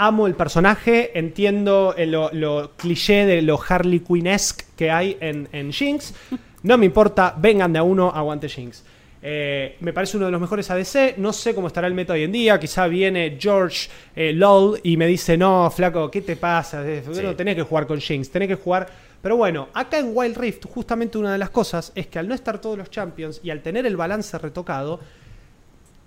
Amo 0.00 0.28
el 0.28 0.34
personaje, 0.34 1.18
entiendo 1.18 1.92
el- 1.98 2.12
lo, 2.12 2.30
lo 2.32 2.70
cliché 2.76 3.26
de 3.26 3.42
lo 3.42 3.58
Harley 3.68 3.98
Quinn-esque 3.98 4.64
que 4.76 4.92
hay 4.92 5.16
en, 5.20 5.48
en 5.50 5.72
Jinx. 5.72 6.14
No 6.62 6.78
me 6.78 6.86
importa, 6.86 7.34
vengan 7.36 7.72
de 7.72 7.80
a 7.80 7.82
uno, 7.82 8.08
aguante 8.14 8.48
Jinx. 8.48 8.84
Eh, 9.20 9.76
me 9.80 9.92
parece 9.92 10.16
uno 10.16 10.26
de 10.26 10.32
los 10.32 10.40
mejores 10.40 10.70
ADC. 10.70 11.16
No 11.18 11.32
sé 11.32 11.54
cómo 11.54 11.66
estará 11.66 11.86
el 11.88 11.94
meta 11.94 12.12
hoy 12.12 12.22
en 12.22 12.32
día. 12.32 12.58
Quizá 12.60 12.86
viene 12.86 13.36
George 13.40 13.88
eh, 14.14 14.32
LOL 14.32 14.78
y 14.82 14.96
me 14.96 15.06
dice: 15.06 15.36
No, 15.36 15.70
flaco, 15.70 16.10
¿qué 16.10 16.20
te 16.22 16.36
pasa? 16.36 16.86
Eh, 16.88 17.02
Sí. 17.12 17.22
No 17.22 17.34
tenés 17.34 17.56
que 17.56 17.62
jugar 17.62 17.86
con 17.86 18.00
Jinx, 18.00 18.30
tenés 18.30 18.48
que 18.48 18.54
jugar. 18.54 18.88
Pero 19.20 19.36
bueno, 19.36 19.68
acá 19.74 19.98
en 19.98 20.12
Wild 20.14 20.36
Rift, 20.36 20.66
justamente 20.66 21.18
una 21.18 21.32
de 21.32 21.38
las 21.38 21.50
cosas 21.50 21.90
es 21.96 22.06
que 22.06 22.20
al 22.20 22.28
no 22.28 22.34
estar 22.34 22.60
todos 22.60 22.78
los 22.78 22.88
champions 22.90 23.40
y 23.42 23.50
al 23.50 23.62
tener 23.62 23.84
el 23.84 23.96
balance 23.96 24.38
retocado, 24.38 25.00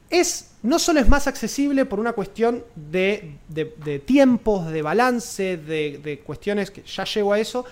es 0.09 0.51
no 0.63 0.77
solo 0.79 0.99
es 0.99 1.07
más 1.09 1.27
accesible 1.27 1.85
por 1.85 1.99
una 1.99 2.13
cuestión 2.13 2.63
de, 2.75 3.35
de- 3.47 3.73
de 3.83 3.99
tiempos, 3.99 4.71
de 4.71 4.81
balance, 4.81 5.57
de, 5.57 5.99
de 6.03 6.19
cuestiones 6.19 6.69
que 6.71 6.83
ya 6.83 7.03
llego 7.05 7.33
a 7.33 7.39
eso, 7.39 7.65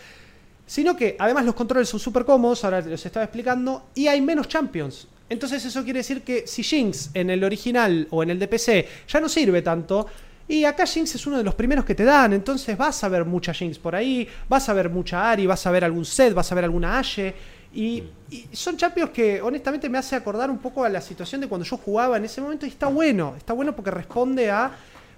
sino 0.66 0.96
que 0.96 1.16
además 1.20 1.46
los 1.46 1.56
controles 1.56 1.88
son 1.90 2.00
súper 2.00 2.26
cómodos, 2.26 2.64
ahora 2.64 2.82
los 2.82 3.06
estaba 3.06 3.24
explicando, 3.26 3.84
y 3.96 4.08
hay 4.08 4.22
menos 4.22 4.48
champions. 4.48 5.08
Entonces 5.30 5.64
eso 5.64 5.84
quiere 5.84 6.00
decir 6.00 6.24
que 6.24 6.48
si 6.48 6.64
Jinx 6.64 7.12
en 7.14 7.30
el 7.30 7.44
original 7.44 8.08
o 8.10 8.24
en 8.24 8.32
el 8.32 8.40
DPC 8.40 9.08
ya 9.08 9.20
no 9.22 9.30
sirve 9.30 9.62
tanto, 9.62 10.08
y 10.48 10.64
acá 10.64 10.88
Jinx 10.88 11.14
es 11.14 11.28
uno 11.28 11.38
de 11.38 11.44
los 11.44 11.54
primeros 11.54 11.86
que 11.86 11.94
te 11.94 12.04
dan, 12.04 12.34
entonces 12.34 12.76
vas 12.76 13.04
a 13.04 13.10
ver 13.10 13.24
mucha 13.24 13.54
Jinx 13.54 13.78
por 13.78 13.96
ahí, 13.96 14.28
vas 14.50 14.68
a 14.68 14.74
ver 14.74 14.90
mucha 14.90 15.30
Ari, 15.30 15.46
vas 15.46 15.66
a 15.68 15.72
ver 15.72 15.86
algún 15.86 16.06
set, 16.06 16.34
vas 16.34 16.52
a 16.52 16.56
ver 16.56 16.64
alguna 16.64 16.98
Ashe, 16.98 17.36
y, 17.72 18.04
y 18.32 18.48
son 18.52 18.76
champions 18.76 19.12
que 19.12 19.40
honestamente 19.44 19.88
me 19.88 20.00
hace 20.00 20.16
acordar 20.16 20.50
un 20.50 20.58
poco 20.58 20.84
a 20.84 20.90
la 20.90 21.02
situación 21.02 21.42
de 21.42 21.48
cuando 21.48 21.66
yo 21.66 21.78
jugaba 21.78 22.18
en 22.18 22.26
ese 22.26 22.42
momento, 22.42 22.66
y 22.66 22.70
está 22.70 22.88
bueno, 22.88 23.36
está 23.38 23.54
bueno 23.54 23.76
porque 23.76 23.92
responde 23.92 24.50
a 24.50 24.72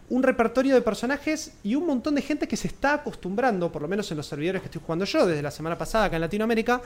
un 0.09 0.21
repertorio 0.21 0.75
de 0.75 0.81
personajes 0.81 1.53
y 1.63 1.75
un 1.75 1.85
montón 1.85 2.15
de 2.15 2.21
gente 2.21 2.45
que 2.45 2.57
se 2.57 2.67
está 2.67 2.95
acostumbrando, 2.95 3.71
por 3.71 3.81
lo 3.81 3.87
menos 3.87 4.11
en 4.11 4.17
los 4.17 4.27
servidores 4.27 4.61
que 4.61 4.65
estoy 4.65 4.81
jugando 4.85 5.05
yo 5.05 5.25
desde 5.25 5.41
la 5.41 5.51
semana 5.51 5.77
pasada 5.77 6.05
acá 6.05 6.17
en 6.17 6.21
Latinoamérica, 6.21 6.81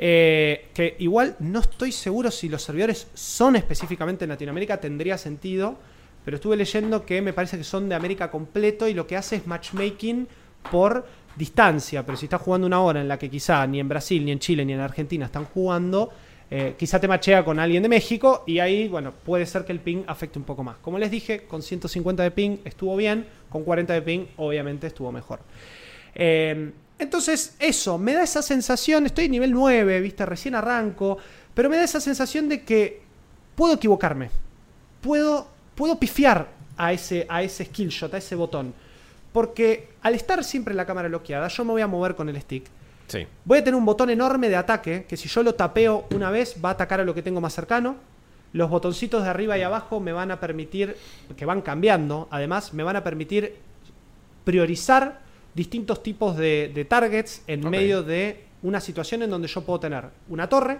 eh, 0.00 0.68
que 0.74 0.94
igual 1.00 1.34
no 1.40 1.58
estoy 1.58 1.90
seguro 1.90 2.30
si 2.30 2.48
los 2.48 2.62
servidores 2.62 3.08
son 3.14 3.56
específicamente 3.56 4.24
en 4.24 4.28
Latinoamérica, 4.28 4.78
tendría 4.78 5.18
sentido, 5.18 5.76
pero 6.24 6.36
estuve 6.36 6.56
leyendo 6.56 7.04
que 7.04 7.20
me 7.20 7.32
parece 7.32 7.58
que 7.58 7.64
son 7.64 7.88
de 7.88 7.96
América 7.96 8.30
completo 8.30 8.86
y 8.86 8.94
lo 8.94 9.08
que 9.08 9.16
hace 9.16 9.34
es 9.34 9.46
matchmaking 9.48 10.28
por 10.70 11.04
distancia, 11.34 12.06
pero 12.06 12.16
si 12.16 12.26
estás 12.26 12.40
jugando 12.40 12.68
una 12.68 12.80
hora 12.80 13.00
en 13.00 13.08
la 13.08 13.18
que 13.18 13.28
quizá 13.28 13.66
ni 13.66 13.80
en 13.80 13.88
Brasil, 13.88 14.24
ni 14.24 14.30
en 14.30 14.38
Chile, 14.38 14.64
ni 14.64 14.72
en 14.72 14.78
Argentina 14.78 15.26
están 15.26 15.46
jugando, 15.46 16.12
eh, 16.48 16.76
quizá 16.78 17.00
te 17.00 17.08
machea 17.08 17.44
con 17.44 17.58
alguien 17.58 17.82
de 17.82 17.88
México 17.88 18.44
y 18.46 18.60
ahí, 18.60 18.86
bueno, 18.86 19.12
puede 19.12 19.46
ser 19.46 19.64
que 19.64 19.72
el 19.72 19.80
ping 19.80 20.04
afecte 20.06 20.38
un 20.38 20.44
poco 20.44 20.62
más. 20.62 20.76
Como 20.76 21.00
les 21.00 21.10
dije, 21.10 21.42
con 21.42 21.60
150 21.60 22.22
de 22.22 22.30
ping 22.30 22.58
estuvo 22.64 22.94
bien, 22.94 23.26
con 23.48 23.64
40 23.64 23.94
de 23.94 24.02
ping 24.02 24.26
obviamente 24.36 24.86
estuvo 24.86 25.10
mejor. 25.10 25.40
Eh, 26.14 26.70
entonces, 26.98 27.54
eso, 27.58 27.96
me 27.98 28.14
da 28.14 28.22
esa 28.22 28.42
sensación, 28.42 29.06
estoy 29.06 29.26
en 29.26 29.32
nivel 29.32 29.52
9, 29.52 30.00
viste, 30.00 30.26
recién 30.26 30.54
arranco, 30.54 31.18
pero 31.54 31.70
me 31.70 31.76
da 31.76 31.84
esa 31.84 32.00
sensación 32.00 32.48
de 32.48 32.64
que 32.64 33.02
puedo 33.54 33.74
equivocarme, 33.74 34.30
puedo, 35.00 35.48
puedo 35.74 35.98
pifiar 35.98 36.48
a 36.76 36.92
ese, 36.92 37.26
a 37.28 37.42
ese 37.42 37.64
skill 37.64 37.88
shot, 37.88 38.14
a 38.14 38.18
ese 38.18 38.34
botón. 38.34 38.74
Porque 39.32 39.90
al 40.02 40.14
estar 40.14 40.42
siempre 40.42 40.72
en 40.72 40.76
la 40.76 40.86
cámara 40.86 41.08
bloqueada, 41.08 41.48
yo 41.48 41.64
me 41.64 41.72
voy 41.72 41.82
a 41.82 41.86
mover 41.86 42.14
con 42.14 42.28
el 42.28 42.40
stick. 42.40 42.66
Sí. 43.06 43.26
Voy 43.44 43.58
a 43.58 43.64
tener 43.64 43.78
un 43.78 43.84
botón 43.84 44.10
enorme 44.10 44.48
de 44.48 44.56
ataque, 44.56 45.06
que 45.08 45.16
si 45.16 45.28
yo 45.28 45.42
lo 45.42 45.54
tapeo 45.54 46.06
una 46.14 46.30
vez, 46.30 46.56
va 46.64 46.70
a 46.70 46.72
atacar 46.72 47.00
a 47.00 47.04
lo 47.04 47.14
que 47.14 47.22
tengo 47.22 47.40
más 47.40 47.54
cercano. 47.54 47.96
Los 48.52 48.70
botoncitos 48.70 49.22
de 49.22 49.28
arriba 49.28 49.58
y 49.58 49.62
abajo 49.62 50.00
me 50.00 50.12
van 50.12 50.30
a 50.30 50.40
permitir, 50.40 50.96
que 51.36 51.44
van 51.44 51.60
cambiando, 51.60 52.28
además, 52.30 52.72
me 52.72 52.82
van 52.82 52.96
a 52.96 53.04
permitir 53.04 53.56
priorizar 54.44 55.20
distintos 55.58 56.02
tipos 56.04 56.36
de, 56.36 56.70
de 56.72 56.84
targets 56.84 57.42
en 57.48 57.68
medio 57.68 58.04
de 58.04 58.44
una 58.62 58.80
situación 58.80 59.22
en 59.24 59.30
donde 59.30 59.48
yo 59.48 59.62
puedo 59.62 59.80
tener 59.80 60.04
una 60.28 60.48
torre, 60.48 60.78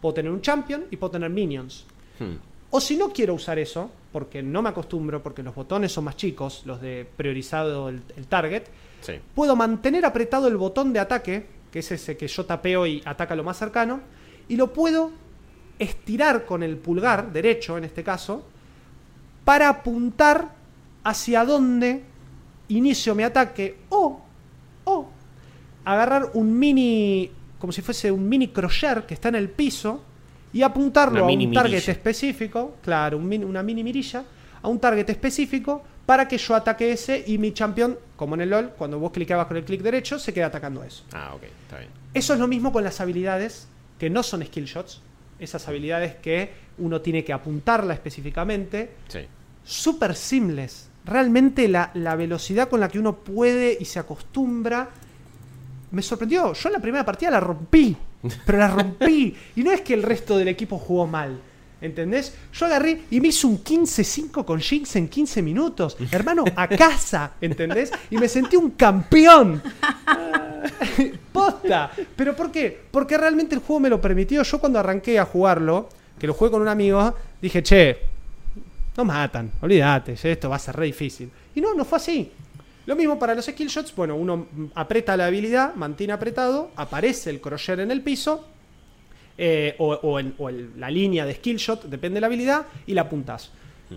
puedo 0.00 0.12
tener 0.14 0.30
un 0.30 0.42
champion 0.42 0.84
y 0.90 0.96
puedo 0.98 1.10
tener 1.12 1.30
minions. 1.30 1.86
Hmm. 2.18 2.36
O 2.70 2.80
si 2.80 2.96
no 2.98 3.12
quiero 3.12 3.32
usar 3.34 3.58
eso, 3.58 3.90
porque 4.12 4.42
no 4.42 4.60
me 4.60 4.68
acostumbro, 4.68 5.22
porque 5.22 5.42
los 5.42 5.54
botones 5.54 5.90
son 5.90 6.04
más 6.04 6.16
chicos, 6.16 6.62
los 6.66 6.80
de 6.82 7.06
priorizado 7.16 7.88
el, 7.88 8.02
el 8.16 8.26
target, 8.26 8.64
Sí. 9.00 9.14
puedo 9.34 9.56
mantener 9.56 10.04
apretado 10.04 10.46
el 10.48 10.58
botón 10.58 10.92
de 10.92 11.00
ataque, 11.00 11.46
que 11.72 11.78
es 11.78 11.90
ese 11.90 12.18
que 12.18 12.28
yo 12.28 12.44
tapeo 12.44 12.86
y 12.86 13.00
ataca 13.06 13.34
lo 13.34 13.42
más 13.42 13.56
cercano, 13.56 14.00
y 14.46 14.56
lo 14.56 14.74
puedo 14.74 15.10
estirar 15.78 16.44
con 16.44 16.62
el 16.62 16.76
pulgar 16.76 17.32
derecho, 17.32 17.78
en 17.78 17.84
este 17.84 18.04
caso, 18.04 18.44
para 19.46 19.70
apuntar 19.70 20.54
hacia 21.02 21.46
donde 21.46 22.04
inicio 22.70 23.14
mi 23.14 23.22
ataque 23.22 23.78
o, 23.90 24.20
o 24.84 25.08
agarrar 25.84 26.30
un 26.34 26.58
mini, 26.58 27.30
como 27.58 27.72
si 27.72 27.82
fuese 27.82 28.10
un 28.10 28.28
mini 28.28 28.48
crochet 28.48 29.06
que 29.06 29.14
está 29.14 29.28
en 29.28 29.36
el 29.36 29.48
piso 29.50 30.02
y 30.52 30.62
apuntarlo 30.62 31.20
a 31.24 31.30
un 31.30 31.52
target 31.52 31.70
mirilla. 31.72 31.92
específico, 31.92 32.76
claro, 32.82 33.16
un 33.18 33.28
mini- 33.28 33.44
una 33.44 33.62
mini 33.62 33.82
mirilla, 33.84 34.24
a 34.62 34.68
un 34.68 34.78
target 34.78 35.08
específico 35.10 35.82
para 36.04 36.26
que 36.26 36.38
yo 36.38 36.54
ataque 36.56 36.90
ese 36.92 37.22
y 37.26 37.38
mi 37.38 37.52
champion, 37.52 37.96
como 38.16 38.34
en 38.34 38.40
el 38.42 38.50
LOL, 38.50 38.70
cuando 38.70 38.98
vos 38.98 39.12
clicabas 39.12 39.46
con 39.46 39.56
el 39.56 39.64
clic 39.64 39.80
derecho, 39.80 40.18
se 40.18 40.34
queda 40.34 40.46
atacando 40.46 40.82
eso. 40.82 41.04
Ah, 41.12 41.34
ok, 41.34 41.42
está 41.44 41.78
bien. 41.78 41.90
Eso 42.12 42.34
es 42.34 42.40
lo 42.40 42.48
mismo 42.48 42.72
con 42.72 42.82
las 42.82 43.00
habilidades 43.00 43.68
que 43.98 44.10
no 44.10 44.22
son 44.24 44.44
skill 44.44 44.64
shots, 44.64 45.00
esas 45.38 45.66
habilidades 45.68 46.16
que 46.16 46.50
uno 46.78 47.00
tiene 47.00 47.22
que 47.22 47.32
apuntarla 47.32 47.94
específicamente, 47.94 48.90
Sí. 49.08 49.20
súper 49.64 50.14
simples. 50.16 50.89
Realmente 51.10 51.68
la, 51.68 51.90
la 51.94 52.16
velocidad 52.16 52.70
con 52.70 52.80
la 52.80 52.88
que 52.88 52.98
uno 52.98 53.16
puede 53.16 53.76
y 53.78 53.84
se 53.84 53.98
acostumbra 53.98 54.88
me 55.90 56.02
sorprendió. 56.02 56.52
Yo 56.52 56.68
en 56.68 56.72
la 56.72 56.80
primera 56.80 57.04
partida 57.04 57.30
la 57.30 57.40
rompí, 57.40 57.96
pero 58.46 58.58
la 58.58 58.68
rompí. 58.68 59.34
Y 59.56 59.62
no 59.62 59.72
es 59.72 59.80
que 59.80 59.94
el 59.94 60.02
resto 60.02 60.38
del 60.38 60.48
equipo 60.48 60.78
jugó 60.78 61.06
mal. 61.06 61.40
¿Entendés? 61.80 62.34
Yo 62.52 62.66
agarré 62.66 63.02
y 63.10 63.20
me 63.20 63.28
hice 63.28 63.46
un 63.46 63.64
15-5 63.64 64.44
con 64.44 64.60
Jinx 64.60 64.96
en 64.96 65.08
15 65.08 65.40
minutos. 65.40 65.96
Hermano, 66.10 66.44
a 66.54 66.68
casa. 66.68 67.32
¿Entendés? 67.40 67.90
Y 68.10 68.18
me 68.18 68.28
sentí 68.28 68.56
un 68.56 68.72
campeón. 68.72 69.62
Posta. 71.32 71.90
¿Pero 72.14 72.36
por 72.36 72.52
qué? 72.52 72.82
Porque 72.90 73.16
realmente 73.16 73.54
el 73.54 73.62
juego 73.62 73.80
me 73.80 73.88
lo 73.88 73.98
permitió. 73.98 74.42
Yo 74.42 74.60
cuando 74.60 74.78
arranqué 74.78 75.18
a 75.18 75.24
jugarlo, 75.24 75.88
que 76.18 76.26
lo 76.26 76.34
jugué 76.34 76.50
con 76.50 76.60
un 76.60 76.68
amigo, 76.68 77.14
dije, 77.40 77.62
che, 77.62 77.98
no 79.00 79.04
matan, 79.06 79.52
olvídate, 79.62 80.12
esto 80.22 80.48
va 80.50 80.56
a 80.56 80.58
ser 80.58 80.76
re 80.76 80.86
difícil. 80.86 81.30
Y 81.54 81.60
no, 81.60 81.74
no 81.74 81.84
fue 81.84 81.96
así. 81.96 82.30
Lo 82.86 82.94
mismo 82.96 83.18
para 83.18 83.34
los 83.34 83.46
skill 83.46 83.68
shots, 83.68 83.94
bueno, 83.94 84.14
uno 84.16 84.46
aprieta 84.74 85.16
la 85.16 85.26
habilidad, 85.26 85.74
mantiene 85.74 86.12
apretado, 86.12 86.70
aparece 86.76 87.30
el 87.30 87.40
crochet 87.40 87.78
en 87.78 87.90
el 87.90 88.02
piso, 88.02 88.46
eh, 89.38 89.74
o, 89.78 90.18
en- 90.20 90.34
el- 90.38 90.72
la 90.78 90.90
línea 90.90 91.24
de 91.24 91.34
skill 91.34 91.56
shot, 91.56 91.84
depende 91.84 92.16
de 92.16 92.20
la 92.20 92.26
habilidad, 92.26 92.66
y 92.86 92.92
la 92.94 93.02
apuntás. 93.02 93.50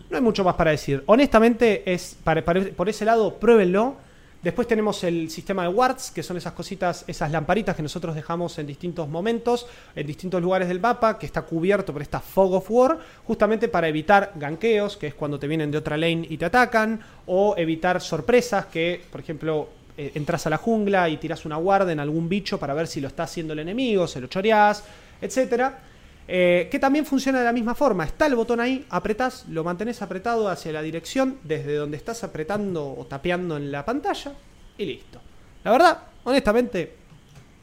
No 0.10 0.16
hay 0.18 0.22
mucho 0.24 0.44
más 0.44 0.56
para 0.56 0.72
decir. 0.72 1.04
Honestamente, 1.06 1.84
es 1.92 2.18
para- 2.24 2.44
por 2.44 2.88
ese 2.90 3.04
lado, 3.06 3.36
pruébenlo. 3.40 3.96
Después 4.44 4.68
tenemos 4.68 5.02
el 5.06 5.30
sistema 5.30 5.64
de 5.64 5.70
wards, 5.70 6.12
que 6.12 6.22
son 6.22 6.36
esas 6.36 6.52
cositas, 6.52 7.06
esas 7.08 7.32
lamparitas 7.32 7.78
que 7.78 7.82
nosotros 7.82 8.14
dejamos 8.14 8.60
en 8.60 8.68
distintos 8.68 9.08
momentos, 9.08 9.68
en 9.96 10.06
distintos 10.06 10.42
lugares 10.42 10.68
del 10.68 10.82
mapa, 10.82 11.18
que 11.18 11.26
está 11.26 11.44
cubierto 11.44 11.94
por 11.94 12.02
esta 12.02 12.20
Fog 12.20 12.54
of 12.56 12.70
War, 12.70 13.00
justamente 13.26 13.70
para 13.70 13.88
evitar 13.88 14.34
ganqueos, 14.36 14.98
que 14.98 15.08
es 15.08 15.14
cuando 15.14 15.40
te 15.40 15.48
vienen 15.48 15.72
de 15.72 15.78
otra 15.78 15.96
lane 15.96 16.28
y 16.30 16.38
te 16.38 16.44
atacan, 16.44 17.00
o 17.26 17.56
evitar 17.56 18.02
sorpresas, 18.02 18.66
que 18.66 19.02
por 19.10 19.22
ejemplo 19.22 19.70
eh, 19.98 20.12
entras 20.16 20.46
a 20.46 20.50
la 20.50 20.58
jungla 20.58 21.08
y 21.08 21.16
tiras 21.16 21.46
una 21.46 21.58
ward 21.58 21.90
en 21.90 22.02
algún 22.02 22.28
bicho 22.28 22.60
para 22.60 22.74
ver 22.74 22.88
si 22.88 23.00
lo 23.00 23.08
está 23.08 23.24
haciendo 23.24 23.54
el 23.54 23.60
enemigo, 23.60 24.08
se 24.08 24.20
lo 24.20 24.28
choreás, 24.28 24.84
etcétera. 25.22 25.80
Eh, 26.28 26.70
que 26.72 26.80
también 26.80 27.06
funciona 27.06 27.40
de 27.40 27.46
la 27.46 27.52
misma 27.52 27.76
forma. 27.76 28.06
Está 28.06 28.28
el 28.28 28.36
botón 28.36 28.60
ahí, 28.62 28.86
apretás, 28.90 29.46
lo 29.50 29.64
mantenés 29.64 30.02
apretado 30.02 30.48
hacia 30.48 30.72
la 30.72 30.82
dirección 30.82 31.38
desde 31.44 31.76
donde 31.76 31.98
estás 31.98 32.24
apretando 32.24 32.96
o 32.98 33.06
tapeando 33.06 33.58
en 33.58 33.72
la 33.72 33.84
pantalla 33.84 34.32
y 34.78 34.86
listo. 34.86 35.20
La 35.66 35.72
verdad, 35.72 35.98
honestamente, 36.24 36.94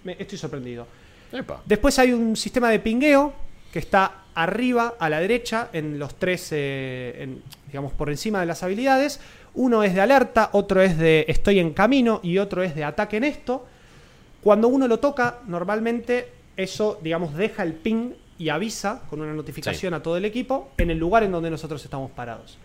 me 0.04 0.14
estoy 0.18 0.36
sorprendido. 0.36 0.86
Epa. 1.32 1.62
Después 1.64 1.98
hay 1.98 2.12
un 2.12 2.36
sistema 2.36 2.68
de 2.70 2.80
pingueo 2.80 3.32
que 3.72 3.78
está 3.78 4.24
arriba 4.34 4.94
a 4.98 5.08
la 5.08 5.20
derecha 5.20 5.68
en 5.72 5.98
los 5.98 6.16
tres, 6.16 6.48
eh, 6.52 7.14
en- 7.22 7.42
digamos, 7.66 7.92
por 7.92 8.11
encima 8.11 8.40
de 8.40 8.46
las 8.46 8.62
habilidades. 8.62 9.20
Uno 9.54 9.82
es 9.82 9.94
de 9.94 10.00
alerta, 10.02 10.50
otro 10.52 10.82
es 10.82 10.98
de 10.98 11.24
estoy 11.28 11.61
en 11.61 11.72
camino 11.72 12.20
y 12.22 12.38
otro 12.38 12.62
es 12.62 12.74
de 12.74 12.84
ataque 12.84 13.16
en 13.16 13.24
esto. 13.24 13.66
Cuando 14.42 14.68
uno 14.68 14.86
lo 14.86 14.98
toca, 15.00 15.38
normalmente 15.46 16.28
eso, 16.56 16.98
digamos, 17.02 17.34
deja 17.34 17.62
el 17.62 17.72
ping 17.74 18.12
y 18.41 18.49
avisa 18.49 19.03
con 19.11 19.20
una 19.20 19.34
notificación 19.34 19.93
a 19.93 20.03
todo 20.03 20.16
el 20.16 20.24
equipo 20.24 20.70
en 20.78 20.91
el 20.91 20.97
lugar 20.97 21.22
en 21.22 21.30
donde 21.30 21.51
nosotros 21.51 21.84
estamos 21.84 22.11
parados. 22.11 22.57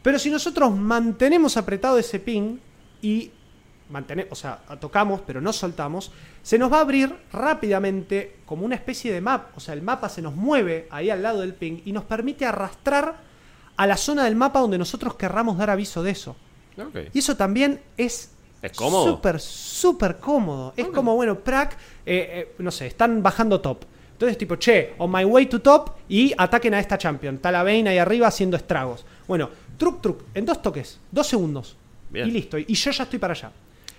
Pero 0.00 0.16
si 0.20 0.30
nosotros 0.30 0.72
mantenemos 0.72 1.56
apretado 1.56 1.98
ese 1.98 2.20
ping 2.20 2.58
y 3.02 3.32
mantenemos, 3.90 4.30
o 4.30 4.36
sea, 4.36 4.60
tocamos 4.80 5.22
pero 5.26 5.40
no 5.40 5.52
soltamos, 5.52 6.12
se 6.40 6.56
nos 6.56 6.72
va 6.72 6.78
a 6.78 6.82
abrir 6.82 7.12
rápidamente 7.32 8.36
como 8.46 8.64
una 8.64 8.76
especie 8.76 9.12
de 9.12 9.20
mapa, 9.20 9.50
o 9.56 9.60
sea, 9.60 9.74
el 9.74 9.82
mapa 9.82 10.08
se 10.08 10.22
nos 10.22 10.36
mueve 10.36 10.86
ahí 10.88 11.10
al 11.10 11.20
lado 11.24 11.40
del 11.40 11.54
ping 11.54 11.80
y 11.84 11.90
nos 11.90 12.04
permite 12.04 12.46
arrastrar 12.46 13.16
a 13.76 13.86
la 13.88 13.96
zona 13.96 14.26
del 14.26 14.36
mapa 14.36 14.60
donde 14.60 14.78
nosotros 14.78 15.16
querramos 15.16 15.58
dar 15.58 15.68
aviso 15.68 16.04
de 16.04 16.12
eso. 16.12 16.36
Y 17.12 17.18
eso 17.18 17.36
también 17.36 17.80
es 17.96 18.30
¿Es 18.62 18.70
cómodo? 18.76 19.16
súper, 19.16 19.40
súper 19.40 20.18
cómodo. 20.18 20.74
Es 20.76 20.86
como, 20.86 21.16
bueno, 21.16 21.40
Prac, 21.40 21.76
eh, 22.06 22.48
eh, 22.50 22.54
no 22.58 22.70
sé, 22.70 22.86
están 22.86 23.20
bajando 23.20 23.60
top. 23.60 23.84
Entonces, 24.14 24.38
tipo, 24.38 24.56
che, 24.56 24.94
on 24.98 25.10
my 25.12 25.24
way 25.24 25.46
to 25.46 25.60
top 25.60 25.90
y 26.08 26.32
ataquen 26.36 26.74
a 26.74 26.80
esta 26.80 26.96
champion. 26.96 27.34
Está 27.36 27.50
la 27.52 27.62
Vayne 27.62 27.90
ahí 27.90 27.98
arriba 27.98 28.26
haciendo 28.28 28.56
estragos. 28.56 29.04
Bueno, 29.28 29.50
truc, 29.76 30.00
truc, 30.00 30.22
en 30.34 30.46
dos 30.46 30.62
toques, 30.62 30.98
dos 31.10 31.26
segundos. 31.26 31.76
Bien. 32.10 32.28
Y 32.28 32.30
listo. 32.30 32.56
Y 32.58 32.74
yo 32.74 32.90
ya 32.92 33.02
estoy 33.04 33.18
para 33.18 33.32
allá. 33.32 33.50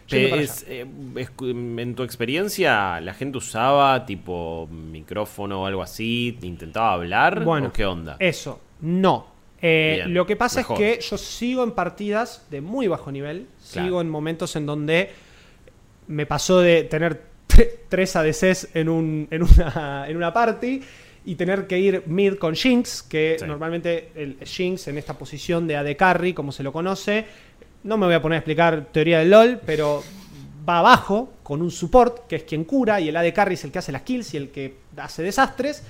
Es, 0.08 0.66
eh, 0.70 0.86
es- 1.16 1.32
en 1.40 1.96
tu 1.96 2.04
experiencia, 2.04 3.02
¿la 3.02 3.14
gente 3.14 3.40
usaba 3.40 4.06
tipo 4.06 4.68
micrófono 4.72 5.64
o 5.64 5.66
algo 5.66 5.82
así? 5.82 6.38
¿Intentaba 6.44 6.94
hablar? 6.94 7.44
Bueno, 7.44 7.68
¿O 7.68 7.74
qué 7.74 7.86
onda? 7.86 8.16
Eso, 8.20 8.60
no. 8.82 9.28
Eh, 9.62 9.94
Bien, 9.96 10.14
lo 10.14 10.26
que 10.28 10.36
pasa 10.36 10.60
mejor. 10.60 10.82
es 10.82 10.98
que 10.98 11.02
yo 11.02 11.18
sigo 11.18 11.64
en 11.64 11.72
partidas 11.72 12.46
de 12.52 12.62
muy 12.62 12.88
bajo 12.88 13.12
nivel. 13.12 13.48
Claro. 13.72 13.88
Sigo 13.88 14.02
en 14.02 14.10
momentos 14.10 14.56
en 14.56 14.66
donde 14.68 15.10
me 16.08 16.26
pasó 16.28 16.60
de 16.60 16.84
tener 16.84 17.24
tre- 17.56 17.72
tres 17.90 18.16
ADCs 18.16 18.70
en, 18.76 18.90
un, 18.90 19.28
en, 19.32 19.44
una, 19.44 20.06
en 20.10 20.18
una 20.18 20.34
party 20.34 20.82
y 21.26 21.36
tener 21.36 21.66
que 21.68 21.80
ir 21.80 22.04
mid 22.06 22.36
con 22.36 22.54
Jinx, 22.56 23.02
que 23.02 23.38
Sí. 23.40 23.46
normalmente 23.48 24.10
el 24.16 24.38
Jinx 24.44 24.88
en 24.88 24.98
esta 24.98 25.18
posición 25.18 25.68
de 25.68 25.76
AD 25.78 25.96
Carry, 25.96 26.34
como 26.34 26.52
se 26.52 26.62
lo 26.64 26.72
conoce, 26.72 27.26
no 27.84 27.98
me 27.98 28.06
voy 28.06 28.16
a 28.16 28.22
poner 28.22 28.36
a 28.36 28.40
explicar 28.40 28.88
teoría 28.92 29.20
del 29.20 29.32
LOL, 29.32 29.60
pero 29.66 30.04
va 30.68 30.80
abajo 30.80 31.34
con 31.44 31.62
un 31.62 31.72
support, 31.72 32.28
que 32.28 32.36
es 32.38 32.44
quien 32.44 32.64
cura, 32.64 33.00
y 33.02 33.10
el 33.10 33.18
AD 33.18 33.34
Carry 33.34 33.54
es 33.56 33.64
el 33.64 33.72
que 33.72 33.80
hace 33.80 33.92
las 33.92 34.02
kills 34.04 34.34
y 34.34 34.38
el 34.38 34.50
que 34.50 34.76
hace 34.98 35.24
desastres. 35.24 35.84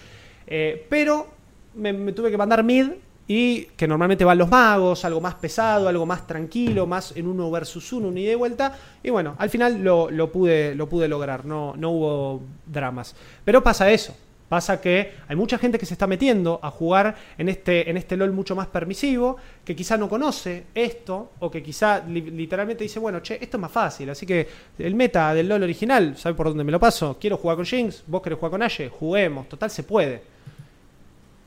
Eh, 0.47 0.86
pero 0.89 1.28
me, 1.76 1.91
me 1.93 2.11
tuve 2.13 2.32
que 2.32 2.38
mandar 2.38 2.63
mid 2.63 2.88
y 3.28 3.64
que 3.78 3.88
normalmente 3.88 4.24
van 4.24 4.38
los 4.38 4.50
magos, 4.50 5.04
algo 5.06 5.20
más 5.22 5.36
pesado, 5.36 5.88
algo 5.88 6.06
más 6.06 6.28
tranquilo, 6.28 6.86
más 6.86 7.16
en 7.16 7.28
uno 7.28 7.50
versus 7.50 7.92
uno, 7.94 8.10
un 8.10 8.18
ida 8.18 8.32
y 8.32 8.36
vuelta. 8.36 8.78
Y 9.02 9.10
bueno, 9.10 9.36
al 9.40 9.50
final 9.50 9.84
lo, 9.84 10.12
lo 10.12 10.32
pude, 10.32 10.76
lo 10.76 10.88
pude 10.88 11.08
lograr, 11.08 11.46
no, 11.46 11.74
no 11.78 11.90
hubo 11.92 12.42
dramas. 12.66 13.16
Pero 13.44 13.64
pasa 13.64 13.90
eso. 13.90 14.16
Pasa 14.48 14.80
que 14.80 15.14
hay 15.28 15.36
mucha 15.36 15.58
gente 15.58 15.80
que 15.80 15.88
se 15.88 15.96
está 15.96 16.06
metiendo 16.06 16.60
a 16.62 16.70
jugar 16.70 17.16
en 17.36 17.50
este, 17.50 17.90
en 17.90 17.98
este 17.98 18.16
LOL 18.16 18.32
mucho 18.32 18.56
más 18.56 18.68
permisivo, 18.68 19.38
que 19.66 19.76
quizá 19.76 19.98
no 19.98 20.08
conoce 20.08 20.66
esto, 20.76 21.32
o 21.40 21.50
que 21.50 21.64
quizá 21.64 22.04
li- 22.08 22.22
literalmente 22.30 22.84
dice, 22.84 23.00
bueno, 23.00 23.22
che, 23.22 23.40
esto 23.42 23.58
es 23.58 23.62
más 23.62 23.72
fácil, 23.72 24.08
así 24.12 24.24
que 24.28 24.48
el 24.78 24.94
meta 24.94 25.34
del 25.34 25.50
LOL 25.50 25.64
original, 25.64 26.16
¿sabe 26.16 26.36
por 26.36 26.50
dónde 26.50 26.64
me 26.64 26.72
lo 26.72 26.80
paso? 26.80 27.18
Quiero 27.20 27.38
jugar 27.38 27.58
con 27.58 27.66
Jinx, 27.66 28.04
vos 28.06 28.22
querés 28.22 28.38
jugar 28.38 28.52
con 28.52 28.62
Ashe, 28.62 28.88
juguemos, 28.88 29.50
total 29.50 29.72
se 29.72 29.82
puede. 29.82 30.35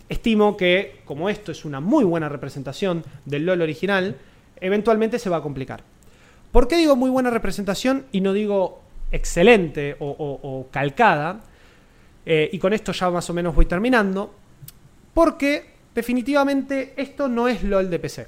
Estimo 0.09 0.57
que, 0.57 1.01
como 1.05 1.29
esto 1.29 1.53
es 1.53 1.65
una 1.65 1.81
muy 1.81 2.05
buena 2.05 2.29
representación 2.29 3.05
del 3.27 3.45
LOL 3.45 3.61
original, 3.61 4.17
eventualmente 4.61 5.19
se 5.19 5.29
va 5.29 5.39
a 5.39 5.43
complicar. 5.43 5.83
¿Por 6.51 6.67
qué 6.67 6.77
digo 6.77 6.97
muy 6.97 7.11
buena 7.11 7.31
representación 7.31 8.07
y 8.11 8.23
no 8.23 8.33
digo 8.33 8.81
excelente 9.13 9.97
o, 10.01 10.67
calcada? 10.71 11.41
Eh, 12.25 12.49
y 12.53 12.59
con 12.59 12.73
esto 12.73 12.93
ya 12.93 13.11
más 13.11 13.29
o 13.29 13.35
menos 13.35 13.55
voy 13.55 13.67
terminando. 13.67 14.35
Porque 15.13 15.75
definitivamente 15.95 16.95
esto 16.97 17.29
no 17.29 17.49
es 17.49 17.63
LOL 17.63 17.91
de 17.91 17.99
PC. 17.99 18.27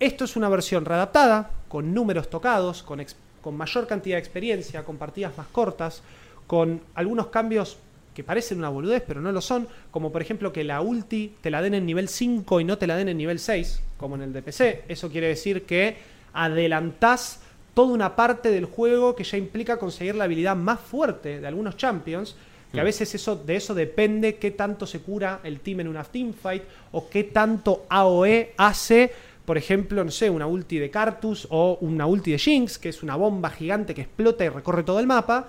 Esto 0.00 0.24
es 0.24 0.34
una 0.34 0.48
versión 0.48 0.84
readaptada, 0.84 1.50
con 1.68 1.94
números 1.94 2.28
tocados, 2.30 2.82
con, 2.82 3.04
con 3.40 3.56
mayor 3.56 3.86
cantidad 3.86 4.16
de 4.16 4.20
experiencia, 4.20 4.82
con 4.82 4.96
partidas 4.96 5.36
más 5.36 5.46
cortas, 5.48 6.02
con 6.46 6.80
algunos 6.94 7.28
cambios 7.28 7.78
que 8.14 8.24
parecen 8.24 8.58
una 8.58 8.68
boludez, 8.68 9.02
pero 9.06 9.20
no 9.20 9.32
lo 9.32 9.40
son, 9.40 9.68
como 9.90 10.10
por 10.12 10.22
ejemplo 10.22 10.52
que 10.52 10.64
la 10.64 10.80
ulti 10.80 11.34
te 11.40 11.50
la 11.50 11.62
den 11.62 11.74
en 11.74 11.86
nivel 11.86 12.08
5 12.08 12.60
y 12.60 12.64
no 12.64 12.78
te 12.78 12.86
la 12.86 12.96
den 12.96 13.08
en 13.08 13.16
nivel 13.16 13.38
6, 13.38 13.82
como 13.96 14.16
en 14.16 14.22
el 14.22 14.32
de 14.32 14.42
PC. 14.42 14.84
Eso 14.88 15.10
quiere 15.10 15.28
decir 15.28 15.64
que 15.64 15.96
adelantás 16.32 17.40
toda 17.74 17.92
una 17.92 18.16
parte 18.16 18.50
del 18.50 18.64
juego 18.64 19.14
que 19.14 19.24
ya 19.24 19.36
implica 19.36 19.78
conseguir 19.78 20.14
la 20.14 20.24
habilidad 20.24 20.56
más 20.56 20.80
fuerte 20.80 21.40
de 21.40 21.46
algunos 21.46 21.76
champions, 21.76 22.36
que 22.72 22.80
a 22.80 22.84
veces 22.84 23.12
eso, 23.16 23.34
de 23.34 23.56
eso 23.56 23.74
depende 23.74 24.36
qué 24.36 24.52
tanto 24.52 24.86
se 24.86 25.00
cura 25.00 25.40
el 25.42 25.58
team 25.58 25.80
en 25.80 25.88
una 25.88 26.04
teamfight 26.04 26.62
o 26.92 27.08
qué 27.08 27.24
tanto 27.24 27.84
AOE 27.88 28.54
hace, 28.56 29.12
por 29.44 29.58
ejemplo, 29.58 30.04
no 30.04 30.10
sé, 30.12 30.30
una 30.30 30.46
ulti 30.46 30.78
de 30.78 30.88
Cartus 30.88 31.48
o 31.50 31.78
una 31.80 32.06
ulti 32.06 32.30
de 32.30 32.38
Jinx, 32.38 32.78
que 32.78 32.90
es 32.90 33.02
una 33.02 33.16
bomba 33.16 33.50
gigante 33.50 33.92
que 33.92 34.02
explota 34.02 34.44
y 34.44 34.48
recorre 34.50 34.84
todo 34.84 35.00
el 35.00 35.08
mapa. 35.08 35.48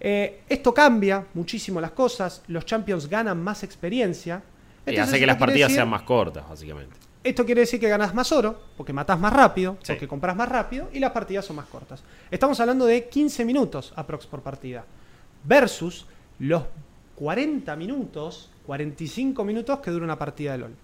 Eh, 0.00 0.42
esto 0.48 0.72
cambia 0.72 1.24
muchísimo 1.34 1.80
las 1.80 1.90
cosas, 1.92 2.42
los 2.48 2.64
champions 2.64 3.08
ganan 3.08 3.42
más 3.42 3.62
experiencia. 3.62 4.42
y 4.86 4.96
hace 4.96 5.18
que 5.18 5.26
las 5.26 5.36
partidas 5.36 5.68
decir- 5.68 5.76
sean 5.76 5.88
más 5.90 6.02
cortas, 6.02 6.48
básicamente. 6.48 6.96
esto 7.22 7.44
quiere 7.44 7.60
decir 7.62 7.78
que 7.78 7.88
ganas 7.90 8.14
más 8.14 8.32
oro, 8.32 8.58
porque 8.76 8.92
matás 8.94 9.18
más 9.20 9.32
rápido, 9.32 9.76
Sí. 9.82 9.92
porque 9.92 10.08
compras 10.08 10.34
más 10.34 10.48
rápido 10.48 10.88
y 10.94 10.98
las 10.98 11.10
partidas 11.10 11.44
son 11.44 11.56
más 11.56 11.66
cortas. 11.66 12.02
Estamos 12.30 12.58
hablando 12.60 12.86
de 12.86 13.06
15 13.08 13.44
minutos 13.44 13.92
aprox 13.96 14.26
por 14.26 14.40
partida, 14.40 14.84
versus 15.44 16.06
los 16.38 16.62
40 17.16 17.76
minutos, 17.76 18.48
45 18.66 19.44
minutos 19.44 19.80
que 19.80 19.90
dura 19.90 20.04
una 20.04 20.18
partida 20.18 20.52
de 20.52 20.58
LOL. 20.58 20.74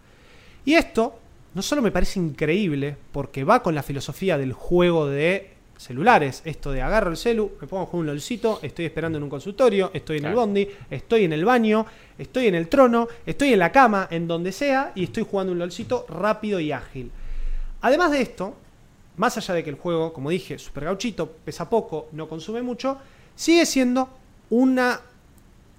Y 0.67 0.75
esto 0.75 1.19
no 1.55 1.63
solo 1.63 1.81
me 1.81 1.91
parece 1.93 2.19
increíble, 2.21 2.97
porque 3.13 3.45
va 3.45 3.63
con 3.63 3.75
la 3.75 3.83
filosofía 3.83 4.37
del 4.37 4.53
juego 4.53 5.07
de 5.07 5.54
celulares, 5.77 6.43
esto 6.45 6.73
de 6.73 6.83
agarro 6.83 7.11
el 7.11 7.17
celu, 7.17 7.53
me 7.61 7.67
pongo 7.67 7.83
a 7.83 7.87
jugar 7.87 8.01
un 8.01 8.07
LOLcito, 8.07 8.61
estoy 8.63 8.87
esperando 8.87 9.19
en 9.19 9.25
un 9.25 9.31
consultorio, 9.31 9.91
estoy 9.93 10.19
en 10.19 10.27
el 10.27 10.35
bondi, 10.35 10.69
estoy 10.91 11.25
en 11.25 11.33
el 11.33 11.45
baño, 11.45 11.87
estoy 12.17 12.47
en 12.47 12.55
el 12.55 12.69
trono, 12.69 13.09
estoy 13.27 13.53
en 13.53 13.59
la 13.59 13.73
cama, 13.73 14.09
en 14.11 14.27
donde 14.27 14.53
sea, 14.53 14.93
y 14.95 15.05
estoy 15.05 15.27
jugando 15.29 15.53
un 15.53 15.59
LOLcito 15.59 16.07
rápido 16.09 16.61
y 16.61 16.73
ágil. 16.73 17.11
Además 17.81 18.13
de 18.13 18.23
esto, 18.23 18.55
más 19.17 19.37
allá 19.37 19.55
de 19.55 19.65
que 19.65 19.71
el 19.71 19.77
juego, 19.77 20.13
como 20.13 20.31
dije, 20.31 20.59
super 20.59 20.85
gauchito, 20.85 21.31
pesa 21.45 21.69
poco, 21.69 22.09
no 22.13 22.29
consume 22.29 22.63
mucho, 22.63 22.99
sigue 23.35 23.67
siendo 23.67 24.09
una 24.51 25.01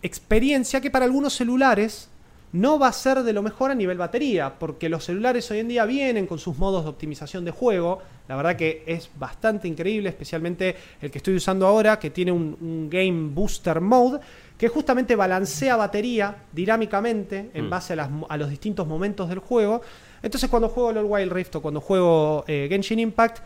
experiencia 0.01 0.81
que 0.81 0.91
para 0.91 1.05
algunos 1.05 1.33
celulares 1.33 2.09
no 2.55 2.79
va 2.79 2.87
a 2.87 2.93
ser 2.93 3.23
de 3.23 3.33
lo 3.33 3.41
mejor 3.43 3.71
a 3.71 3.75
nivel 3.75 3.97
batería, 3.97 4.53
porque 4.57 4.87
los 4.89 5.03
celulares 5.05 5.49
hoy 5.51 5.59
en 5.59 5.67
día 5.67 5.85
vienen 5.85 6.25
con 6.25 6.39
sus 6.39 6.57
modos 6.57 6.83
de 6.83 6.89
optimización 6.89 7.43
de 7.45 7.51
juego. 7.51 8.01
La 8.27 8.35
verdad 8.35 8.55
que 8.55 8.83
es 8.87 9.09
bastante 9.19 9.67
increíble, 9.67 10.09
especialmente 10.09 10.75
el 11.01 11.11
que 11.11 11.17
estoy 11.19 11.35
usando 11.35 11.67
ahora, 11.67 11.99
que 11.99 12.09
tiene 12.11 12.31
un, 12.31 12.57
un 12.61 12.89
Game 12.89 13.29
Booster 13.33 13.81
Mode, 13.81 14.19
que 14.57 14.67
justamente 14.69 15.15
balancea 15.15 15.75
batería 15.75 16.35
dinámicamente 16.53 17.51
en 17.53 17.65
Mm. 17.67 17.69
base 17.69 17.93
a, 17.93 17.95
las- 17.97 18.09
a 18.29 18.37
los 18.37 18.49
distintos 18.49 18.87
momentos 18.87 19.27
del 19.29 19.39
juego. 19.39 19.81
Entonces 20.23 20.49
cuando 20.49 20.69
juego 20.69 20.91
LOL 20.93 21.05
Wild 21.05 21.31
Rift 21.33 21.55
o 21.57 21.61
cuando 21.61 21.81
juego 21.81 22.45
eh, 22.47 22.67
Genshin 22.69 22.99
Impact, 22.99 23.39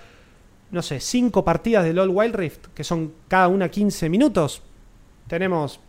no 0.71 0.81
sé, 0.83 0.99
cinco 0.99 1.43
partidas 1.43 1.83
de 1.83 1.93
LOL 1.93 2.09
Wild 2.09 2.35
Rift, 2.35 2.67
que 2.75 2.83
son 2.83 3.11
cada 3.27 3.47
una 3.47 3.69
15 3.69 4.07
minutos, 4.07 4.61
tenemos 5.27 5.79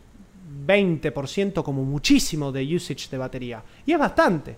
20% 0.67 1.63
como 1.63 1.85
muchísimo 1.85 2.53
de 2.53 2.75
usage 2.77 3.09
de 3.11 3.19
batería. 3.19 3.63
Y 3.87 3.93
es 3.93 3.99
bastante. 3.99 4.57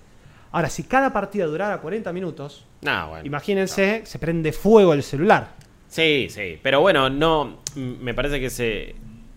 Ahora, 0.52 0.68
si 0.68 0.82
cada 0.84 1.12
partida 1.12 1.46
durara 1.46 1.80
40 1.80 2.12
minutos, 2.12 2.64
No, 2.82 3.08
bueno. 3.10 3.26
imagínense, 3.26 4.02
se 4.04 4.18
prende 4.18 4.52
fuego 4.52 4.92
el 4.92 5.02
celular. 5.02 5.54
Sí, 5.88 6.26
sí. 6.30 6.58
Pero 6.62 6.80
bueno, 6.80 7.08
no. 7.10 7.58
Me 7.76 8.12
parece 8.14 8.38
que 8.38 8.46
ese, 8.46 8.94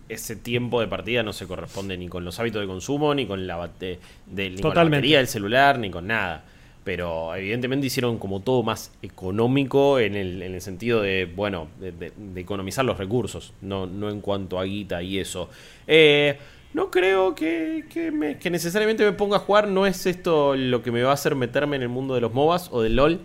ese 0.08 0.36
tiempo 0.36 0.80
de 0.80 0.88
partida 0.88 1.22
no 1.22 1.32
se 1.32 1.46
corresponde 1.46 1.96
ni 1.96 2.08
con 2.08 2.24
los 2.24 2.38
hábitos 2.38 2.60
de 2.60 2.66
consumo, 2.66 3.14
ni 3.14 3.26
con 3.26 3.46
la, 3.46 3.56
bate- 3.58 3.98
de, 4.26 4.50
ni 4.50 4.60
con 4.60 4.74
la 4.74 4.84
batería 4.84 5.18
del 5.18 5.26
celular, 5.26 5.78
ni 5.78 5.90
con 5.90 6.06
nada. 6.06 6.44
Pero 6.84 7.34
evidentemente 7.34 7.86
hicieron 7.88 8.18
como 8.18 8.40
todo 8.40 8.62
más 8.62 8.92
económico 9.02 9.98
en 9.98 10.14
el, 10.14 10.40
en 10.42 10.54
el 10.54 10.60
sentido 10.60 11.00
de, 11.02 11.24
bueno, 11.24 11.68
de, 11.80 11.92
de- 11.92 12.12
de 12.16 12.40
economizar 12.40 12.84
los 12.84 12.96
recursos, 12.98 13.52
no, 13.62 13.86
no 13.86 14.08
en 14.10 14.20
cuanto 14.20 14.58
a 14.60 14.64
guita 14.64 15.02
y 15.02 15.18
eso. 15.18 15.48
Eh, 15.86 16.38
no 16.76 16.90
creo 16.90 17.34
que, 17.34 17.86
que, 17.88 18.10
me- 18.12 18.36
que 18.36 18.50
necesariamente 18.50 19.02
me 19.02 19.12
ponga 19.12 19.36
a 19.36 19.40
jugar, 19.40 19.66
no 19.66 19.86
es 19.86 20.04
esto 20.04 20.54
lo 20.54 20.82
que 20.82 20.92
me 20.92 21.02
va 21.02 21.12
a 21.12 21.14
hacer 21.14 21.34
meterme 21.34 21.76
en 21.76 21.80
el 21.82 21.88
mundo 21.88 22.14
de 22.14 22.20
los 22.20 22.34
MOBAs 22.34 22.68
o 22.70 22.82
del 22.82 22.96
LOL. 22.96 23.20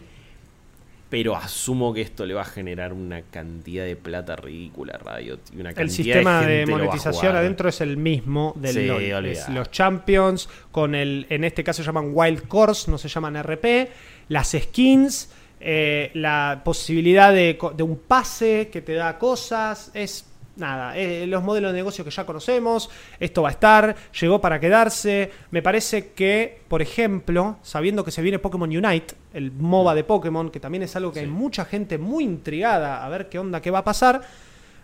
Pero 1.10 1.36
asumo 1.36 1.94
que 1.94 2.00
esto 2.00 2.26
le 2.26 2.34
va 2.34 2.44
a 2.44 2.46
generar 2.46 2.94
una 2.94 3.24
cantidad 3.24 3.84
de 3.84 3.98
plata 3.98 4.38
ridícula 4.38 4.94
a 4.94 5.18
Riot. 5.18 5.40
Y 5.52 5.60
una 5.60 5.74
cantidad 5.74 5.82
El 5.82 5.90
sistema 5.92 6.46
de, 6.46 6.66
monetización 6.66 7.36
adentro 7.36 7.68
es 7.68 7.82
el 7.82 7.98
mismo 7.98 8.54
del 8.56 8.74
Sí, 8.74 8.88
LoL. 8.88 9.26
Es 9.26 9.50
los 9.50 9.70
champions, 9.70 10.48
con 10.72 10.96
el, 10.96 11.26
en 11.30 11.44
este 11.44 11.66
caso 11.66 11.84
se 11.84 11.88
llaman 11.88 12.12
wild 12.14 12.48
cores, 12.48 12.88
no 12.88 12.98
se 12.98 13.10
llaman 13.10 13.36
RP, 13.44 13.90
las 14.30 14.52
skins, 14.58 15.30
eh, 15.60 16.12
la 16.14 16.62
posibilidad 16.64 17.34
de 17.34 17.84
un 17.84 17.98
pase 17.98 18.70
que 18.72 18.82
te 18.82 18.94
da 18.94 19.18
cosas, 19.18 19.92
es 19.94 20.31
nada, 20.56 20.98
eh, 20.98 21.26
los 21.28 21.44
modelos 21.44 21.72
de 21.72 21.78
negocio 21.78 22.04
que 22.04 22.12
ya 22.12 22.26
conocemos, 22.26 22.90
esto 23.20 23.42
va 23.42 23.50
a 23.50 23.52
estar, 23.52 23.96
llegó 24.20 24.40
para 24.42 24.60
quedarse. 24.60 25.32
Me 25.52 25.62
parece 25.62 26.10
que, 26.12 26.60
por 26.68 26.82
ejemplo, 26.82 27.58
sabiendo 27.64 28.04
que 28.04 28.12
se 28.12 28.22
viene 28.22 28.38
Pokémon 28.40 28.70
Unite, 28.70 29.16
el 29.34 29.52
MOBA 29.52 29.96
de 29.96 30.04
Pokémon, 30.04 30.50
que 30.52 30.60
también 30.60 30.84
es 30.84 30.96
algo 30.96 31.12
que 31.12 31.20
Sí. 31.20 31.26
hay 31.26 31.32
mucha 31.32 31.66
gente 31.66 31.98
muy 31.98 32.24
intrigada 32.24 33.06
a 33.06 33.10
ver 33.10 33.30
qué 33.30 33.40
onda, 33.40 33.62
qué 33.62 33.72
va 33.72 33.80
a 33.80 33.84
pasar, 33.84 34.22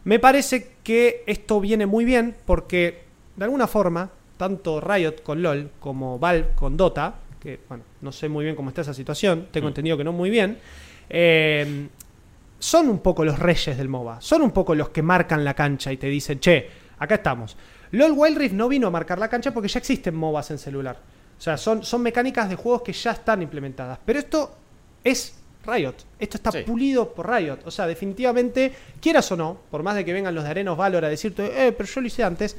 me 0.03 0.19
parece 0.19 0.72
que 0.84 1.23
esto 1.27 1.60
viene 1.60 1.85
muy 1.85 2.06
bien 2.06 2.35
porque, 2.45 3.02
de 3.35 3.44
alguna 3.44 3.68
forma, 3.68 4.10
tanto 4.38 4.80
Riot 4.80 5.22
con 5.23 5.41
LOL 5.41 5.69
como 5.80 6.18
Valve 6.18 6.49
con 6.56 6.77
Dota, 6.77 7.15
que, 7.41 7.60
bueno, 7.68 7.84
no 8.02 8.11
sé 8.11 8.30
muy 8.30 8.45
bien 8.45 8.56
cómo 8.56 8.69
está 8.69 8.81
esa 8.81 8.94
situación, 8.94 9.48
tengo 9.52 9.68
Mm. 9.68 9.69
entendido 9.69 9.98
que 9.98 10.03
no 10.03 10.14
muy 10.14 10.30
bien, 10.30 10.57
eh, 11.10 11.88
son 12.59 12.89
un 12.89 12.99
poco 12.99 13.23
los 13.23 13.38
reyes 13.39 13.77
del 13.77 13.88
MOBA. 13.89 14.21
Son 14.21 14.41
un 14.41 14.51
poco 14.51 14.73
los 14.75 14.89
que 14.89 15.01
marcan 15.01 15.43
la 15.43 15.53
cancha 15.53 15.91
y 15.91 15.97
te 15.97 16.07
dicen, 16.07 16.39
che, 16.39 16.69
acá 16.99 17.15
estamos. 17.15 17.55
LOL 17.91 18.11
Wild 18.13 18.38
Rift 18.38 18.53
no 18.55 18.67
vino 18.67 18.88
a 18.88 18.91
marcar 18.91 19.19
la 19.19 19.29
cancha 19.29 19.53
porque 19.53 19.67
ya 19.69 19.79
existen 19.79 20.15
MOBAs 20.15 20.51
en 20.51 20.57
celular. 20.57 20.97
O 21.38 21.41
sea, 21.41 21.55
son, 21.57 21.84
son 21.84 22.01
mecánicas 22.01 22.49
de 22.49 22.55
juegos 22.55 22.81
que 22.81 22.93
ya 22.93 23.11
están 23.11 23.41
implementadas. 23.41 23.99
Pero 24.03 24.19
esto 24.19 24.55
es 25.03 25.35
Riot. 25.65 25.93
Esto 26.17 26.38
está 26.38 26.51
Sí. 26.51 26.59
pulido 26.65 27.13
por 27.13 27.29
Riot. 27.29 27.59
O 27.65 27.71
sea, 27.71 27.85
definitivamente, 27.85 28.73
quieras 28.99 29.31
o 29.31 29.35
no, 29.38 29.57
por 29.69 29.84
más 29.84 29.95
de 29.95 30.03
que 30.03 30.13
vengan 30.13 30.34
los 30.34 30.43
de 30.43 30.49
Arenos 30.49 30.75
Valor 30.77 31.05
a 31.05 31.09
decirte, 31.09 31.67
eh, 31.67 31.71
pero 31.73 31.88
yo 31.88 32.01
lo 32.01 32.07
hice 32.07 32.23
antes, 32.23 32.55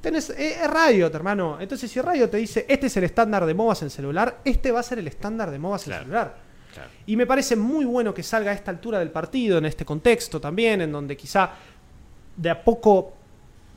tenés, 0.00 0.30
eh, 0.30 0.56
es 0.62 0.68
Riot, 0.70 1.10
hermano. 1.14 1.58
Entonces, 1.60 1.90
si 1.90 2.00
Riot 2.00 2.28
te 2.28 2.38
dice, 2.38 2.66
este 2.68 2.86
es 2.88 2.96
el 2.96 3.04
estándar 3.04 3.46
de 3.46 3.54
MOBAs 3.54 3.82
en 3.82 3.90
celular, 3.90 4.38
este 4.44 4.72
va 4.72 4.80
a 4.80 4.82
ser 4.82 4.98
el 4.98 5.06
estándar 5.08 5.50
de 5.50 5.58
MOBAs 5.58 5.84
Claro. 5.84 6.00
en 6.00 6.04
celular. 6.06 6.47
Claro. 6.72 6.90
Y 7.06 7.16
me 7.16 7.26
parece 7.26 7.56
muy 7.56 7.84
bueno 7.84 8.12
que 8.12 8.22
salga 8.22 8.50
a 8.50 8.54
esta 8.54 8.70
altura 8.70 8.98
del 8.98 9.10
partido, 9.10 9.58
en 9.58 9.66
este 9.66 9.84
contexto 9.84 10.40
también, 10.40 10.80
en 10.80 10.92
donde 10.92 11.16
quizá 11.16 11.50
de 12.36 12.50
a 12.50 12.62
poco, 12.62 13.14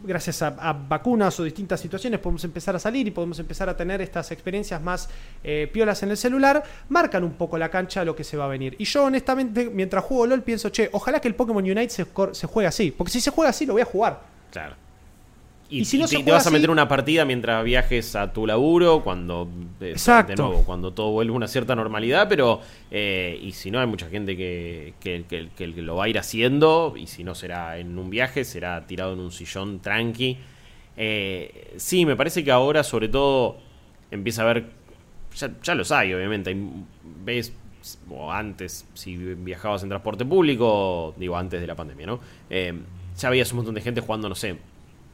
gracias 0.03 0.41
a, 0.41 0.47
a 0.47 0.73
vacunas 0.73 1.39
o 1.39 1.43
distintas 1.43 1.79
situaciones, 1.79 2.19
podemos 2.19 2.43
empezar 2.43 2.75
a 2.75 2.79
salir 2.79 3.07
y 3.07 3.11
podemos 3.11 3.39
empezar 3.39 3.69
a 3.69 3.75
tener 3.75 4.01
estas 4.01 4.31
experiencias 4.31 4.81
más 4.81 5.09
eh, 5.43 5.69
piolas 5.71 6.03
en 6.03 6.11
el 6.11 6.17
celular, 6.17 6.63
marcan 6.89 7.23
un 7.23 7.33
poco 7.33 7.57
la 7.57 7.69
cancha 7.69 8.01
a 8.01 8.05
lo 8.05 8.15
que 8.15 8.23
se 8.23 8.37
va 8.37 8.45
a 8.45 8.49
venir. 8.49 8.75
Y 8.77 8.85
yo 8.85 9.05
honestamente, 9.05 9.69
mientras 9.69 10.03
juego 10.03 10.27
LOL, 10.27 10.43
pienso, 10.43 10.69
che, 10.69 10.89
ojalá 10.91 11.19
que 11.19 11.27
el 11.27 11.35
Pokémon 11.35 11.63
Unite 11.63 11.89
se, 11.89 12.05
se 12.33 12.47
juegue 12.47 12.67
así, 12.67 12.91
porque 12.91 13.11
si 13.11 13.21
se 13.21 13.31
juega 13.31 13.49
así 13.49 13.65
lo 13.65 13.73
voy 13.73 13.81
a 13.81 13.85
jugar. 13.85 14.21
Claro. 14.51 14.75
Y 15.71 15.85
si 15.85 15.97
no 15.97 16.05
te, 16.05 16.21
vas 16.29 16.45
a 16.45 16.51
meter 16.51 16.69
una 16.69 16.87
partida 16.87 17.23
mientras 17.23 17.63
viajes 17.63 18.15
a 18.17 18.33
tu 18.33 18.45
laburo, 18.45 19.01
cuando 19.03 19.47
Exacto. 19.79 20.31
de 20.33 20.35
nuevo, 20.35 20.63
cuando 20.65 20.91
todo 20.91 21.11
vuelve 21.11 21.31
a 21.31 21.35
una 21.37 21.47
cierta 21.47 21.75
normalidad, 21.75 22.27
pero 22.27 22.59
eh, 22.91 23.39
y 23.41 23.53
si 23.53 23.71
no 23.71 23.79
hay 23.79 23.87
mucha 23.87 24.09
gente 24.09 24.35
que, 24.35 24.93
que, 24.99 25.23
que- 25.29 25.47
que 25.55 25.67
lo 25.67 25.95
va 25.95 26.03
a 26.05 26.09
ir 26.09 26.19
haciendo, 26.19 26.93
y 26.97 27.07
si 27.07 27.23
no 27.23 27.35
será 27.35 27.77
en 27.77 27.97
un 27.97 28.09
viaje, 28.09 28.43
será 28.43 28.85
tirado 28.85 29.13
en 29.13 29.19
un 29.19 29.31
sillón 29.31 29.79
tranqui. 29.79 30.37
Eh, 30.97 31.73
sí, 31.77 32.05
me 32.05 32.15
parece 32.17 32.43
que 32.43 32.51
ahora 32.51 32.83
sobre 32.83 33.07
todo 33.07 33.57
empieza 34.11 34.41
a 34.41 34.49
haber, 34.49 34.65
ya, 35.35 35.51
ya 35.63 35.73
los 35.73 35.91
hay 35.91 36.13
obviamente, 36.13 36.55
ves, 37.23 37.53
o 38.09 38.31
antes, 38.31 38.85
si 38.93 39.15
viajabas 39.15 39.83
en 39.83 39.89
transporte 39.89 40.25
público, 40.25 41.15
digo 41.17 41.37
antes 41.37 41.61
de 41.61 41.67
la 41.67 41.75
pandemia, 41.75 42.07
¿no? 42.07 42.19
Eh, 42.49 42.73
ya 43.17 43.29
veías 43.29 43.51
un 43.51 43.57
montón 43.57 43.75
de 43.75 43.81
gente 43.81 44.01
jugando, 44.01 44.27
no 44.29 44.35
sé, 44.35 44.57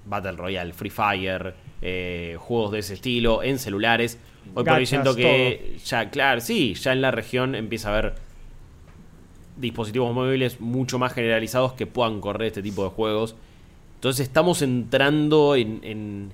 Battle 0.08 0.34
Royale, 0.34 0.74
Free 0.74 0.90
Fire, 0.90 1.54
eh, 1.82 2.36
juegos 2.40 2.72
de 2.72 2.80
ese 2.80 2.96
estilo 2.96 3.44
en 3.44 3.60
celulares. 3.60 4.18
Hoy 4.56 4.64
por 4.64 4.74
hoy 4.74 4.86
siento 4.86 5.16
que 5.16 5.78
ya, 5.86 6.10
claro, 6.10 6.42
sí, 6.42 6.74
ya 6.74 6.94
en 6.94 7.02
la 7.02 7.12
región 7.12 7.54
empieza 7.56 7.90
a 7.90 7.98
haber 7.98 8.16
dispositivos 9.58 10.14
móviles 10.14 10.62
mucho 10.62 11.00
más 11.00 11.14
generalizados 11.14 11.74
que 11.74 11.86
puedan 11.86 12.22
correr 12.22 12.48
este 12.48 12.62
tipo 12.62 12.84
de 12.84 12.90
juegos. 12.90 13.36
Entonces 13.96 14.28
estamos 14.28 14.62
entrando 14.62 15.56
en, 15.56 15.80
en, 15.84 16.32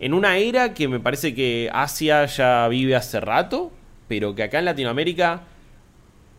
en 0.00 0.14
una 0.14 0.38
era 0.38 0.74
que 0.74 0.88
me 0.88 1.00
parece 1.00 1.34
que 1.34 1.70
Asia 1.72 2.24
ya 2.26 2.66
vive 2.68 2.96
hace 2.96 3.20
rato, 3.20 3.70
pero 4.08 4.34
que 4.34 4.42
acá 4.42 4.58
en 4.58 4.64
Latinoamérica 4.64 5.42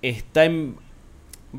está 0.02 0.46
en... 0.46 0.76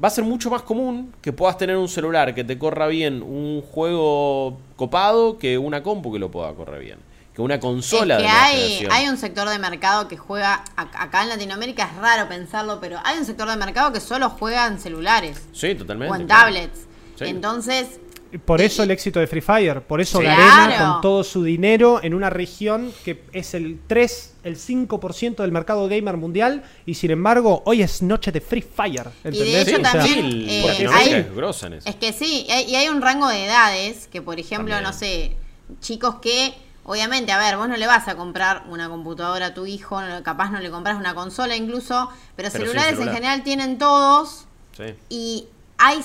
Va 0.03 0.09
a 0.09 0.11
ser 0.11 0.25
mucho 0.25 0.51
más 0.51 0.63
común 0.63 1.13
que 1.23 1.33
puedas 1.33 1.57
tener 1.59 1.77
un 1.77 1.89
celular 1.89 2.35
que 2.35 2.45
te 2.45 2.59
corra 2.59 2.87
bien 2.89 3.23
un 3.23 3.63
juego 3.63 4.59
copado 4.77 5.39
que 5.39 5.59
una 5.59 5.83
compu 5.83 6.13
que 6.13 6.19
lo 6.19 6.31
pueda 6.31 6.53
correr 6.55 6.81
bien. 6.83 6.99
Que 7.35 7.43
una 7.43 7.61
consola 7.61 8.17
es 8.17 8.23
de 8.23 8.27
que 8.27 8.33
nueva 8.33 8.95
hay, 8.95 9.03
hay 9.05 9.09
un 9.11 9.17
sector 9.19 9.49
de 9.49 9.59
mercado 9.59 10.09
que 10.09 10.17
juega, 10.17 10.65
ac- 10.77 10.89
acá 10.99 11.23
en 11.23 11.29
Latinoamérica 11.29 11.85
es 11.85 11.97
raro 12.01 12.29
pensarlo, 12.29 12.79
pero 12.81 12.99
hay 13.05 13.19
un 13.19 13.25
sector 13.27 13.49
de 13.49 13.57
mercado 13.57 13.93
que 13.93 14.01
solo 14.01 14.31
juega 14.31 14.67
en 14.67 14.79
celulares 14.79 15.47
Sí, 15.53 15.75
totalmente. 15.75 16.13
o 16.13 16.17
en 16.17 16.27
claro. 16.27 16.45
tablets. 16.45 16.81
Sí. 17.19 17.25
Entonces, 17.27 18.01
Por 18.45 18.61
eso 18.61 18.83
el 18.83 18.91
éxito 18.91 19.21
de 19.21 19.27
Free 19.27 19.41
Fire, 19.41 19.81
por 19.83 20.01
eso 20.01 20.19
Sí. 20.19 20.25
Garena 20.25 20.67
Claro. 20.67 20.93
con 20.93 21.01
todo 21.01 21.25
su 21.25 21.43
dinero 21.43 22.01
en 22.03 22.13
una 22.13 22.29
región 22.29 22.93
que 23.05 23.23
es 23.33 23.55
el 23.55 23.79
3, 23.87 24.35
el 24.47 24.57
5% 24.57 25.37
del 25.43 25.51
mercado 25.53 25.89
gamer 25.89 26.17
mundial 26.17 26.63
y 26.87 26.95
sin 26.95 27.11
embargo 27.11 27.63
hoy 27.67 27.83
es 27.83 28.01
noche 28.01 28.31
de 28.31 28.41
Free 28.41 28.63
Fire. 28.63 29.09
de 29.25 29.29
¿entendés? 29.31 29.69
hecho 29.69 29.81
sea, 29.81 29.93
también, 29.93 30.31
sí, 30.31 30.47
eh, 30.49 30.89
hay- 30.93 31.13
es 31.15 31.35
grosa 31.35 31.67
en 31.67 31.73
eso. 31.75 31.89
Es 31.89 31.97
que 31.97 32.13
sí, 32.13 32.47
hay- 32.49 32.65
y 32.71 32.77
hay 32.77 32.89
un 32.89 33.03
rango 33.03 33.29
de 33.29 33.45
edades 33.45 34.07
que, 34.07 34.23
por 34.23 34.39
ejemplo, 34.39 34.75
También. 34.75 34.83
no 34.85 34.97
sé, 34.97 35.37
chicos 35.81 36.17
que, 36.23 36.55
obviamente, 36.85 37.33
a 37.33 37.39
ver, 37.39 37.57
vos 37.57 37.69
no 37.69 37.77
le 37.77 37.87
vas 37.89 38.07
a 38.07 38.15
comprar 38.17 38.65
una 38.69 38.89
computadora 38.89 39.47
a 39.47 39.55
tu 39.55 39.67
hijo, 39.67 40.01
capaz 40.23 40.51
no 40.51 40.61
le 40.61 40.71
compras 40.71 40.97
una 40.97 41.15
consola 41.17 41.57
incluso, 41.57 42.09
pero, 42.37 42.49
celulares 42.51 42.91
celular. 42.93 43.09
en 43.09 43.15
general 43.15 43.43
tienen 43.43 43.79
todos 43.79 44.45
Sí. 44.77 44.95
y 45.09 45.49
hay, 45.79 46.01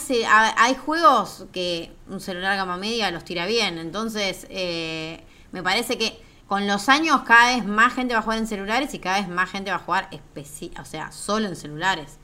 hay 0.57 0.75
juegos 0.75 1.45
que 1.53 1.91
un 2.09 2.19
celular 2.19 2.57
gama 2.57 2.75
media 2.77 3.11
los 3.11 3.23
tira 3.23 3.45
bien, 3.45 3.77
entonces 3.77 4.47
eh, 4.49 5.21
me 5.51 5.61
parece 5.61 5.97
que 5.97 6.19
con 6.51 6.67
los 6.67 6.89
años 6.89 7.21
cada 7.21 7.55
vez 7.55 7.65
más 7.65 7.93
gente 7.93 8.13
va 8.13 8.19
a 8.19 8.23
jugar 8.23 8.39
en 8.39 8.45
celulares 8.45 8.93
y 8.93 8.99
cada 8.99 9.19
vez 9.21 9.29
más 9.29 9.49
gente 9.49 9.71
va 9.71 9.77
a 9.77 9.79
jugar, 9.79 10.09
especi- 10.11 10.77
o 10.77 10.83
sea, 10.83 11.09
solo 11.13 11.47
en 11.47 11.55
celulares. 11.55 12.17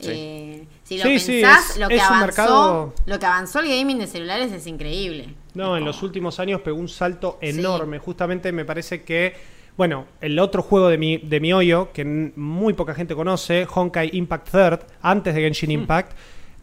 Sí. 0.00 0.06
Eh, 0.10 0.66
si 0.84 0.96
lo 0.96 1.04
Sí, 1.04 1.18
sí, 1.18 1.32
pensás, 1.42 1.68
es- 1.72 1.76
lo, 1.76 1.88
que 1.88 2.00
avanzó, 2.00 2.24
mercado- 2.26 2.94
lo 3.04 3.18
que 3.18 3.26
avanzó 3.26 3.58
el 3.60 3.68
gaming 3.68 3.98
de 3.98 4.06
celulares 4.06 4.50
es 4.52 4.66
increíble. 4.66 5.34
No, 5.52 5.76
Es 5.76 5.80
en 5.80 5.84
los 5.84 6.02
últimos 6.02 6.40
años 6.40 6.62
pegó 6.62 6.78
un 6.78 6.88
salto 6.88 7.36
enorme. 7.42 7.98
Justamente 7.98 8.52
me 8.52 8.64
parece 8.64 9.02
que, 9.02 9.36
bueno, 9.76 10.06
el 10.22 10.38
otro 10.38 10.62
juego 10.62 10.88
de 10.88 10.96
mi, 10.96 11.18
de 11.18 11.40
mi 11.40 11.52
hoyo, 11.52 11.92
que 11.92 12.06
muy 12.06 12.72
poca 12.72 12.94
gente 12.94 13.14
conoce, 13.14 13.66
Honkai 13.70 14.08
Impact 14.14 14.48
Third, 14.50 14.80
antes 15.02 15.34
de 15.34 15.42
Genshin 15.42 15.70
Impact, 15.72 16.12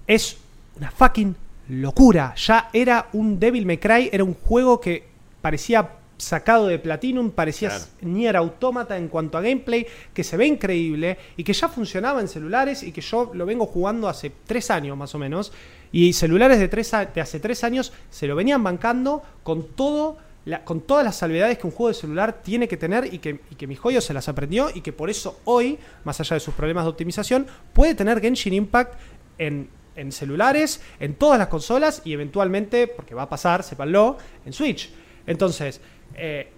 es 0.07 0.37
una 0.75 0.89
fucking 0.89 1.35
locura. 1.69 2.33
Ya 2.35 2.71
era 2.73 3.09
un 3.13 3.39
Devil 3.39 3.67
May 3.67 3.77
Cry, 3.77 4.09
era 4.11 4.23
un 4.23 4.33
juego 4.33 4.81
que 4.81 5.07
parecía 5.39 5.87
sacado 6.21 6.67
de 6.67 6.77
Platinum, 6.79 7.31
parecía 7.31 7.69
Claro. 7.69 7.85
Nier 8.01 8.37
Automata 8.37 8.97
en 8.97 9.07
cuanto 9.07 9.37
a 9.37 9.41
gameplay, 9.41 9.85
que 10.13 10.23
se 10.23 10.37
ve 10.37 10.45
increíble 10.47 11.17
y 11.37 11.43
que 11.43 11.53
ya 11.53 11.67
funcionaba 11.67 12.21
en 12.21 12.27
celulares 12.27 12.83
y 12.83 12.91
que 12.91 13.01
yo 13.01 13.31
lo 13.33 13.45
vengo 13.45 13.65
jugando 13.65 14.07
hace 14.07 14.31
tres 14.45 14.69
años 14.71 14.95
más 14.97 15.13
o 15.15 15.17
menos. 15.19 15.51
Y 15.91 16.13
celulares 16.13 16.59
de, 16.59 16.67
tres 16.67 16.93
a- 16.93 17.05
de 17.05 17.19
hace 17.21 17.39
tres 17.39 17.63
años 17.63 17.91
se 18.09 18.27
lo 18.27 18.35
venían 18.35 18.63
bancando 18.63 19.23
con 19.43 19.63
todo. 19.75 20.17
la- 20.43 20.63
con 20.65 20.81
todas 20.81 21.05
las 21.05 21.17
salvedades 21.17 21.59
que 21.59 21.67
un 21.67 21.71
juego 21.71 21.89
de 21.89 21.93
celular 21.93 22.41
tiene 22.41 22.67
que 22.67 22.75
tener 22.75 23.13
y 23.13 23.19
que, 23.19 23.41
y 23.51 23.55
que 23.55 23.67
mi 23.67 23.75
joyo 23.75 24.01
se 24.01 24.11
las 24.11 24.27
aprendió 24.27 24.71
y 24.73 24.81
que 24.81 24.91
por 24.91 25.11
eso 25.11 25.39
hoy, 25.45 25.77
más 26.03 26.19
allá 26.19 26.33
de 26.33 26.39
sus 26.39 26.55
problemas 26.55 26.83
de 26.83 26.89
optimización, 26.89 27.45
puede 27.73 27.93
tener 27.93 28.19
Genshin 28.19 28.53
Impact 28.55 28.95
en, 29.37 29.69
en 29.95 30.11
celulares, 30.11 30.81
en 30.99 31.13
todas 31.13 31.37
las 31.37 31.47
consolas 31.47 32.01
y 32.05 32.13
eventualmente, 32.13 32.87
porque 32.87 33.13
va 33.13 33.21
a 33.21 33.29
pasar, 33.29 33.61
sépanlo, 33.61 34.17
en 34.43 34.51
Switch. 34.53 34.89
Entonces, 35.27 35.79
eh, 36.15 36.49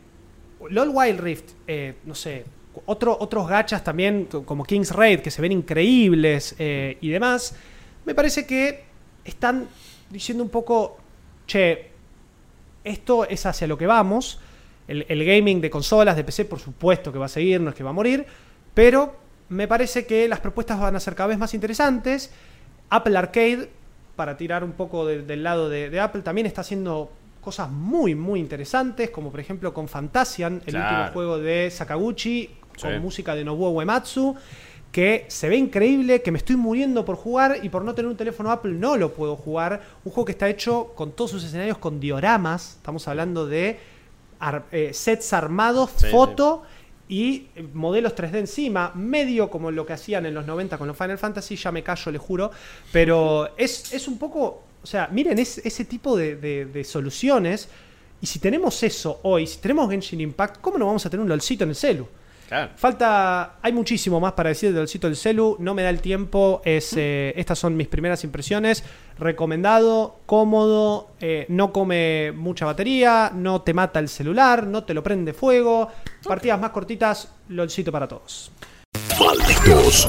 LOL 0.69 0.89
Wild 0.93 1.19
Rift, 1.19 1.51
eh, 1.67 1.95
no 2.05 2.15
sé, 2.15 2.45
otro, 2.85 3.15
otros 3.19 3.47
gachas 3.47 3.83
también, 3.83 4.25
co- 4.25 4.45
como 4.45 4.63
King's 4.63 4.91
Raid, 4.91 5.19
que 5.19 5.31
se 5.31 5.41
ven 5.41 5.51
increíbles 5.51 6.55
eh, 6.59 6.97
y 7.01 7.09
demás, 7.09 7.55
me 8.05 8.15
parece 8.15 8.45
que 8.47 8.83
están 9.25 9.67
diciendo 10.09 10.43
un 10.43 10.49
poco, 10.49 10.97
che, 11.47 11.89
esto 12.83 13.25
es 13.25 13.45
hacia 13.45 13.67
lo 13.67 13.77
que 13.77 13.87
vamos. 13.87 14.39
El, 14.87 15.23
gaming 15.25 15.61
de 15.61 15.69
consolas, 15.69 16.15
de 16.17 16.25
PC, 16.25 16.43
por 16.45 16.59
supuesto 16.59 17.13
que 17.13 17.17
va 17.19 17.25
a 17.27 17.29
seguir, 17.29 17.61
no 17.61 17.69
es 17.69 17.75
que 17.75 17.83
va 17.83 17.91
a 17.91 17.93
morir, 17.93 18.25
pero 18.73 19.15
me 19.47 19.65
parece 19.67 20.05
que 20.05 20.27
las 20.27 20.41
propuestas 20.41 20.77
van 20.79 20.95
a 20.95 20.99
ser 20.99 21.15
cada 21.15 21.27
vez 21.27 21.37
más 21.37 21.53
interesantes. 21.53 22.33
Apple 22.89 23.17
Arcade, 23.17 23.69
para 24.17 24.35
tirar 24.35 24.63
un 24.63 24.73
poco 24.73 25.05
de- 25.05 25.21
del 25.21 25.41
lado 25.43 25.69
de, 25.69 25.89
de 25.89 25.99
Apple, 26.01 26.21
también 26.21 26.47
está 26.47 26.61
haciendo 26.61 27.11
cosas 27.43 27.69
muy, 27.69 28.15
muy 28.15 28.39
interesantes, 28.39 29.09
como 29.11 29.29
por 29.29 29.39
ejemplo 29.39 29.73
con 29.73 29.87
Fantasian, 29.87 30.61
el 30.65 30.73
Claro. 30.73 30.97
último 30.97 31.13
juego 31.13 31.37
de 31.39 31.69
Sakaguchi, 31.69 32.49
con 32.81 32.91
Sí. 32.93 32.99
música 32.99 33.35
de 33.35 33.43
Nobuo 33.43 33.69
Uematsu, 33.69 34.35
que 34.91 35.25
se 35.27 35.49
ve 35.49 35.57
increíble, 35.57 36.21
que 36.21 36.31
me 36.31 36.37
estoy 36.37 36.55
muriendo 36.55 37.03
por 37.03 37.15
jugar 37.15 37.57
y 37.63 37.69
por 37.69 37.83
no 37.83 37.93
tener 37.95 38.09
un 38.09 38.17
teléfono 38.17 38.51
Apple 38.51 38.73
no 38.73 38.95
lo 38.97 39.13
puedo 39.13 39.35
jugar. 39.35 39.81
Un 40.05 40.11
juego 40.11 40.25
que 40.25 40.31
está 40.33 40.47
hecho 40.49 40.91
con 40.95 41.11
todos 41.13 41.31
sus 41.31 41.43
escenarios 41.43 41.77
con 41.79 41.99
dioramas, 41.99 42.75
estamos 42.77 43.07
hablando 43.07 43.45
de 43.47 43.79
ar- 44.39 44.65
eh, 44.71 44.91
sets 44.93 45.33
armados, 45.33 45.91
Sí, 45.97 46.07
foto 46.11 46.63
y 47.09 47.47
eh, 47.55 47.67
modelos 47.73 48.13
3D 48.15 48.39
encima, 48.39 48.91
medio 48.95 49.49
como 49.49 49.71
lo 49.71 49.85
que 49.85 49.93
hacían 49.93 50.25
en 50.27 50.33
los 50.35 50.45
90 50.45 50.77
con 50.77 50.87
los 50.87 50.95
Final 50.97 51.17
Fantasy, 51.17 51.55
ya 51.55 51.71
me 51.71 51.81
callo, 51.83 52.11
le 52.11 52.17
juro, 52.19 52.51
pero 52.91 53.49
es, 53.57 53.93
es 53.93 54.07
un 54.07 54.17
poco 54.19 54.63
O 54.83 54.87
sea, 54.87 55.07
miren 55.11 55.39
es- 55.39 55.59
ese 55.59 55.85
tipo 55.85 56.15
de, 56.17 56.35
de- 56.35 56.65
de 56.65 56.83
soluciones. 56.83 57.69
Y 58.21 58.25
si 58.27 58.39
tenemos 58.39 58.81
eso 58.83 59.19
hoy, 59.23 59.47
si 59.47 59.57
tenemos 59.59 59.89
Genshin 59.89 60.21
Impact, 60.21 60.61
¿cómo 60.61 60.77
no 60.77 60.85
vamos 60.85 61.05
a 61.05 61.09
tener 61.09 61.21
un 61.23 61.29
LOLcito 61.29 61.63
en 61.63 61.71
el 61.71 61.75
celu? 61.75 62.07
Claro. 62.47 62.71
Falta, 62.75 63.55
hay 63.61 63.73
muchísimo 63.73 64.19
más 64.19 64.33
para 64.33 64.49
decir 64.49 64.69
del 64.69 64.77
LOLcito 64.79 65.07
del 65.07 65.15
celu, 65.17 65.55
no 65.59 65.73
me 65.73 65.81
da 65.83 65.89
el 65.89 65.99
tiempo, 66.01 66.61
es, 66.63 66.93
eh, 66.95 67.33
estas 67.35 67.57
son 67.59 67.75
mis 67.75 67.87
primeras 67.87 68.23
impresiones, 68.23 68.83
recomendado, 69.17 70.19
cómodo, 70.25 71.11
eh, 71.19 71.45
no 71.49 71.73
come 71.73 72.31
mucha 72.35 72.65
batería, 72.65 73.31
no 73.33 73.61
te 73.61 73.73
mata 73.73 73.99
el 73.99 74.07
celular, 74.07 74.67
no 74.67 74.83
te 74.83 74.93
lo 74.93 75.01
prende 75.03 75.33
fuego, 75.33 75.89
partidas 76.25 76.59
más 76.59 76.69
cortitas, 76.71 77.29
LOLcito 77.49 77.91
para 77.91 78.07
todos. 78.07 78.51
Malditos 79.19 80.07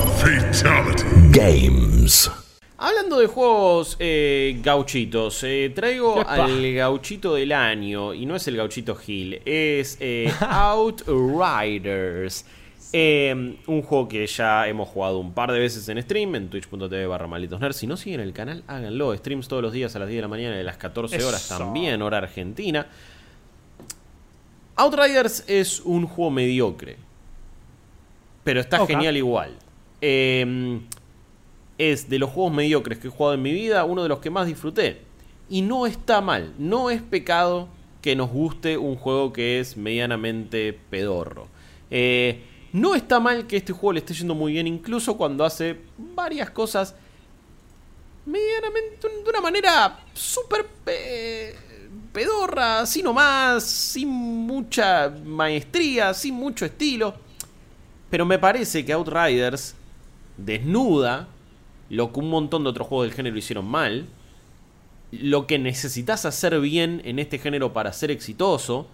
Games. 1.31 2.31
Hablando 2.77 3.21
de 3.21 3.29
juegos 3.29 3.97
eh, 4.01 4.59
gauchitos, 4.61 5.45
eh, 5.45 5.71
traigo 5.75 6.21
Epa. 6.21 6.45
al 6.45 6.75
gauchito 6.75 7.35
del 7.35 7.53
año, 7.53 8.13
y 8.13 8.27
no 8.27 8.35
es 8.35 8.49
el 8.49 8.57
gauchito 8.57 8.99
Hill, 9.07 9.41
es 9.45 9.97
eh, 10.01 10.33
Outriders. 10.41 12.45
Eh, 12.97 13.57
un 13.67 13.83
juego 13.83 14.09
que 14.09 14.25
ya 14.27 14.69
hemos 14.69 14.89
jugado 14.89 15.19
un 15.19 15.33
par 15.33 15.51
de 15.51 15.59
veces 15.59 15.89
en 15.89 16.01
stream, 16.03 16.35
en 16.37 16.49
twitch.tv 16.49 17.07
barra 17.07 17.27
malditos 17.27 17.59
nerds. 17.61 17.77
Si 17.77 17.87
no 17.89 17.97
siguen 17.97 18.21
el 18.21 18.33
canal, 18.33 18.63
háganlo. 18.69 19.17
Streams 19.17 19.49
todos 19.49 19.63
los 19.63 19.73
días 19.73 19.97
a 19.97 19.99
las 19.99 20.09
10 20.09 20.19
de 20.19 20.23
la 20.23 20.29
mañana 20.29 20.57
y 20.57 20.61
a 20.61 20.65
las 20.65 20.77
14 20.77 21.25
horas 21.25 21.49
también, 21.49 22.01
hora 22.03 22.19
argentina. 22.19 22.87
Outriders 24.77 25.43
es 25.49 25.81
un 25.81 26.07
juego 26.07 26.31
mediocre. 26.31 26.97
Pero 28.45 28.61
está 28.61 28.87
genial 28.87 29.17
igual. 29.17 29.57
Eh, 30.01 30.79
es 31.79 32.09
de 32.09 32.19
los 32.19 32.31
juegos 32.31 32.53
mediocres 32.53 32.99
que 32.99 33.09
he 33.09 33.11
jugado 33.11 33.35
en 33.35 33.43
mi 33.43 33.53
vida, 33.53 33.85
uno 33.85 34.03
de 34.03 34.09
los 34.09 34.21
que 34.21 34.31
más 34.31 34.47
disfruté. 34.47 35.03
Y 35.49 35.63
no 35.63 35.87
está 35.87 36.21
mal, 36.21 36.55
no 36.59 36.91
es 36.91 37.03
pecado 37.03 37.69
que 38.01 38.17
nos 38.17 38.31
guste 38.31 38.77
un 38.79 38.97
juego 38.97 39.33
que 39.33 39.61
es 39.61 39.77
medianamente 39.77 40.79
pedorro. 40.91 41.49
Eh, 41.91 42.43
no 42.73 42.95
está 42.95 43.21
mal 43.21 43.47
que 43.47 43.57
este 43.57 43.73
juego 43.73 43.93
le 43.95 44.01
esté 44.01 44.15
yendo 44.15 44.35
muy 44.35 44.53
bien, 44.53 44.67
incluso 44.67 45.17
cuando 45.17 45.45
hace 45.45 45.79
varias 45.97 46.51
cosas 46.51 46.95
medianamente 48.27 49.09
de 49.09 49.31
una 49.31 49.41
manera 49.41 50.01
súper 50.15 50.67
pe- 50.85 51.55
pedorra, 52.13 52.81
así 52.81 53.03
nomás, 53.03 53.65
sin 53.65 54.09
mucha 54.09 55.13
maestría, 55.25 56.15
sin 56.15 56.35
mucho 56.35 56.65
estilo. 56.65 57.15
Pero 58.11 58.25
me 58.25 58.39
parece 58.39 58.85
que 58.85 58.93
Outriders 58.93 59.75
desnuda 60.37 61.29
lo 61.95 62.13
que 62.13 62.21
un 62.21 62.31
montón 62.31 62.65
de 62.65 62.71
otros 62.71 62.89
juegos 62.89 63.07
del 63.07 63.15
género 63.15 63.39
hicieron 63.39 63.67
mal, 63.67 64.07
lo 65.13 65.47
que 65.47 65.59
necesitas 65.59 66.25
hacer 66.25 66.59
bien 66.61 67.01
en 67.05 67.21
este 67.21 67.39
género 67.39 67.73
para 67.73 67.93
ser 67.93 68.11
exitoso, 68.11 68.89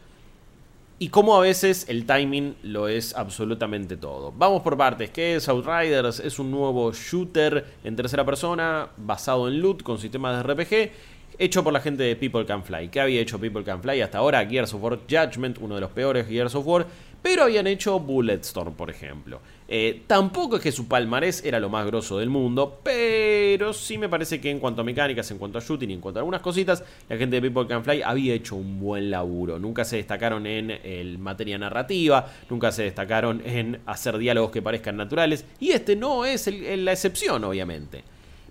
y 0.98 1.08
cómo 1.08 1.34
a 1.34 1.40
veces 1.40 1.86
el 1.88 2.04
timing 2.04 2.56
lo 2.62 2.86
es 2.86 3.16
absolutamente 3.16 3.96
todo. 3.96 4.34
Vamos 4.36 4.60
por 4.60 4.76
partes. 4.76 5.08
¿Qué 5.08 5.34
es 5.36 5.48
Outriders? 5.48 6.20
Es 6.20 6.38
un 6.38 6.50
nuevo 6.50 6.92
shooter 6.92 7.64
en 7.82 7.96
tercera 7.96 8.22
persona 8.26 8.90
basado 8.98 9.48
en 9.48 9.62
loot 9.62 9.82
con 9.82 9.98
sistemas 9.98 10.36
de 10.36 10.52
RPG. 10.52 10.92
Hecho 11.38 11.64
por 11.64 11.72
la 11.72 11.80
gente 11.80 12.02
de 12.02 12.16
People 12.16 12.44
Can 12.44 12.64
Fly. 12.64 12.90
¿Qué 12.90 13.00
había 13.00 13.22
hecho 13.22 13.40
People 13.40 13.64
Can 13.64 13.80
Fly 13.80 14.02
hasta 14.02 14.18
ahora? 14.18 14.44
Gears 14.44 14.74
of 14.74 14.82
War 14.82 14.98
Judgment, 15.08 15.56
uno 15.62 15.76
de 15.76 15.80
los 15.80 15.90
peores 15.90 16.26
Gears 16.28 16.54
of 16.54 16.66
War. 16.66 16.86
Pero 17.22 17.44
habían 17.44 17.66
hecho 17.66 18.00
Bulletstorm, 18.00 18.74
por 18.74 18.90
ejemplo. 18.90 19.40
Eh, 19.68 20.02
tampoco 20.06 20.56
es 20.56 20.62
que 20.62 20.72
su 20.72 20.88
palmarés 20.88 21.44
era 21.44 21.60
lo 21.60 21.68
más 21.68 21.86
grosso 21.86 22.18
del 22.18 22.28
mundo, 22.28 22.80
pero 22.82 23.72
sí 23.72 23.98
me 23.98 24.08
parece 24.08 24.40
que 24.40 24.50
en 24.50 24.58
cuanto 24.58 24.80
a 24.80 24.84
mecánicas, 24.84 25.30
en 25.30 25.38
cuanto 25.38 25.58
a 25.58 25.60
shooting 25.60 25.90
en 25.90 26.00
cuanto 26.00 26.18
a 26.18 26.22
algunas 26.22 26.40
cositas, 26.40 26.82
la 27.08 27.16
gente 27.16 27.40
de 27.40 27.42
People 27.42 27.68
Can 27.68 27.84
Fly 27.84 28.02
había 28.02 28.34
hecho 28.34 28.56
un 28.56 28.80
buen 28.80 29.10
laburo. 29.10 29.58
Nunca 29.58 29.84
se 29.84 29.96
destacaron 29.96 30.46
en 30.46 30.70
el 30.70 31.18
materia 31.18 31.56
narrativa, 31.58 32.26
nunca 32.48 32.72
se 32.72 32.84
destacaron 32.84 33.42
en 33.44 33.80
hacer 33.86 34.18
diálogos 34.18 34.50
que 34.50 34.62
parezcan 34.62 34.96
naturales, 34.96 35.44
y 35.60 35.70
este 35.70 35.94
no 35.94 36.24
es 36.24 36.48
la 36.48 36.92
excepción, 36.92 37.44
obviamente. 37.44 38.02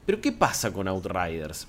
Pero 0.06 0.22
¿qué 0.22 0.32
pasa 0.32 0.72
con 0.72 0.88
Outriders? 0.88 1.68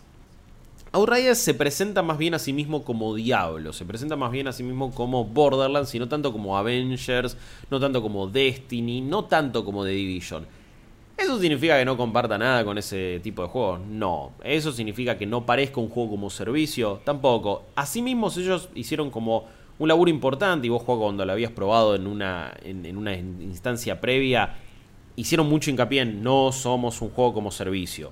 Outriders 0.92 1.38
se 1.38 1.54
presenta 1.54 2.02
más 2.02 2.18
bien 2.18 2.34
a 2.34 2.40
sí 2.40 2.52
mismo 2.52 2.82
como 2.82 3.14
Diablo, 3.14 3.72
se 3.72 3.84
presenta 3.84 4.16
más 4.16 4.32
bien 4.32 4.48
a 4.48 4.52
sí 4.52 4.64
mismo 4.64 4.90
como 4.92 5.24
Borderlands 5.24 5.94
y 5.94 6.00
no 6.00 6.08
tanto 6.08 6.32
como 6.32 6.58
Avengers, 6.58 7.36
no 7.70 7.78
tanto 7.78 8.02
como 8.02 8.26
Destiny, 8.26 9.00
no 9.00 9.26
tanto 9.26 9.64
como 9.64 9.84
The 9.84 9.90
Division. 9.90 10.46
¿Eso 11.16 11.38
significa 11.38 11.78
que 11.78 11.84
no 11.84 11.96
comparta 11.96 12.36
nada 12.38 12.64
con 12.64 12.76
ese 12.76 13.20
tipo 13.22 13.42
de 13.42 13.48
juegos? 13.48 13.80
No. 13.86 14.32
¿Eso 14.42 14.72
significa 14.72 15.16
que 15.16 15.26
no 15.26 15.46
parezca 15.46 15.78
un 15.78 15.90
juego 15.90 16.10
como 16.10 16.28
servicio? 16.28 17.00
Tampoco. 17.04 17.66
Asimismo, 17.76 18.28
ellos 18.36 18.68
hicieron 18.74 19.10
como 19.10 19.44
un 19.78 19.86
laburo 19.86 20.10
importante 20.10 20.66
y 20.66 20.70
vos, 20.70 20.82
juego 20.82 21.02
cuando 21.02 21.24
lo 21.24 21.30
habías 21.30 21.52
probado 21.52 21.94
en 21.94 22.08
una, 22.08 22.52
en, 22.64 22.84
en 22.84 22.96
una 22.96 23.14
instancia 23.14 24.00
previa, 24.00 24.56
hicieron 25.14 25.48
mucho 25.48 25.70
hincapié 25.70 26.00
en 26.00 26.22
no 26.22 26.50
somos 26.50 27.00
un 27.00 27.10
juego 27.10 27.32
como 27.32 27.52
servicio. 27.52 28.10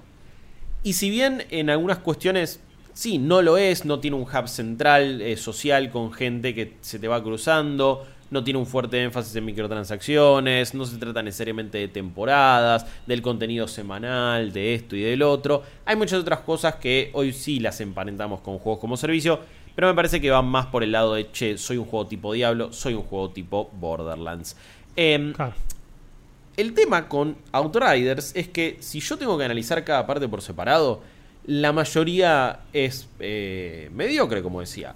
Y 0.84 0.92
si 0.92 1.10
bien 1.10 1.44
en 1.50 1.70
algunas 1.70 1.98
cuestiones 1.98 2.60
sí, 2.98 3.18
no 3.18 3.42
lo 3.42 3.58
es, 3.58 3.84
no 3.84 4.00
tiene 4.00 4.16
un 4.16 4.24
hub 4.24 4.48
central 4.48 5.22
eh, 5.22 5.36
social 5.36 5.88
con 5.88 6.12
gente 6.12 6.52
que 6.52 6.72
se 6.80 6.98
te 6.98 7.06
va 7.06 7.22
cruzando, 7.22 8.04
no 8.32 8.42
tiene 8.42 8.58
un 8.58 8.66
fuerte 8.66 9.00
énfasis 9.00 9.36
en 9.36 9.44
microtransacciones, 9.44 10.74
no 10.74 10.84
se 10.84 10.96
trata 10.96 11.22
necesariamente 11.22 11.78
de 11.78 11.86
temporadas, 11.86 12.86
del 13.06 13.22
contenido 13.22 13.68
semanal, 13.68 14.52
de 14.52 14.74
esto 14.74 14.96
y 14.96 15.02
del 15.02 15.22
otro. 15.22 15.62
Hay 15.84 15.94
muchas 15.94 16.18
otras 16.18 16.40
cosas 16.40 16.74
que 16.74 17.10
hoy 17.12 17.32
sí 17.32 17.60
las 17.60 17.80
emparentamos 17.80 18.40
con 18.40 18.58
juegos 18.58 18.80
como 18.80 18.96
servicio, 18.96 19.38
pero 19.76 19.86
me 19.86 19.94
parece 19.94 20.20
que 20.20 20.32
van 20.32 20.46
más 20.46 20.66
por 20.66 20.82
el 20.82 20.90
lado 20.90 21.14
de, 21.14 21.30
che, 21.30 21.56
soy 21.56 21.76
un 21.76 21.84
juego 21.84 22.08
tipo 22.08 22.32
Diablo, 22.32 22.72
soy 22.72 22.94
un 22.94 23.04
juego 23.04 23.30
tipo 23.30 23.70
Borderlands. 23.74 24.56
Em, 24.96 25.32
Claro. 25.34 25.54
el 26.56 26.74
tema 26.74 27.06
con 27.06 27.36
Outriders 27.52 28.34
es 28.34 28.48
que 28.48 28.76
si 28.80 28.98
yo 28.98 29.16
tengo 29.16 29.38
que 29.38 29.44
analizar 29.44 29.84
cada 29.84 30.04
parte 30.04 30.26
por 30.26 30.42
separado, 30.42 31.00
la 31.48 31.72
mayoría 31.72 32.60
es 32.74 33.08
eh, 33.20 33.88
mediocre, 33.94 34.42
como 34.42 34.60
decía. 34.60 34.94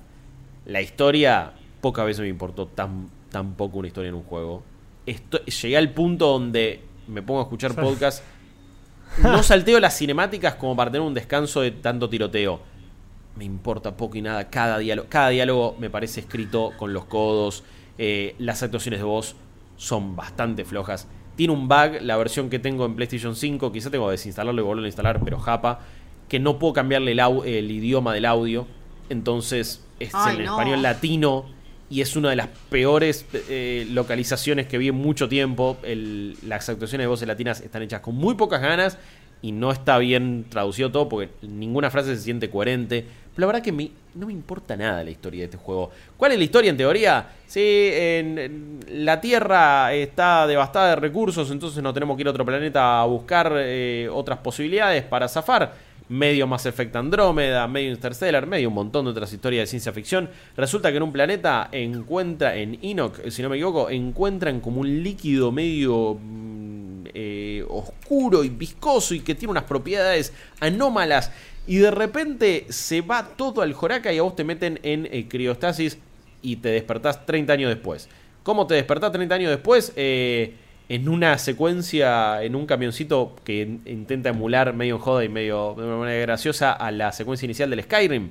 La 0.66 0.82
historia, 0.82 1.52
pocas 1.80 2.04
veces 2.04 2.20
me 2.20 2.28
importó 2.28 2.66
tan, 2.66 3.08
tan 3.30 3.54
poco 3.54 3.78
una 3.78 3.88
historia 3.88 4.10
en 4.10 4.14
un 4.16 4.22
juego. 4.22 4.62
Esto- 5.06 5.42
llegué 5.46 5.78
al 5.78 5.90
punto 5.94 6.26
donde 6.28 6.82
me 7.08 7.22
pongo 7.22 7.40
a 7.40 7.44
escuchar 7.44 7.74
podcast. 7.74 8.22
No 9.22 9.42
salteo 9.42 9.80
las 9.80 9.96
cinemáticas 9.96 10.54
como 10.56 10.76
para 10.76 10.90
tener 10.92 11.06
un 11.06 11.14
descanso 11.14 11.62
de 11.62 11.70
tanto 11.70 12.10
tiroteo. 12.10 12.60
Me 13.36 13.44
importa 13.46 13.96
poco 13.96 14.18
y 14.18 14.22
nada 14.22 14.50
cada 14.50 14.76
diálogo. 14.78 15.08
Cada 15.08 15.30
diálogo 15.30 15.74
me 15.80 15.88
parece 15.88 16.20
escrito 16.20 16.72
con 16.78 16.92
los 16.92 17.06
codos. 17.06 17.64
Eh, 17.96 18.34
las 18.38 18.62
actuaciones 18.62 19.00
de 19.00 19.04
voz 19.04 19.36
son 19.78 20.14
bastante 20.16 20.66
flojas. 20.66 21.08
Tiene 21.34 21.54
un 21.54 21.66
bug, 21.66 22.02
la 22.02 22.18
versión 22.18 22.50
que 22.50 22.58
tengo 22.58 22.84
en 22.84 22.94
PlayStation 22.94 23.34
5, 23.34 23.72
quizá 23.72 23.90
tengo 23.90 24.04
que 24.04 24.12
desinstalarlo 24.12 24.60
y 24.60 24.64
volverlo 24.64 24.84
a 24.84 24.88
instalar, 24.88 25.20
pero 25.24 25.38
japa, 25.38 25.80
que 26.32 26.40
no 26.40 26.58
puedo 26.58 26.72
cambiarle 26.72 27.12
el, 27.12 27.18
au- 27.20 27.44
el 27.44 27.70
idioma 27.70 28.14
del 28.14 28.24
audio. 28.24 28.66
Entonces 29.10 29.84
es 30.00 30.14
Ay, 30.14 30.36
en 30.38 30.44
no. 30.46 30.52
español 30.52 30.80
latino 30.82 31.44
y 31.90 32.00
es 32.00 32.16
una 32.16 32.30
de 32.30 32.36
las 32.36 32.48
peores 32.70 33.26
eh, 33.34 33.86
localizaciones 33.90 34.66
que 34.66 34.78
vi 34.78 34.88
en 34.88 34.94
mucho 34.94 35.28
tiempo. 35.28 35.76
El- 35.82 36.36
las 36.46 36.66
actuaciones 36.70 37.04
de 37.04 37.08
voces 37.08 37.28
latinas 37.28 37.60
están 37.60 37.82
hechas 37.82 38.00
con 38.00 38.14
muy 38.14 38.34
pocas 38.34 38.62
ganas 38.62 38.96
y 39.42 39.52
no 39.52 39.72
está 39.72 39.98
bien 39.98 40.46
traducido 40.48 40.90
todo 40.90 41.08
porque 41.10 41.28
ninguna 41.42 41.90
frase 41.90 42.16
se 42.16 42.22
siente 42.22 42.48
coherente. 42.48 43.04
Pero 43.34 43.46
la 43.46 43.52
verdad 43.52 43.62
que 43.64 43.72
me- 43.72 43.90
no 44.14 44.26
me 44.26 44.32
importa 44.32 44.76
nada 44.76 45.02
la 45.02 45.10
historia 45.10 45.40
de 45.40 45.44
este 45.46 45.56
juego. 45.56 45.90
¿Cuál 46.18 46.32
es 46.32 46.38
la 46.38 46.44
historia 46.44 46.70
en 46.70 46.76
teoría? 46.76 47.26
Sí, 47.46 47.60
en- 47.92 48.80
la 48.90 49.20
Tierra 49.20 49.92
está 49.94 50.46
devastada 50.46 50.90
de 50.90 50.96
recursos, 50.96 51.50
entonces 51.50 51.82
nos 51.82 51.94
tenemos 51.94 52.16
que 52.16 52.22
ir 52.22 52.26
a 52.28 52.30
otro 52.30 52.44
planeta 52.44 53.00
a 53.00 53.06
buscar 53.06 53.52
eh, 53.56 54.08
otras 54.12 54.38
posibilidades 54.38 55.02
para 55.04 55.28
zafar. 55.28 55.92
Medio 56.08 56.46
Mass 56.46 56.66
Effect 56.66 56.94
Andrómeda, 56.96 57.66
medio 57.68 57.90
Interstellar, 57.90 58.46
medio 58.46 58.68
un 58.68 58.74
montón 58.74 59.06
de 59.06 59.12
otras 59.12 59.32
historias 59.32 59.62
de 59.62 59.66
ciencia 59.68 59.92
ficción. 59.94 60.28
Resulta 60.56 60.90
que 60.90 60.98
en 60.98 61.04
un 61.04 61.12
planeta 61.12 61.68
encuentra, 61.72 62.54
en 62.54 62.78
Enoch, 62.82 63.18
si 63.30 63.40
no 63.40 63.48
me 63.48 63.56
equivoco, 63.56 63.88
encuentran 63.88 64.60
como 64.60 64.80
un 64.82 65.02
líquido 65.02 65.52
medio 65.52 66.18
mm, 66.20 67.04
eh, 67.14 67.64
oscuro 67.66 68.44
y 68.44 68.50
viscoso 68.50 69.14
y 69.14 69.20
que 69.20 69.34
tiene 69.34 69.52
unas 69.52 69.64
propiedades 69.64 70.34
anómalas. 70.60 71.30
Y 71.66 71.76
de 71.76 71.90
repente 71.90 72.66
se 72.70 73.00
va 73.02 73.28
todo 73.36 73.62
al 73.62 73.72
joraca 73.72 74.12
y 74.12 74.18
a 74.18 74.22
vos 74.22 74.34
te 74.34 74.44
meten 74.44 74.80
en 74.82 75.06
eh, 75.12 75.26
criostasis 75.28 75.98
y 76.42 76.56
te 76.56 76.70
despertás 76.70 77.24
30 77.24 77.52
años 77.52 77.68
después. 77.70 78.08
¿Cómo 78.42 78.66
te 78.66 78.74
despertás 78.74 79.12
30 79.12 79.34
años 79.36 79.50
después? 79.50 79.92
Eh, 79.94 80.54
en 80.88 81.08
una 81.08 81.38
secuencia, 81.38 82.42
en 82.42 82.56
un 82.56 82.66
camioncito 82.66 83.36
que 83.44 83.62
in- 83.62 83.82
intenta 83.86 84.30
emular 84.30 84.74
medio 84.74 84.96
en 84.96 85.00
joda 85.00 85.24
y 85.24 85.28
medio 85.28 85.74
de 85.78 85.84
una 85.84 85.96
manera 85.96 86.20
graciosa 86.22 86.72
a 86.72 86.90
la 86.90 87.12
secuencia 87.12 87.46
inicial 87.46 87.70
del 87.70 87.82
Skyrim. 87.84 88.30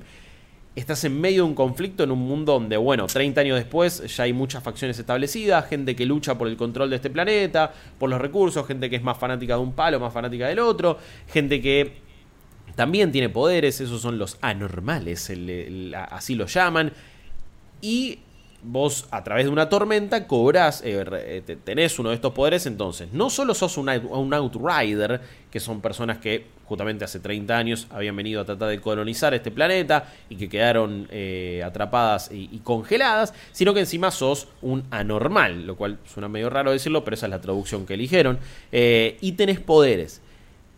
Estás 0.76 1.04
en 1.04 1.20
medio 1.20 1.42
de 1.44 1.48
un 1.48 1.54
conflicto 1.54 2.04
en 2.04 2.10
un 2.10 2.18
mundo 2.20 2.52
donde, 2.52 2.76
bueno, 2.76 3.06
30 3.06 3.40
años 3.42 3.56
después 3.58 4.14
ya 4.16 4.24
hay 4.24 4.32
muchas 4.32 4.62
facciones 4.62 4.98
establecidas, 4.98 5.66
gente 5.68 5.96
que 5.96 6.06
lucha 6.06 6.36
por 6.38 6.48
el 6.48 6.56
control 6.56 6.88
de 6.90 6.96
este 6.96 7.10
planeta, 7.10 7.72
por 7.98 8.08
los 8.08 8.20
recursos, 8.20 8.66
gente 8.66 8.88
que 8.88 8.96
es 8.96 9.02
más 9.02 9.18
fanática 9.18 9.54
de 9.54 9.60
un 9.60 9.72
palo, 9.72 9.98
más 10.00 10.12
fanática 10.12 10.48
del 10.48 10.60
otro, 10.60 10.98
gente 11.30 11.60
que 11.60 12.01
También 12.74 13.12
tiene 13.12 13.28
poderes, 13.28 13.80
esos 13.80 14.00
son 14.00 14.18
los 14.18 14.38
anormales, 14.40 15.30
así 16.10 16.34
lo 16.34 16.46
llaman. 16.46 16.92
Y 17.80 18.18
vos 18.64 19.06
a 19.10 19.24
través 19.24 19.44
de 19.46 19.50
una 19.50 19.68
tormenta 19.68 20.26
cobras, 20.28 20.82
eh, 20.84 21.04
eh, 21.12 21.42
te- 21.44 21.56
tenés 21.56 21.98
uno 21.98 22.10
de 22.10 22.14
estos 22.14 22.32
poderes, 22.32 22.64
entonces 22.66 23.08
no 23.12 23.28
solo 23.28 23.54
sos 23.54 23.76
un, 23.76 23.88
out- 23.88 24.04
un 24.08 24.32
outrider, 24.32 25.20
que 25.50 25.58
son 25.58 25.80
personas 25.80 26.18
que 26.18 26.46
justamente 26.64 27.04
hace 27.04 27.18
30 27.18 27.58
años 27.58 27.88
habían 27.90 28.14
venido 28.16 28.40
a 28.40 28.44
tratar 28.44 28.68
de 28.68 28.80
colonizar 28.80 29.34
este 29.34 29.50
planeta 29.50 30.10
y 30.30 30.36
que 30.36 30.48
quedaron 30.48 31.08
eh, 31.10 31.60
atrapadas 31.66 32.30
y, 32.32 32.48
y 32.52 32.58
congeladas, 32.60 33.34
sino 33.50 33.74
que 33.74 33.80
encima 33.80 34.10
sos 34.12 34.46
un 34.62 34.84
anormal, 34.92 35.66
lo 35.66 35.76
cual 35.76 35.98
suena 36.06 36.28
medio 36.28 36.48
raro 36.48 36.70
decirlo, 36.70 37.02
pero 37.04 37.14
esa 37.16 37.26
es 37.26 37.30
la 37.30 37.40
traducción 37.40 37.84
que 37.84 37.94
eligieron, 37.94 38.38
eh, 38.70 39.18
y 39.20 39.32
tenés 39.32 39.58
poderes. 39.60 40.22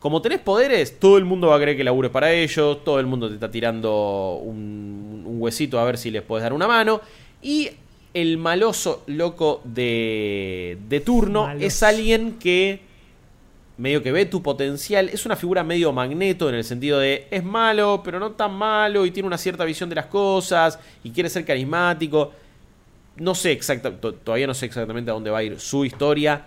Como 0.04 0.20
tenés 0.20 0.40
poderes, 0.40 1.00
todo 1.00 1.16
el 1.16 1.24
mundo 1.24 1.46
va 1.46 1.56
a 1.56 1.58
creer 1.58 1.78
que 1.78 1.82
labures 1.82 2.10
para 2.10 2.30
ellos, 2.30 2.84
todo 2.84 3.00
el 3.00 3.06
mundo 3.06 3.26
te 3.26 3.36
está 3.36 3.50
tirando 3.50 4.34
un, 4.34 5.24
un 5.24 5.40
huesito 5.40 5.80
a 5.80 5.84
ver 5.84 5.96
si 5.96 6.10
les 6.10 6.20
puedes 6.20 6.42
dar 6.42 6.52
una 6.52 6.68
mano. 6.68 7.00
Y 7.40 7.70
el 8.12 8.36
maloso 8.36 9.02
loco 9.06 9.62
de, 9.64 10.76
de 10.90 11.00
turno 11.00 11.50
es 11.58 11.82
alguien 11.82 12.32
que 12.32 12.80
medio 13.78 14.02
que 14.02 14.12
ve 14.12 14.26
tu 14.26 14.42
potencial. 14.42 15.08
Es 15.08 15.24
una 15.24 15.36
figura 15.36 15.64
medio 15.64 15.90
magneto 15.90 16.50
en 16.50 16.56
el 16.56 16.64
sentido 16.64 16.98
de 16.98 17.26
es 17.30 17.42
malo, 17.42 18.02
pero 18.04 18.20
no 18.20 18.32
tan 18.32 18.52
malo 18.52 19.06
y 19.06 19.10
tiene 19.10 19.26
una 19.26 19.38
cierta 19.38 19.64
visión 19.64 19.88
de 19.88 19.94
las 19.94 20.06
cosas 20.08 20.78
y 21.02 21.12
quiere 21.12 21.30
ser 21.30 21.46
carismático. 21.46 22.30
No 23.16 23.34
sé 23.34 23.52
exactamente, 23.52 24.12
todavía 24.22 24.48
no 24.48 24.52
sé 24.52 24.66
exactamente 24.66 25.10
a 25.10 25.14
dónde 25.14 25.30
va 25.30 25.38
a 25.38 25.42
ir 25.44 25.58
su 25.58 25.82
historia. 25.82 26.44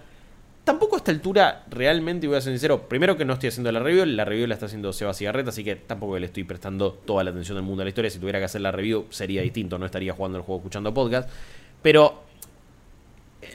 Tampoco 0.68 0.96
a 0.96 0.98
esta 0.98 1.12
altura, 1.12 1.64
realmente, 1.70 2.28
voy 2.28 2.36
a 2.36 2.42
ser 2.42 2.52
sincero, 2.52 2.90
primero 2.90 3.16
que 3.16 3.24
no 3.24 3.32
estoy 3.32 3.48
haciendo 3.48 3.72
la 3.72 3.80
review, 3.80 4.06
la 4.06 4.26
review 4.26 4.48
la 4.48 4.56
está 4.56 4.66
haciendo 4.66 4.92
Seba 4.92 5.14
Cigarreta, 5.14 5.52
así 5.52 5.64
que 5.64 5.78
tampoco 5.78 6.20
le 6.20 6.26
estoy 6.26 6.44
prestando 6.44 6.92
toda 6.92 7.24
la 7.24 7.30
atención 7.30 7.56
del 7.56 7.64
mundo 7.64 7.84
a 7.84 7.86
la 7.86 7.90
historia. 7.90 8.12
Si 8.12 8.20
tuviera 8.20 8.40
que 8.40 8.44
hacer 8.44 8.60
la 8.60 8.74
review 8.74 9.06
sería 9.10 9.42
distinto, 9.44 9.78
no 9.80 9.86
estaría 9.86 10.12
jugando 10.12 10.40
el 10.40 10.44
juego 10.44 10.60
escuchando 10.60 10.94
podcast. 10.94 11.30
Pero 11.82 12.22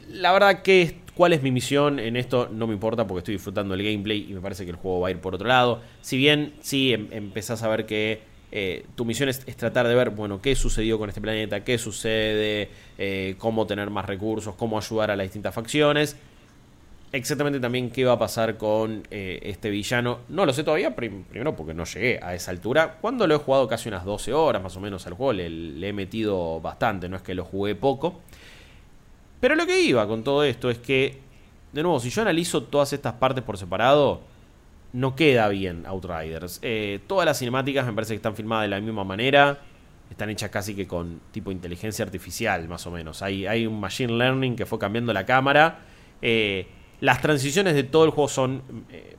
la 0.09 0.33
verdad 0.33 0.63
que 0.63 1.01
cuál 1.15 1.35
es 1.35 1.43
mi 1.43 1.51
misión 1.51 1.99
en 1.99 2.17
esto 2.17 2.49
no 2.51 2.67
me 2.67 2.73
importa 2.73 3.07
porque 3.07 3.19
estoy 3.19 3.35
disfrutando 3.35 3.75
el 3.75 3.83
gameplay 3.83 4.27
y 4.31 4.33
me 4.33 4.41
parece 4.41 4.65
que 4.65 4.71
el 4.71 4.77
juego 4.79 5.01
va 5.01 5.09
a 5.09 5.11
ir 5.11 5.19
por 5.19 5.35
otro 5.35 5.47
lado. 5.47 5.83
Si 6.01 6.17
bien 6.17 6.55
sí 6.63 6.95
em- 6.95 7.09
empezás 7.11 7.63
a 7.63 7.69
ver 7.69 7.85
que 7.85 8.23
eh, 8.53 8.87
tu 8.95 9.05
misión 9.05 9.29
es, 9.29 9.43
es 9.45 9.59
tratar 9.59 9.87
de 9.87 9.95
ver, 9.95 10.09
bueno, 10.09 10.41
qué 10.41 10.55
sucedió 10.55 10.99
con 10.99 11.11
este 11.11 11.21
planeta, 11.21 11.63
qué 11.63 11.77
sucede, 11.77 12.71
eh, 12.97 13.35
cómo 13.37 13.67
tener 13.67 13.91
más 13.91 14.07
recursos, 14.07 14.55
cómo 14.55 14.79
ayudar 14.79 15.11
a 15.11 15.17
las 15.17 15.25
distintas 15.27 15.55
facciones. 15.55 16.17
Exactamente 17.15 17.61
también 17.61 17.91
qué 17.91 18.07
va 18.07 18.13
a 18.15 18.19
pasar 18.19 18.57
con 18.57 19.03
eh, 19.11 19.39
este 19.43 19.69
villano. 19.69 20.21
No 20.31 20.47
lo 20.47 20.53
sé 20.55 20.65
todavía, 20.65 20.97
prim- 20.97 21.25
primero 21.25 21.55
porque 21.55 21.75
no 21.75 21.85
llegué 21.85 22.19
a 22.23 22.35
esa 22.35 22.51
altura. 22.53 22.97
Cuando 23.03 23.27
lo 23.27 23.35
he 23.35 23.39
jugado 23.39 23.69
casi 23.69 23.91
unas 23.91 24.05
12 24.07 24.33
horas 24.33 24.63
más 24.63 24.75
o 24.79 24.81
menos 24.81 25.07
al 25.07 25.13
juego, 25.13 25.35
le, 25.35 25.51
le 25.51 25.89
he 25.89 25.93
metido 25.93 26.59
bastante, 26.63 27.11
no 27.11 27.17
es 27.17 27.23
que 27.23 27.35
lo 27.35 27.45
jugué 27.45 27.75
poco. 27.75 28.21
Pero 29.41 29.55
lo 29.57 29.67
que 29.67 29.81
iba 29.83 30.07
con 30.07 30.23
todo 30.25 30.45
esto 30.45 30.71
es 30.71 30.79
que, 30.79 31.19
de 31.73 31.83
nuevo, 31.83 32.01
si 32.01 32.11
yo 32.11 32.23
analizo 32.23 32.63
todas 32.63 32.93
estas 32.93 33.15
partes 33.15 33.43
por 33.45 33.59
separado, 33.59 34.21
no 34.95 35.15
queda 35.17 35.49
bien 35.49 35.85
Outriders. 35.87 36.61
Eh, 36.63 37.01
todas 37.07 37.27
las 37.27 37.39
cinemáticas 37.39 37.85
me 37.87 37.93
parece 37.93 38.13
que 38.15 38.17
están 38.17 38.37
filmadas 38.37 38.65
de 38.65 38.69
la 38.69 38.81
misma 38.81 39.05
manera. 39.05 39.59
Están 40.11 40.31
hechas 40.31 40.51
casi 40.51 40.75
que 40.75 40.87
con 40.87 41.21
tipo 41.31 41.51
inteligencia 41.51 42.05
artificial, 42.05 42.69
más 42.69 42.87
o 42.87 42.91
menos. 42.91 43.23
Hay, 43.23 43.47
hay 43.47 43.67
un 43.67 43.81
machine 43.81 44.13
learning 44.13 44.57
que 44.57 44.65
fue 44.67 44.79
cambiando 44.79 45.13
la 45.13 45.27
cámara. 45.27 45.81
Eh, 46.21 46.67
las 47.03 47.21
transiciones 47.21 47.75
de 47.75 47.83
todo 47.83 48.05
el 48.05 48.11
juego 48.11 48.29
son 48.29 48.63
eh, 48.89 49.17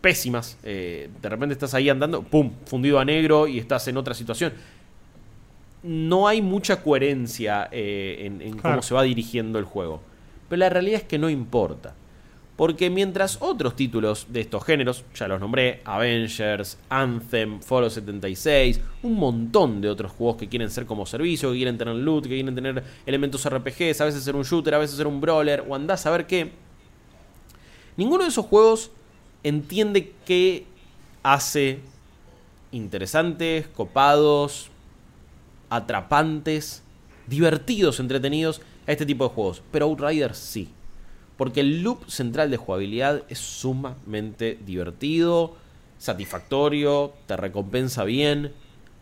pésimas. 0.00 0.56
Eh, 0.62 1.10
de 1.20 1.28
repente 1.28 1.52
estás 1.52 1.74
ahí 1.74 1.88
andando, 1.88 2.22
¡pum! 2.22 2.52
fundido 2.64 3.00
a 3.00 3.04
negro 3.04 3.48
y 3.48 3.58
estás 3.58 3.88
en 3.88 3.96
otra 3.96 4.14
situación. 4.14 4.52
No 5.82 6.28
hay 6.28 6.40
mucha 6.40 6.80
coherencia 6.80 7.68
eh, 7.72 8.18
en, 8.20 8.40
en 8.40 8.56
cómo 8.56 8.82
se 8.82 8.94
va 8.94 9.02
dirigiendo 9.02 9.58
el 9.58 9.64
juego. 9.64 10.00
Pero 10.48 10.60
la 10.60 10.68
realidad 10.68 11.00
es 11.00 11.06
que 11.08 11.18
no 11.18 11.28
importa. 11.28 11.92
Porque 12.54 12.88
mientras 12.88 13.38
otros 13.40 13.74
títulos 13.74 14.28
de 14.28 14.42
estos 14.42 14.64
géneros, 14.64 15.04
ya 15.12 15.26
los 15.26 15.40
nombré, 15.40 15.80
Avengers, 15.84 16.78
Anthem, 16.88 17.60
Fallout 17.60 17.90
76, 17.90 18.80
un 19.02 19.14
montón 19.14 19.80
de 19.80 19.90
otros 19.90 20.12
juegos 20.12 20.36
que 20.36 20.48
quieren 20.48 20.70
ser 20.70 20.86
como 20.86 21.04
servicio, 21.04 21.50
que 21.50 21.56
quieren 21.56 21.76
tener 21.76 21.96
loot, 21.96 22.22
que 22.22 22.28
quieren 22.28 22.54
tener 22.54 22.84
elementos 23.06 23.44
RPGs, 23.48 24.00
a 24.02 24.04
veces 24.04 24.22
ser 24.22 24.36
un 24.36 24.44
shooter, 24.44 24.74
a 24.74 24.78
veces 24.78 24.96
ser 24.96 25.08
un 25.08 25.20
brawler, 25.20 25.64
o 25.66 25.74
andás 25.74 26.06
a 26.06 26.12
ver 26.12 26.28
qué. 26.28 26.61
Ninguno 27.96 28.22
de 28.24 28.30
esos 28.30 28.46
juegos 28.46 28.90
entiende 29.42 30.12
qué 30.24 30.66
hace 31.22 31.80
interesantes, 32.72 33.66
copados, 33.68 34.70
atrapantes, 35.70 36.82
divertidos, 37.26 38.00
entretenidos 38.00 38.60
a 38.86 38.92
este 38.92 39.06
tipo 39.06 39.24
de 39.24 39.30
juegos. 39.34 39.62
Pero 39.70 39.86
Outriders 39.86 40.38
sí. 40.38 40.68
Porque 41.36 41.60
el 41.60 41.82
loop 41.82 42.08
central 42.08 42.50
de 42.50 42.56
jugabilidad 42.56 43.22
es 43.28 43.38
sumamente 43.38 44.58
divertido, 44.64 45.56
satisfactorio, 45.98 47.12
te 47.26 47.36
recompensa 47.36 48.04
bien. 48.04 48.52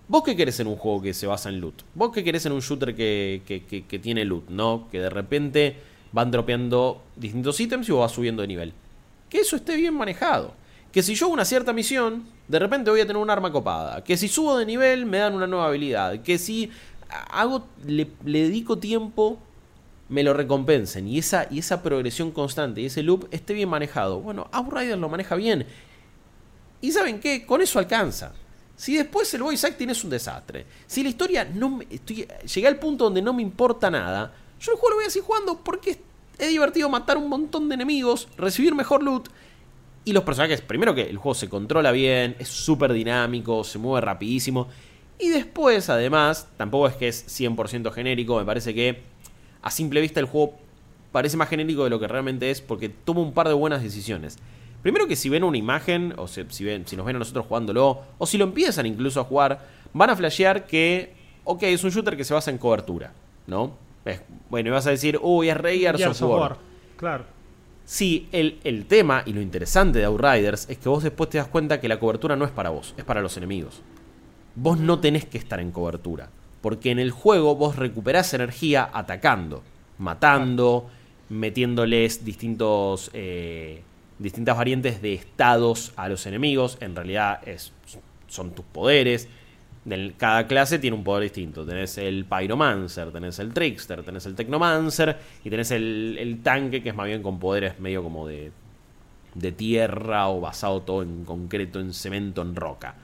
¿Vos 0.08 0.22
qué 0.24 0.36
querés 0.36 0.58
en 0.60 0.66
un 0.66 0.76
juego 0.76 1.02
que 1.02 1.14
se 1.14 1.26
basa 1.26 1.48
en 1.48 1.60
loot? 1.60 1.82
¿Vos 1.94 2.10
qué 2.12 2.24
querés 2.24 2.46
en 2.46 2.52
un 2.52 2.60
shooter 2.60 2.94
que, 2.94 3.42
que- 3.46 3.98
tiene 3.98 4.24
loot, 4.24 4.48
no? 4.48 4.88
Que 4.90 5.00
de 5.00 5.10
repente 5.10 5.76
van 6.12 6.30
dropeando 6.30 7.02
distintos 7.16 7.60
ítems 7.60 7.88
y 7.88 7.92
vos 7.92 8.00
vas 8.00 8.12
subiendo 8.12 8.42
de 8.42 8.48
nivel. 8.48 8.72
Que 9.30 9.38
eso 9.38 9.56
esté 9.56 9.76
bien 9.76 9.94
manejado. 9.94 10.54
Que 10.92 11.02
si 11.02 11.14
yo 11.14 11.26
hago 11.26 11.34
una 11.34 11.44
cierta 11.44 11.72
misión, 11.72 12.24
de 12.48 12.58
repente 12.58 12.90
voy 12.90 13.00
a 13.00 13.06
tener 13.06 13.22
un 13.22 13.30
arma 13.30 13.50
copada. 13.50 14.04
Que 14.04 14.16
si 14.16 14.28
subo 14.28 14.58
de 14.58 14.66
nivel, 14.66 15.06
me 15.06 15.18
dan 15.18 15.34
una 15.34 15.46
nueva 15.46 15.68
habilidad. 15.68 16.20
Que 16.22 16.36
si 16.36 16.70
hago, 17.30 17.66
le, 17.86 18.08
le 18.24 18.42
dedico 18.42 18.78
tiempo, 18.78 19.38
me 20.10 20.24
lo 20.24 20.34
recompensen. 20.34 21.08
Y 21.08 21.18
esa, 21.18 21.46
y 21.50 21.60
esa 21.60 21.82
progresión 21.82 22.32
constante 22.32 22.82
y 22.82 22.86
ese 22.86 23.02
loop 23.02 23.28
esté 23.30 23.54
bien 23.54 23.68
manejado. 23.68 24.20
Bueno, 24.20 24.48
Outrider 24.52 24.98
lo 24.98 25.08
maneja 25.08 25.36
bien. 25.36 25.64
Y 26.80 26.92
¿saben 26.92 27.20
qué? 27.20 27.46
Con 27.46 27.62
eso 27.62 27.78
alcanza. 27.78 28.32
Si 28.76 28.96
después 28.96 29.32
el 29.34 29.42
voice 29.42 29.66
acting 29.66 29.90
es 29.90 30.02
un 30.04 30.10
desastre, 30.10 30.64
si 30.86 31.02
la 31.02 31.10
historia 31.10 31.44
no 31.44 31.68
me, 31.68 31.86
estoy, 31.90 32.26
llegué 32.52 32.66
al 32.66 32.78
punto 32.78 33.04
donde 33.04 33.20
no 33.20 33.34
me 33.34 33.42
importa 33.42 33.90
nada, 33.90 34.32
yo 34.58 34.72
el 34.72 34.78
juego 34.78 34.90
lo 34.90 34.96
voy 34.96 35.04
a 35.04 35.10
seguir 35.10 35.26
jugando 35.26 35.62
porque 35.62 36.00
es, 36.40 36.48
divertido 36.48 36.88
matar 36.88 37.16
un 37.16 37.28
montón 37.28 37.68
de 37.68 37.74
enemigos, 37.74 38.28
recibir 38.36 38.74
mejor 38.74 39.02
loot. 39.02 39.28
Y 40.04 40.12
los 40.12 40.24
personajes, 40.24 40.62
primero 40.62 40.94
que 40.94 41.02
el 41.02 41.18
juego 41.18 41.34
se 41.34 41.48
controla 41.48 41.92
bien, 41.92 42.36
es 42.38 42.48
súper 42.48 42.92
dinámico, 42.92 43.64
se 43.64 43.78
mueve 43.78 44.04
rapidísimo. 44.04 44.68
Y 45.18 45.28
después, 45.28 45.90
además, 45.90 46.48
tampoco 46.56 46.88
es 46.88 46.96
que 46.96 47.08
es 47.08 47.40
100% 47.40 47.92
genérico, 47.92 48.38
me 48.38 48.44
parece 48.44 48.74
que 48.74 49.02
a 49.62 49.70
simple 49.70 50.00
vista 50.00 50.20
el 50.20 50.26
juego 50.26 50.54
parece 51.12 51.36
más 51.36 51.48
genérico 51.48 51.84
de 51.84 51.90
lo 51.90 52.00
que 52.00 52.08
realmente 52.08 52.50
es 52.50 52.60
porque 52.60 52.88
toma 52.88 53.20
un 53.20 53.32
par 53.32 53.48
de 53.48 53.54
buenas 53.54 53.82
decisiones. 53.82 54.38
Primero 54.82 55.06
que 55.06 55.16
si 55.16 55.28
ven 55.28 55.44
una 55.44 55.58
imagen, 55.58 56.14
o 56.16 56.26
si, 56.26 56.64
ven, 56.64 56.86
si 56.86 56.96
nos 56.96 57.04
ven 57.04 57.16
a 57.16 57.18
nosotros 57.18 57.44
jugándolo, 57.46 58.00
o 58.16 58.26
si 58.26 58.38
lo 58.38 58.44
empiezan 58.44 58.86
incluso 58.86 59.20
a 59.20 59.24
jugar, 59.24 59.66
van 59.92 60.08
a 60.08 60.16
flashear 60.16 60.66
que, 60.66 61.12
ok, 61.44 61.64
es 61.64 61.84
un 61.84 61.90
shooter 61.90 62.16
que 62.16 62.24
se 62.24 62.32
basa 62.32 62.50
en 62.50 62.56
cobertura, 62.56 63.12
¿no? 63.46 63.76
Bueno, 64.48 64.68
y 64.68 64.72
vas 64.72 64.86
a 64.86 64.90
decir, 64.90 65.18
uy, 65.22 65.50
es 65.50 65.56
Rey 65.56 65.80
Gears 65.80 65.98
Gears 65.98 66.22
of 66.22 66.30
of 66.30 66.30
War. 66.30 66.40
War. 66.40 66.58
Claro. 66.96 67.24
Sí, 67.84 68.28
el, 68.30 68.60
el 68.62 68.86
tema 68.86 69.22
y 69.26 69.32
lo 69.32 69.40
interesante 69.40 69.98
de 69.98 70.04
Outriders 70.04 70.68
es 70.70 70.78
que 70.78 70.88
vos 70.88 71.02
después 71.02 71.28
te 71.30 71.38
das 71.38 71.48
cuenta 71.48 71.80
que 71.80 71.88
la 71.88 71.98
cobertura 71.98 72.36
no 72.36 72.44
es 72.44 72.50
para 72.50 72.70
vos, 72.70 72.94
es 72.96 73.04
para 73.04 73.20
los 73.20 73.36
enemigos. 73.36 73.82
Vos 74.54 74.78
no 74.78 75.00
tenés 75.00 75.24
que 75.24 75.38
estar 75.38 75.60
en 75.60 75.72
cobertura, 75.72 76.30
porque 76.60 76.90
en 76.90 76.98
el 76.98 77.10
juego 77.10 77.56
vos 77.56 77.76
recuperás 77.76 78.32
energía 78.34 78.88
atacando, 78.92 79.62
matando, 79.98 80.88
metiéndoles 81.30 82.24
distintos, 82.24 83.10
eh, 83.12 83.82
distintas 84.18 84.56
variantes 84.56 85.02
de 85.02 85.14
estados 85.14 85.92
a 85.96 86.08
los 86.08 86.26
enemigos. 86.26 86.78
En 86.80 86.94
realidad 86.94 87.40
es, 87.46 87.72
son 88.28 88.52
tus 88.52 88.64
poderes. 88.66 89.28
Cada 90.18 90.46
clase 90.46 90.78
tiene 90.78 90.96
un 90.96 91.04
poder 91.04 91.22
distinto. 91.22 91.64
Tenés 91.64 91.96
el 91.98 92.26
Pyromancer, 92.26 93.10
tenés 93.10 93.38
el 93.38 93.52
Trickster, 93.54 94.02
tenés 94.02 94.26
el 94.26 94.34
Technomancer 94.34 95.16
y 95.42 95.48
tenés 95.48 95.70
el, 95.70 96.40
tanque 96.42 96.82
que 96.82 96.90
es 96.90 96.94
más 96.94 97.06
bien 97.06 97.22
con 97.22 97.38
poderes 97.38 97.80
medio 97.80 98.02
como 98.02 98.26
de, 98.26 98.52
de 99.34 99.52
tierra 99.52 100.28
o 100.28 100.40
basado 100.40 100.82
todo 100.82 101.02
en 101.02 101.24
concreto, 101.24 101.80
en 101.80 101.94
cemento, 101.94 102.42
en 102.42 102.56
roca. 102.56 102.94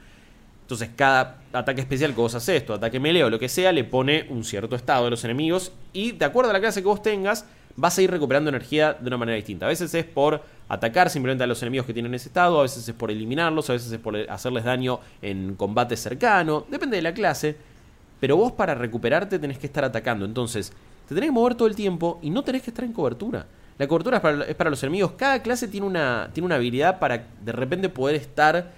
Entonces 0.62 0.90
cada 0.96 1.38
ataque 1.52 1.80
especial 1.80 2.10
que 2.10 2.20
vos 2.20 2.34
haces, 2.34 2.66
tu 2.66 2.72
ataque 2.72 2.98
melee 2.98 3.22
o 3.22 3.30
lo 3.30 3.38
que 3.38 3.48
sea, 3.48 3.70
le 3.72 3.84
pone 3.84 4.26
un 4.28 4.44
cierto 4.44 4.74
estado 4.74 5.04
de 5.04 5.10
los 5.10 5.24
enemigos 5.24 5.72
y 5.92 6.12
de 6.12 6.24
acuerdo 6.24 6.50
a 6.50 6.52
la 6.52 6.60
clase 6.60 6.82
que 6.82 6.88
vos 6.88 7.02
tengas, 7.02 7.46
vas 7.76 7.96
a 7.98 8.02
ir 8.02 8.10
recuperando 8.10 8.48
energía 8.48 8.94
de 8.94 9.06
una 9.06 9.18
manera 9.18 9.36
distinta. 9.36 9.66
A 9.66 9.68
veces 9.68 9.92
es 9.94 10.04
por 10.04 10.42
atacar 10.68 11.10
simplemente 11.10 11.44
a 11.44 11.46
los 11.46 11.62
enemigos 11.62 11.86
que 11.86 11.92
tienen 11.92 12.14
ese 12.14 12.28
estado, 12.28 12.58
a 12.58 12.62
veces 12.62 12.88
es 12.88 12.94
por 12.94 13.10
eliminarlos, 13.10 13.70
a 13.70 13.74
veces 13.74 13.92
es 13.92 13.98
por 13.98 14.16
hacerles 14.16 14.64
daño 14.64 15.00
en 15.22 15.54
combate 15.54 15.96
cercano, 15.96 16.66
depende 16.70 16.96
de 16.96 17.02
la 17.02 17.14
clase. 17.14 17.56
Pero 18.18 18.36
vos 18.36 18.52
para 18.52 18.74
recuperarte 18.74 19.38
tenés 19.38 19.58
que 19.58 19.66
estar 19.66 19.84
atacando, 19.84 20.24
entonces 20.24 20.72
te 21.06 21.14
tenés 21.14 21.28
que 21.28 21.32
mover 21.32 21.54
todo 21.54 21.68
el 21.68 21.76
tiempo 21.76 22.18
y 22.22 22.30
no 22.30 22.42
tenés 22.42 22.62
que 22.62 22.70
estar 22.70 22.84
en 22.84 22.92
cobertura. 22.92 23.46
La 23.78 23.86
cobertura 23.86 24.22
es 24.48 24.54
para, 24.54 24.70
los 24.70 24.82
enemigos, 24.82 25.12
cada 25.18 25.42
clase 25.42 25.68
tiene 25.68 25.86
una, 25.86 26.30
tiene 26.32 26.46
una 26.46 26.54
habilidad 26.54 26.98
para 26.98 27.26
de 27.44 27.52
repente 27.52 27.90
poder 27.90 28.16
estar 28.16 28.72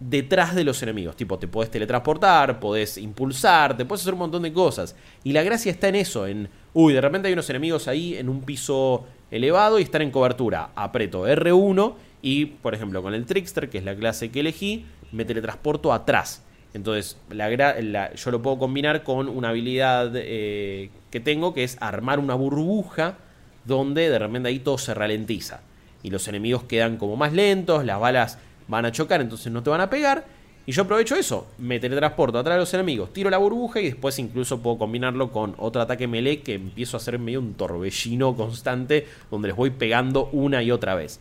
detrás 0.00 0.54
de 0.54 0.64
los 0.64 0.82
enemigos. 0.82 1.16
Tipo, 1.16 1.38
te 1.38 1.48
podés 1.48 1.70
teletransportar, 1.70 2.58
podés 2.58 2.96
impulsar, 2.98 3.76
te 3.76 3.84
podés 3.84 4.02
hacer 4.02 4.14
un 4.14 4.20
montón 4.20 4.42
de 4.42 4.52
cosas. 4.52 4.96
Y 5.22 5.32
la 5.32 5.42
gracia 5.42 5.70
está 5.70 5.88
en 5.88 5.96
eso, 5.96 6.26
en, 6.26 6.48
uy, 6.76 6.92
de 6.92 7.00
repente 7.00 7.28
hay 7.28 7.32
unos 7.32 7.48
enemigos 7.48 7.88
ahí 7.88 8.16
en 8.16 8.28
un 8.28 8.42
piso 8.42 9.06
elevado 9.30 9.78
y 9.78 9.82
están 9.82 10.02
en 10.02 10.10
cobertura. 10.10 10.72
Aprieto 10.76 11.26
R1 11.26 11.94
y, 12.20 12.44
por 12.44 12.74
ejemplo, 12.74 13.02
con 13.02 13.14
el 13.14 13.24
Trickster, 13.24 13.70
que 13.70 13.78
es 13.78 13.84
la 13.84 13.96
clase 13.96 14.30
que 14.30 14.40
elegí, 14.40 14.84
me 15.10 15.24
teletransporto 15.24 15.90
atrás. 15.94 16.42
Entonces, 16.74 17.16
la, 17.30 18.14
yo 18.14 18.30
lo 18.30 18.42
puedo 18.42 18.58
combinar 18.58 19.04
con 19.04 19.26
una 19.30 19.48
habilidad 19.48 20.12
eh, 20.16 20.90
que 21.10 21.18
tengo, 21.18 21.54
que 21.54 21.64
es 21.64 21.78
armar 21.80 22.18
una 22.18 22.34
burbuja 22.34 23.16
donde 23.64 24.10
de 24.10 24.18
repente 24.18 24.50
ahí 24.50 24.58
todo 24.58 24.76
se 24.76 24.92
ralentiza. 24.92 25.62
Y 26.02 26.10
los 26.10 26.28
enemigos 26.28 26.64
quedan 26.64 26.98
como 26.98 27.16
más 27.16 27.32
lentos, 27.32 27.86
las 27.86 27.98
balas 27.98 28.38
van 28.68 28.84
a 28.84 28.92
chocar, 28.92 29.22
entonces 29.22 29.50
no 29.50 29.62
te 29.62 29.70
van 29.70 29.80
a 29.80 29.88
pegar. 29.88 30.26
Y 30.68 30.72
yo 30.72 30.82
aprovecho 30.82 31.14
eso, 31.14 31.46
me 31.58 31.78
teletransporto 31.78 32.40
atrás 32.40 32.56
de 32.56 32.60
los 32.60 32.74
enemigos, 32.74 33.12
tiro 33.12 33.30
la 33.30 33.38
burbuja 33.38 33.80
y 33.80 33.84
después 33.84 34.18
incluso 34.18 34.60
puedo 34.60 34.78
combinarlo 34.78 35.30
con 35.30 35.54
otro 35.58 35.80
ataque 35.80 36.08
melee 36.08 36.40
que 36.40 36.54
empiezo 36.54 36.96
a 36.96 36.98
hacer 36.98 37.20
medio 37.20 37.38
un 37.38 37.54
torbellino 37.54 38.34
constante 38.34 39.06
donde 39.30 39.48
les 39.48 39.56
voy 39.56 39.70
pegando 39.70 40.28
una 40.32 40.64
y 40.64 40.72
otra 40.72 40.96
vez. 40.96 41.20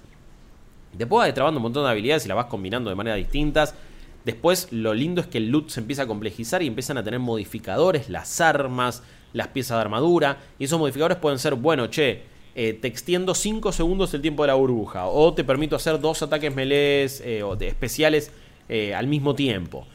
Después 0.94 1.20
vas 1.20 1.28
destrabando 1.28 1.60
un 1.60 1.64
montón 1.64 1.84
de 1.84 1.92
habilidades 1.92 2.26
y 2.26 2.28
las 2.28 2.38
vas 2.38 2.48
combinando 2.48 2.90
de 2.90 2.96
manera 2.96 3.16
distintas. 3.18 3.76
Después 4.24 4.70
lo 4.72 4.96
lindo 4.96 5.22
es 5.22 5.28
que 5.28 5.38
el 5.38 5.50
loot 5.50 5.70
se 5.70 5.80
empieza 5.80 6.04
a 6.04 6.08
complejizar 6.08 6.64
y 6.64 6.68
empiezan 6.68 6.98
a 6.98 7.04
tener 7.04 7.20
modificadores, 7.20 8.10
las 8.10 8.42
armas, 8.42 9.04
las 9.34 9.50
piezas 9.50 9.78
de 9.78 9.82
armadura. 9.82 10.40
Y 10.58 10.64
esos 10.64 10.80
modificadores 10.80 11.18
pueden 11.18 11.38
ser, 11.38 11.54
bueno, 11.54 11.88
che, 11.88 12.24
eh, 12.56 12.74
te 12.74 12.88
extiendo 12.88 13.36
5 13.36 13.72
segundos 13.72 14.14
el 14.16 14.22
tiempo 14.22 14.42
de 14.42 14.48
la 14.48 14.54
burbuja. 14.56 15.06
O 15.06 15.34
te 15.36 15.44
permito 15.44 15.76
hacer 15.76 16.00
dos 16.00 16.24
ataques 16.24 16.56
melees 16.56 17.22
eh, 17.22 17.44
o 17.44 17.56
de 17.56 17.68
especiales 17.68 18.32
eh, 18.70 18.94
al 18.94 19.08
mismo 19.08 19.36
tiempo. 19.36 19.86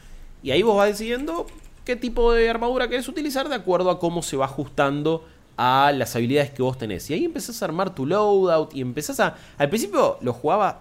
Y 0.43 0.51
ahí 0.51 0.63
vos 0.63 0.77
vas 0.77 0.87
decidiendo 0.87 1.45
qué 1.85 1.95
tipo 1.95 2.33
de 2.33 2.49
armadura 2.49 2.87
querés 2.87 3.07
utilizar 3.07 3.49
de 3.49 3.55
acuerdo 3.55 3.89
a 3.89 3.99
cómo 3.99 4.21
se 4.21 4.37
va 4.37 4.45
ajustando 4.45 5.25
a 5.57 5.91
las 5.91 6.15
habilidades 6.15 6.51
que 6.51 6.63
vos 6.63 6.77
tenés. 6.77 7.09
Y 7.09 7.13
ahí 7.13 7.25
empezás 7.25 7.61
a 7.61 7.65
armar 7.65 7.93
tu 7.93 8.05
loadout 8.05 8.73
y 8.73 8.81
empezás 8.81 9.19
a... 9.19 9.35
Al 9.57 9.69
principio 9.69 10.17
lo 10.21 10.33
jugaba 10.33 10.79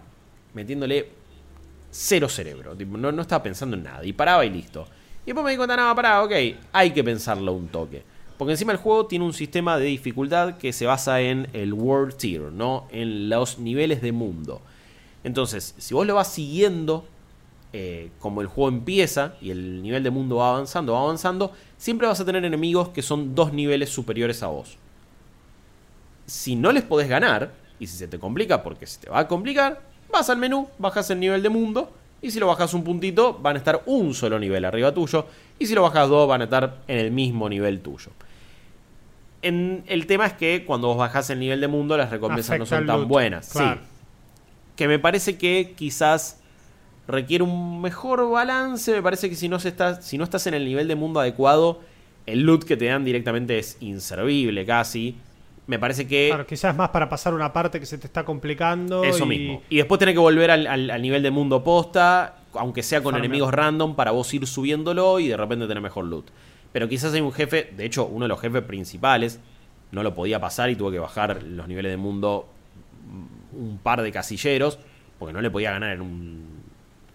metiéndole 0.54 1.08
cero 1.90 2.28
cerebro. 2.28 2.74
no, 2.74 3.12
no 3.12 3.22
estaba 3.22 3.42
pensando 3.42 3.76
en 3.76 3.82
nada. 3.82 4.04
Y 4.04 4.12
paraba 4.12 4.44
y 4.44 4.50
listo. 4.50 4.86
Y 5.24 5.26
después 5.26 5.44
me 5.44 5.50
di 5.50 5.56
cuenta, 5.56 5.76
nada, 5.76 5.94
pará, 5.94 6.22
ok, 6.22 6.32
hay 6.72 6.90
que 6.92 7.04
pensarlo 7.04 7.52
un 7.52 7.68
toque. 7.68 8.02
Porque 8.38 8.52
encima 8.52 8.72
el 8.72 8.78
juego 8.78 9.06
tiene 9.06 9.26
un 9.26 9.34
sistema 9.34 9.76
de 9.76 9.84
dificultad 9.84 10.56
que 10.56 10.72
se 10.72 10.86
basa 10.86 11.20
en 11.20 11.48
el 11.52 11.74
World 11.74 12.16
Tier, 12.16 12.40
¿no? 12.52 12.88
En 12.90 13.28
los 13.28 13.58
niveles 13.58 14.00
de 14.00 14.12
mundo. 14.12 14.62
Entonces, 15.24 15.74
si 15.76 15.92
vos 15.92 16.06
lo 16.06 16.14
vas 16.14 16.32
siguiendo, 16.32 17.04
eh, 17.72 18.10
como 18.18 18.40
el 18.40 18.46
juego 18.46 18.68
empieza 18.68 19.34
y 19.40 19.50
el 19.50 19.82
nivel 19.82 20.02
de 20.02 20.10
mundo 20.10 20.36
va 20.36 20.50
avanzando, 20.50 20.92
va 20.92 21.00
avanzando, 21.00 21.52
siempre 21.76 22.06
vas 22.06 22.20
a 22.20 22.24
tener 22.24 22.44
enemigos 22.44 22.88
que 22.88 23.02
son 23.02 23.34
dos 23.34 23.52
niveles 23.52 23.90
superiores 23.90 24.42
a 24.42 24.48
vos. 24.48 24.76
Si 26.26 26.56
no 26.56 26.72
les 26.72 26.82
podés 26.82 27.08
ganar, 27.08 27.52
y 27.78 27.86
si 27.86 27.96
se 27.96 28.08
te 28.08 28.18
complica, 28.18 28.62
porque 28.62 28.86
se 28.86 29.00
te 29.00 29.10
va 29.10 29.20
a 29.20 29.28
complicar, 29.28 29.80
vas 30.12 30.30
al 30.30 30.38
menú, 30.38 30.68
bajas 30.78 31.10
el 31.10 31.20
nivel 31.20 31.42
de 31.42 31.48
mundo, 31.48 31.90
y 32.22 32.30
si 32.30 32.38
lo 32.38 32.46
bajas 32.46 32.74
un 32.74 32.84
puntito, 32.84 33.38
van 33.40 33.56
a 33.56 33.58
estar 33.58 33.82
un 33.86 34.14
solo 34.14 34.38
nivel 34.38 34.64
arriba 34.64 34.92
tuyo, 34.92 35.26
y 35.58 35.66
si 35.66 35.74
lo 35.74 35.82
bajas 35.82 36.08
dos, 36.08 36.28
van 36.28 36.42
a 36.42 36.44
estar 36.44 36.82
en 36.86 36.98
el 36.98 37.10
mismo 37.10 37.48
nivel 37.48 37.80
tuyo 37.80 38.10
el 39.42 40.04
tema 40.06 40.26
es 40.26 40.34
que 40.34 40.64
cuando 40.66 40.88
vos 40.88 40.98
bajás 40.98 41.30
el 41.30 41.40
nivel 41.40 41.60
de 41.60 41.68
mundo, 41.68 41.96
las 41.96 42.10
recompensas 42.10 42.58
no 42.58 42.66
son 42.66 42.86
tan 42.86 43.08
buenas. 43.08 43.46
Sí. 43.46 43.64
Que 44.76 44.88
me 44.88 44.98
parece 44.98 45.38
que 45.38 45.74
quizás 45.76 46.39
requiere 47.10 47.44
un 47.44 47.80
mejor 47.80 48.28
balance. 48.30 48.92
Me 48.92 49.02
parece 49.02 49.28
que 49.28 49.36
si 49.36 49.48
no, 49.48 49.58
se 49.58 49.68
está, 49.68 50.00
si 50.02 50.18
no 50.18 50.24
estás 50.24 50.46
en 50.46 50.54
el 50.54 50.64
nivel 50.64 50.88
de 50.88 50.94
mundo 50.94 51.20
adecuado, 51.20 51.80
el 52.26 52.42
loot 52.42 52.64
que 52.64 52.76
te 52.76 52.86
dan 52.86 53.04
directamente 53.04 53.58
es 53.58 53.76
inservible 53.80 54.64
casi. 54.64 55.16
Me 55.66 55.78
parece 55.78 56.06
que. 56.06 56.28
Claro, 56.28 56.46
quizás 56.46 56.76
más 56.76 56.90
para 56.90 57.08
pasar 57.08 57.34
una 57.34 57.52
parte 57.52 57.78
que 57.78 57.86
se 57.86 57.98
te 57.98 58.06
está 58.06 58.24
complicando. 58.24 59.04
Eso 59.04 59.26
mismo. 59.26 59.62
Y 59.68 59.76
después 59.76 59.98
tenés 59.98 60.14
que 60.14 60.20
volver 60.20 60.50
al, 60.50 61.02
nivel 61.02 61.22
de 61.22 61.30
mundo 61.30 61.62
posta, 61.62 62.38
aunque 62.54 62.82
sea 62.82 63.02
con 63.02 63.16
enemigos 63.16 63.52
random, 63.52 63.94
para 63.94 64.10
vos 64.10 64.32
ir 64.34 64.46
subiéndolo 64.46 65.20
y 65.20 65.28
de 65.28 65.36
repente 65.36 65.66
tener 65.66 65.82
mejor 65.82 66.06
loot. 66.06 66.26
Pero 66.72 66.88
quizás 66.88 67.12
hay 67.14 67.20
un 67.20 67.32
jefe, 67.32 67.72
de 67.76 67.84
hecho, 67.84 68.06
uno 68.06 68.24
de 68.24 68.28
los 68.28 68.40
jefes 68.40 68.62
principales 68.62 69.40
no 69.92 70.02
lo 70.02 70.14
podía 70.14 70.40
pasar 70.40 70.70
y 70.70 70.76
tuvo 70.76 70.90
que 70.90 70.98
bajar 70.98 71.42
los 71.42 71.66
niveles 71.66 71.90
de 71.90 71.96
mundo 71.96 72.48
un 73.52 73.78
par 73.78 74.02
de 74.02 74.12
casilleros, 74.12 74.78
porque 75.18 75.32
no 75.32 75.40
le 75.40 75.50
podía 75.50 75.72
ganar 75.72 75.92
en 75.92 76.00
un. 76.00 76.59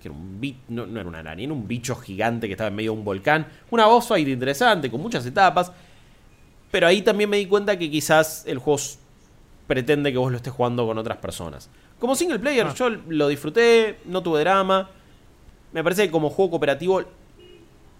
Que 0.05 0.09
era 0.09 0.17
un 0.19 0.39
no, 0.67 0.85
no, 0.85 0.99
era 0.99 1.09
una 1.09 1.17
araña, 1.17 1.45
era 1.45 1.53
un 1.53 1.67
bicho 1.67 1.95
gigante 1.95 2.45
que 2.45 2.53
estaba 2.53 2.67
en 2.67 2.75
medio 2.75 2.91
de 2.91 2.99
un 2.99 3.03
volcán. 3.03 3.47
Una 3.71 3.87
voz 3.87 4.07
fight 4.07 4.27
interesante, 4.27 4.91
con 4.91 5.01
muchas 5.01 5.25
etapas. 5.25 5.71
Pero 6.69 6.85
ahí 6.85 7.01
también 7.01 7.27
me 7.27 7.37
di 7.37 7.47
cuenta 7.47 7.75
que 7.75 7.89
quizás 7.89 8.43
el 8.45 8.59
juego 8.59 8.79
pretende 9.65 10.11
que 10.11 10.19
vos 10.19 10.29
lo 10.29 10.37
estés 10.37 10.53
jugando 10.53 10.85
con 10.85 10.95
otras 10.99 11.17
personas. 11.17 11.71
Como 11.97 12.15
single 12.15 12.37
player, 12.37 12.67
ah. 12.67 12.73
yo 12.75 12.91
lo 12.91 13.27
disfruté, 13.29 13.97
no 14.05 14.21
tuve 14.21 14.41
drama. 14.41 14.91
Me 15.73 15.83
parece 15.83 16.05
que 16.05 16.11
como 16.11 16.29
juego 16.29 16.51
cooperativo 16.51 17.01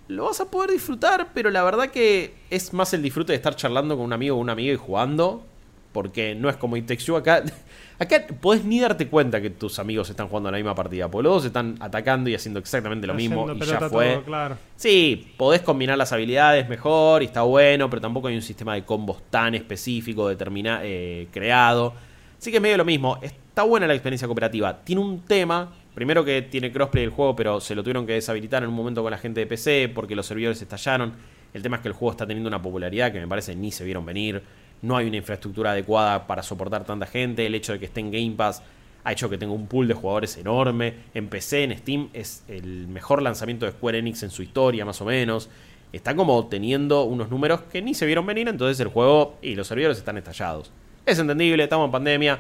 lo 0.08 0.26
vas 0.26 0.40
a 0.42 0.52
poder 0.52 0.70
disfrutar, 0.70 1.32
pero 1.34 1.50
la 1.50 1.64
verdad 1.64 1.88
que 1.88 2.36
es 2.52 2.72
más 2.72 2.94
el 2.94 3.02
disfrute 3.02 3.32
de 3.32 3.38
estar 3.38 3.56
charlando 3.56 3.96
con 3.96 4.06
un 4.06 4.14
amigo 4.14 4.36
o 4.36 4.40
una 4.40 4.54
amiga 4.54 4.74
y 4.74 4.78
jugando. 4.78 5.44
Porque 5.92 6.36
no 6.36 6.50
es 6.50 6.58
como 6.58 6.78
It 6.78 6.92
acá. 7.18 7.44
Acá 7.98 8.26
podés 8.42 8.66
ni 8.66 8.80
darte 8.80 9.08
cuenta 9.08 9.42
que 9.42 9.50
tus 9.50 9.80
amigos 9.80 10.10
están 10.10 10.28
jugando 10.28 10.52
la 10.52 10.58
misma 10.58 10.76
partida. 10.76 11.10
Porque 11.10 11.24
los 11.24 11.36
dos 11.36 11.46
están 11.46 11.76
atacando 11.80 12.30
y 12.30 12.36
haciendo 12.36 12.60
exactamente 12.60 13.08
lo 13.08 13.14
mismo. 13.14 13.52
Y 13.54 13.60
ya 13.60 13.90
fue. 13.90 14.22
claro. 14.26 14.58
Sí, 14.76 15.34
podés 15.38 15.62
combinar 15.62 15.98
las 15.98 16.12
habilidades 16.12 16.68
mejor 16.68 17.24
y 17.24 17.26
está 17.26 17.44
bueno, 17.44 17.90
pero 17.90 18.02
tampoco 18.02 18.28
hay 18.28 18.36
un 18.36 18.42
sistema 18.42 18.76
de 18.76 18.84
combos 18.84 19.24
tan 19.30 19.56
específico, 19.56 20.28
determinado, 20.28 20.82
eh, 20.84 21.28
creado. 21.32 21.94
Así 22.38 22.52
que 22.52 22.58
es 22.58 22.64
medio 22.64 22.78
lo 22.78 22.86
mismo. 22.86 23.18
Está 23.22 23.64
buena 23.64 23.88
la 23.88 23.94
experiencia 23.94 24.28
cooperativa. 24.28 24.84
Tiene 24.84 25.02
un 25.02 25.22
tema 25.22 25.72
Primero 25.96 26.26
que 26.26 26.42
tiene 26.42 26.74
crossplay 26.74 27.06
el 27.06 27.10
juego, 27.10 27.38
pero 27.38 27.62
se 27.62 27.74
lo 27.74 27.82
tuvieron 27.82 28.06
que 28.06 28.12
deshabilitar 28.12 28.62
en 28.62 28.70
un 28.70 28.76
momento 28.76 29.02
con 29.02 29.12
la 29.12 29.18
gente 29.18 29.40
de 29.40 29.48
PC 29.48 29.90
porque 29.96 30.14
los 30.14 30.26
servidores 30.26 30.62
estallaron. 30.62 31.14
El 31.54 31.64
tema 31.64 31.78
es 31.78 31.82
que 31.82 31.88
el 31.88 31.94
juego 31.94 32.12
está 32.12 32.28
teniendo 32.28 32.50
una 32.50 32.62
popularidad 32.62 33.14
que 33.14 33.20
me 33.22 33.28
parece 33.30 33.56
ni 33.56 33.72
se 33.72 33.86
vieron 33.86 34.06
venir. 34.06 34.44
No 34.82 34.98
hay 34.98 35.08
una 35.08 35.18
infraestructura 35.18 35.72
adecuada 35.72 36.28
para 36.28 36.44
soportar 36.44 36.86
tanta 36.86 37.06
gente. 37.06 37.46
El 37.46 37.56
hecho 37.56 37.74
de 37.74 37.80
que 37.80 37.86
esté 37.86 38.02
en 38.02 38.12
Game 38.12 38.32
Pass 38.32 38.62
ha 39.04 39.12
hecho 39.12 39.30
que 39.30 39.38
tenga 39.38 39.54
un 39.54 39.68
pool 39.68 39.88
de 39.88 39.94
jugadores 39.94 40.38
enorme. 40.38 40.94
En 41.14 41.28
PC, 41.28 41.64
en 41.64 41.78
Steam, 41.78 42.10
es 42.14 42.44
el 42.48 42.88
mejor 42.88 43.22
lanzamiento 43.22 43.66
de 43.66 43.72
Square 43.72 44.00
Enix 44.00 44.24
en 44.24 44.30
su 44.30 44.44
historia, 44.44 44.86
más 44.86 45.00
o 45.02 45.06
menos. 45.06 45.50
Está 45.94 46.16
como 46.16 46.48
teniendo 46.48 47.04
unos 47.04 47.30
números 47.30 47.62
que 47.72 47.82
ni 47.82 47.94
se 47.94 48.06
vieron 48.06 48.26
venir, 48.26 48.48
entonces 48.48 48.80
el 48.80 48.88
juego 48.88 49.38
y 49.42 49.56
los 49.56 49.68
servidores 49.68 49.98
están 49.98 50.18
estallados. 50.18 50.72
Es 51.06 51.20
entendible, 51.20 51.64
estamos 51.64 51.86
en 51.86 51.92
pandemia 51.92 52.40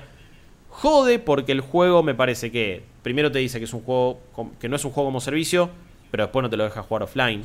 Jode 0.76 1.20
porque 1.20 1.54
el 1.54 1.62
juego 1.62 2.04
me 2.04 2.16
parece 2.16 2.52
que 2.52 2.84
primero 3.02 3.32
te 3.32 3.40
dice 3.40 3.60
que 3.60 3.66
es 3.66 3.74
un 3.74 3.82
juego 3.82 4.20
que 4.60 4.68
no 4.68 4.76
es 4.76 4.84
un 4.84 4.92
juego 4.92 5.08
como 5.08 5.22
servicio, 5.22 5.70
pero 6.12 6.24
después 6.24 6.44
no 6.44 6.50
te 6.50 6.58
lo 6.58 6.66
deja 6.66 6.82
jugar 6.82 7.04
offline. 7.04 7.44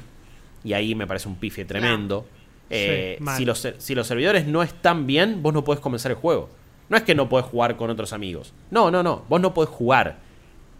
Y 0.64 0.72
ahí 0.72 0.94
me 0.96 1.06
parece 1.06 1.28
un 1.28 1.36
pifie 1.36 1.64
tremendo. 1.64 2.26
Eh, 2.70 3.18
si, 3.36 3.44
los, 3.44 3.68
si 3.78 3.94
los 3.94 4.06
servidores 4.06 4.46
no 4.46 4.62
están 4.62 5.06
bien, 5.06 5.42
vos 5.42 5.52
no 5.52 5.64
podés 5.64 5.80
comenzar 5.80 6.12
el 6.12 6.16
juego. 6.16 6.48
No 6.88 6.96
es 6.96 7.02
que 7.02 7.14
no 7.14 7.28
podés 7.28 7.46
jugar 7.46 7.76
con 7.76 7.90
otros 7.90 8.12
amigos. 8.12 8.52
No, 8.70 8.90
no, 8.90 9.02
no. 9.02 9.24
Vos 9.28 9.40
no 9.40 9.54
podés 9.54 9.70
jugar. 9.70 10.18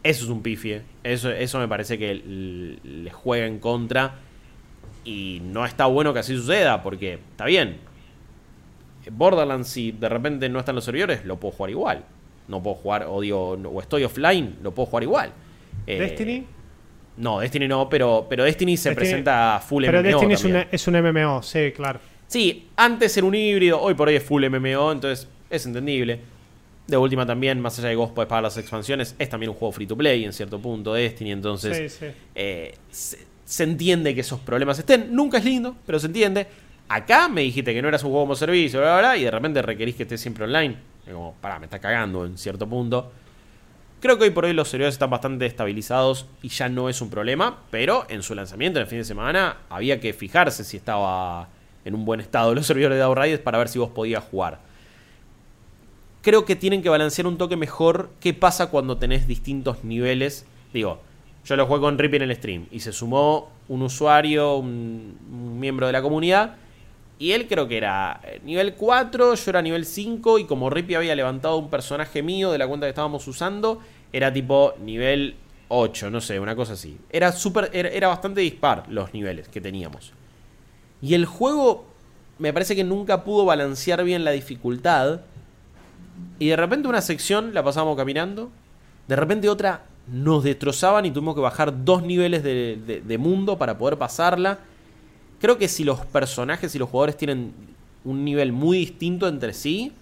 Eso 0.03 0.25
es 0.25 0.31
un 0.31 0.43
pifie. 0.43 0.83
Eso, 1.05 1.31
eso 1.31 1.59
me 1.59 1.69
parece 1.69 1.99
que 1.99 2.15
le 2.15 3.11
juega 3.11 3.47
en 3.47 3.59
contra. 3.59 4.15
Y 5.05 5.41
no 5.45 5.65
está 5.65 5.87
bueno 5.87 6.13
que 6.13 6.21
así 6.21 6.37
suceda, 6.37 6.83
porque 6.83 7.15
está 7.15 7.45
bien. 7.45 7.79
Borderlands, 9.11 9.69
si 9.69 9.93
de 9.93 10.09
repente 10.09 10.49
no 10.49 10.59
están 10.59 10.75
los 10.75 10.85
servidores, 10.85 11.25
lo 11.25 11.39
puedo 11.39 11.53
jugar 11.53 11.71
igual 11.71 12.05
no 12.51 12.63
puedo 12.63 12.77
jugar, 12.77 13.05
o 13.05 13.17
o 13.17 13.81
estoy 13.81 14.05
offline, 14.05 14.57
lo 14.63 14.75
puedo 14.75 14.87
jugar 14.87 15.03
igual. 15.05 15.33
Eh, 15.87 15.99
¿Destiny? 15.99 16.47
No, 17.21 17.41
Destiny 17.41 17.69
no, 17.69 17.89
pero, 17.89 18.27
pero 18.29 18.45
Destiny 18.45 18.77
se 18.77 18.95
presenta 18.95 19.63
full 19.67 19.85
MMO. 19.85 19.91
Pero 19.91 20.03
Destiny 20.03 20.35
es, 20.35 20.67
es, 20.73 20.89
un 20.89 21.01
MMO, 21.01 21.43
sí, 21.43 21.73
claro. 21.73 22.01
Sí, 22.27 22.69
antes 22.77 23.17
era 23.17 23.27
un 23.27 23.35
híbrido, 23.35 23.81
hoy 23.81 23.95
por 23.95 24.09
hoy 24.09 24.17
es 24.17 24.23
full 24.23 24.45
MMO, 24.45 24.93
entonces 24.93 25.29
es 25.49 25.67
entendible. 25.67 26.21
De 26.87 26.97
última 26.97 27.25
también, 27.27 27.61
más 27.61 27.79
allá 27.79 27.89
de 27.89 27.95
que 27.95 27.99
vos 27.99 28.11
podés 28.11 28.29
pagar 28.29 28.45
las 28.45 28.57
expansiones, 28.57 29.15
es 29.19 29.29
también 29.29 29.51
un 29.51 29.57
juego 29.57 29.73
free 29.73 29.87
to 29.87 29.97
play 29.97 30.25
en 30.25 30.33
cierto 30.33 30.59
punto, 30.59 30.95
Destiny, 30.95 31.33
entonces 31.33 32.01
eh, 32.35 32.75
se, 32.91 33.63
entiende 33.63 34.15
que 34.15 34.23
esos 34.23 34.41
problemas 34.41 34.79
estén. 34.79 35.15
Nunca 35.15 35.39
es 35.39 35.45
lindo, 35.45 35.77
pero 35.87 35.99
se 35.99 36.07
entiende. 36.07 36.47
Acá 36.89 37.29
me 37.29 37.43
dijiste 37.43 37.73
que 37.73 37.83
no 37.83 37.89
eras 37.89 38.03
un 38.03 38.11
juego 38.11 38.25
como 38.25 38.35
servicio, 38.35 38.81
y 39.17 39.23
de 39.23 39.31
repente 39.31 39.63
requerís 39.63 39.95
que 39.95 40.03
esté 40.05 40.19
siempre 40.19 40.45
online 40.45 40.91
como, 41.13 41.35
pará, 41.41 41.59
me 41.59 41.67
está 41.67 41.79
cagando 41.79 42.25
en 42.25 42.37
cierto 42.39 42.69
punto. 42.69 43.13
Creo 44.01 44.17
que 44.17 44.25
hoy 44.25 44.31
por 44.31 44.47
hoy 44.47 44.55
los 44.55 44.69
servidores 44.69 44.95
están 44.95 45.11
bastante 45.11 45.45
estabilizados 45.45 46.25
y 46.41 46.49
ya 46.49 46.71
no 46.71 46.89
es 46.89 47.03
un 47.03 47.11
problema, 47.11 47.59
pero 47.71 48.07
en 48.09 48.23
su 48.23 48.35
lanzamiento 48.35 48.79
en 48.79 48.85
el 48.85 48.89
fin 48.89 48.99
de 48.99 49.05
semana 49.05 49.59
había 49.69 50.01
que 50.01 50.15
fijarse 50.15 50.65
si 50.65 50.79
estaba 50.79 51.49
en 51.85 51.95
un 51.95 52.07
buen 52.07 52.21
estado 52.21 52.55
los 52.55 52.67
servidores 52.67 52.97
de 52.97 53.05
Outriders 53.05 53.43
para 53.43 53.59
ver 53.59 53.69
si 53.69 53.79
vos 53.79 53.91
podías 53.91 54.25
jugar. 54.25 54.59
Creo 56.23 56.47
que 56.47 56.57
tienen 56.57 56.83
que 56.83 56.89
balancear 56.89 57.27
un 57.27 57.37
toque 57.37 57.57
mejor 57.57 58.09
qué 58.21 58.33
pasa 58.33 58.71
cuando 58.71 58.97
tenés 58.97 59.27
distintos 59.27 59.85
niveles. 59.85 60.47
Digo, 60.73 61.03
Yo 61.45 61.57
lo 61.57 61.67
jugué 61.67 61.81
con 61.81 61.99
Rippy 61.99 62.17
en 62.17 62.23
el 62.23 62.35
stream 62.37 62.67
y 62.71 62.81
se 62.81 62.93
sumó 62.93 63.51
un 63.69 63.83
usuario, 63.83 64.57
un 64.57 65.59
miembro 65.61 65.87
de 65.87 65.93
la 65.93 66.01
comunidad. 66.01 66.57
Y 67.21 67.33
él 67.33 67.47
creo 67.47 67.69
que 67.69 67.77
era 67.77 68.19
eh, 68.25 68.41
nivel 68.45 68.75
4, 68.75 69.35
yo 69.35 69.51
era 69.51 69.61
nivel 69.61 69.85
5 69.85 70.39
y 70.39 70.47
como 70.47 70.71
Rippy 70.71 70.95
había 70.95 71.15
levantado 71.15 71.59
un 71.59 71.69
personaje 71.69 72.23
mío 72.23 72.51
de 72.51 72.57
la 72.57 72.67
cuenta 72.67 72.87
que 72.87 72.91
estábamos 72.91 73.29
usando, 73.29 73.79
era 74.11 74.33
tipo 74.33 74.73
nivel 74.83 75.37
8, 75.69 76.09
no 76.11 76.23
sé, 76.23 76.41
una 76.41 76.57
cosa 76.57 76.73
así. 76.73 76.97
Era, 77.11 77.31
super, 77.33 77.71
era, 77.75 78.09
bastante 78.09 78.41
dispar 78.41 78.85
los 78.89 79.13
niveles 79.13 79.49
que 79.49 79.61
teníamos. 79.61 80.15
Y 81.03 81.13
el 81.13 81.27
juego 81.27 81.85
me 82.39 82.55
parece 82.55 82.75
que 82.75 82.85
nunca 82.85 83.23
pudo 83.23 83.45
balancear 83.45 84.03
bien 84.03 84.25
la 84.25 84.31
dificultad. 84.31 85.21
Y 86.39 86.49
de 86.49 86.57
repente 86.57 86.89
una 86.89 87.03
sección 87.03 87.53
la 87.53 87.63
pasábamos 87.63 87.99
caminando. 87.99 88.49
De 89.09 89.17
repente 89.17 89.51
otra 89.51 89.83
nos 90.11 90.43
destrozaban 90.43 91.05
y 91.05 91.11
tuvimos 91.11 91.35
que 91.35 91.43
bajar 91.43 91.85
dos 91.85 92.03
niveles 92.03 92.43
de- 92.43 93.03
de 93.05 93.19
mundo 93.19 93.59
para 93.59 93.77
poder 93.77 93.99
pasarla. 93.99 94.59
Creo 95.41 95.59
que 95.59 95.69
si 95.69 95.85
los 95.85 96.01
personajes 96.07 96.75
y 96.75 96.79
los 96.79 96.89
jugadores 96.89 97.17
tienen 97.17 97.53
un 98.05 98.25
nivel 98.25 98.53
muy 98.53 98.79
distinto 98.79 99.27
entre 99.29 99.53
sí, 99.53 99.93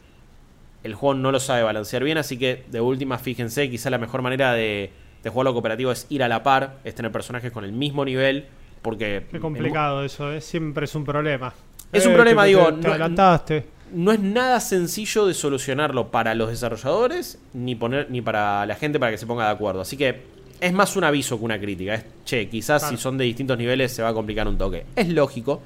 el 0.84 0.94
juego 0.94 1.14
no 1.14 1.30
lo 1.32 1.40
sabe 1.40 1.62
balancear 1.62 2.02
bien. 2.04 2.18
Así 2.18 2.36
que 2.38 2.64
de 2.70 2.80
última, 2.80 3.18
fíjense, 3.18 3.68
quizá 3.70 3.90
la 3.90 3.98
mejor 3.98 4.22
manera 4.22 4.52
de, 4.54 4.90
de 5.22 5.30
jugarlo 5.30 5.52
cooperativo 5.52 5.92
es 5.92 6.06
ir 6.08 6.22
a 6.22 6.28
la 6.28 6.42
par, 6.42 6.78
es 6.84 6.94
tener 6.94 7.12
personajes 7.12 7.52
con 7.52 7.64
el 7.64 7.72
mismo 7.72 8.04
nivel. 8.04 8.46
Porque 8.82 9.24
Qué 9.30 9.40
complicado 9.40 10.04
eso, 10.04 10.32
¿eh? 10.32 10.40
siempre 10.40 10.84
es 10.84 10.94
un 10.94 11.04
problema. 11.04 11.52
Es 11.92 12.04
un 12.06 12.12
Eh, 12.12 12.14
problema, 12.14 12.42
te- 12.42 12.48
digo, 12.48 12.66
te- 12.66 12.80
Te 12.80 12.86
no- 12.86 12.90
adelantaste. 12.94 13.66
no 13.92 14.12
es 14.12 14.20
nada 14.20 14.60
sencillo 14.60 15.26
de 15.26 15.34
solucionarlo 15.34 16.10
para 16.12 16.34
los 16.34 16.48
desarrolladores 16.50 17.38
ni 17.54 17.74
poner 17.74 18.08
ni 18.10 18.20
para 18.22 18.66
la 18.66 18.74
gente 18.76 19.00
para 19.00 19.10
que 19.10 19.18
se 19.18 19.26
ponga 19.26 19.46
de 19.46 19.50
acuerdo. 19.52 19.80
Así 19.80 19.96
que 19.96 20.22
es 20.60 20.72
más 20.72 20.96
un 20.96 21.04
aviso 21.04 21.38
que 21.38 21.44
una 21.44 21.58
crítica. 21.58 21.94
Es, 21.94 22.04
che, 22.24 22.48
quizás 22.48 22.82
Claro. 22.82 22.96
si 22.96 23.02
son 23.02 23.16
de 23.18 23.24
distintos 23.24 23.56
niveles 23.58 23.92
se 23.92 24.02
va 24.02 24.08
a 24.08 24.14
complicar 24.14 24.46
un 24.48 24.58
toque. 24.58 24.84
Es 24.96 25.08
lógico. 25.08 25.60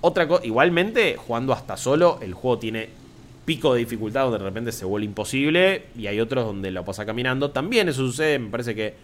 Otra 0.00 0.28
cosa, 0.28 0.46
igualmente, 0.46 1.16
jugando 1.16 1.52
hasta 1.52 1.76
solo, 1.76 2.18
el 2.22 2.32
juego 2.34 2.58
tiene 2.58 2.88
pico 3.44 3.72
de 3.74 3.80
dificultad 3.80 4.24
donde 4.24 4.38
de 4.38 4.44
repente 4.44 4.72
se 4.72 4.84
vuelve 4.84 5.06
imposible 5.06 5.86
y 5.98 6.06
hay 6.06 6.20
otros 6.20 6.44
donde 6.44 6.70
lo 6.70 6.84
pasa 6.84 7.04
caminando. 7.06 7.50
También 7.50 7.88
eso 7.88 8.06
sucede, 8.06 8.38
me 8.38 8.50
parece 8.50 8.74
que 8.74 8.94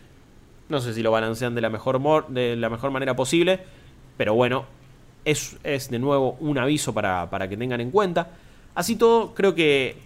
no 0.68 0.80
sé 0.80 0.94
si 0.94 1.02
lo 1.02 1.10
balancean 1.10 1.54
de 1.54 1.60
la 1.62 1.70
mejor, 1.70 1.98
mor- 1.98 2.28
de 2.28 2.54
la 2.56 2.68
mejor 2.70 2.90
manera 2.90 3.16
posible, 3.16 3.58
pero 4.16 4.34
bueno, 4.34 4.66
es, 5.24 5.56
es 5.64 5.90
de 5.90 5.98
nuevo 5.98 6.36
un 6.40 6.58
aviso 6.58 6.92
para, 6.94 7.28
para 7.30 7.48
que 7.48 7.56
tengan 7.56 7.80
en 7.80 7.90
cuenta. 7.90 8.28
Así 8.74 8.96
todo, 8.96 9.34
creo 9.34 9.54
que 9.54 9.96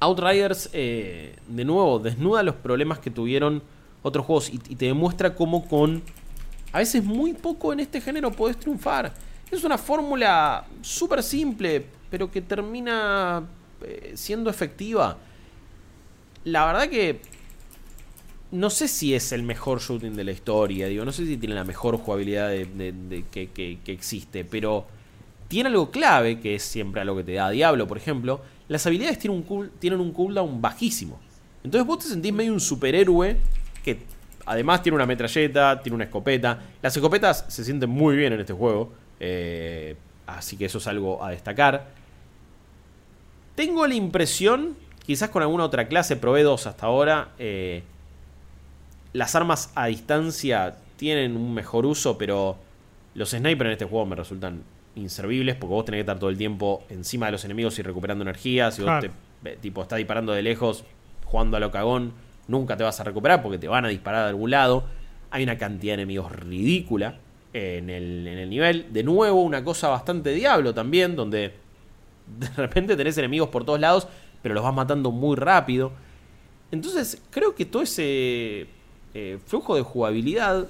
Outriders 0.00 0.70
eh, 0.72 1.36
de 1.46 1.64
nuevo 1.64 1.98
desnuda 1.98 2.42
los 2.42 2.54
problemas 2.56 2.98
que 2.98 3.10
tuvieron 3.10 3.62
otros 4.02 4.24
juegos 4.24 4.48
y, 4.48 4.58
te 4.58 4.86
demuestra 4.86 5.34
cómo 5.34 5.68
con 5.68 6.02
a 6.72 6.78
veces 6.78 7.04
muy 7.04 7.34
poco 7.34 7.72
en 7.72 7.80
este 7.80 8.00
género 8.00 8.30
podés 8.30 8.56
triunfar. 8.58 9.12
Es 9.50 9.62
una 9.64 9.76
fórmula 9.76 10.64
súper 10.80 11.22
simple, 11.22 11.84
pero 12.10 12.30
que 12.30 12.40
termina 12.40 13.42
eh, 13.82 14.12
siendo 14.14 14.48
efectiva. 14.48 15.18
La 16.44 16.64
verdad 16.66 16.88
que 16.88 17.20
no 18.52 18.70
sé 18.70 18.88
si 18.88 19.14
es 19.14 19.32
el 19.32 19.42
mejor 19.42 19.80
shooting 19.80 20.14
de 20.16 20.24
la 20.24 20.32
historia, 20.32 20.86
digo, 20.88 21.04
no 21.04 21.12
sé 21.12 21.26
si 21.26 21.36
tiene 21.36 21.54
la 21.54 21.64
mejor 21.64 21.96
jugabilidad 21.98 22.48
de- 22.48 22.64
de- 22.64 22.92
de- 22.92 23.24
que, 23.30 23.50
que- 23.50 23.78
que 23.84 23.92
existe, 23.92 24.44
pero 24.44 24.86
tiene 25.48 25.68
algo 25.68 25.90
clave, 25.90 26.40
que 26.40 26.54
es 26.54 26.62
siempre 26.62 27.00
algo 27.00 27.16
que 27.16 27.24
te 27.24 27.32
da 27.34 27.50
Diablo, 27.50 27.86
por 27.86 27.96
ejemplo. 27.98 28.40
Las 28.70 28.86
habilidades 28.86 29.18
tienen 29.18 29.36
un, 29.36 29.42
cool- 29.42 29.72
un 30.00 30.12
cooldown 30.12 30.62
bajísimo. 30.62 31.18
Entonces 31.64 31.84
vos 31.84 31.98
te 31.98 32.04
sentís 32.04 32.32
medio 32.32 32.52
un 32.52 32.60
superhéroe 32.60 33.36
que 33.82 33.98
además 34.46 34.80
tiene 34.80 34.94
una 34.94 35.06
metralleta, 35.06 35.82
tiene 35.82 35.96
una 35.96 36.04
escopeta. 36.04 36.60
Las 36.80 36.96
escopetas 36.96 37.44
se 37.48 37.64
sienten 37.64 37.90
muy 37.90 38.14
bien 38.14 38.32
en 38.32 38.38
este 38.38 38.52
juego, 38.52 38.92
eh, 39.18 39.96
así 40.24 40.56
que 40.56 40.66
eso 40.66 40.78
es 40.78 40.86
algo 40.86 41.22
a 41.24 41.30
destacar. 41.30 41.88
Tengo 43.56 43.88
la 43.88 43.94
impresión, 43.94 44.76
quizás 45.04 45.30
con 45.30 45.42
alguna 45.42 45.64
otra 45.64 45.88
clase, 45.88 46.14
probé 46.14 46.44
dos 46.44 46.68
hasta 46.68 46.86
ahora, 46.86 47.30
eh, 47.40 47.82
las 49.12 49.34
armas 49.34 49.72
a 49.74 49.86
distancia 49.86 50.76
tienen 50.96 51.36
un 51.36 51.52
mejor 51.54 51.86
uso, 51.86 52.16
pero 52.16 52.56
los 53.14 53.30
snipers 53.30 53.66
en 53.66 53.72
este 53.72 53.84
juego 53.84 54.06
me 54.06 54.14
resultan 54.14 54.62
inservibles 54.96 55.56
porque 55.56 55.74
vos 55.74 55.84
tenés 55.84 55.98
que 55.98 56.02
estar 56.02 56.18
todo 56.18 56.30
el 56.30 56.38
tiempo 56.38 56.84
encima 56.88 57.26
de 57.26 57.32
los 57.32 57.44
enemigos 57.44 57.78
y 57.78 57.82
recuperando 57.82 58.22
energía. 58.22 58.70
Si 58.70 58.82
vos 58.82 59.00
te, 59.00 59.10
eh, 59.44 59.58
tipo, 59.60 59.82
estás 59.82 59.98
disparando 59.98 60.32
de 60.32 60.42
lejos, 60.42 60.84
jugando 61.24 61.56
a 61.56 61.60
lo 61.60 61.70
cagón, 61.70 62.12
nunca 62.48 62.76
te 62.76 62.84
vas 62.84 63.00
a 63.00 63.04
recuperar 63.04 63.42
porque 63.42 63.58
te 63.58 63.68
van 63.68 63.84
a 63.84 63.88
disparar 63.88 64.24
de 64.24 64.30
algún 64.30 64.50
lado. 64.50 64.84
Hay 65.30 65.42
una 65.42 65.56
cantidad 65.58 65.92
de 65.92 66.02
enemigos 66.02 66.32
ridícula 66.32 67.16
en 67.52 67.90
el, 67.90 68.26
en 68.26 68.38
el 68.38 68.50
nivel. 68.50 68.92
De 68.92 69.02
nuevo, 69.02 69.42
una 69.42 69.62
cosa 69.64 69.88
bastante 69.88 70.32
diablo 70.32 70.74
también, 70.74 71.16
donde 71.16 71.54
de 72.38 72.48
repente 72.56 72.96
tenés 72.96 73.16
enemigos 73.18 73.48
por 73.48 73.64
todos 73.64 73.80
lados, 73.80 74.08
pero 74.42 74.54
los 74.54 74.64
vas 74.64 74.74
matando 74.74 75.10
muy 75.10 75.36
rápido. 75.36 75.92
Entonces, 76.70 77.20
creo 77.30 77.54
que 77.54 77.64
todo 77.64 77.82
ese 77.82 78.66
eh, 79.14 79.38
flujo 79.46 79.74
de 79.74 79.82
jugabilidad 79.82 80.68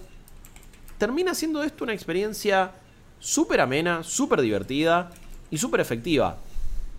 termina 0.98 1.34
siendo 1.34 1.62
esto 1.62 1.84
una 1.84 1.92
experiencia 1.92 2.72
súper 3.20 3.60
amena, 3.60 4.02
súper 4.02 4.40
divertida 4.40 5.10
y 5.50 5.58
súper 5.58 5.80
efectiva. 5.80 6.38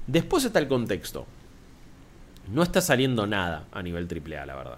Después 0.07 0.45
está 0.45 0.59
el 0.59 0.67
contexto. 0.67 1.25
No 2.53 2.63
está 2.63 2.79
saliendo 2.79 3.27
nada 3.27 3.65
a 3.71 3.83
nivel 3.83 4.07
AAA, 4.07 4.45
la 4.45 4.55
verdad. 4.55 4.77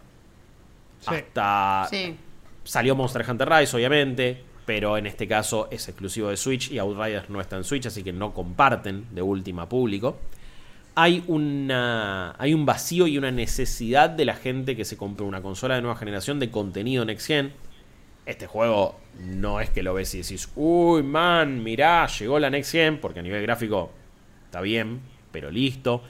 Sí. 0.99 1.15
Hasta 1.15 1.87
Sí. 1.89 2.15
Salió 2.63 2.95
Monster 2.95 3.25
Hunter 3.29 3.49
Rise, 3.49 3.75
obviamente, 3.75 4.43
pero 4.65 4.97
en 4.97 5.05
este 5.05 5.27
caso 5.27 5.67
es 5.69 5.87
exclusivo 5.89 6.29
de 6.29 6.37
Switch 6.37 6.71
y 6.71 6.79
Outriders 6.79 7.29
no 7.29 7.41
está 7.41 7.57
en 7.57 7.65
Switch, 7.65 7.85
así 7.85 8.03
que 8.03 8.13
no 8.13 8.33
comparten 8.33 9.07
de 9.11 9.21
última 9.21 9.67
público. 9.67 10.17
Hay, 10.95 11.23
una, 11.27 12.35
hay 12.37 12.53
un 12.53 12.65
vacío 12.65 13.07
y 13.07 13.17
una 13.17 13.31
necesidad 13.31 14.09
de 14.09 14.25
la 14.25 14.35
gente 14.35 14.75
que 14.77 14.85
se 14.85 14.95
compre 14.95 15.25
una 15.25 15.41
consola 15.41 15.75
de 15.75 15.81
nueva 15.81 15.97
generación 15.97 16.39
de 16.39 16.51
contenido 16.51 17.03
Next 17.03 17.27
Gen. 17.27 17.51
Este 18.25 18.47
juego 18.47 18.99
no 19.19 19.59
es 19.59 19.69
que 19.69 19.83
lo 19.83 19.93
ves 19.93 20.13
y 20.15 20.21
decís, 20.21 20.49
uy, 20.55 21.03
man, 21.03 21.61
mirá, 21.63 22.07
llegó 22.07 22.39
la 22.39 22.49
Next 22.49 22.71
Gen, 22.71 22.99
porque 22.99 23.19
a 23.19 23.21
nivel 23.23 23.41
gráfico 23.41 23.91
está 24.45 24.61
bien, 24.61 25.01
pero 25.31 25.51
listo. 25.51 26.01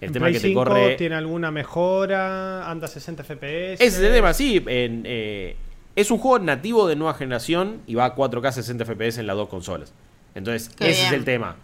El 0.00 0.08
En 0.08 0.12
tema 0.12 0.24
Play 0.26 0.36
es 0.36 0.42
que 0.42 0.48
te 0.48 0.52
5 0.52 0.64
corre. 0.64 0.94
¿Tiene 0.96 1.14
alguna 1.14 1.50
mejora? 1.50 2.68
¿Anda 2.68 2.86
a 2.86 2.88
60 2.88 3.22
FPS? 3.22 3.74
Ese 3.74 3.86
es 3.86 3.98
el 4.00 4.12
tema, 4.12 4.34
sí. 4.34 4.62
en, 4.66 5.02
eh, 5.06 5.56
es 5.94 6.10
un 6.10 6.18
juego 6.18 6.44
nativo 6.44 6.88
de 6.88 6.96
nueva 6.96 7.14
generación 7.14 7.82
y 7.86 7.94
va 7.94 8.06
a 8.06 8.16
4K 8.16 8.50
60 8.52 8.84
FPS 8.84 9.18
en 9.20 9.28
las 9.28 9.36
dos 9.36 9.48
consolas. 9.48 9.94
Entonces, 10.34 10.68
Qué 10.70 10.90
ese 10.90 11.06
es 11.06 11.12
el 11.12 11.24
tema. 11.24 11.56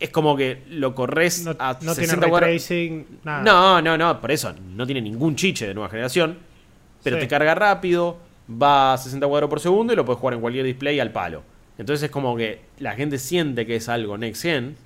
Es 0.00 0.10
como 0.10 0.36
que 0.36 0.62
lo 0.70 0.92
corres 0.96 1.44
No, 1.44 1.52
a 1.60 1.74
no 1.74 1.78
tiene 1.78 1.94
60 1.94 2.20
ray 2.22 2.30
cuadros. 2.30 2.50
tracing, 2.50 3.06
nada. 3.22 3.42
No, 3.42 3.80
no, 3.80 3.96
no, 3.96 4.20
por 4.20 4.32
eso. 4.32 4.52
No 4.74 4.84
tiene 4.84 5.00
ningún 5.00 5.36
chiche 5.36 5.68
de 5.68 5.72
nueva 5.74 5.88
generación. 5.88 6.38
Pero 7.04 7.16
Sí. 7.16 7.22
te 7.22 7.28
carga 7.28 7.54
rápido, 7.54 8.16
va 8.50 8.92
a 8.94 8.98
60 8.98 9.26
cuadros 9.26 9.50
por 9.50 9.60
segundo 9.60 9.92
y 9.92 9.96
lo 9.96 10.04
puedes 10.04 10.20
jugar 10.20 10.34
en 10.34 10.40
cualquier 10.40 10.64
display 10.64 11.00
al 11.00 11.12
palo. 11.12 11.42
Entonces 11.78 12.04
es 12.04 12.10
como 12.10 12.36
que 12.36 12.60
la 12.78 12.94
gente 12.94 13.18
siente 13.18 13.66
que 13.66 13.76
es 13.76 13.88
algo 13.88 14.16
next 14.18 14.42
gen. 14.42 14.76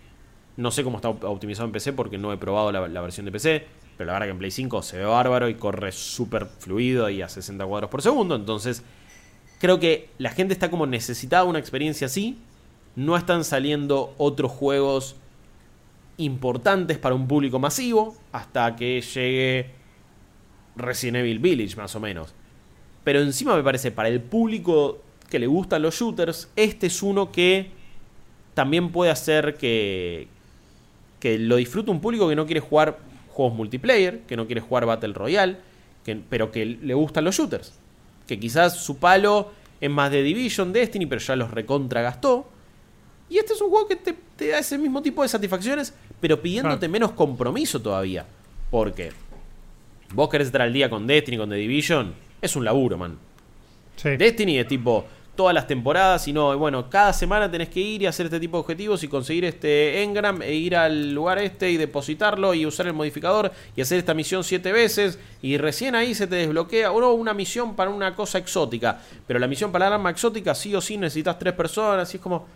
No 0.57 0.71
sé 0.71 0.83
cómo 0.85 0.97
está 0.97 1.09
op- 1.11 1.25
optimizado 1.25 1.67
en 1.67 1.73
PC 1.73 1.93
porque 1.93 2.19
no 2.19 2.33
he 2.33 2.37
probado 2.37 2.73
la, 2.73 3.01
versión 3.01 3.27
de 3.27 3.33
PC. 3.33 3.67
Pero 3.97 4.07
la 4.07 4.13
verdad 4.15 4.27
que 4.27 4.31
en 4.33 4.39
Play 4.39 4.51
5 4.53 4.83
se 4.83 4.99
ve 4.99 5.05
bárbaro 5.05 5.49
y 5.49 5.55
corre 5.55 5.91
súper 5.93 6.47
fluido 6.47 7.11
y 7.11 7.21
a 7.21 7.29
60 7.29 7.67
cuadros 7.67 7.91
por 7.91 8.01
segundo. 8.01 8.37
Entonces 8.37 8.83
creo 9.61 9.81
que 9.81 10.11
la 10.19 10.31
gente 10.31 10.55
está 10.55 10.71
como 10.71 10.87
necesitada 10.87 11.45
una 11.45 11.59
experiencia 11.59 12.07
así. 12.07 12.39
No 12.97 13.17
están 13.17 13.45
saliendo 13.45 14.15
otros 14.19 14.51
juegos 14.53 15.17
importantes 16.17 16.99
para 16.99 17.15
un 17.15 17.29
público 17.29 17.59
masivo 17.59 18.17
hasta 18.33 18.75
que 18.77 19.01
llegue 19.01 19.71
Resident 20.77 21.19
Evil 21.19 21.39
Village 21.39 21.77
más 21.77 21.95
o 21.95 22.01
menos. 22.01 22.35
Pero 23.09 23.23
encima 23.23 23.57
me 23.57 23.63
parece 23.63 23.91
para 23.91 24.11
el 24.11 24.21
público 24.21 24.99
que 25.31 25.39
le 25.39 25.47
gustan 25.47 25.81
los 25.81 25.95
shooters, 25.95 26.51
este 26.57 26.89
es 26.89 27.03
uno 27.03 27.33
que 27.33 27.71
también 28.53 28.93
puede 28.93 29.11
hacer 29.11 29.57
que 29.57 30.29
que 31.19 31.39
lo 31.39 31.57
disfrute 31.57 31.91
un 31.91 32.03
público 32.03 32.29
que 32.29 32.37
no 32.37 32.45
quiere 32.45 32.61
jugar 32.61 32.99
juegos 33.31 33.55
multiplayer, 33.55 34.21
que 34.27 34.37
no 34.37 34.45
quiere 34.45 34.61
jugar 34.61 34.85
Battle 34.85 35.15
Royale, 35.15 35.57
que, 36.05 36.21
pero 36.29 36.53
que 36.53 36.67
le 36.67 36.93
gustan 36.93 37.25
los 37.25 37.35
shooters. 37.35 37.73
Que 38.27 38.39
quizás 38.39 38.77
su 38.77 38.99
palo 38.99 39.53
es 39.81 39.89
más 39.89 40.11
de 40.11 40.23
Division, 40.23 40.75
Destiny, 40.75 41.07
pero 41.07 41.23
ya 41.23 41.35
los 41.35 41.51
recontra 41.51 42.03
gastó. 42.03 42.47
Y 43.31 43.39
este 43.39 43.55
es 43.55 43.61
un 43.63 43.71
juego 43.71 43.89
que 43.89 43.97
te, 43.97 44.15
te 44.37 44.49
da 44.49 44.59
ese 44.59 44.77
mismo 44.77 45.01
tipo 45.01 45.23
de 45.23 45.31
satisfacciones, 45.31 45.95
pero 46.21 46.43
pidiéndote 46.43 46.87
menos 46.89 47.13
compromiso 47.13 47.81
todavía. 47.81 48.27
Porque 48.71 49.13
vos 50.13 50.29
querés 50.29 50.49
estar 50.49 50.61
al 50.61 50.75
día 50.75 50.91
con 50.91 51.07
Destiny, 51.07 51.39
con 51.39 51.49
The 51.49 51.57
Division, 51.57 52.28
es 52.41 52.57
un 52.57 52.65
laburo, 52.65 52.97
man. 52.97 53.19
Sí. 53.97 54.17
Destiny 54.17 54.59
es 54.59 54.69
tipo 54.69 55.05
todas 55.39 55.55
las 55.55 55.69
temporadas, 55.69 56.25
sino, 56.25 56.59
bueno, 56.59 56.91
cada 56.91 57.13
semana 57.13 57.49
tenés 57.49 57.69
que 57.69 57.79
ir 57.79 58.03
y 58.03 58.07
hacer 58.07 58.27
este 58.27 58.41
tipo 58.41 58.57
de 58.57 58.63
objetivos 58.63 59.05
y 59.05 59.09
conseguir 59.09 59.45
este 59.45 60.03
engram 60.03 60.43
e 60.43 60.53
ir 60.53 60.75
al 60.75 61.15
lugar 61.15 61.39
este 61.39 61.71
y 61.71 61.77
depositarlo 61.77 62.55
y 62.55 62.67
usar 62.67 62.89
el 62.89 62.93
modificador 62.93 63.53
y 63.77 63.81
hacer 63.81 63.99
esta 63.99 64.15
misión 64.15 64.43
siete 64.43 64.73
veces 64.73 65.21
y 65.41 65.57
recién 65.57 65.95
ahí 65.95 66.17
se 66.17 66.27
te 66.27 66.35
desbloquea 66.35 66.91
o 66.91 67.01
no, 67.01 67.13
una 67.13 67.35
misión 67.35 67.77
para 67.77 67.89
una 67.89 68.17
cosa 68.17 68.39
exótica, 68.39 69.01
pero 69.29 69.39
la 69.39 69.47
misión 69.47 69.71
para 69.71 69.89
la 69.89 69.95
arma 69.95 70.11
exótica 70.11 70.57
sí 70.57 70.75
o 70.75 70.81
sí 70.81 70.97
necesitas 70.97 71.39
tres 71.39 71.55
personas 71.55 72.13
y 72.13 72.17
es 72.17 72.21
como, 72.21 72.49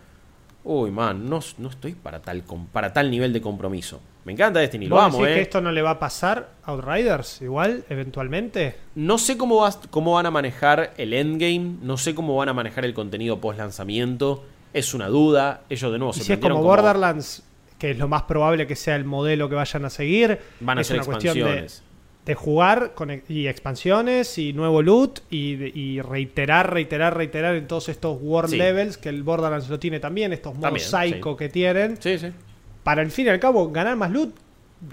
uy, 0.63 0.91
man, 0.91 1.29
no, 1.29 1.39
no 1.57 1.69
estoy 1.69 1.93
para 1.93 2.21
tal, 2.21 2.43
para 2.71 2.93
tal 2.93 3.11
nivel 3.11 3.33
de 3.33 3.41
compromiso. 3.41 3.99
Me 4.25 4.31
encanta 4.31 4.59
Destiny, 4.61 4.85
lo 4.87 4.95
¿Vos 4.95 5.03
amo, 5.05 5.25
eh. 5.25 5.33
que 5.33 5.41
esto 5.41 5.59
no 5.59 5.71
le 5.71 5.81
va 5.81 5.91
a 5.91 5.99
pasar 5.99 6.49
a 6.63 6.71
Outriders 6.71 7.41
igual, 7.41 7.83
eventualmente? 7.89 8.77
No 8.95 9.17
sé 9.17 9.37
cómo, 9.37 9.57
vas- 9.57 9.79
cómo 9.89 10.13
van 10.13 10.25
a 10.25 10.31
manejar 10.31 10.93
el 10.97 11.13
endgame, 11.13 11.77
no 11.81 11.97
sé 11.97 12.15
cómo 12.15 12.35
van 12.37 12.47
a 12.49 12.53
manejar 12.53 12.85
el 12.85 12.93
contenido 12.93 13.41
post 13.41 13.59
lanzamiento. 13.59 14.43
Es 14.73 14.93
una 14.93 15.07
duda. 15.07 15.61
Ellos 15.69 15.91
de 15.91 15.97
nuevo 15.99 16.13
se 16.13 16.23
si 16.23 16.33
es 16.33 16.39
como 16.39 16.63
Borderlands, 16.63 17.43
que 17.77 17.91
es 17.91 17.97
lo 17.97 18.07
más 18.07 18.23
probable 18.23 18.65
que 18.65 18.75
sea 18.77 18.95
el 18.95 19.03
modelo 19.03 19.49
que 19.49 19.55
vayan 19.55 19.83
a 19.85 19.89
seguir, 19.89 20.39
Van 20.61 20.77
a 20.77 20.81
es 20.81 20.87
ser 20.87 20.97
una 20.97 21.05
cuestión 21.05 21.33
de, 21.35 21.39
expansiones. 21.41 21.83
De 22.25 22.35
jugar 22.35 22.93
con, 22.95 23.11
e- 23.11 23.23
y 23.27 23.47
expansiones 23.47 24.37
y 24.37 24.53
nuevo 24.53 24.81
loot 24.81 25.19
y, 25.29 25.99
reiterar, 26.01 26.71
reiterar, 26.73 27.17
reiterar 27.17 27.55
en 27.55 27.67
todos 27.67 27.89
estos 27.89 28.17
world 28.21 28.51
Sí. 28.51 28.57
levels, 28.57 28.97
que 28.97 29.09
el 29.09 29.23
Borderlands 29.23 29.67
lo 29.69 29.77
tiene 29.79 29.99
también, 29.99 30.31
estos 30.31 30.53
modos 30.55 30.63
También, 30.89 31.13
psycho 31.15 31.31
sí. 31.31 31.37
que 31.37 31.49
tienen, 31.49 31.97
Sí, 32.01 32.17
sí. 32.17 32.27
para 32.83 33.01
al 33.01 33.11
fin 33.11 33.25
y 33.25 33.29
al 33.29 33.39
cabo 33.39 33.69
ganar 33.71 33.97
más 33.97 34.11
loot 34.11 34.33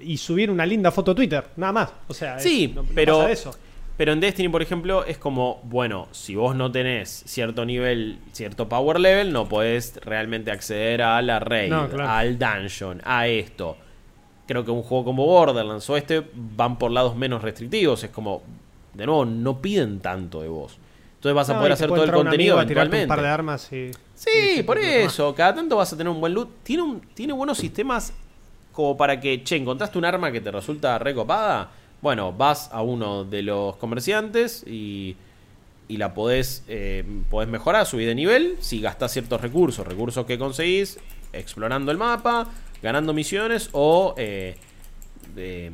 y 0.00 0.16
subir 0.16 0.50
una 0.50 0.66
linda 0.66 0.90
foto 0.90 1.12
a 1.12 1.14
Twitter, 1.14 1.44
nada 1.56 1.72
más. 1.72 1.92
O 2.08 2.14
sea, 2.14 2.36
es- 2.36 2.42
Sí, 2.42 2.72
no 2.74 2.84
pero, 2.94 3.18
pasa 3.18 3.30
eso. 3.32 3.54
pero 3.96 4.12
en 4.12 4.18
Destiny, 4.20 4.48
por 4.48 4.62
ejemplo, 4.62 5.04
es 5.04 5.18
como, 5.18 5.60
bueno, 5.64 6.08
si 6.10 6.34
vos 6.34 6.56
no 6.56 6.72
tenés 6.72 7.22
cierto 7.26 7.64
nivel, 7.64 8.18
cierto 8.32 8.68
power 8.68 8.98
level, 8.98 9.32
no 9.32 9.48
podés 9.48 10.00
realmente 10.04 10.50
acceder 10.50 11.02
a 11.02 11.20
la 11.22 11.38
raid, 11.38 11.70
No, 11.70 11.88
claro. 11.88 12.08
al 12.10 12.38
dungeon, 12.38 13.00
a 13.04 13.28
esto. 13.28 13.76
Creo 14.50 14.64
que 14.64 14.72
un 14.72 14.82
juego 14.82 15.04
como 15.04 15.24
Borderlands 15.26 15.88
o 15.88 15.96
este 15.96 16.24
van 16.34 16.76
por 16.76 16.90
lados 16.90 17.14
menos 17.14 17.40
restrictivos. 17.40 18.02
Es 18.02 18.10
como, 18.10 18.42
de 18.94 19.06
nuevo, 19.06 19.24
no 19.24 19.62
piden 19.62 20.00
tanto 20.00 20.42
de 20.42 20.48
vos. 20.48 20.76
Entonces 21.14 21.36
vas 21.36 21.50
a 21.50 21.56
poder 21.56 21.70
hacer 21.70 21.88
todo 21.88 22.02
el 22.02 22.10
contenido 22.10 22.54
amigo 22.58 22.62
eventualmente. 22.62 23.04
un 23.04 23.08
par 23.08 23.22
de 23.22 23.28
armas 23.28 23.72
y... 23.72 23.92
Sí, 24.16 24.56
y- 24.58 24.62
por 24.64 24.76
eso. 24.78 25.32
Cada 25.36 25.54
tanto 25.54 25.76
vas 25.76 25.92
a 25.92 25.96
tener 25.96 26.10
un 26.12 26.20
buen 26.20 26.34
loot. 26.34 26.48
Tiene, 26.64 26.82
un, 26.82 27.00
tiene 27.14 27.32
buenos 27.32 27.58
sistemas 27.58 28.12
como 28.72 28.96
para 28.96 29.20
que, 29.20 29.44
che, 29.44 29.54
encontraste 29.54 29.96
un 29.98 30.04
arma 30.04 30.32
que 30.32 30.40
te 30.40 30.50
resulta 30.50 30.98
recopada. 30.98 31.70
Bueno, 32.02 32.32
vas 32.32 32.70
a 32.72 32.82
uno 32.82 33.22
de 33.22 33.42
los 33.42 33.76
comerciantes 33.76 34.66
y, 34.66 35.14
y 35.86 35.96
la 35.96 36.12
podés, 36.12 36.64
eh, 36.66 37.04
podés 37.30 37.48
mejorar, 37.48 37.86
subir 37.86 38.08
de 38.08 38.16
nivel. 38.16 38.56
Si 38.58 38.80
gastás 38.80 39.12
ciertos 39.12 39.40
recursos, 39.40 39.86
recursos 39.86 40.26
que 40.26 40.38
conseguís, 40.40 40.98
explorando 41.32 41.92
el 41.92 41.98
mapa, 41.98 42.48
ganando 42.82 43.12
misiones 43.12 43.68
o 43.72 44.14
eh, 44.16 44.56
de- 45.34 45.70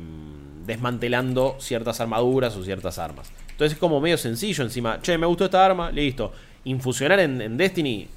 desmantelando 0.65 1.55
ciertas 1.59 1.99
armaduras 2.01 2.55
o 2.55 2.63
ciertas 2.63 2.99
armas. 2.99 3.31
Entonces 3.51 3.73
es 3.73 3.79
como 3.79 3.99
medio 3.99 4.17
sencillo 4.17 4.63
encima. 4.63 5.01
Che, 5.01 5.17
me 5.17 5.25
gustó 5.25 5.45
esta 5.45 5.65
arma, 5.65 5.89
listo. 5.91 6.31
Infusionar 6.65 7.19
en, 7.21 7.41
en 7.41 7.57
Destiny 7.57 8.07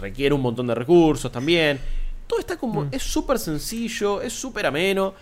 requiere 0.00 0.34
un 0.34 0.40
montón 0.40 0.66
de 0.66 0.74
recursos 0.74 1.30
también. 1.30 1.78
Todo 2.26 2.40
está 2.40 2.56
como... 2.56 2.88
Es 2.90 3.02
súper 3.02 3.38
sencillo, 3.38 4.20
es 4.22 4.32
súper 4.32 4.66
ameno. 4.66 5.14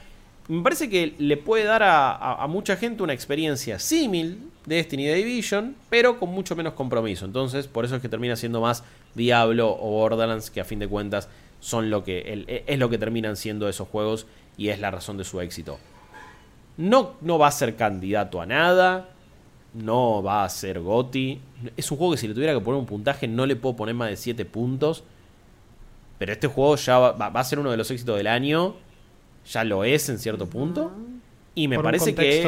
Me 0.48 0.62
parece 0.62 0.88
que 0.88 1.14
le 1.18 1.36
puede 1.36 1.64
dar 1.64 1.82
a, 1.82 2.12
a- 2.12 2.44
a 2.44 2.46
mucha 2.46 2.76
gente 2.76 3.02
una 3.02 3.12
experiencia 3.12 3.78
símil 3.80 4.50
de 4.64 4.76
Destiny 4.76 5.04
de 5.06 5.14
Division, 5.14 5.74
pero 5.90 6.18
con 6.18 6.30
mucho 6.30 6.54
menos 6.56 6.72
compromiso. 6.74 7.24
Entonces, 7.24 7.66
por 7.66 7.84
eso 7.84 7.96
es 7.96 8.02
que 8.02 8.08
termina 8.08 8.36
siendo 8.36 8.60
más 8.60 8.84
Diablo 9.14 9.70
o 9.70 9.90
Borderlands, 9.90 10.50
que 10.50 10.60
a 10.60 10.64
fin 10.64 10.78
de 10.78 10.88
cuentas 10.88 11.28
son 11.60 11.90
lo 11.90 12.04
que 12.04 12.20
el- 12.32 12.62
es 12.66 12.78
lo 12.78 12.88
que 12.90 12.98
terminan 12.98 13.36
siendo 13.36 13.68
esos 13.68 13.88
juegos 13.88 14.26
y 14.56 14.68
es 14.68 14.80
la 14.80 14.90
razón 14.90 15.16
de 15.16 15.24
su 15.24 15.40
éxito. 15.40 15.78
No, 16.76 17.14
no 17.22 17.38
va 17.38 17.48
a 17.48 17.52
ser 17.52 17.76
candidato 17.76 18.40
a 18.40 18.46
nada. 18.46 19.08
No 19.74 20.22
va 20.22 20.44
a 20.44 20.48
ser 20.48 20.80
Goti. 20.80 21.40
Es 21.76 21.90
un 21.90 21.98
juego 21.98 22.12
que 22.12 22.18
si 22.18 22.28
le 22.28 22.34
tuviera 22.34 22.52
que 22.54 22.60
poner 22.60 22.78
un 22.80 22.86
puntaje 22.86 23.28
no 23.28 23.44
le 23.46 23.56
puedo 23.56 23.76
poner 23.76 23.94
más 23.94 24.08
de 24.10 24.16
7 24.16 24.44
puntos. 24.44 25.04
Pero 26.18 26.32
este 26.32 26.46
juego 26.46 26.76
ya 26.76 26.98
va, 26.98 27.12
va- 27.12 27.28
va 27.30 27.40
a 27.40 27.44
ser 27.44 27.58
uno 27.58 27.70
de 27.70 27.76
los 27.76 27.90
éxitos 27.90 28.16
del 28.16 28.26
año. 28.26 28.74
Ya 29.50 29.64
lo 29.64 29.84
es 29.84 30.08
en 30.08 30.18
cierto 30.18 30.46
punto. 30.48 30.92
Y 31.54 31.68
me 31.68 31.76
por 31.76 31.84
un 31.84 31.90
parece 31.90 32.14
que... 32.14 32.42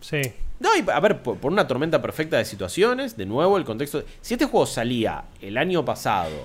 Sí. 0.00 0.20
No, 0.60 0.70
y, 0.76 0.84
a 0.90 1.00
ver, 1.00 1.22
por, 1.22 1.38
por 1.38 1.52
una 1.52 1.66
tormenta 1.66 2.00
perfecta 2.02 2.36
de 2.38 2.44
situaciones, 2.44 3.16
de 3.16 3.26
nuevo 3.26 3.56
el 3.56 3.64
contexto... 3.64 4.02
Si 4.20 4.34
este 4.34 4.46
juego 4.46 4.66
salía 4.66 5.24
el 5.40 5.56
año 5.58 5.84
pasado, 5.84 6.36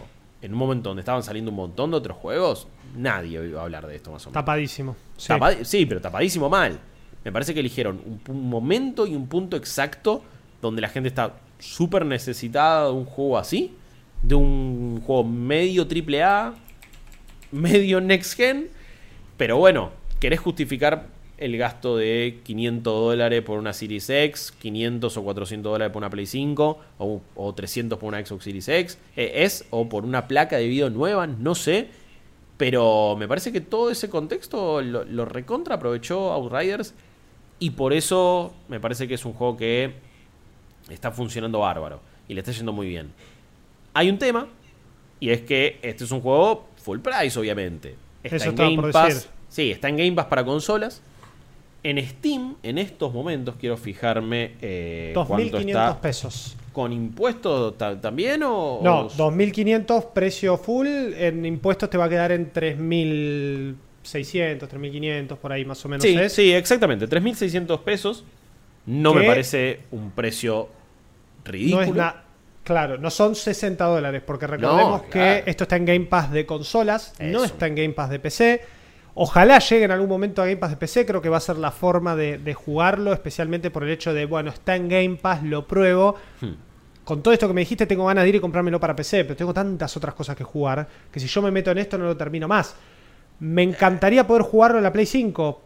en 0.46 0.54
un 0.54 0.60
momento 0.60 0.90
donde 0.90 1.02
estaban 1.02 1.24
saliendo 1.24 1.50
un 1.50 1.58
montón 1.58 1.92
de 1.92 1.98
otros 1.98 2.18
juegos, 2.18 2.68
nadie 2.96 3.44
iba 3.48 3.62
a 3.62 3.64
hablar 3.64 3.88
de 3.88 3.96
esto 3.96 4.12
más 4.12 4.26
o 4.26 4.30
menos. 4.30 4.34
Tapadísimo. 4.34 4.96
Sí. 5.18 5.86
Pero 5.86 6.00
tapadísimo 6.02 6.50
mal. 6.50 6.80
Me 7.24 7.32
parece 7.32 7.56
que 7.56 7.60
eligieron 7.60 8.00
un, 8.06 8.22
un 8.28 8.48
momento 8.48 9.08
y 9.08 9.16
un 9.16 9.28
punto 9.28 9.58
exacto 9.58 10.22
donde 10.62 10.82
la 10.82 10.90
gente 10.90 11.10
está 11.10 11.34
súper 11.58 12.06
necesitada 12.06 12.86
de 12.86 12.92
un 12.92 13.06
juego 13.06 13.40
así, 13.40 13.76
de 14.22 14.36
un 14.36 15.02
juego 15.02 15.24
medio 15.24 15.88
triple 15.88 16.22
A, 16.22 16.54
medio 17.52 18.00
next 18.00 18.36
gen, 18.36 18.70
pero 19.38 19.58
bueno, 19.58 19.92
querés 20.20 20.40
justificar 20.40 21.08
el 21.38 21.58
gasto 21.58 21.98
de 21.98 22.40
500 22.44 22.94
dólares 22.94 23.42
por 23.42 23.60
una 23.60 23.74
Series 23.74 24.10
X, 24.10 24.54
500 24.60 25.18
o 25.18 25.24
400 25.24 25.72
dólares 25.72 25.92
por 25.92 26.00
una 26.02 26.10
Play 26.10 26.26
5, 26.26 26.80
o, 26.98 27.22
o 27.36 27.54
300 27.54 28.00
por 28.00 28.08
una 28.08 28.26
Xbox 28.26 28.44
Series 28.44 28.68
X, 28.68 28.98
eh, 29.16 29.32
es, 29.36 29.66
o 29.70 29.90
por 29.90 30.06
una 30.06 30.28
placa 30.28 30.58
de 30.58 30.68
video 30.68 30.90
nueva, 30.90 31.28
no 31.28 31.56
sé. 31.56 31.90
Pero 32.58 33.18
me 33.18 33.28
parece 33.28 33.52
que 33.52 33.60
todo 33.60 33.92
ese 33.92 34.10
contexto 34.10 34.82
lo, 34.82 35.04
lo 35.04 35.26
recontra 35.26 35.76
aprovechó 35.76 36.32
Outriders. 36.32 36.94
Y 37.60 37.72
por 37.72 37.92
eso 37.94 38.54
me 38.70 38.80
parece 38.80 39.08
que 39.08 39.16
es 39.16 39.26
un 39.26 39.34
juego 39.34 39.58
que 39.58 39.94
está 40.90 41.12
funcionando 41.12 41.60
bárbaro. 41.60 42.00
Y 42.28 42.34
le 42.34 42.40
está 42.42 42.52
yendo 42.52 42.72
muy 42.72 42.88
bien. 42.88 43.12
Hay 43.94 44.10
un 44.10 44.18
tema. 44.18 44.48
Y 45.20 45.30
es 45.30 45.42
que 45.42 45.80
este 45.82 46.04
es 46.04 46.12
un 46.12 46.22
juego 46.22 46.68
full 46.78 47.00
price, 47.00 47.38
obviamente. 47.40 47.96
Está 48.24 48.38
Eso 48.38 48.50
en 48.50 48.56
Game 48.56 48.76
por 48.78 48.92
Pass. 48.92 49.14
decir. 49.14 49.30
Sí, 49.50 49.72
está 49.72 49.90
en 49.90 49.98
Game 49.98 50.14
Pass 50.14 50.26
para 50.26 50.46
consolas. 50.46 51.02
En 51.88 52.04
Steam, 52.04 52.56
en 52.64 52.80
estos 52.80 53.14
momentos, 53.14 53.54
quiero 53.60 53.78
fijarme 53.78 54.54
eh, 54.60 55.12
cuánto 55.14 55.60
2.500 55.60 55.68
está. 55.68 56.02
pesos. 56.02 56.58
¿Con 56.74 56.92
impuestos 56.92 57.78
ta- 57.78 58.02
también 58.02 58.42
o...? 58.44 58.80
No, 58.84 59.02
o- 59.02 59.10
2.500 59.12 60.08
precio 60.12 60.58
full. 60.58 60.88
En 60.88 61.46
impuestos 61.46 61.88
te 61.90 61.98
va 61.98 62.06
a 62.06 62.10
quedar 62.10 62.32
en 62.32 62.52
3.600, 62.52 64.68
3.500, 64.68 65.38
por 65.38 65.52
ahí 65.52 65.64
más 65.66 65.84
o 65.86 65.90
menos 65.90 66.04
Sí, 66.04 66.16
es. 66.18 66.34
sí, 66.34 66.52
exactamente. 66.54 67.08
3.600 67.08 67.80
pesos. 67.82 68.24
No 68.88 69.14
me 69.14 69.24
parece 69.26 69.82
un 69.92 70.10
precio 70.12 70.70
No 71.46 71.52
ridículo. 71.52 71.84
es 71.84 71.94
nada. 71.94 72.22
Claro, 72.64 72.98
no 72.98 73.12
son 73.12 73.36
60 73.36 73.86
dólares, 73.86 74.24
porque 74.26 74.48
recordemos 74.48 75.04
No, 75.04 75.10
que 75.10 75.44
esto 75.46 75.64
está 75.66 75.76
en 75.76 75.86
Game 75.86 76.06
Pass 76.08 76.32
de 76.32 76.48
consolas, 76.48 77.14
no 77.20 77.44
está 77.44 77.68
en 77.68 77.76
Game 77.76 77.94
Pass 77.94 78.10
de 78.10 78.18
PC. 78.20 78.62
Ojalá 79.18 79.60
llegue 79.60 79.86
en 79.86 79.92
algún 79.92 80.10
momento 80.10 80.42
a 80.42 80.46
Game 80.46 80.58
Pass 80.58 80.72
de 80.72 80.76
PC, 80.78 81.06
creo 81.06 81.22
que 81.22 81.30
va 81.30 81.38
a 81.38 81.42
ser 81.42 81.58
la 81.58 81.72
forma 81.72 82.16
de, 82.18 82.38
de 82.38 82.54
jugarlo, 82.54 83.14
especialmente 83.14 83.72
por 83.72 83.84
el 83.86 83.90
hecho 83.92 84.14
de, 84.14 84.26
bueno, 84.26 84.50
está 84.52 84.76
en 84.76 84.90
Game 84.90 85.16
Pass, 85.16 85.42
lo 85.44 85.66
pruebo. 85.66 86.16
Hmm. 86.42 86.52
Con 87.06 87.22
todo 87.24 87.34
esto 87.34 87.48
que 87.48 87.54
me 87.54 87.62
dijiste, 87.62 87.86
tengo 87.86 88.06
ganas 88.06 88.24
de 88.24 88.30
ir 88.30 88.36
y 88.36 88.40
comprármelo 88.42 88.80
para 88.80 88.96
PC, 88.96 89.24
pero 89.24 89.36
tengo 89.38 89.54
tantas 89.54 89.96
otras 89.96 90.14
cosas 90.16 90.36
que 90.36 90.44
jugar 90.44 90.86
que 91.12 91.20
si 91.20 91.28
yo 91.28 91.42
me 91.42 91.50
meto 91.52 91.72
en 91.72 91.78
esto 91.78 91.98
no 91.98 92.06
lo 92.06 92.18
termino 92.18 92.48
más. 92.48 92.76
Me 93.40 93.64
encantaría 93.64 94.26
poder 94.28 94.42
jugarlo 94.44 94.78
en 94.80 94.84
la 94.84 94.92
Play 94.92 95.06
5, 95.06 95.62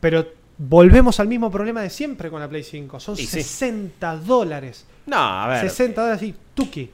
pero 0.00 0.26
volvemos 0.56 1.18
al 1.20 1.26
mismo 1.28 1.50
problema 1.50 1.82
de 1.82 1.90
siempre 1.90 2.30
con 2.30 2.40
la 2.40 2.48
Play 2.48 2.62
5. 2.62 3.00
Son 3.00 3.16
sí. 3.16 3.26
60 3.26 4.16
dólares. 4.18 4.86
No, 5.06 5.16
a 5.18 5.48
ver. 5.48 5.60
60 5.68 6.00
dólares 6.00 6.22
y 6.22 6.34
tuki. 6.54 6.90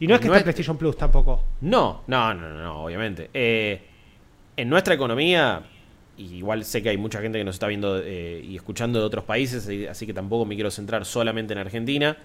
Y 0.00 0.06
no 0.08 0.14
es 0.16 0.20
que 0.20 0.26
No 0.26 0.32
está 0.32 0.38
es- 0.38 0.40
en 0.40 0.44
PlayStation 0.44 0.76
Plus 0.76 0.96
tampoco. 0.96 1.44
No, 1.60 2.02
no, 2.08 2.34
no, 2.34 2.48
no, 2.48 2.62
no, 2.62 2.84
obviamente. 2.84 3.30
Eh, 3.32 3.90
en 4.56 4.68
nuestra 4.68 4.94
economía, 4.94 5.62
y 6.16 6.36
igual 6.36 6.64
sé 6.64 6.82
que 6.82 6.88
hay 6.90 6.96
mucha 6.96 7.20
gente 7.20 7.38
que 7.38 7.44
nos 7.44 7.56
está 7.56 7.66
viendo 7.66 7.98
eh, 7.98 8.40
y 8.46 8.56
escuchando 8.56 8.98
de 9.00 9.04
otros 9.04 9.24
países, 9.24 9.68
así 9.88 10.06
que 10.06 10.14
tampoco 10.14 10.44
me 10.44 10.54
quiero 10.54 10.70
centrar 10.70 11.04
solamente 11.04 11.52
en 11.52 11.58
Argentina. 11.58 12.16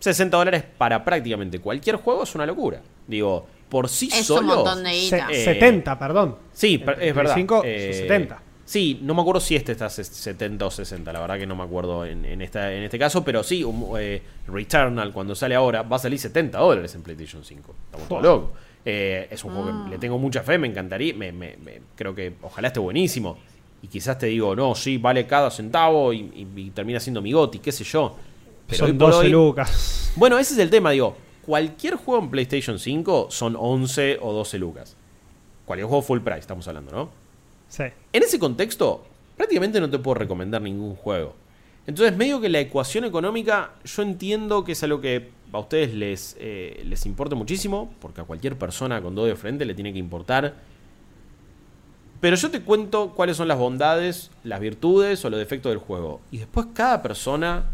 60 0.00 0.36
dólares 0.36 0.64
para 0.76 1.04
prácticamente 1.04 1.58
cualquier 1.58 1.96
juego 1.96 2.24
es 2.24 2.34
una 2.34 2.44
locura. 2.46 2.82
Digo, 3.06 3.46
por 3.68 3.88
sí 3.88 4.08
Es 4.12 4.26
solo. 4.26 4.40
un 4.40 4.46
montón 4.46 4.84
de 4.84 4.90
Se- 4.90 5.16
guita. 5.16 5.28
Eh, 5.30 5.44
70, 5.44 5.98
perdón. 5.98 6.36
Sí, 6.52 6.82
es 7.00 7.14
verdad. 7.14 7.34
5, 7.34 7.62
Eh, 7.64 7.92
70. 7.94 8.42
Sí, 8.64 8.98
no 9.02 9.14
me 9.14 9.20
acuerdo 9.20 9.40
si 9.40 9.54
este 9.54 9.72
está 9.72 9.86
ses- 9.86 10.02
70 10.10 10.66
o 10.66 10.70
60, 10.72 11.12
la 11.12 11.20
verdad 11.20 11.38
que 11.38 11.46
no 11.46 11.54
me 11.54 11.62
acuerdo 11.62 12.04
en, 12.04 12.24
en 12.24 12.42
esta, 12.42 12.72
en 12.74 12.82
este 12.82 12.98
caso, 12.98 13.24
pero 13.24 13.42
sí, 13.44 13.62
un, 13.62 13.92
eh, 13.98 14.20
Returnal 14.48 15.12
cuando 15.12 15.34
sale 15.36 15.54
ahora 15.54 15.82
va 15.82 15.96
a 15.96 15.98
salir 16.00 16.18
70 16.18 16.58
dólares 16.58 16.92
en 16.96 17.02
PlayStation 17.02 17.44
5. 17.44 17.74
Estamos 17.86 18.08
todos 18.08 18.22
locos. 18.22 18.50
Eh, 18.88 19.26
es 19.32 19.42
un 19.42 19.52
juego 19.52 19.84
que 19.84 19.90
le 19.90 19.98
tengo 19.98 20.16
mucha 20.16 20.42
fe, 20.44 20.58
me 20.58 20.68
encantaría, 20.68 21.12
me, 21.12 21.32
me- 21.32 21.56
me- 21.56 21.80
creo 21.96 22.14
que 22.14 22.34
ojalá 22.42 22.68
esté 22.68 22.78
buenísimo. 22.78 23.36
Y 23.82 23.88
quizás 23.88 24.16
te 24.16 24.26
digo, 24.26 24.54
no, 24.54 24.74
sí, 24.76 24.96
vale 24.96 25.26
cada 25.26 25.50
centavo 25.50 26.12
y, 26.12 26.18
y- 26.20 26.48
y 26.60 26.70
termina 26.70 27.00
siendo 27.00 27.20
mi 27.20 27.32
goti, 27.32 27.58
qué 27.58 27.72
sé 27.72 27.82
yo. 27.82 28.16
Pero 28.68 28.86
Son 28.86 28.96
por 28.96 29.10
12 29.10 29.26
hoy- 29.26 29.32
lucas. 29.32 30.12
bueno, 30.16 30.38
ese 30.38 30.54
es 30.54 30.60
el 30.60 30.70
tema, 30.70 30.92
digo. 30.92 31.16
cualquier 31.44 31.94
juego 31.96 32.22
en 32.24 32.30
PlayStation 32.30 32.78
5 32.78 33.28
son 33.30 33.56
11 33.58 34.18
o 34.20 34.32
12 34.32 34.58
lucas. 34.58 34.96
Cualquier 35.64 35.86
juego 35.88 36.02
full 36.02 36.20
price, 36.20 36.40
estamos 36.40 36.66
hablando, 36.68 36.90
¿no? 36.92 37.08
Sí. 37.68 37.84
En 38.12 38.22
ese 38.22 38.38
contexto, 38.38 39.04
prácticamente 39.36 39.80
no 39.80 39.88
te 39.90 39.98
puedo 39.98 40.14
recomendar 40.14 40.62
ningún 40.62 40.94
juego. 40.96 41.34
Entonces, 41.86 42.16
medio 42.16 42.40
que 42.40 42.48
la 42.48 42.58
ecuación 42.60 43.04
económica, 43.04 43.72
yo 43.84 44.02
entiendo 44.02 44.64
que 44.64 44.72
es 44.72 44.82
algo 44.82 45.00
que 45.00 45.30
a 45.56 45.60
ustedes 45.60 45.94
les, 45.94 46.36
eh, 46.38 46.82
les 46.84 47.06
importa 47.06 47.34
muchísimo, 47.34 47.92
porque 48.00 48.20
a 48.20 48.24
cualquier 48.24 48.56
persona 48.56 49.00
con 49.02 49.14
dos 49.14 49.26
de 49.26 49.36
frente 49.36 49.64
le 49.64 49.74
tiene 49.74 49.92
que 49.92 49.98
importar. 49.98 50.54
Pero 52.20 52.36
yo 52.36 52.50
te 52.50 52.62
cuento 52.62 53.12
cuáles 53.14 53.36
son 53.36 53.48
las 53.48 53.58
bondades, 53.58 54.30
las 54.42 54.60
virtudes 54.60 55.24
o 55.24 55.30
los 55.30 55.38
defectos 55.38 55.70
del 55.70 55.78
juego. 55.78 56.20
Y 56.30 56.38
después 56.38 56.66
cada 56.72 57.02
persona 57.02 57.64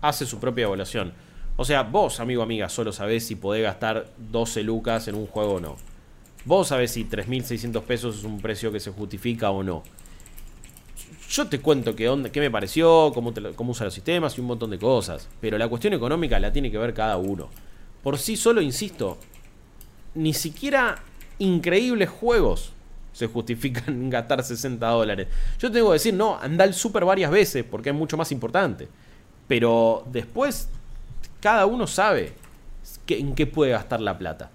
hace 0.00 0.26
su 0.26 0.38
propia 0.38 0.64
evaluación. 0.64 1.12
O 1.56 1.64
sea, 1.64 1.82
vos, 1.82 2.20
amigo 2.20 2.42
amiga, 2.42 2.68
solo 2.68 2.92
sabés 2.92 3.26
si 3.26 3.34
podés 3.34 3.62
gastar 3.62 4.06
12 4.30 4.62
lucas 4.62 5.08
en 5.08 5.14
un 5.14 5.26
juego 5.26 5.54
o 5.54 5.60
no. 5.60 5.76
Vos 6.44 6.68
sabés 6.68 6.92
si 6.92 7.04
3.600 7.04 7.82
pesos 7.82 8.18
es 8.18 8.24
un 8.24 8.40
precio 8.40 8.70
que 8.70 8.80
se 8.80 8.90
justifica 8.90 9.50
o 9.50 9.62
no. 9.62 9.82
Yo 11.28 11.46
te 11.46 11.60
cuento 11.60 11.94
qué, 11.94 12.08
onda, 12.08 12.30
qué 12.30 12.40
me 12.40 12.50
pareció, 12.50 13.12
cómo, 13.12 13.34
cómo 13.54 13.72
usa 13.72 13.84
los 13.84 13.94
sistemas 13.94 14.36
y 14.36 14.40
un 14.40 14.46
montón 14.46 14.70
de 14.70 14.78
cosas. 14.78 15.28
Pero 15.40 15.58
la 15.58 15.68
cuestión 15.68 15.92
económica 15.92 16.38
la 16.40 16.52
tiene 16.52 16.70
que 16.70 16.78
ver 16.78 16.94
cada 16.94 17.18
uno. 17.18 17.48
Por 18.02 18.18
sí 18.18 18.36
solo, 18.36 18.62
insisto, 18.62 19.18
ni 20.14 20.32
siquiera 20.32 21.02
increíbles 21.38 22.08
juegos 22.08 22.72
se 23.12 23.26
justifican 23.26 24.08
gastar 24.10 24.42
60 24.42 24.86
dólares. 24.86 25.28
Yo 25.58 25.70
tengo 25.70 25.88
que 25.88 25.94
decir, 25.94 26.14
no, 26.14 26.38
anda 26.40 26.64
al 26.64 26.72
super 26.72 27.04
varias 27.04 27.30
veces 27.30 27.64
porque 27.68 27.90
es 27.90 27.94
mucho 27.94 28.16
más 28.16 28.32
importante. 28.32 28.88
Pero 29.46 30.04
después, 30.10 30.68
cada 31.40 31.66
uno 31.66 31.86
sabe 31.86 32.32
en 33.08 33.34
qué 33.34 33.46
puede 33.46 33.72
gastar 33.72 34.00
la 34.00 34.16
plata. 34.16 34.50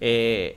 Eh, 0.00 0.56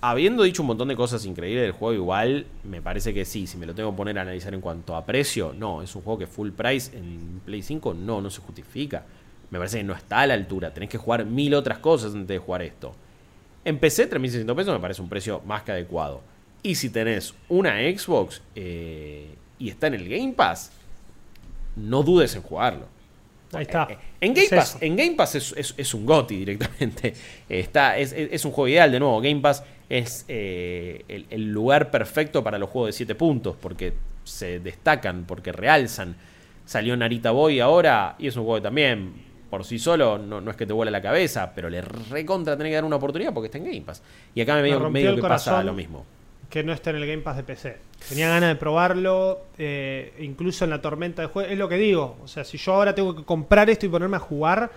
habiendo 0.00 0.42
dicho 0.42 0.62
un 0.62 0.68
montón 0.68 0.88
de 0.88 0.96
cosas 0.96 1.24
increíbles 1.26 1.62
del 1.62 1.72
juego, 1.72 1.94
igual 1.94 2.46
me 2.64 2.80
parece 2.80 3.12
que 3.12 3.24
sí, 3.24 3.46
si 3.46 3.56
me 3.56 3.66
lo 3.66 3.74
tengo 3.74 3.90
que 3.90 3.96
poner 3.96 4.18
a 4.18 4.22
analizar 4.22 4.54
en 4.54 4.60
cuanto 4.60 4.96
a 4.96 5.04
precio, 5.04 5.54
no, 5.56 5.82
es 5.82 5.94
un 5.94 6.02
juego 6.02 6.18
que 6.18 6.26
full 6.26 6.50
price 6.50 6.96
en 6.96 7.40
Play 7.44 7.62
5 7.62 7.94
no, 7.94 8.20
no 8.20 8.30
se 8.30 8.40
justifica. 8.40 9.04
Me 9.50 9.58
parece 9.58 9.78
que 9.78 9.84
no 9.84 9.94
está 9.94 10.20
a 10.20 10.26
la 10.26 10.34
altura, 10.34 10.72
tenés 10.72 10.88
que 10.88 10.98
jugar 10.98 11.24
mil 11.26 11.54
otras 11.54 11.78
cosas 11.78 12.14
antes 12.14 12.28
de 12.28 12.38
jugar 12.38 12.62
esto. 12.62 12.94
En 13.64 13.78
PC, 13.78 14.10
3.600 14.10 14.54
pesos 14.54 14.74
me 14.74 14.80
parece 14.80 15.02
un 15.02 15.08
precio 15.08 15.42
más 15.44 15.62
que 15.62 15.72
adecuado. 15.72 16.22
Y 16.62 16.74
si 16.74 16.90
tenés 16.90 17.34
una 17.48 17.76
Xbox 17.78 18.42
eh, 18.54 19.34
y 19.58 19.68
está 19.68 19.88
en 19.88 19.94
el 19.94 20.08
Game 20.08 20.32
Pass, 20.32 20.72
no 21.76 22.02
dudes 22.02 22.34
en 22.36 22.42
jugarlo. 22.42 22.86
Ahí 23.52 23.62
está. 23.62 23.88
Eh, 23.90 23.98
en 24.20 24.34
Game 24.34 24.48
Pass, 24.48 24.78
en 24.80 24.96
Game 24.96 25.12
Pass 25.12 25.34
es, 25.34 25.94
un 25.94 26.06
GOTI 26.06 26.36
directamente. 26.36 27.14
Está, 27.48 27.98
es, 27.98 28.44
un 28.44 28.52
juego 28.52 28.68
ideal, 28.68 28.92
de 28.92 29.00
nuevo. 29.00 29.20
Game 29.20 29.40
Pass 29.40 29.64
es 29.90 30.24
eh, 30.28 31.04
el, 31.08 31.50
lugar 31.52 31.90
perfecto 31.90 32.42
para 32.42 32.58
los 32.58 32.70
juegos 32.70 32.88
de 32.88 32.92
7 32.92 33.14
puntos, 33.16 33.56
porque 33.60 33.92
se 34.24 34.60
destacan, 34.60 35.24
porque 35.26 35.52
realzan. 35.52 36.16
Salió 36.64 36.96
Narita 36.96 37.32
Boy 37.32 37.60
ahora, 37.60 38.14
y 38.18 38.28
es 38.28 38.36
un 38.36 38.44
juego 38.44 38.58
que 38.58 38.62
también, 38.62 39.12
por 39.50 39.64
sí 39.64 39.78
solo, 39.78 40.16
no, 40.16 40.48
es 40.48 40.56
que 40.56 40.64
te 40.64 40.72
vuela 40.72 40.92
la 40.92 41.02
cabeza, 41.02 41.52
pero 41.54 41.68
le 41.68 41.82
recontra 41.82 42.56
tener 42.56 42.70
que 42.70 42.76
dar 42.76 42.84
una 42.84 42.96
oportunidad 42.96 43.34
porque 43.34 43.46
está 43.46 43.58
en 43.58 43.64
Game 43.64 43.82
Pass. 43.82 44.02
Y 44.34 44.40
acá 44.40 44.54
me 44.54 44.62
medio, 44.62 44.88
medio 44.88 45.16
que 45.16 45.22
pasa 45.22 45.62
lo 45.64 45.74
mismo 45.74 46.06
que 46.50 46.64
no 46.64 46.72
está 46.72 46.90
en 46.90 46.96
el 46.96 47.06
Game 47.06 47.22
Pass 47.22 47.36
de 47.36 47.44
PC. 47.44 47.76
Tenía 48.08 48.28
ganas 48.28 48.48
de 48.50 48.56
probarlo, 48.56 49.46
eh, 49.56 50.12
incluso 50.18 50.64
en 50.64 50.70
la 50.70 50.82
tormenta 50.82 51.22
de 51.22 51.28
juego. 51.28 51.48
Es 51.48 51.56
lo 51.56 51.68
que 51.68 51.76
digo. 51.76 52.18
O 52.22 52.28
sea, 52.28 52.44
si 52.44 52.58
yo 52.58 52.74
ahora 52.74 52.92
tengo 52.92 53.14
que 53.14 53.22
comprar 53.22 53.70
esto 53.70 53.86
y 53.86 53.88
ponerme 53.88 54.16
a 54.16 54.20
jugar, 54.20 54.68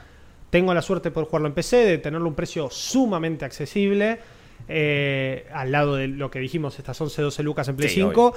tengo 0.51 0.71
la 0.73 0.83
suerte 0.83 1.09
de 1.09 1.13
poder 1.13 1.27
jugarlo 1.27 1.47
en 1.47 1.55
PC, 1.55 1.77
de 1.77 1.97
tenerlo 1.97 2.27
a 2.27 2.29
un 2.29 2.35
precio 2.35 2.69
sumamente 2.69 3.43
accesible. 3.43 4.19
Eh, 4.67 5.47
al 5.53 5.71
lado 5.71 5.95
de 5.95 6.07
lo 6.07 6.31
que 6.31 6.39
dijimos, 6.39 6.77
estas 6.79 6.99
11, 6.99 7.21
12 7.21 7.43
lucas 7.43 7.67
en 7.67 7.75
Play 7.75 7.89
5. 7.89 8.33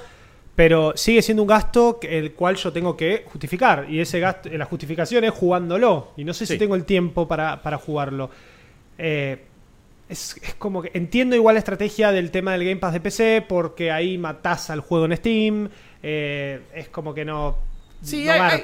Pero 0.54 0.94
sigue 0.96 1.20
siendo 1.20 1.42
un 1.42 1.48
gasto 1.48 1.98
el 2.02 2.32
cual 2.32 2.56
yo 2.56 2.72
tengo 2.72 2.96
que 2.96 3.24
justificar. 3.26 3.86
Y 3.90 4.00
ese 4.00 4.20
gasto, 4.20 4.48
la 4.48 4.64
justificación 4.64 5.24
es 5.24 5.32
jugándolo. 5.32 6.12
Y 6.16 6.24
no 6.24 6.32
sé 6.32 6.46
si 6.46 6.56
tengo 6.56 6.74
el 6.74 6.84
tiempo 6.84 7.28
para, 7.28 7.62
para 7.62 7.76
jugarlo. 7.76 8.30
Eh, 8.96 9.38
es, 10.08 10.40
como 10.58 10.82
que 10.82 10.92
entiendo 10.94 11.36
igual 11.36 11.54
la 11.54 11.58
estrategia 11.58 12.12
del 12.12 12.30
tema 12.30 12.52
del 12.52 12.64
Game 12.64 12.76
Pass 12.76 12.92
de 12.92 13.00
PC 13.00 13.44
porque 13.46 13.90
ahí 13.90 14.16
matás 14.18 14.70
al 14.70 14.80
juego 14.80 15.04
en 15.04 15.16
Steam. 15.16 15.68
Eh, 16.02 16.62
es 16.74 16.88
como 16.88 17.12
que 17.12 17.24
no. 17.24 17.58
Sí, 18.00 18.28
hay, 18.28 18.62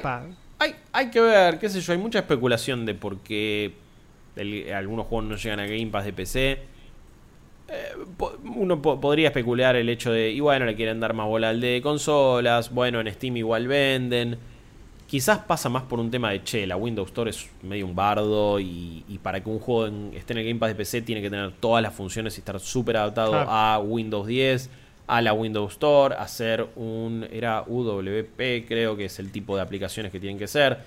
hay, 0.59 0.75
hay, 0.91 1.11
que 1.11 1.19
ver, 1.19 1.59
qué 1.59 1.69
sé 1.69 1.81
yo, 1.81 1.91
hay 1.91 1.99
mucha 1.99 2.19
especulación 2.19 2.85
de 2.85 2.95
por 2.95 3.19
qué 3.19 3.73
algunos 4.73 5.07
juegos 5.07 5.29
no 5.29 5.35
llegan 5.35 5.59
a 5.59 5.65
Game 5.65 5.87
Pass 5.87 6.05
de 6.05 6.13
PC. 6.13 6.59
Eh, 7.73 7.95
uno 8.55 8.81
podría 8.81 9.29
especular 9.29 9.75
el 9.75 9.89
hecho 9.89 10.11
de, 10.11 10.29
y 10.29 10.39
bueno, 10.39 10.65
le 10.65 10.75
quieren 10.75 10.99
dar 10.99 11.13
más 11.13 11.27
bola 11.27 11.49
al 11.49 11.59
de 11.59 11.81
consolas, 11.81 12.71
bueno, 12.71 13.01
en 13.01 13.11
Steam 13.11 13.37
igual 13.37 13.67
venden. 13.67 14.37
Quizás 15.07 15.39
pasa 15.39 15.69
más 15.69 15.83
por 15.83 15.99
un 15.99 16.11
tema 16.11 16.31
de, 16.31 16.43
che, 16.43 16.67
la 16.67 16.75
Windows 16.75 17.09
Store 17.09 17.29
es 17.31 17.49
medio 17.63 17.85
un 17.85 17.95
bardo 17.95 18.59
y, 18.59 19.19
para 19.23 19.43
que 19.43 19.49
un 19.49 19.59
juego 19.59 20.11
esté 20.13 20.33
en 20.33 20.39
el 20.39 20.45
Game 20.45 20.59
Pass 20.59 20.69
de 20.69 20.75
PC 20.75 21.01
tiene 21.01 21.21
que 21.21 21.29
tener 21.29 21.51
todas 21.59 21.81
las 21.81 21.93
funciones 21.93 22.37
y 22.37 22.41
estar 22.41 22.59
súper 22.59 22.97
adaptado 22.97 23.35
a 23.35 23.79
Windows 23.79 24.27
10, 24.27 24.69
a 25.07 25.21
la 25.21 25.33
Windows 25.33 25.73
Store, 25.73 26.15
hacer 26.15 26.67
un... 26.75 27.27
Era 27.31 27.63
UWP, 27.65 28.67
creo 28.67 28.95
que 28.95 29.05
es 29.05 29.19
el 29.19 29.31
tipo 29.31 29.55
de 29.55 29.61
aplicaciones 29.61 30.11
que 30.11 30.19
tienen 30.19 30.37
que 30.39 30.47
ser. 30.47 30.79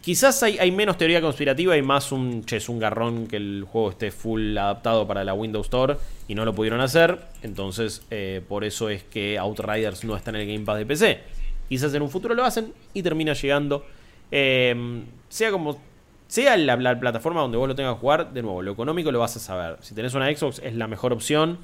Quizás 0.00 0.42
hay, 0.42 0.70
menos 0.72 0.98
teoría 0.98 1.20
conspirativa 1.20 1.76
y 1.76 1.82
más 1.82 2.10
un, 2.12 2.44
che, 2.44 2.56
es 2.56 2.68
un 2.68 2.78
garrón 2.78 3.26
que 3.26 3.36
el 3.36 3.64
juego 3.70 3.90
esté 3.90 4.10
full 4.10 4.56
adaptado 4.56 5.06
para 5.06 5.24
la 5.24 5.34
Windows 5.34 5.66
Store 5.66 5.96
y 6.28 6.34
no 6.34 6.44
lo 6.44 6.54
pudieron 6.54 6.80
hacer. 6.80 7.18
Entonces, 7.42 8.02
eh, 8.10 8.42
por 8.48 8.64
eso 8.64 8.88
es 8.88 9.04
que 9.04 9.38
Outriders 9.38 10.04
no 10.04 10.16
está 10.16 10.30
en 10.30 10.36
el 10.36 10.46
Game 10.46 10.64
Pass 10.64 10.78
de 10.78 10.86
PC 10.86 11.20
Quizás 11.68 11.92
en 11.94 12.02
un 12.02 12.10
futuro 12.10 12.34
lo 12.34 12.44
hacen 12.44 12.72
y 12.94 13.02
termina 13.02 13.32
llegando. 13.32 13.84
Em, 14.30 15.04
sea 15.28 15.50
como 15.50 15.78
sea 16.28 16.56
la, 16.56 16.98
plataforma 16.98 17.40
donde 17.40 17.56
vos 17.56 17.68
lo 17.68 17.74
tengas 17.74 17.94
que 17.94 18.00
jugar, 18.00 18.32
de 18.32 18.42
nuevo, 18.42 18.62
lo 18.62 18.72
económico 18.72 19.12
lo 19.12 19.20
vas 19.20 19.36
a 19.36 19.40
saber. 19.40 19.78
Si 19.80 19.94
tenés 19.94 20.14
una 20.14 20.34
Xbox 20.34 20.60
es 20.60 20.74
la 20.74 20.86
mejor 20.88 21.12
opción 21.12 21.58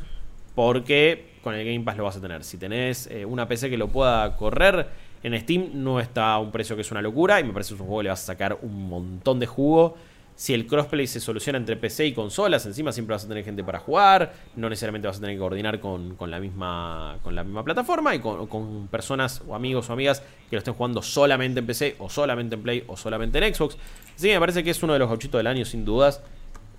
porque 0.54 1.32
con 1.42 1.54
el 1.54 1.64
Game 1.64 1.84
Pass 1.84 1.96
lo 1.96 2.04
vas 2.04 2.16
a 2.16 2.20
tener. 2.20 2.44
Si 2.44 2.58
tenés 2.58 3.06
eh, 3.08 3.24
una 3.24 3.48
PC 3.48 3.70
que 3.70 3.76
lo 3.76 3.88
pueda 3.88 4.36
correr 4.36 4.88
en 5.22 5.38
Steam, 5.40 5.70
no 5.74 6.00
está 6.00 6.32
a 6.32 6.38
un 6.38 6.50
precio 6.50 6.76
que 6.76 6.82
es 6.82 6.90
una 6.90 7.02
locura 7.02 7.40
y 7.40 7.44
me 7.44 7.52
parece 7.52 7.70
que 7.70 7.74
es 7.74 7.80
un 7.80 7.86
juego 7.86 8.00
que 8.00 8.04
le 8.04 8.10
vas 8.10 8.22
a 8.22 8.26
sacar 8.26 8.58
un 8.62 8.88
montón 8.88 9.38
de 9.38 9.46
jugo 9.46 9.96
si 10.34 10.54
el 10.54 10.66
crossplay 10.66 11.06
se 11.06 11.20
soluciona 11.20 11.58
entre 11.58 11.76
PC 11.76 12.06
y 12.06 12.12
consolas, 12.14 12.64
encima 12.66 12.90
siempre 12.92 13.14
vas 13.14 13.24
a 13.24 13.28
tener 13.28 13.44
gente 13.44 13.62
para 13.62 13.78
jugar, 13.78 14.32
no 14.56 14.68
necesariamente 14.68 15.06
vas 15.06 15.18
a 15.18 15.20
tener 15.20 15.36
que 15.36 15.40
coordinar 15.40 15.78
con, 15.78 16.16
la, 16.26 16.40
misma, 16.40 17.18
con 17.22 17.34
la 17.34 17.44
misma 17.44 17.62
plataforma 17.62 18.14
y 18.14 18.18
con, 18.18 18.88
personas 18.90 19.42
o 19.46 19.54
amigos 19.54 19.90
o 19.90 19.92
amigas 19.92 20.20
que 20.48 20.56
lo 20.56 20.58
estén 20.58 20.74
jugando 20.74 21.02
solamente 21.02 21.60
en 21.60 21.66
PC 21.66 21.96
o 21.98 22.08
solamente 22.08 22.56
en 22.56 22.62
Play 22.62 22.84
o 22.86 22.96
solamente 22.96 23.38
en 23.38 23.54
Xbox. 23.54 23.76
Así 24.16 24.28
que 24.28 24.34
me 24.34 24.40
parece 24.40 24.64
que 24.64 24.70
es 24.70 24.82
uno 24.82 24.94
de 24.94 24.98
los 24.98 25.08
gauchitos 25.08 25.38
del 25.38 25.46
año 25.46 25.64
sin 25.64 25.84
dudas. 25.84 26.22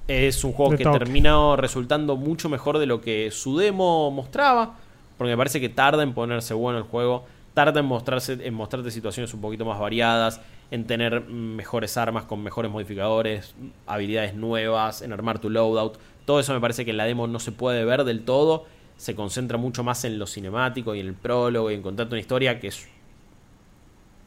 Es 0.07 0.43
un 0.43 0.51
juego 0.51 0.75
que 0.75 0.83
terminó 0.83 1.55
resultando 1.55 2.17
mucho 2.17 2.49
mejor 2.49 2.79
de 2.79 2.85
lo 2.85 2.99
que 2.99 3.31
su 3.31 3.57
demo 3.57 4.11
mostraba, 4.11 4.75
porque 5.17 5.31
me 5.31 5.37
parece 5.37 5.61
que 5.61 5.69
tarda 5.69 6.03
en 6.03 6.13
ponerse 6.13 6.53
bueno 6.53 6.79
el 6.79 6.83
juego, 6.83 7.25
tarda 7.53 7.79
en, 7.79 7.85
mostrarse, 7.85 8.37
en 8.41 8.53
mostrarte 8.53 8.91
situaciones 8.91 9.33
un 9.33 9.41
poquito 9.41 9.65
más 9.65 9.79
variadas, 9.79 10.41
en 10.71 10.85
tener 10.85 11.21
mejores 11.21 11.97
armas 11.97 12.25
con 12.25 12.41
mejores 12.41 12.71
modificadores, 12.71 13.55
habilidades 13.85 14.33
nuevas, 14.33 15.01
en 15.01 15.13
armar 15.13 15.39
tu 15.39 15.49
loadout. 15.49 15.97
Todo 16.25 16.39
eso 16.39 16.53
me 16.53 16.59
parece 16.59 16.85
que 16.85 16.91
en 16.91 16.97
la 16.97 17.05
demo 17.05 17.27
no 17.27 17.39
se 17.39 17.51
puede 17.51 17.85
ver 17.85 18.03
del 18.03 18.23
todo. 18.23 18.65
Se 18.97 19.15
concentra 19.15 19.57
mucho 19.57 19.83
más 19.83 20.03
en 20.05 20.17
lo 20.17 20.25
cinemático 20.25 20.95
y 20.95 20.99
en 20.99 21.07
el 21.07 21.13
prólogo 21.13 21.69
y 21.69 21.75
en 21.75 21.81
contarte 21.81 22.13
una 22.13 22.21
historia 22.21 22.59
que 22.59 22.67
es 22.67 22.87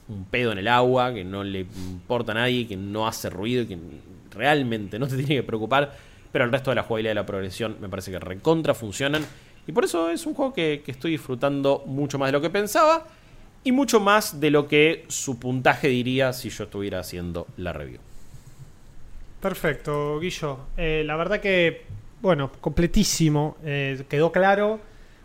un 0.08 0.24
pedo 0.24 0.52
en 0.52 0.58
el 0.58 0.68
agua, 0.68 1.12
que 1.12 1.24
no 1.24 1.42
le 1.42 1.60
importa 1.60 2.32
a 2.32 2.36
nadie, 2.36 2.66
que 2.68 2.76
no 2.76 3.08
hace 3.08 3.28
ruido 3.28 3.62
y 3.62 3.66
que 3.66 3.78
realmente 4.30 4.98
no 4.98 5.08
te 5.08 5.16
tiene 5.16 5.36
que 5.36 5.42
preocupar. 5.42 5.96
Pero 6.30 6.44
el 6.44 6.52
resto 6.52 6.70
de 6.70 6.76
la 6.76 6.82
jugabilidad 6.82 7.12
y 7.12 7.14
la 7.14 7.26
progresión 7.26 7.76
me 7.80 7.88
parece 7.88 8.10
que 8.10 8.18
recontra 8.18 8.74
funcionan. 8.74 9.24
Y 9.66 9.72
por 9.72 9.84
eso 9.84 10.10
es 10.10 10.26
un 10.26 10.34
juego 10.34 10.52
que, 10.52 10.82
que 10.84 10.92
estoy 10.92 11.12
disfrutando 11.12 11.82
mucho 11.86 12.18
más 12.18 12.28
de 12.28 12.32
lo 12.32 12.40
que 12.40 12.50
pensaba 12.50 13.06
y 13.64 13.72
mucho 13.72 13.98
más 13.98 14.38
de 14.38 14.50
lo 14.50 14.68
que 14.68 15.04
su 15.08 15.40
puntaje 15.40 15.88
diría 15.88 16.32
si 16.32 16.50
yo 16.50 16.64
estuviera 16.64 17.00
haciendo 17.00 17.48
la 17.56 17.72
review. 17.72 17.98
Perfecto, 19.40 20.18
Guillo. 20.20 20.58
Eh, 20.76 21.02
la 21.04 21.16
verdad 21.16 21.40
que, 21.40 21.82
bueno, 22.22 22.50
completísimo. 22.60 23.56
Eh, 23.64 24.04
quedó 24.08 24.32
claro. 24.32 24.80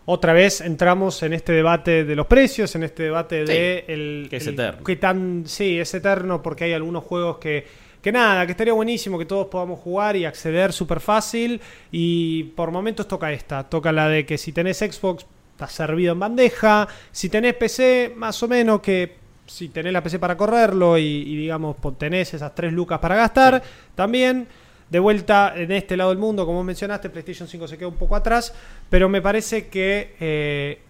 Otra 0.06 0.34
vez 0.34 0.62
entramos 0.62 1.22
en 1.24 1.34
este 1.34 1.54
debate 1.54 2.04
de 2.04 2.16
los 2.16 2.26
precios, 2.26 2.76
en 2.76 2.84
este 2.84 3.04
debate 3.04 3.46
de 3.46 3.86
el, 3.88 4.28
que 4.30 4.38
es 4.38 4.48
eterno. 4.48 4.84
Que 4.84 4.96
tan, 4.96 5.44
sí, 5.46 5.80
es 5.80 5.94
eterno 5.94 6.42
porque 6.42 6.64
hay 6.64 6.74
algunos 6.74 7.04
juegos 7.04 7.38
que, 7.38 7.66
que 8.02 8.12
nada, 8.12 8.46
que 8.46 8.52
estaría 8.52 8.74
buenísimo 8.74 9.18
que 9.20 9.26
todos 9.26 9.48
podamos 9.48 9.80
jugar 9.80 10.16
y 10.16 10.26
acceder 10.26 10.74
súper 10.74 11.00
fácil. 11.00 11.62
Y 11.92 12.44
por 12.56 12.72
momentos 12.72 13.08
toca 13.08 13.32
esta, 13.32 13.64
toca 13.70 13.92
la 13.92 14.08
de 14.08 14.26
que 14.26 14.38
si 14.38 14.52
tenés 14.52 14.78
Xbox 14.80 15.26
está 15.54 15.68
servido 15.68 16.14
en 16.14 16.20
bandeja. 16.20 16.88
Si 17.12 17.30
tenés 17.30 17.54
PC, 17.56 18.14
más 18.16 18.42
o 18.42 18.48
menos 18.48 18.82
que 18.82 19.16
si 19.46 19.70
tenés 19.70 19.92
la 19.94 20.02
PC 20.02 20.18
para 20.18 20.36
correrlo 20.38 20.98
y, 20.98 21.04
y, 21.04 21.36
digamos, 21.36 21.76
tenés 21.98 22.34
esas 22.34 22.56
tres 22.56 22.72
lucas 22.74 23.00
para 23.00 23.16
gastar, 23.16 23.62
también. 23.96 24.48
De 24.90 25.00
vuelta 25.00 25.54
en 25.56 25.72
este 25.72 25.96
lado 25.96 26.10
del 26.10 26.20
mundo, 26.20 26.46
como 26.46 26.64
mencionaste, 26.66 27.10
PlayStation 27.10 27.48
5 27.48 27.66
se 27.66 27.78
queda 27.78 27.88
un 27.88 27.96
poco 27.96 28.14
atrás, 28.14 28.54
pero 28.90 29.08
me 29.08 29.22
parece 29.22 29.68
que 29.68 30.16
eh, 30.20 30.82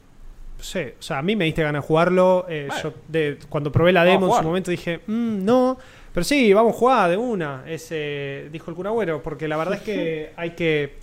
no 0.57 0.63
sé, 0.63 0.95
o 0.99 1.01
sea, 1.03 1.19
a 1.19 1.21
mí 1.21 1.35
me 1.35 1.45
diste 1.45 1.61
ganas 1.61 1.83
de 1.83 1.88
jugarlo. 1.88 2.45
eh, 2.49 2.67
yo 2.81 2.93
de- 3.07 3.38
cuando 3.47 3.71
probé 3.71 3.91
la 3.91 4.03
demo 4.03 4.25
en 4.35 4.41
su 4.41 4.47
momento 4.47 4.71
dije, 4.71 5.01
"Mm, 5.05 5.45
no, 5.45 5.77
pero 6.13 6.23
sí, 6.23 6.53
vamos 6.53 6.75
a 6.75 6.77
jugar 6.77 7.09
de 7.09 7.17
una. 7.17 7.63
Ese, 7.67 8.47
dijo 8.51 8.69
el 8.71 8.75
cura 8.75 8.89
Agüero, 8.89 9.21
porque 9.23 9.47
la 9.47 9.57
verdad 9.57 9.75
es 9.75 9.81
que 9.81 10.33
hay 10.38 10.51
que. 10.51 10.97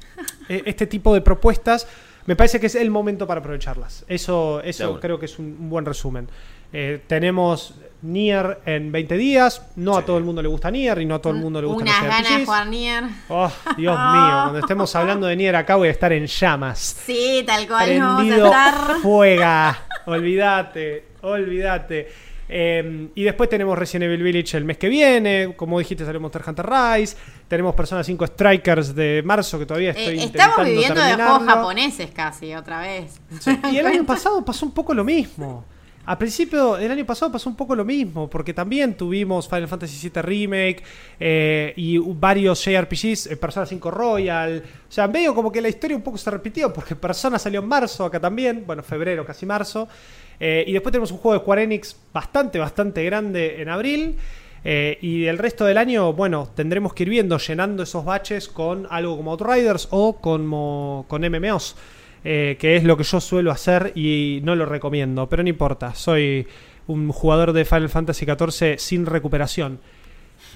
e- 0.48 0.62
Este 0.66 0.86
tipo 0.86 1.14
de 1.14 1.20
propuestas, 1.20 1.86
me 2.26 2.36
parece 2.36 2.60
que 2.60 2.66
es 2.66 2.74
el 2.74 2.90
momento 2.90 3.26
para 3.26 3.40
aprovecharlas. 3.40 4.04
Eso, 4.08 4.60
eso 4.62 5.00
creo 5.00 5.18
que 5.18 5.26
es 5.26 5.38
un, 5.38 5.70
buen 5.70 5.84
resumen. 5.86 6.28
Eh, 6.70 7.00
tenemos 7.06 7.72
Nier 8.02 8.58
en 8.66 8.92
20 8.92 9.16
días. 9.16 9.62
No 9.76 9.96
a 9.96 10.04
todo 10.04 10.18
el 10.18 10.24
mundo 10.24 10.42
le 10.42 10.48
gusta 10.48 10.70
Nier 10.70 11.00
y 11.00 11.06
no 11.06 11.14
a 11.14 11.18
todo 11.22 11.32
el 11.32 11.38
mundo 11.38 11.62
le 11.62 11.66
gusta 11.66 11.82
Unas 11.82 12.02
ganas 12.02 12.38
de 12.38 12.44
jugar 12.44 12.66
Nier. 12.66 13.04
Oh, 13.30 13.50
Dios 13.78 13.96
mío, 14.12 14.30
cuando 14.42 14.58
estemos 14.58 14.94
hablando 14.94 15.26
de 15.26 15.36
Nier 15.36 15.56
acá 15.56 15.76
voy 15.76 15.88
a 15.88 15.92
estar 15.92 16.12
en 16.12 16.26
llamas 16.26 16.78
Sí, 17.06 17.42
tal 17.46 17.66
cual 17.66 17.98
vamos 17.98 18.12
a 18.12 18.16
prendido 18.18 18.46
estar. 18.46 18.96
fuega. 19.00 19.78
Olvídate, 20.04 21.04
olvídate. 21.22 22.08
Eh, 22.48 23.08
y 23.14 23.22
después 23.22 23.50
tenemos 23.50 23.78
Resident 23.78 24.04
Evil 24.04 24.22
Village 24.22 24.56
el 24.56 24.64
mes 24.64 24.78
que 24.78 24.88
viene. 24.88 25.54
Como 25.56 25.78
dijiste, 25.78 26.04
sale 26.04 26.18
Monster 26.18 26.42
Hunter 26.46 26.66
Rise. 26.66 27.16
Tenemos 27.46 27.74
Persona 27.74 28.02
5 28.02 28.26
Strikers 28.26 28.94
de 28.94 29.22
marzo 29.24 29.58
que 29.58 29.66
todavía 29.66 29.90
Eh, 29.90 29.94
estoy 29.98 30.18
estamos 30.20 30.58
intentando 30.58 30.64
viviendo 30.64 31.00
de 31.02 31.14
juegos 31.14 31.44
japoneses 31.44 32.10
casi, 32.10 32.54
otra 32.54 32.80
vez. 32.80 33.20
Y 33.72 33.76
el 33.76 33.86
año 33.86 34.04
pasado 34.06 34.44
pasó 34.44 34.66
un 34.66 34.72
poco 34.72 34.94
lo 34.94 35.04
mismo. 35.04 35.64
A 36.08 36.16
principio 36.16 36.76
del 36.76 36.90
año 36.90 37.04
pasado 37.04 37.30
pasó 37.30 37.50
un 37.50 37.54
poco 37.54 37.76
lo 37.76 37.84
mismo, 37.84 38.30
porque 38.30 38.54
también 38.54 38.94
tuvimos 38.94 39.46
Final 39.46 39.68
Fantasy 39.68 40.08
VII 40.08 40.22
Remake 40.22 40.82
eh, 41.20 41.74
y 41.76 41.98
varios 41.98 42.64
JRPGs, 42.64 43.26
eh, 43.26 43.36
Persona 43.36 43.66
5 43.66 43.90
Royal. 43.90 44.62
O 44.88 44.90
sea, 44.90 45.06
medio 45.06 45.34
como 45.34 45.52
que 45.52 45.60
la 45.60 45.68
historia 45.68 45.94
un 45.94 46.02
poco 46.02 46.16
se 46.16 46.30
repitió, 46.30 46.72
porque 46.72 46.96
Persona 46.96 47.38
salió 47.38 47.60
en 47.60 47.68
marzo 47.68 48.06
acá 48.06 48.18
también, 48.18 48.64
bueno, 48.66 48.82
febrero, 48.82 49.26
casi 49.26 49.44
marzo. 49.44 49.86
Eh, 50.40 50.64
y 50.66 50.72
después 50.72 50.92
tenemos 50.92 51.10
un 51.10 51.18
juego 51.18 51.34
de 51.34 51.40
Square 51.40 51.62
Enix 51.62 51.96
bastante, 52.12 52.58
bastante 52.58 53.04
grande 53.04 53.60
en 53.60 53.68
abril. 53.68 54.16
Eh, 54.64 54.98
y 55.00 55.26
el 55.26 55.38
resto 55.38 55.64
del 55.64 55.78
año, 55.78 56.12
bueno, 56.12 56.48
tendremos 56.54 56.92
que 56.92 57.04
ir 57.04 57.10
viendo, 57.10 57.38
llenando 57.38 57.82
esos 57.82 58.04
baches 58.04 58.48
con 58.48 58.86
algo 58.90 59.16
como 59.16 59.30
Outriders 59.32 59.88
o 59.90 60.20
como, 60.20 61.06
con 61.08 61.22
MMOs 61.22 61.76
eh, 62.24 62.56
que 62.58 62.76
es 62.76 62.84
lo 62.84 62.96
que 62.96 63.04
yo 63.04 63.20
suelo 63.20 63.52
hacer 63.52 63.92
y 63.94 64.40
no 64.42 64.56
lo 64.56 64.66
recomiendo, 64.66 65.28
pero 65.28 65.42
no 65.42 65.48
importa, 65.48 65.94
soy 65.94 66.46
un 66.88 67.12
jugador 67.12 67.52
de 67.52 67.64
Final 67.64 67.88
Fantasy 67.88 68.26
XIV 68.26 68.78
sin 68.78 69.06
recuperación. 69.06 69.78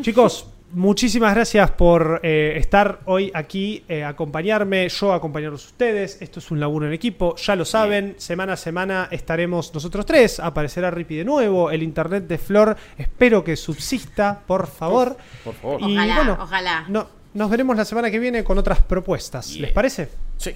Chicos, 0.01 0.49
muchísimas 0.73 1.35
gracias 1.35 1.71
por 1.73 2.21
eh, 2.23 2.55
estar 2.57 3.01
hoy 3.07 3.31
aquí, 3.35 3.85
eh, 3.89 4.05
acompañarme, 4.05 4.89
yo 4.89 5.13
acompañarlos 5.13 5.65
a 5.65 5.67
ustedes. 5.69 6.21
Esto 6.21 6.39
es 6.41 6.51
un 6.51 6.61
laburo 6.61 6.87
en 6.87 6.93
equipo, 6.93 7.37
ya 7.37 7.57
lo 7.57 7.65
saben. 7.65 8.15
Semana 8.19 8.55
a 8.55 8.57
semana 8.57 9.09
estaremos 9.11 9.73
nosotros 9.75 10.05
tres. 10.07 10.41
Aparecerá 10.41 10.91
Rippy 10.91 11.17
de 11.17 11.25
nuevo. 11.25 11.71
El 11.71 11.83
internet 11.83 12.27
de 12.27 12.39
Flor, 12.39 12.77
espero 12.99 13.43
que 13.45 13.57
subsista, 13.57 14.41
por 14.47 14.67
favor. 14.67 15.17
Por 15.45 15.55
favor. 15.55 15.81
Y 15.83 15.95
Ojalá, 15.97 16.17
bueno, 16.17 16.39
ojalá. 16.41 16.85
no- 16.89 17.23
nos 17.35 17.49
veremos 17.51 17.77
la 17.77 17.85
semana 17.87 18.11
que 18.11 18.19
viene 18.19 18.45
con 18.45 18.59
otras 18.59 18.81
propuestas. 18.83 19.53
Yeah. 19.55 19.63
¿Les 19.63 19.73
parece? 19.73 20.09
Sí. 20.37 20.55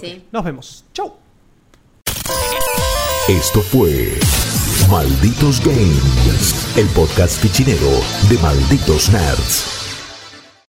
Sí. 0.00 0.24
Nos 0.32 0.42
vemos. 0.44 0.84
Chau. 0.92 1.14
Esto 3.28 3.60
fue 3.60 4.18
Malditos 4.90 5.60
Games, 5.60 6.76
el 6.76 6.88
podcast 6.88 7.40
fichinero 7.40 7.90
de 8.28 8.36
Malditos 8.38 9.08
Nerds. 9.12 9.79